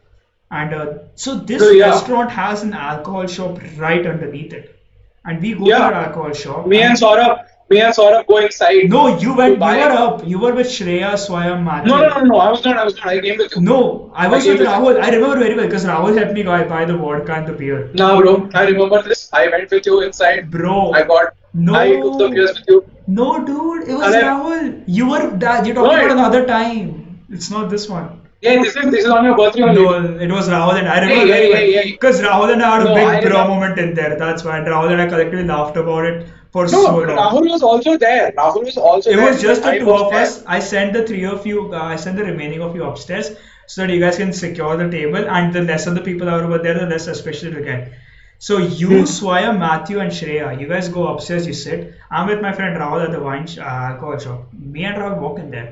And 0.50 0.74
uh, 0.74 0.86
so 1.14 1.34
this 1.36 1.60
So, 1.62 1.70
yeah. 1.70 1.88
restaurant 1.90 2.30
has 2.30 2.62
an 2.62 2.74
alcohol 2.74 3.26
shop 3.26 3.58
right 3.78 4.06
underneath 4.06 4.52
it, 4.52 4.78
and 5.24 5.40
we 5.40 5.54
go 5.54 5.66
Yeah. 5.66 5.78
to 5.78 5.94
that 5.94 5.94
alcohol 6.08 6.32
shop. 6.32 6.66
me 6.66 6.82
and 6.82 6.98
Saurabh, 6.98 7.44
me 7.72 7.80
and 7.86 7.94
Saurabh 7.98 8.26
go 8.30 8.38
inside. 8.46 8.88
no, 8.94 9.02
you 9.24 9.34
went. 9.40 9.54
You 9.58 9.60
were 9.82 9.92
up. 10.04 10.26
You 10.32 10.38
were 10.44 10.52
with 10.60 10.68
Shreya, 10.76 11.10
Swayam, 11.24 11.62
Matthew. 11.68 11.92
no, 11.92 12.00
no, 12.06 12.08
no, 12.18 12.24
no, 12.32 12.38
I 12.46 12.50
was 12.54 12.64
not. 12.64 12.76
I 12.82 12.84
was 12.90 12.96
not. 13.00 13.06
I 13.12 13.20
came 13.26 13.38
with 13.42 13.56
you. 13.56 13.62
No, 13.68 13.80
I 14.14 14.28
was 14.34 14.46
I 14.46 14.52
with 14.54 14.64
Rahul. 14.68 15.00
I 15.08 15.10
remember 15.16 15.38
very 15.44 15.56
well 15.60 15.66
because 15.66 15.84
Rahul 15.92 16.16
helped 16.22 16.34
me 16.40 16.44
buy, 16.50 16.84
the 16.92 16.96
vodka 17.04 17.34
and 17.40 17.46
the 17.52 17.58
beer. 17.64 17.82
Nah, 18.02 18.10
bro. 18.20 18.34
I 18.54 18.64
remember 18.72 19.02
this. 19.10 19.28
I 19.42 19.48
went 19.56 19.70
with 19.78 19.86
you 19.92 20.00
inside. 20.08 20.50
Bro, 20.56 20.78
I 20.92 21.04
got. 21.12 21.34
No. 21.54 21.74
I 21.74 21.86
took 22.00 22.18
the 22.24 22.28
beers 22.38 22.54
with 22.58 22.68
you. 22.74 22.80
no, 23.20 23.28
dude, 23.52 23.88
it 23.88 23.94
was. 24.02 24.14
Rahul. 24.24 24.72
You 24.86 25.10
were 25.12 25.22
that. 25.46 25.66
You're 25.66 25.74
talking 25.82 25.96
Right. 25.96 26.04
about 26.10 26.18
another 26.18 26.46
time. 26.46 27.20
It's 27.38 27.50
not 27.50 27.70
this 27.76 27.88
one. 27.88 28.10
Yeah, 28.44 28.54
this 28.60 28.74
is 28.78 28.86
this 28.92 29.04
is 29.04 29.10
on 29.16 29.24
your 29.26 29.36
birthday 29.40 29.62
only. 29.62 29.82
No, 29.82 29.90
it 30.26 30.30
was 30.36 30.48
Rahul 30.52 30.78
and 30.78 30.88
I 30.92 30.94
remember 31.02 31.26
very 31.32 31.42
hey, 31.42 31.50
well 31.50 31.58
hey, 31.58 31.72
hey. 31.82 31.90
because 31.92 32.20
Rahul 32.22 32.52
and 32.54 32.62
I 32.68 32.70
had 32.72 32.86
a 32.86 32.88
No, 32.88 32.94
big 32.96 33.28
bro 33.30 33.42
moment 33.50 33.78
in 33.82 33.92
there. 33.98 34.16
That's 34.22 34.42
why 34.46 34.56
Rahul 34.70 34.90
and 34.94 35.00
I 35.04 35.06
collectively 35.12 35.44
laughed 35.50 35.76
about 35.82 36.06
it 36.08 36.26
for 36.52 36.64
No, 36.64 36.68
so 36.84 36.96
long. 36.98 37.16
Rahul 37.18 37.50
was 37.50 37.62
also 37.62 37.96
there. 37.96 38.30
Rahul 38.32 38.64
was 38.64 38.76
also 38.76 39.10
It 39.10 39.16
there. 39.16 39.26
was 39.30 39.40
just 39.42 39.62
the 39.62 39.72
two 39.78 39.90
of 39.92 40.12
us. 40.12 40.42
I 40.46 40.58
sent 40.60 40.92
the 40.92 41.06
three 41.06 41.24
of 41.24 41.46
you. 41.46 41.72
Uh, 41.72 41.82
I 41.82 41.96
sent 41.96 42.16
the 42.16 42.24
remaining 42.24 42.60
of 42.62 42.76
you 42.76 42.84
upstairs 42.84 43.30
so 43.66 43.82
that 43.86 43.92
you 43.92 44.00
guys 44.00 44.16
can 44.18 44.32
secure 44.32 44.76
the 44.76 44.88
table. 44.90 45.28
And 45.38 45.52
the 45.58 45.62
lesser 45.62 45.92
the 45.94 46.02
people 46.08 46.28
are 46.28 46.42
over 46.44 46.58
there, 46.58 46.78
the 46.78 46.86
less 46.86 47.06
especially 47.06 47.52
to 47.58 47.62
get. 47.62 47.92
So 48.38 48.58
you, 48.58 48.88
Hmm. 48.88 49.04
Swaya, 49.16 49.50
Matthew, 49.58 50.00
and 50.04 50.10
Shreya, 50.10 50.46
you 50.60 50.66
guys 50.68 50.88
go 50.88 51.06
upstairs. 51.14 51.46
You 51.46 51.52
sit. 51.54 51.94
I'm 52.10 52.26
with 52.32 52.40
my 52.46 52.52
friend 52.52 52.76
Rahul 52.76 53.04
at 53.04 53.12
the 53.12 53.20
wine 53.20 53.46
sh- 53.46 53.58
uh, 53.58 53.62
alcohol 53.90 54.18
shop. 54.18 54.40
Me 54.76 54.84
and 54.84 54.96
Rahul 55.02 55.20
walk 55.26 55.38
in 55.38 55.50
there. 55.52 55.68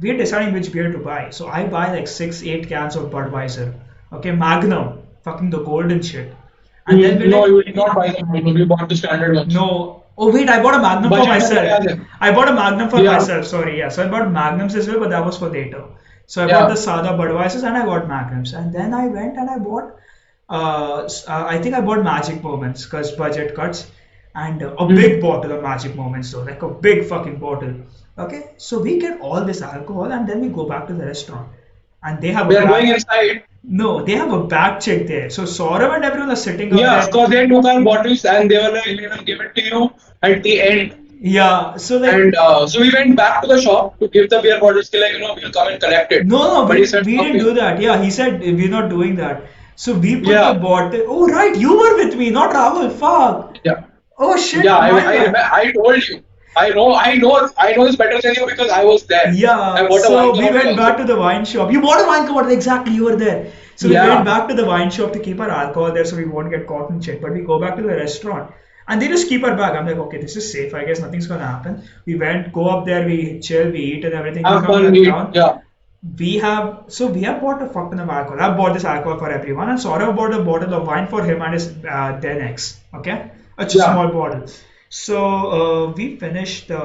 We're 0.00 0.16
deciding 0.16 0.52
which 0.54 0.72
beer 0.72 0.90
to 0.92 0.98
buy. 0.98 1.20
So 1.30 1.48
I 1.48 1.64
buy 1.76 1.84
like 1.92 2.08
six, 2.08 2.42
eight 2.42 2.68
cans 2.68 2.96
of 2.96 3.10
Budweiser. 3.12 3.68
Okay, 4.18 4.32
Magnum, 4.32 4.98
fucking 5.22 5.50
the 5.50 5.62
golden 5.70 6.02
shit. 6.02 6.34
And 6.88 7.02
then 7.04 7.18
we're 7.18 7.24
Hmm. 7.26 7.30
no, 7.30 7.40
like, 7.40 7.48
you 7.50 7.62
did 7.70 7.76
not 7.76 7.94
buy 7.96 8.08
that. 8.08 8.58
You 8.58 8.66
bought 8.66 8.88
the 8.88 8.96
standard 8.96 9.36
one. 9.36 9.48
no. 9.48 10.02
Oh 10.20 10.32
wait, 10.32 10.48
I 10.48 10.60
bought 10.62 10.74
a 10.74 10.78
Magnum 10.82 11.10
for 11.10 11.18
But 11.18 11.28
myself. 11.28 12.00
I 12.20 12.32
bought 12.32 12.48
a 12.48 12.52
Magnum 12.52 12.90
for 12.90 13.00
Yeah. 13.02 13.12
myself. 13.12 13.46
Sorry, 13.46 13.78
yeah. 13.78 13.88
So 13.88 14.04
I 14.04 14.08
bought 14.14 14.30
Magnums 14.32 14.74
as 14.80 14.88
well, 14.88 14.98
but 15.04 15.10
that 15.10 15.24
was 15.24 15.38
for 15.42 15.48
later. 15.48 15.82
So 16.26 16.44
I 16.44 16.48
Yeah. 16.48 16.58
bought 16.60 16.70
the 16.70 16.76
Sada 16.84 17.12
Budweisers 17.20 17.62
and 17.68 17.76
I 17.82 17.84
got 17.90 18.08
Magnums, 18.08 18.52
and 18.62 18.72
then 18.78 18.94
I 19.02 19.06
went 19.18 19.36
and 19.44 19.48
I 19.56 19.58
bought. 19.68 19.94
Uh, 20.50 21.08
uh, 21.36 21.44
I 21.54 21.58
think 21.58 21.74
I 21.74 21.80
bought 21.90 22.02
Magic 22.08 22.42
Moments 22.48 22.84
because 22.84 23.12
budget 23.22 23.54
cuts, 23.60 23.86
and 24.46 24.62
a 24.62 24.70
Hmm. 24.84 24.94
big 25.02 25.20
bottle 25.26 25.52
of 25.58 25.62
Magic 25.68 25.94
Moments 26.02 26.32
though, 26.32 26.44
like 26.50 26.62
a 26.62 26.72
big 26.88 27.04
fucking 27.12 27.38
bottle. 27.46 27.74
Okay, 28.26 28.42
so 28.56 28.80
we 28.88 28.98
get 29.06 29.20
all 29.20 29.44
this 29.52 29.62
alcohol 29.70 30.12
and 30.18 30.28
then 30.32 30.40
we 30.46 30.48
go 30.60 30.66
back 30.74 30.86
to 30.88 30.94
the 31.02 31.06
restaurant, 31.06 31.48
and 32.02 32.20
they 32.26 32.32
have 32.40 32.48
We 32.48 32.56
a 32.56 32.64
are 32.64 32.66
going 32.74 32.88
inside. 32.96 33.42
no, 33.82 33.88
they 34.10 34.16
have 34.24 34.32
a 34.32 34.42
back 34.56 34.80
check 34.88 35.06
there. 35.12 35.30
So 35.38 35.44
Sourav 35.54 35.94
and 35.96 36.04
everyone 36.10 36.30
are 36.36 36.42
sitting 36.44 36.76
Yeah, 36.82 37.06
because 37.06 37.30
they 37.36 37.46
took 37.54 37.64
our 37.74 37.80
bottles 37.90 38.24
and 38.34 38.50
they 38.50 38.58
were 38.64 38.72
like, 38.76 38.86
we 38.86 39.06
will 39.14 39.24
give 39.32 39.40
it 39.48 39.54
to 39.60 39.64
you 39.70 39.90
at 40.22 40.42
the 40.42 40.60
end. 40.60 40.94
Yeah, 41.20 41.76
so 41.76 41.98
like 41.98 42.12
And 42.14 42.34
uh, 42.36 42.66
so 42.68 42.80
we 42.80 42.92
went 42.92 43.16
back 43.16 43.42
to 43.42 43.48
the 43.48 43.60
shop 43.60 43.98
to 43.98 44.06
give 44.06 44.30
the 44.30 44.40
beer 44.40 44.60
bottles. 44.60 44.92
Like, 44.94 45.14
you 45.14 45.18
know, 45.18 45.34
we'll 45.34 45.50
come 45.50 45.66
and 45.68 45.80
collect 45.82 46.12
it. 46.12 46.26
No, 46.26 46.38
no, 46.44 46.66
But 46.66 46.76
we, 46.76 46.82
he 46.82 46.86
said, 46.86 47.06
we 47.06 47.16
didn't 47.16 47.40
do 47.40 47.54
that. 47.54 47.80
Yeah, 47.80 48.00
he 48.00 48.10
said 48.10 48.40
we're 48.40 48.68
not 48.68 48.88
doing 48.88 49.16
that. 49.16 49.42
So 49.74 49.94
we 49.94 50.16
put 50.16 50.28
Yeah. 50.28 50.52
the 50.52 50.60
bottle. 50.60 51.02
Oh, 51.08 51.26
right, 51.28 51.56
you 51.56 51.76
were 51.76 51.96
with 51.96 52.16
me, 52.16 52.30
not 52.30 52.54
Rahul. 52.54 52.92
Fuck. 52.92 53.58
Yeah. 53.64 53.84
Oh 54.16 54.36
shit. 54.36 54.64
Yeah, 54.64 54.76
I, 54.76 54.90
I, 54.90 55.60
I 55.60 55.72
told 55.72 56.08
you. 56.08 56.22
I 56.56 56.70
know, 56.70 56.94
I 56.94 57.14
know, 57.14 57.48
I 57.56 57.72
know 57.72 57.84
this 57.86 57.96
better 57.96 58.20
than 58.20 58.34
you 58.34 58.46
because 58.46 58.70
I 58.70 58.84
was 58.84 59.06
there. 59.06 59.32
Yeah, 59.32 59.88
so 59.88 60.32
we 60.32 60.44
went 60.44 60.56
also. 60.56 60.76
back 60.76 60.96
to 60.96 61.04
the 61.04 61.16
wine 61.16 61.44
shop. 61.44 61.70
You 61.70 61.80
bought 61.80 62.02
a 62.02 62.06
wine 62.06 62.26
bottle, 62.26 62.50
exactly. 62.50 62.94
You 62.94 63.04
were 63.04 63.16
there. 63.16 63.52
So 63.76 63.88
we 63.88 63.94
went 63.94 64.24
back 64.24 64.48
to 64.48 64.54
the 64.54 64.66
wine 64.66 64.90
shop 64.90 65.12
to 65.12 65.20
keep 65.20 65.38
our 65.38 65.50
alcohol 65.50 65.92
there, 65.92 66.04
so 66.04 66.16
we 66.16 66.24
won't 66.24 66.50
get 66.50 66.66
caught 66.66 66.90
and 66.90 67.04
shit. 67.04 67.20
But 67.20 67.32
we 67.32 67.42
go 67.42 67.60
back 67.60 67.76
to 67.76 67.82
the 67.82 67.88
restaurant, 67.88 68.52
and 68.88 69.00
they 69.02 69.08
just 69.08 69.28
keep 69.28 69.44
our 69.44 69.56
bag. 69.56 69.76
I'm 69.76 69.86
like, 69.86 69.96
okay, 70.06 70.20
this 70.20 70.36
is 70.36 70.50
safe. 70.50 70.74
I 70.74 70.84
guess 70.84 71.00
nothing's 71.00 71.26
gonna 71.26 71.46
happen. 71.46 71.82
We 72.06 72.16
went, 72.16 72.52
go 72.52 72.68
up 72.68 72.86
there, 72.86 73.06
we 73.06 73.40
chill, 73.40 73.70
we 73.70 73.80
eat 73.80 74.04
and 74.04 74.14
everything. 74.14 74.44
we 74.44 74.50
Have 74.50 74.64
fun, 74.66 75.32
yeah. 75.34 75.58
we 76.18 76.36
have 76.38 76.84
so 76.88 77.06
we 77.08 77.22
have 77.22 77.40
bought 77.40 77.60
a 77.62 77.66
fuck 77.68 77.90
ton 77.90 78.00
of 78.00 78.08
alcohol. 78.08 78.40
I've 78.40 78.56
bought 78.56 78.74
this 78.74 78.84
alcohol 78.84 79.18
for 79.18 79.30
everyone, 79.30 79.68
and 79.70 79.78
Sourav 79.78 80.14
bought 80.16 80.32
a 80.34 80.42
bottle 80.42 80.74
of 80.74 80.86
wine 80.86 81.06
for 81.08 81.22
him 81.24 81.42
and 81.42 81.54
his 81.54 81.68
uh, 81.84 82.18
then 82.20 82.40
ex. 82.40 82.80
Okay, 82.94 83.30
a 83.58 83.64
Yeah. 83.64 83.92
small 83.92 84.08
bottle. 84.18 84.44
So 84.90 85.22
uh, 85.60 85.92
we 85.92 86.16
finished 86.16 86.68
the 86.68 86.82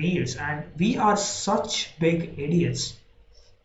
meals, 0.00 0.36
and 0.36 0.64
we 0.78 0.96
are 0.96 1.16
such 1.16 1.98
big 1.98 2.38
idiots. 2.38 2.94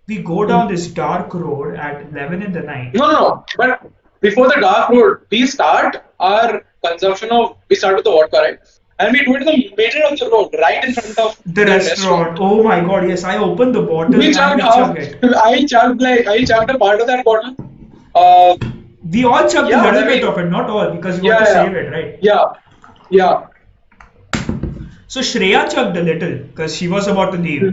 We 0.08 0.22
go 0.24 0.46
down 0.46 0.70
this 0.70 0.88
dark 0.88 1.34
road 1.34 1.76
at 1.76 2.02
11 2.10 2.42
in 2.42 2.54
the 2.54 2.62
night. 2.62 2.94
No, 2.94 3.08
no, 3.08 3.20
no. 3.22 3.46
But 3.58 3.92
before 4.22 4.48
the 4.48 4.62
dark 4.62 4.90
road, 4.90 5.18
we 5.30 5.46
start 5.46 6.02
our 6.20 6.64
consumption 6.86 7.30
of, 7.32 7.58
we 7.70 7.76
start 7.76 7.96
with 7.96 8.06
the 8.06 8.12
vodka, 8.12 8.38
right? 8.38 8.60
And 9.00 9.14
we 9.14 9.24
do 9.26 9.36
it 9.36 9.42
in 9.42 9.46
the 9.46 9.76
middle 9.78 10.08
of 10.12 10.20
the 10.20 10.30
road, 10.32 10.56
right 10.60 10.84
in 10.84 10.94
front 10.94 11.20
of 11.20 11.38
The 11.46 11.66
restaurant. 11.66 12.38
Oh 12.42 12.64
my 12.64 12.80
god, 12.82 13.08
yes, 13.08 13.24
I 13.24 13.38
opened 13.38 13.76
the 13.76 13.82
bottle 13.84 14.18
We 14.18 14.34
chugged 14.34 14.56
we 14.58 14.62
half. 14.62 14.76
chugged 14.76 14.98
it. 14.98 15.24
I 15.46 15.66
chugged 15.66 16.02
like 16.02 16.28
I 16.28 16.44
chugged 16.46 16.72
a 16.72 16.80
part 16.80 17.02
of 17.02 17.08
that 17.08 17.24
bottle. 17.24 17.56
Uh, 18.16 18.58
We 19.14 19.24
all 19.26 19.48
chugged 19.48 19.70
Yeah, 19.70 19.84
a 19.84 19.92
little 19.92 20.08
bit 20.08 20.24
of 20.24 20.38
it, 20.40 20.50
not 20.50 20.70
all, 20.70 20.90
because 20.96 21.22
we 21.22 21.28
Yeah, 21.28 21.36
want 21.36 21.46
to 21.46 21.52
yeah. 21.52 21.64
save 21.66 21.76
it, 21.76 21.92
right? 21.92 22.18
yeah, 22.22 22.46
yeah. 23.10 23.44
So 25.08 25.22
Shreya 25.22 25.70
chugged 25.74 25.96
a 25.98 26.04
little 26.04 26.38
because 26.48 26.76
she 26.76 26.88
was 26.88 27.08
about 27.08 27.32
to 27.34 27.38
leave. 27.38 27.68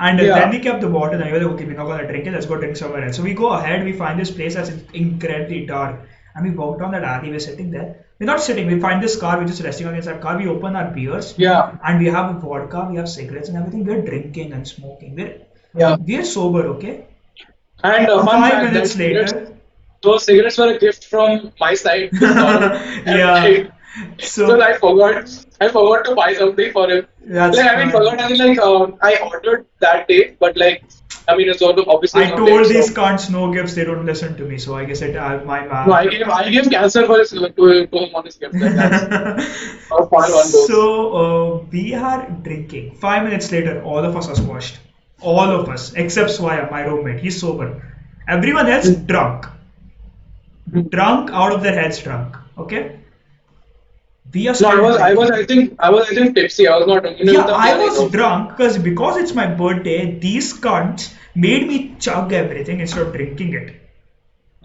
And 0.00 0.20
Yeah. 0.20 0.34
then 0.34 0.50
we 0.50 0.58
kept 0.60 0.80
the 0.80 0.88
bottle 0.88 1.20
and 1.20 1.24
we 1.24 1.32
were 1.32 1.44
like, 1.44 1.54
okay, 1.54 1.64
we're 1.64 1.76
not 1.76 1.86
gonna 1.86 2.06
drink 2.06 2.26
it, 2.26 2.32
let's 2.32 2.46
go 2.46 2.56
drink 2.56 2.76
somewhere 2.76 3.04
else. 3.04 3.16
So 3.16 3.22
we 3.22 3.34
go 3.34 3.48
ahead, 3.54 3.84
we 3.84 3.92
find 3.92 4.20
this 4.20 4.30
place 4.30 4.54
that's 4.54 4.70
incredibly 4.92 5.66
dark. 5.66 5.96
And 6.34 6.44
we 6.48 6.52
walk 6.56 6.78
down 6.78 6.92
that 6.92 7.02
alley, 7.02 7.30
we're 7.30 7.40
sitting 7.40 7.70
there. 7.72 8.06
We're 8.18 8.26
not 8.26 8.40
sitting, 8.40 8.66
we 8.66 8.80
find 8.80 9.00
this 9.02 9.14
car, 9.16 9.38
we're 9.38 9.46
just 9.46 9.62
resting 9.62 9.86
against 9.86 10.06
that 10.08 10.20
car, 10.20 10.36
we 10.36 10.48
open 10.48 10.74
our 10.74 10.90
beers. 10.90 11.34
Yeah. 11.38 11.76
And 11.84 12.00
we 12.00 12.06
have 12.06 12.40
vodka, 12.42 12.86
we 12.90 12.96
have 12.96 13.08
cigarettes 13.08 13.48
and 13.48 13.56
everything. 13.58 13.84
We're 13.84 14.02
drinking 14.02 14.52
and 14.52 14.66
smoking. 14.66 15.14
We're 15.14 15.36
Yeah. 15.74 15.96
we're 16.08 16.24
sober, 16.24 16.66
okay? 16.76 17.06
And 17.84 18.08
uh, 18.08 18.24
Five 18.26 18.64
minutes 18.72 18.92
cigarettes- 18.92 19.32
later. 19.32 19.54
those 20.02 20.24
cigarettes 20.24 20.58
were 20.58 20.68
a 20.74 20.78
gift 20.78 21.04
from 21.04 21.52
my 21.60 21.74
side. 21.74 22.10
Yeah. 22.20 23.68
So 24.18 24.46
So 24.46 24.60
I 24.60 24.74
forgot. 24.74 25.46
I 25.60 25.68
forgot 25.68 26.04
to 26.06 26.14
buy 26.14 26.34
something 26.34 26.72
for 26.72 26.88
him. 26.88 27.06
That's 27.24 27.56
like, 27.56 27.70
I 27.70 27.84
mean, 27.84 27.90
forgot. 27.90 28.20
I 28.20 28.28
mean, 28.28 28.38
like, 28.38 28.58
um, 28.58 28.96
I 29.02 29.16
ordered 29.16 29.66
that 29.80 30.06
day, 30.08 30.36
but 30.38 30.56
like, 30.56 30.84
I 31.28 31.36
mean, 31.36 31.48
it's 31.48 31.60
all 31.60 31.78
obviously. 31.90 32.24
I 32.24 32.30
told 32.30 32.48
late, 32.50 32.66
so- 32.66 32.72
these 32.72 32.90
cunts 32.94 33.30
no 33.30 33.52
gifts, 33.52 33.74
they 33.74 33.84
don't 33.84 34.06
listen 34.06 34.36
to 34.36 34.44
me. 34.44 34.58
So 34.58 34.76
I 34.76 34.84
guess 34.84 35.02
it 35.02 35.16
uh, 35.16 35.44
my 35.44 35.66
bad. 35.66 35.88
No, 35.88 35.92
I 35.94 36.06
gave 36.06 36.28
I 36.28 36.48
gave 36.48 36.70
cancer 36.70 37.06
for 37.06 37.18
his 37.18 37.30
to, 37.30 37.50
to 37.52 37.98
him 37.98 38.14
on 38.14 38.24
his 38.24 38.36
gift. 38.36 38.54
Like, 38.54 38.74
that's 38.74 39.88
how 39.90 40.06
far 40.06 40.22
one 40.22 40.30
goes. 40.30 40.66
So 40.66 40.80
uh, 41.22 41.64
we 41.70 41.94
are 41.94 42.30
drinking. 42.42 42.94
Five 42.96 43.24
minutes 43.24 43.52
later, 43.52 43.82
all 43.82 44.04
of 44.04 44.16
us 44.16 44.28
are 44.28 44.36
squashed. 44.36 44.78
All 45.20 45.50
of 45.50 45.68
us, 45.68 45.92
except 45.94 46.30
Swaya, 46.30 46.70
my 46.70 46.82
roommate. 46.82 47.20
He's 47.20 47.40
sober. 47.40 47.82
Everyone 48.28 48.66
else 48.68 48.88
drunk. 48.90 49.46
Drunk 50.90 51.30
out 51.32 51.52
of 51.52 51.62
their 51.62 51.72
heads, 51.74 51.98
drunk. 52.02 52.36
Okay. 52.56 52.97
We 54.34 54.46
are. 54.48 54.54
no, 54.60 54.68
I 54.68 54.80
was, 54.80 54.96
I 54.96 55.14
was, 55.14 55.30
I 55.30 55.44
think, 55.46 55.74
I 55.78 55.90
was, 55.90 56.08
I 56.10 56.14
think 56.14 56.34
tipsy. 56.34 56.66
I 56.68 56.76
was 56.78 56.86
not. 56.86 57.18
You 57.18 57.24
know, 57.24 57.32
Yeah, 57.32 57.46
I 57.66 57.76
was 57.78 58.10
drunk 58.10 58.50
because 58.50 58.78
because 58.78 59.16
it's 59.22 59.34
my 59.34 59.46
birthday. 59.46 60.18
These 60.18 60.52
cunts 60.60 61.14
made 61.34 61.66
me 61.68 61.94
chug 61.98 62.32
everything 62.32 62.80
instead 62.80 63.06
of 63.06 63.12
drinking 63.12 63.54
it. 63.54 63.74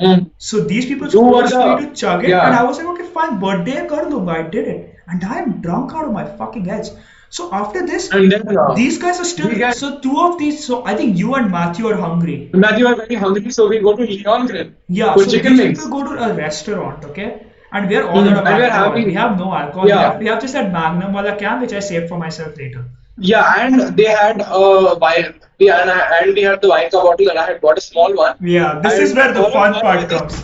Mm. 0.02 0.32
So 0.38 0.62
these 0.62 0.86
people 0.88 1.08
You 1.08 1.20
forced 1.20 1.54
the- 1.54 1.76
me 1.78 1.86
to 1.86 1.96
chug 1.96 2.24
it, 2.26 2.30
yeah. 2.30 2.46
and 2.48 2.56
I 2.56 2.64
was 2.64 2.78
like, 2.80 2.88
okay, 2.94 3.08
fine, 3.18 3.40
birthday 3.40 3.88
kar 3.88 4.04
dunga. 4.14 4.36
I 4.38 4.42
did 4.56 4.68
it, 4.68 4.96
and 5.08 5.24
I 5.24 5.38
am 5.44 5.62
drunk 5.68 5.94
out 5.94 6.06
of 6.06 6.14
my 6.20 6.26
fucking 6.42 6.66
head. 6.66 6.90
So 7.30 7.48
after 7.60 7.86
this, 7.92 8.10
And 8.12 8.32
then 8.32 8.58
uh, 8.58 8.74
these 8.80 8.98
guys 9.04 9.20
are 9.20 9.30
still 9.34 9.54
get- 9.62 9.76
so 9.84 10.00
two 10.08 10.18
of 10.26 10.38
these. 10.42 10.60
So 10.66 10.84
I 10.86 10.96
think 10.96 11.18
you 11.24 11.36
and 11.36 11.50
Matthew 11.52 11.88
are 11.94 11.96
hungry. 11.96 12.38
Matthew 12.54 12.86
are 12.92 12.96
very 12.96 13.16
hungry, 13.16 13.52
so 13.52 13.68
we 13.70 13.80
go 13.88 13.96
to 13.96 14.04
Leon 14.04 14.46
Grill 14.52 14.70
Yeah, 15.00 15.16
so 15.16 15.26
chicken 15.38 15.54
we 15.58 15.64
wings. 15.64 15.84
to 15.84 15.90
go 15.98 16.04
to 16.12 16.20
a 16.28 16.34
restaurant, 16.42 17.06
okay? 17.14 17.32
and 17.74 17.90
we 17.90 17.96
are 17.98 18.08
all 18.08 18.24
mm-hmm. 18.24 18.36
out 18.36 18.48
of 18.48 18.48
alcohol. 18.48 18.94
we 18.94 19.14
have 19.14 19.38
no 19.38 19.54
alcohol. 19.54 19.88
Yeah. 19.88 19.96
We, 19.96 20.04
have, 20.04 20.20
we 20.20 20.28
have 20.28 20.42
just 20.42 20.54
that 20.54 20.72
Magnum 20.72 21.16
or 21.16 21.24
the 21.24 21.36
can 21.36 21.62
which 21.62 21.74
I 21.74 21.80
saved 21.80 22.08
for 22.10 22.18
myself 22.18 22.58
later. 22.58 22.86
Yeah, 23.18 23.56
and 23.60 23.98
they 23.98 24.06
had 24.06 24.42
uh, 24.42 24.98
wine. 25.00 25.40
Yeah, 25.60 25.82
and, 25.82 26.34
we 26.34 26.44
and 26.44 26.52
had 26.52 26.62
the 26.62 26.70
wine 26.70 26.90
bottle, 26.92 27.30
and 27.30 27.38
I 27.38 27.46
had 27.46 27.62
bought 27.62 27.78
a 27.78 27.82
small 27.82 28.16
one. 28.16 28.36
Yeah, 28.42 28.80
this 28.80 29.00
is 29.00 29.14
where 29.14 29.34
the 29.34 29.44
fun 29.52 29.74
part 29.74 30.10
comes. 30.10 30.44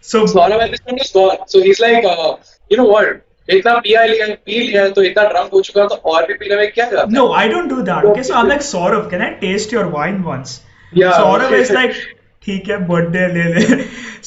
So 0.00 0.24
Sourav 0.24 0.60
at 0.60 0.70
this 0.70 0.80
point 0.80 1.00
is 1.00 1.10
gone. 1.12 1.46
So 1.46 1.62
he's 1.62 1.80
like, 1.80 2.04
uh, 2.04 2.36
you 2.70 2.76
know 2.76 2.86
what? 2.86 3.24
इतना 3.56 3.74
पिया 3.84 4.04
लिया 4.04 4.26
P 4.46 4.58
लिया 4.60 4.88
तो 4.96 5.02
इतना 5.02 5.22
so 5.32 5.52
हो 5.52 5.60
चुका 5.66 5.84
तो 5.88 5.94
और 6.12 6.26
भी 6.26 6.34
पीने 6.40 6.56
में 6.56 6.72
क्या 6.72 6.84
जाता 6.90 7.04
no 7.12 7.32
I 7.32 7.48
don't 7.48 7.68
do 7.68 7.76
that 7.82 8.04
okay 8.04 8.22
so 8.22 8.34
I 8.34 8.40
am 8.40 8.48
like 8.48 8.62
Saurav 8.62 9.08
Can 9.12 9.24
I 9.26 9.30
taste 9.42 9.72
your 9.76 9.84
wine 9.94 10.18
once? 10.26 10.52
Yeah. 11.00 11.16
Sourav 11.20 11.54
is 11.58 11.70
like, 11.76 11.96
ठीक 12.48 12.68
है 12.68 12.76
birthday 12.90 13.26
ले 13.38 13.48
ले. 13.54 13.78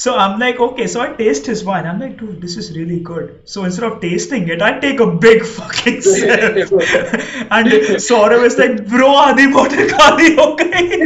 So 0.02 0.12
I'm 0.24 0.40
like, 0.40 0.60
okay, 0.66 0.86
so 0.88 1.02
I 1.02 1.08
taste 1.16 1.48
his 1.52 1.62
wine. 1.70 1.88
I'm 1.88 2.00
like, 2.00 2.14
dude, 2.20 2.42
this 2.42 2.54
is 2.62 2.68
really 2.76 3.00
good. 3.08 3.32
So 3.54 3.66
instead 3.70 3.86
of 3.88 4.00
tasting 4.04 4.48
it, 4.56 4.62
I 4.68 4.70
take 4.86 5.02
a 5.06 5.08
big 5.26 5.44
fucking 5.46 6.02
sip. 6.02 6.72
and 7.58 7.76
Saurav 8.06 8.46
is 8.52 8.58
like, 8.62 8.78
bro, 8.94 9.10
आधी 9.24 9.48
bottle 9.58 9.90
खाली 9.90 10.36
हो 10.40 10.48
गई. 10.62 11.02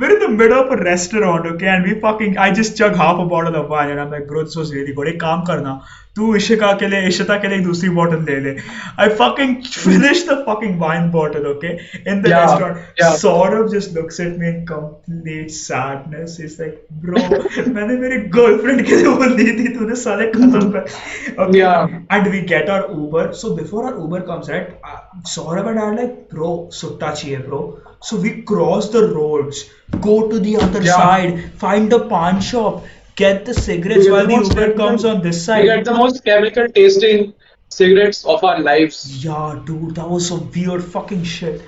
We're 0.00 0.10
in 0.14 0.20
the 0.20 0.28
middle 0.28 0.58
of 0.58 0.72
a 0.72 0.76
restaurant, 0.76 1.46
okay, 1.52 1.68
and 1.68 1.84
we 1.84 1.94
fucking, 2.00 2.36
I 2.38 2.50
just 2.58 2.76
chug 2.76 2.94
half 2.96 3.22
a 3.22 3.24
bottle 3.24 3.56
of 3.60 3.70
wine, 3.70 3.90
and 3.90 4.00
I'm 4.00 4.10
like, 4.10 4.26
bro, 4.26 4.44
this 4.44 4.56
was 4.56 4.74
really 4.74 4.92
good. 4.98 5.08
एक 5.08 5.20
काम 5.20 5.44
करना, 5.46 5.80
तू 6.18 6.34
इशिका 6.36 6.72
के 6.80 6.86
लिए 6.88 7.08
इशिता 7.08 7.36
के 7.42 7.48
लिए 7.48 7.58
दूसरी 7.64 7.88
बॉटल 7.96 8.22
ले 8.28 8.38
ले। 8.40 8.54
I 9.00 9.08
fucking 9.18 9.56
finish 9.74 10.24
the 10.28 10.36
fucking 10.48 10.78
wine 10.80 11.10
bottle 11.10 11.46
okay 11.50 11.72
in 12.10 12.22
the 12.22 12.32
restaurant 12.32 13.02
sort 13.18 13.58
of 13.60 13.68
just 13.74 13.96
looks 13.96 14.20
at 14.20 14.36
me 14.38 14.52
complete 14.70 15.50
sadness 15.58 16.36
is 16.44 16.56
like 16.62 16.86
bro 17.04 17.72
मैंने 17.72 17.96
मेरी 18.00 18.20
गर्लफ्रेंड 18.36 18.84
के 18.86 18.96
लिए 18.96 19.16
बोल 19.22 19.34
दी 19.36 19.50
थी 19.58 19.68
तूने 19.78 19.96
सारे 20.02 20.30
खत्म 20.36 20.70
कर 20.76 21.42
okay 21.46 22.16
and 22.16 22.28
we 22.28 22.40
get 22.54 22.70
our 22.70 23.00
Uber 23.00 23.32
so 23.42 23.54
before 23.56 23.84
our 23.84 24.04
Uber 24.06 24.20
comes 24.30 24.50
right 24.50 25.26
Saurabh 25.36 25.68
and 25.68 25.78
I 25.78 25.96
like 25.96 26.14
bro 26.34 26.52
सुट्टा 26.80 27.10
चाहिए 27.10 27.38
bro 27.48 27.62
so 28.10 28.16
we 28.16 28.30
cross 28.52 28.92
the 28.92 29.10
roads 29.14 29.66
go 30.04 30.28
to 30.30 30.38
the 30.38 30.56
other 30.56 30.80
yeah. 30.82 30.96
side. 30.96 31.52
Find 31.60 31.92
a 31.92 31.98
pawn 32.08 32.40
shop. 32.40 32.82
Get 33.18 33.44
the 33.44 33.54
cigarettes 33.54 34.04
get 34.04 34.12
while 34.12 34.26
the 34.26 34.36
the 34.36 34.42
Uber 34.42 34.54
chemical- 34.54 34.86
comes 34.86 35.04
on 35.04 35.20
this 35.26 35.44
side. 35.44 35.62
We 35.64 35.68
get 35.74 35.84
the 35.90 35.94
most 35.98 36.24
chemical 36.24 36.68
tasting 36.78 37.34
cigarettes 37.80 38.24
of 38.36 38.44
our 38.44 38.60
lives. 38.60 39.02
Yeah, 39.24 39.60
dude, 39.66 39.94
that 39.96 40.08
was 40.08 40.28
some 40.28 40.50
weird 40.56 40.84
fucking 40.94 41.24
shit. 41.24 41.62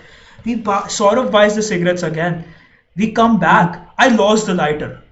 We 0.44 0.56
buy, 0.70 0.88
of 1.22 1.30
buys 1.30 1.56
the 1.56 1.62
cigarettes 1.62 2.02
again. 2.02 2.44
We 2.96 3.12
come 3.12 3.38
back. 3.38 3.88
I 3.98 4.08
lost 4.08 4.46
the 4.46 4.54
lighter. 4.54 5.02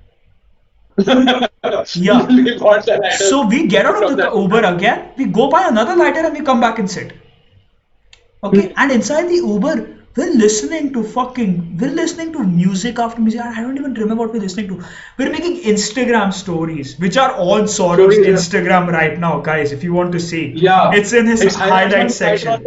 Yeah. 1.94 2.27
we 2.27 2.59
bought 2.59 2.86
that 2.86 3.05
item. 3.05 3.27
So 3.28 3.47
we 3.47 3.66
get 3.66 3.86
out 3.86 4.02
of 4.02 4.10
the 4.10 4.16
that. 4.16 4.35
Uber 4.35 4.60
again, 4.65 5.10
we 5.16 5.27
go 5.27 5.48
buy 5.51 5.66
another 5.69 5.94
lighter 5.97 6.20
and 6.20 6.36
we 6.39 6.44
come 6.44 6.60
back 6.60 6.78
and 6.78 6.90
sit. 6.90 7.12
Okay, 8.43 8.69
hmm. 8.69 8.73
and 8.77 8.93
inside 8.93 9.28
the 9.28 9.36
Uber, 9.36 9.98
we're 10.19 10.35
listening 10.35 10.93
to 10.95 11.03
fucking, 11.05 11.77
we're 11.81 11.93
listening 11.93 12.32
to 12.32 12.43
music 12.43 12.99
after 12.99 13.20
music. 13.20 13.40
I 13.40 13.61
don't 13.61 13.78
even 13.78 13.95
remember 13.95 14.24
what 14.24 14.32
we're 14.32 14.40
listening 14.40 14.69
to. 14.69 14.85
We're 15.16 15.31
making 15.31 15.62
Instagram 15.62 16.32
stories, 16.35 16.99
which 16.99 17.16
are 17.16 17.32
on 17.35 17.69
yeah. 18.24 18.31
Instagram 18.32 18.89
right 18.89 19.19
now, 19.19 19.39
guys. 19.40 19.73
If 19.73 19.85
you 19.85 19.93
want 19.93 20.12
to 20.12 20.20
see, 20.20 20.47
Yeah. 20.57 20.90
it's 20.93 21.12
in 21.12 21.27
his 21.27 21.43
It's 21.43 21.55
highlight 21.55 21.95
on 21.95 22.09
section. 22.11 22.66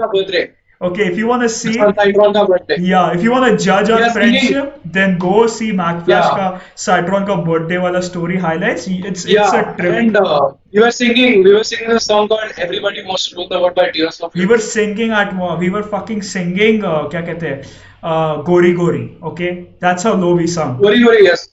Okay, 0.81 1.05
if 1.05 1.15
you 1.15 1.27
want 1.27 1.43
to 1.43 1.49
see, 1.49 1.75
yeah, 1.75 3.13
if 3.13 3.21
you 3.21 3.31
want 3.31 3.45
to 3.45 3.63
judge 3.63 3.91
our 3.91 3.99
yes, 3.99 4.13
friendship, 4.13 4.81
then 4.83 5.19
go 5.19 5.45
see 5.45 5.71
MachFlash 5.71 6.07
yeah. 6.07 6.61
Cytron 6.75 7.27
ka 7.27 7.35
birthday 7.43 7.77
wala 7.77 8.01
story 8.01 8.35
highlights. 8.35 8.87
It's 8.87 9.25
yeah. 9.25 9.43
it's 9.43 9.53
a 9.53 9.75
trip. 9.77 9.93
And 9.93 10.17
uh, 10.17 10.53
you 10.71 10.81
were 10.81 10.89
singing, 10.89 11.43
we 11.43 11.53
were 11.53 11.63
singing 11.63 11.91
a 11.91 11.99
song 11.99 12.27
called 12.29 12.51
"Everybody 12.57 13.05
Wants 13.05 13.29
to 13.29 13.47
the 13.47 13.61
World" 13.61 13.75
by 13.75 13.91
Tears 13.91 14.19
of. 14.21 14.33
We 14.33 14.47
were 14.47 14.57
singing 14.57 15.11
at 15.11 15.37
uh, 15.39 15.55
we 15.59 15.69
were 15.69 15.83
fucking 15.83 16.23
singing. 16.23 16.83
Uh, 16.83 17.07
kya 17.09 17.25
कहते 17.29 17.55
Uh, 18.01 18.41
Gori 18.41 18.73
Gori. 18.73 19.19
Okay, 19.21 19.75
that's 19.79 20.01
how 20.01 20.15
low 20.15 20.33
we 20.35 20.47
sung. 20.47 20.77
Gori 20.81 21.03
Gori, 21.03 21.23
yes. 21.23 21.49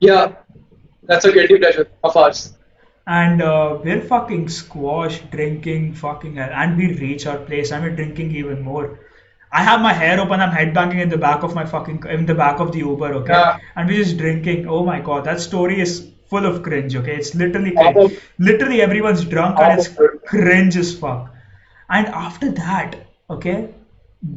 Yeah, 0.00 0.32
that's 1.04 1.24
a 1.24 1.30
guilty 1.30 1.58
pleasure 1.58 1.86
of 2.02 2.16
ours 2.16 2.55
and 3.06 3.40
uh, 3.40 3.78
we're 3.84 4.00
fucking 4.00 4.48
squash 4.48 5.20
drinking 5.30 5.94
fucking 5.94 6.36
hell 6.36 6.50
and 6.52 6.76
we 6.76 6.92
reach 6.98 7.26
our 7.26 7.38
place 7.38 7.70
and 7.70 7.84
we're 7.84 7.94
drinking 7.94 8.34
even 8.34 8.60
more. 8.60 8.98
I 9.52 9.62
have 9.62 9.80
my 9.80 9.92
hair 9.92 10.20
open 10.20 10.40
I'm 10.40 10.50
headbanging 10.50 11.00
in 11.00 11.08
the 11.08 11.16
back 11.16 11.44
of 11.44 11.54
my 11.54 11.64
fucking 11.64 12.02
in 12.10 12.26
the 12.26 12.34
back 12.34 12.58
of 12.58 12.72
the 12.72 12.80
Uber 12.80 13.12
okay? 13.20 13.32
Yeah. 13.32 13.58
and 13.76 13.88
we're 13.88 14.02
just 14.02 14.16
drinking. 14.16 14.68
Oh 14.68 14.84
my 14.84 15.00
god 15.00 15.24
that 15.24 15.40
story 15.40 15.80
is 15.80 16.10
full 16.28 16.44
of 16.44 16.62
cringe 16.64 16.96
okay? 16.96 17.16
It's 17.16 17.34
literally 17.34 17.70
cringe. 17.70 18.18
literally 18.40 18.82
everyone's 18.82 19.24
drunk 19.24 19.60
and 19.60 19.78
it's 19.78 19.88
cringe 20.26 20.76
as 20.76 20.98
fuck. 20.98 21.32
And 21.88 22.08
after 22.08 22.50
that 22.52 22.96
okay 23.30 23.72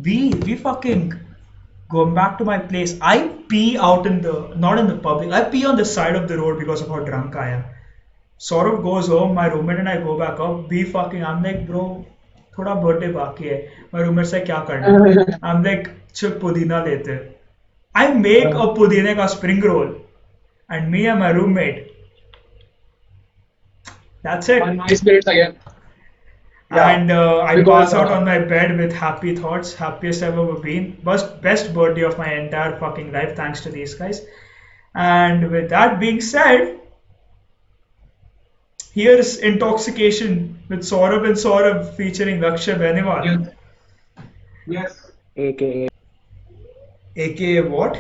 we 0.04 0.30
we 0.46 0.56
fucking 0.56 1.20
going 1.90 2.14
back 2.14 2.38
to 2.38 2.46
my 2.46 2.60
place. 2.60 2.96
I 3.02 3.30
pee 3.50 3.80
out 3.80 4.06
in 4.06 4.22
the 4.22 4.54
not 4.56 4.78
in 4.78 4.86
the 4.86 4.96
public 4.96 5.32
i 5.32 5.44
pee 5.44 5.66
on 5.66 5.76
the 5.76 5.86
side 5.86 6.16
of 6.16 6.28
the 6.28 6.38
road 6.38 6.60
because 6.60 6.82
of 6.82 6.90
how 6.90 7.00
drunk 7.00 7.36
i 7.36 7.50
am 7.50 7.64
Saurav 8.41 8.83
goes 8.83 9.09
home 9.09 9.35
my 9.35 9.47
roommate 9.47 9.79
and 9.79 9.89
i 9.89 9.97
go 10.09 10.19
back 10.19 10.41
up 10.41 10.69
we 10.69 10.85
fucking 10.97 11.25
i'm 11.25 11.43
like 11.43 11.67
bro 11.71 11.85
थोड़ा 12.59 12.75
birthday 12.83 13.07
बाकी 13.13 13.49
है 13.49 13.57
my 13.95 14.03
roommate 14.07 14.31
से 14.33 14.41
क्या 14.41 14.59
करना 14.71 14.89
है 15.05 15.39
i'm 15.51 15.65
like 15.69 15.89
चल 16.15 16.39
पुदीना 16.43 16.85
लेते 16.85 17.13
हैं 17.13 17.35
i 17.95 18.07
make 18.27 18.61
a 18.65 18.67
पुदीने 18.77 19.15
का 19.21 19.27
spring 19.37 19.65
roll 19.71 19.91
and 20.71 20.91
me 20.95 21.07
and 21.15 21.25
my 21.25 21.31
roommate 21.39 21.81
that's 24.25 24.49
it 24.49 24.63
On 24.63 24.77
my 24.77 24.87
spirits 24.87 25.27
again. 25.27 25.57
Yeah. 26.73 26.89
and 26.91 27.11
uh, 27.11 27.41
I 27.41 27.57
Because, 27.57 27.93
pass 27.93 27.95
out 27.95 28.11
uh, 28.11 28.15
on 28.17 28.25
my 28.25 28.39
bed 28.39 28.77
with 28.79 28.93
happy 28.93 29.37
thoughts, 29.37 29.75
happiest 29.75 30.23
I've 30.23 30.39
ever 30.39 30.55
been. 30.55 30.87
Best 31.05 31.43
best 31.43 31.75
birthday 31.75 32.03
of 32.03 32.17
my 32.19 32.33
entire 32.37 32.79
fucking 32.79 33.13
life, 33.13 33.37
thanks 33.37 33.61
to 33.67 33.71
these 33.75 33.95
guys. 33.95 34.23
And 34.95 35.51
with 35.51 35.69
that 35.75 36.01
being 36.01 36.21
said, 36.21 36.81
here's 38.94 39.38
intoxication 39.38 40.60
with 40.70 40.80
Saurabh 40.80 41.26
and 41.26 41.36
Sourav 41.36 41.96
featuring 41.96 42.40
Lakshay 42.40 42.76
Beniwal, 42.78 43.54
Yes. 44.68 45.12
aka 45.36 45.90
aka 47.16 47.62
what? 47.62 48.00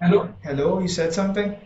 Hello. 0.00 0.28
Hello, 0.42 0.80
you 0.80 0.88
said 0.88 1.12
something? 1.14 1.56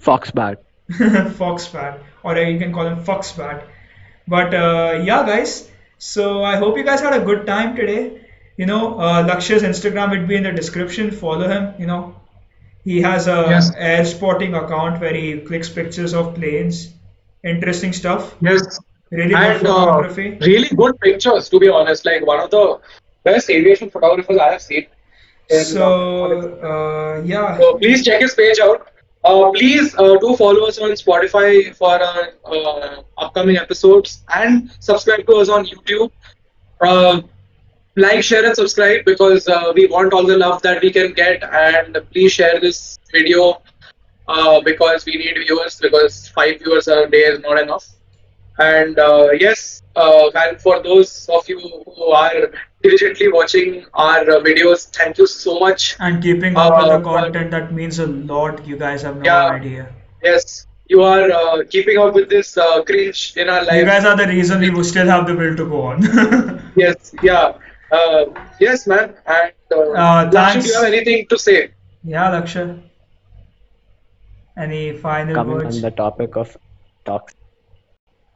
Foxbat. 0.00 0.56
Foxbat, 0.90 1.98
or 2.22 2.36
you 2.36 2.58
can 2.58 2.72
call 2.72 2.86
him 2.86 3.04
Foxbat. 3.04 3.64
But 4.28 4.54
uh, 4.54 5.02
yeah, 5.04 5.26
guys. 5.26 5.68
So 5.98 6.42
I 6.44 6.56
hope 6.56 6.76
you 6.78 6.84
guys 6.84 7.00
had 7.00 7.12
a 7.20 7.24
good 7.24 7.46
time 7.46 7.74
today. 7.76 8.20
You 8.56 8.66
know, 8.66 8.98
uh, 9.00 9.24
Lakshay's 9.26 9.62
Instagram 9.62 10.10
would 10.10 10.28
be 10.28 10.36
in 10.36 10.44
the 10.44 10.52
description. 10.52 11.10
Follow 11.10 11.48
him. 11.48 11.74
You 11.78 11.86
know, 11.86 12.19
he 12.84 13.00
has 13.02 13.26
a 13.28 13.46
Yes. 13.50 13.70
air 13.76 14.04
spotting 14.04 14.54
account 14.54 15.00
where 15.00 15.14
he 15.14 15.40
clicks 15.40 15.68
pictures 15.68 16.14
of 16.14 16.34
planes. 16.34 16.92
Interesting 17.44 17.92
stuff. 17.92 18.34
Yes. 18.40 18.78
Really 19.10 19.34
good 19.34 19.42
and 19.42 19.66
uh, 19.66 19.74
photography. 19.84 20.38
really 20.40 20.68
good 20.76 20.98
pictures, 21.00 21.48
to 21.48 21.58
be 21.58 21.68
honest. 21.68 22.04
Like 22.06 22.24
one 22.26 22.40
of 22.40 22.50
the 22.50 22.78
best 23.24 23.50
aviation 23.50 23.90
photographers 23.90 24.38
I 24.38 24.52
have 24.52 24.62
seen. 24.62 24.86
So 25.50 25.84
uh, 26.62 26.66
uh, 26.68 27.22
yeah, 27.24 27.58
So 27.58 27.74
please 27.78 28.04
check 28.04 28.20
his 28.20 28.34
page 28.34 28.60
out. 28.60 28.86
Uh, 29.24 29.50
please 29.50 29.94
uh, 29.96 30.16
do 30.18 30.36
follow 30.36 30.66
us 30.66 30.78
on 30.78 30.90
Spotify 30.92 31.74
for 31.74 31.90
our 32.02 32.28
uh, 32.44 33.02
upcoming 33.18 33.56
episodes 33.58 34.22
and 34.34 34.70
subscribe 34.78 35.26
to 35.26 35.34
us 35.36 35.48
on 35.48 35.66
YouTube. 35.66 36.10
Uh, 37.98 38.02
like, 38.02 38.22
share, 38.22 38.44
and 38.44 38.54
subscribe 38.54 39.04
because 39.04 39.48
uh, 39.48 39.72
we 39.74 39.86
want 39.86 40.12
all 40.12 40.24
the 40.26 40.36
love 40.36 40.62
that 40.62 40.82
we 40.82 40.90
can 40.92 41.12
get. 41.12 41.42
And 41.42 41.98
please 42.12 42.32
share 42.32 42.60
this 42.60 42.96
video 43.12 43.62
uh, 44.28 44.60
because 44.60 45.04
we 45.06 45.14
need 45.16 45.36
viewers 45.44 45.78
because 45.80 46.28
five 46.28 46.58
viewers 46.58 46.88
a 46.88 47.06
day 47.08 47.24
is 47.24 47.40
not 47.40 47.58
enough. 47.60 47.86
And 48.58 48.98
uh, 48.98 49.30
yes, 49.32 49.82
uh, 49.96 50.30
and 50.34 50.60
for 50.60 50.82
those 50.82 51.28
of 51.32 51.48
you 51.48 51.58
who 51.86 52.04
are 52.12 52.50
diligently 52.82 53.28
watching 53.32 53.86
our 53.94 54.20
uh, 54.20 54.40
videos, 54.40 54.88
thank 54.94 55.18
you 55.18 55.26
so 55.26 55.58
much. 55.58 55.96
and 56.00 56.22
keeping 56.22 56.56
up 56.56 56.76
with 56.76 56.86
Uh, 56.86 56.98
the 56.98 57.04
content 57.04 57.50
that 57.50 57.72
means 57.72 57.98
a 57.98 58.06
lot. 58.06 58.66
You 58.66 58.76
guys 58.76 59.02
have 59.02 59.16
no 59.16 59.24
Yeah. 59.24 59.46
idea. 59.50 59.88
Yes, 60.22 60.66
you 60.88 61.02
are 61.02 61.30
uh, 61.30 61.62
keeping 61.70 61.98
up 61.98 62.14
with 62.14 62.28
this 62.28 62.56
uh, 62.58 62.82
cringe 62.82 63.34
in 63.36 63.48
our 63.48 63.64
life. 63.64 63.76
You 63.76 63.84
guys 63.86 64.04
are 64.04 64.16
the 64.16 64.26
reason 64.26 64.60
we 64.60 64.84
still 64.84 65.06
have 65.06 65.26
the 65.26 65.34
will 65.34 65.56
to 65.56 65.64
go 65.64 65.82
on. 65.82 66.62
Yes, 66.76 67.14
yeah. 67.22 67.52
Uh, 67.90 68.24
yes, 68.60 68.86
man. 68.86 69.14
And 69.26 69.52
uh, 69.72 69.90
Uh, 69.92 70.30
thanks. 70.30 70.64
do 70.66 70.70
you 70.70 70.76
have 70.76 70.92
anything 70.92 71.26
to 71.28 71.38
say? 71.38 71.70
Yeah, 72.04 72.30
Lakshay. 72.30 72.80
Any 74.56 74.96
final 74.96 75.34
Coming 75.34 75.54
words? 75.56 75.76
on 75.76 75.82
the 75.82 75.90
topic 75.90 76.36
of 76.36 76.56
toxic. 77.04 77.36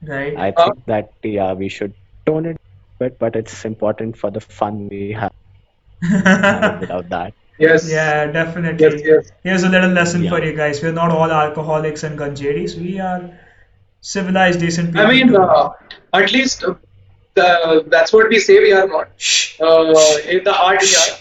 right? 0.02 0.36
I 0.36 0.50
Uh, 0.50 0.64
think 0.64 0.84
that 0.86 1.10
yeah, 1.22 1.52
we 1.52 1.68
should 1.68 1.94
tone 2.26 2.46
it 2.46 2.56
a 2.56 3.04
bit, 3.04 3.18
but 3.18 3.36
it's 3.36 3.64
important 3.64 4.16
for 4.16 4.30
the 4.30 4.40
fun 4.40 4.88
we 4.88 5.12
have 5.12 5.32
have 6.02 6.80
without 6.80 7.08
that. 7.10 7.34
Yes. 7.58 7.90
Yeah, 7.90 8.26
definitely. 8.26 8.84
Yes, 8.84 9.02
yes. 9.04 9.32
Here's 9.44 9.62
a 9.62 9.68
little 9.68 9.90
lesson 9.90 10.28
for 10.28 10.42
you 10.44 10.54
guys. 10.56 10.82
We're 10.82 10.92
not 10.92 11.10
all 11.10 11.30
alcoholics 11.30 12.02
and 12.02 12.18
ganjeris. 12.18 12.76
We 12.76 12.98
are 13.00 13.30
civilized, 14.00 14.60
decent 14.60 14.92
people. 14.92 15.06
I 15.06 15.10
mean, 15.10 15.36
uh, 15.36 15.70
at 16.12 16.32
least 16.32 16.64
uh, 17.36 17.80
that's 17.86 18.12
what 18.12 18.28
we 18.28 18.38
say 18.38 18.58
we 18.60 18.72
are 18.72 18.86
not 18.86 19.08
uh, 19.60 19.94
in 20.28 20.44
the 20.44 20.54
art 20.56 20.82
we 20.82 20.94
are 20.96 21.16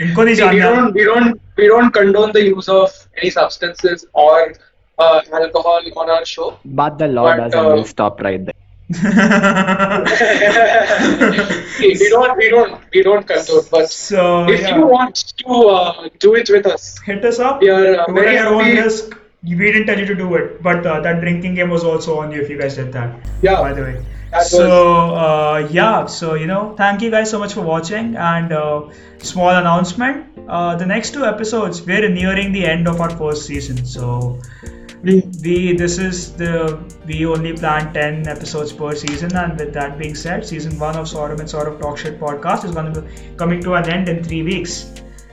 we, 0.00 0.36
don't, 0.36 0.94
we 0.94 1.04
don't 1.04 1.40
we 1.56 1.66
don't 1.66 1.90
condone 1.92 2.32
the 2.32 2.42
use 2.42 2.68
of 2.68 2.90
any 3.16 3.30
substances 3.30 4.06
or 4.12 4.54
uh, 4.98 5.20
alcohol 5.32 5.80
on 5.96 6.10
our 6.10 6.24
show 6.24 6.58
but 6.64 6.98
the 6.98 7.08
law 7.08 7.24
but, 7.24 7.50
doesn't 7.50 7.78
uh, 7.78 7.84
stop 7.84 8.20
right 8.20 8.44
there 8.44 8.54
we 11.80 12.08
don't 12.08 12.36
we 12.38 12.48
don't 12.48 12.80
we 12.92 13.02
don't 13.02 13.26
condone. 13.26 13.64
but 13.70 13.90
so, 13.90 14.48
if 14.48 14.60
yeah. 14.60 14.76
you 14.76 14.86
want 14.86 15.16
to 15.36 15.48
uh, 15.48 16.08
do 16.20 16.36
it 16.36 16.48
with 16.48 16.66
us 16.66 16.96
hit 17.00 17.24
us 17.24 17.40
up 17.40 17.60
we 17.60 17.68
are 17.68 17.96
uh, 17.96 18.12
very 18.12 18.38
we 19.54 19.72
didn't 19.72 19.86
tell 19.86 19.98
you 19.98 20.06
to 20.06 20.14
do 20.14 20.34
it, 20.34 20.62
but 20.62 20.84
uh, 20.84 21.00
that 21.00 21.20
drinking 21.20 21.54
game 21.54 21.70
was 21.70 21.84
also 21.84 22.18
on 22.18 22.32
you 22.32 22.40
if 22.40 22.50
you 22.50 22.58
guys 22.58 22.76
did 22.76 22.92
that. 22.92 23.16
Yeah. 23.42 23.60
By 23.60 23.72
the 23.72 23.82
way 23.82 24.04
that 24.38 24.46
So 24.46 25.14
uh, 25.14 25.68
yeah, 25.70 26.06
so 26.06 26.34
you 26.34 26.46
know, 26.46 26.74
thank 26.76 27.02
you 27.02 27.10
guys 27.10 27.30
so 27.30 27.38
much 27.38 27.54
for 27.54 27.62
watching. 27.62 28.16
And 28.16 28.52
uh, 28.52 28.88
small 29.18 29.50
announcement: 29.50 30.26
uh, 30.48 30.76
the 30.76 30.86
next 30.86 31.12
two 31.12 31.24
episodes, 31.24 31.82
we're 31.82 32.08
nearing 32.08 32.52
the 32.52 32.64
end 32.66 32.88
of 32.88 33.00
our 33.00 33.10
first 33.10 33.46
season. 33.46 33.84
So 33.84 34.40
we 35.02 35.76
this 35.76 35.98
is 35.98 36.32
the 36.34 36.52
we 37.06 37.26
only 37.26 37.52
plan 37.52 37.92
10 37.92 38.26
episodes 38.28 38.72
per 38.72 38.94
season 38.94 39.34
and 39.36 39.58
with 39.58 39.72
that 39.72 39.98
being 39.98 40.14
said 40.14 40.44
season 40.44 40.78
one 40.78 40.96
of 40.96 41.06
Saurabh 41.06 41.38
and 41.40 41.48
Sourav 41.48 41.80
Talk 41.80 41.98
Shit 41.98 42.18
podcast 42.18 42.64
is 42.64 42.72
going 42.72 42.92
to 42.92 43.00
be 43.02 43.36
coming 43.36 43.62
to 43.62 43.74
an 43.74 43.88
end 43.88 44.08
in 44.08 44.24
three 44.24 44.42
weeks 44.42 44.90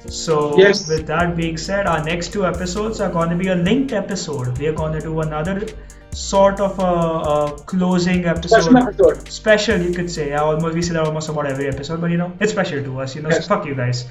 so 0.07 0.57
Yes. 0.57 0.87
with 0.89 1.07
that 1.07 1.35
being 1.35 1.57
said 1.57 1.87
our 1.87 2.03
next 2.03 2.33
two 2.33 2.45
episodes 2.45 2.99
are 2.99 3.09
going 3.09 3.29
to 3.29 3.35
be 3.35 3.47
a 3.47 3.55
linked 3.55 3.93
episode 3.93 4.57
we 4.57 4.67
are 4.67 4.73
going 4.73 4.93
to 4.93 4.99
do 4.99 5.21
another 5.21 5.65
sort 6.13 6.59
of 6.59 6.77
a, 6.79 6.83
a 6.83 7.57
closing 7.65 8.25
episode 8.25 8.61
special 8.61 8.77
episode. 8.77 9.27
special 9.31 9.81
you 9.81 9.91
could 9.93 10.09
say 10.11 10.33
I 10.33 10.37
almost 10.39 10.75
we 10.75 10.81
say 10.81 10.93
that 10.93 11.05
almost 11.05 11.29
about 11.29 11.47
every 11.47 11.67
episode 11.67 12.01
but 12.01 12.11
you 12.11 12.17
know 12.17 12.31
it's 12.39 12.51
special 12.51 12.83
to 12.83 12.99
us 13.01 13.15
you 13.15 13.21
know 13.23 13.29
Yes. 13.29 13.45
so 13.47 13.55
fuck 13.55 13.65
you 13.65 13.75
guys 13.75 14.05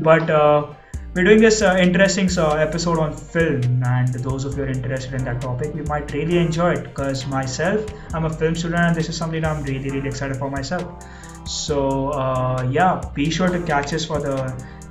but 0.00 0.28
uh, 0.30 0.66
we're 1.14 1.22
doing 1.24 1.40
this 1.40 1.62
uh, 1.62 1.76
interesting 1.80 2.28
uh, 2.38 2.54
episode 2.54 2.98
on 2.98 3.12
film 3.16 3.82
and 3.86 4.08
those 4.14 4.44
of 4.44 4.56
you 4.56 4.64
are 4.64 4.68
interested 4.68 5.14
in 5.14 5.24
that 5.24 5.40
topic 5.40 5.72
we 5.74 5.82
might 5.82 6.10
really 6.12 6.38
enjoy 6.38 6.72
it 6.72 6.82
because 6.82 7.24
myself 7.26 7.86
i'm 8.14 8.24
a 8.24 8.30
film 8.30 8.54
student 8.56 8.80
and 8.80 8.96
this 8.96 9.08
is 9.08 9.16
something 9.16 9.44
i'm 9.44 9.62
really 9.62 9.90
really 9.90 10.08
excited 10.08 10.36
for 10.36 10.50
myself 10.50 11.04
so 11.46 12.08
uh, 12.10 12.66
yeah 12.70 13.00
be 13.14 13.30
sure 13.30 13.48
to 13.48 13.62
catch 13.62 13.92
us 13.92 14.04
for 14.04 14.18
the 14.20 14.34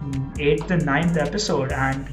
mm, 0.02 0.40
eighth 0.40 0.72
and 0.72 0.86
ninth 0.86 1.18
episode 1.18 1.74
and 1.74 2.08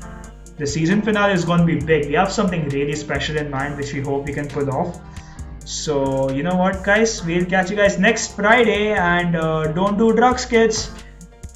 the 0.60 0.66
season 0.66 1.00
finale 1.00 1.32
is 1.32 1.44
going 1.44 1.60
to 1.60 1.66
be 1.66 1.80
big. 1.80 2.06
We 2.06 2.12
have 2.12 2.30
something 2.30 2.68
really 2.68 2.94
special 2.94 3.38
in 3.38 3.50
mind 3.50 3.78
which 3.78 3.94
we 3.94 4.00
hope 4.00 4.26
we 4.26 4.34
can 4.34 4.46
pull 4.46 4.70
off. 4.70 5.00
So 5.64 6.30
you 6.30 6.42
know 6.42 6.54
what 6.54 6.84
guys? 6.84 7.24
We'll 7.24 7.46
catch 7.46 7.70
you 7.70 7.76
guys 7.76 7.98
next 7.98 8.36
friday. 8.36 8.92
And 8.92 9.36
uh, 9.36 9.72
don't 9.72 9.96
do 9.96 10.12
drugs 10.12 10.44
kids. 10.44 10.90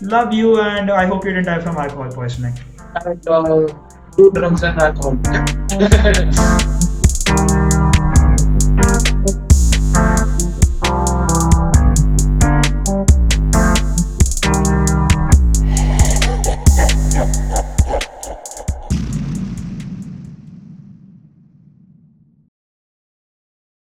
Love 0.01 0.33
you 0.33 0.61
and 0.61 0.91
i 0.91 1.07
hope 1.07 1.25
you 1.25 1.33
didn't 1.33 1.47
die 1.47 1.61
from 1.61 1.77
alcohol 1.77 2.11
poisoning. 2.11 2.59
And 3.05 3.29
uh, 3.29 3.67
do 4.17 4.31
drugs 4.33 4.63
and 4.63 4.81
alcohol. 4.81 6.81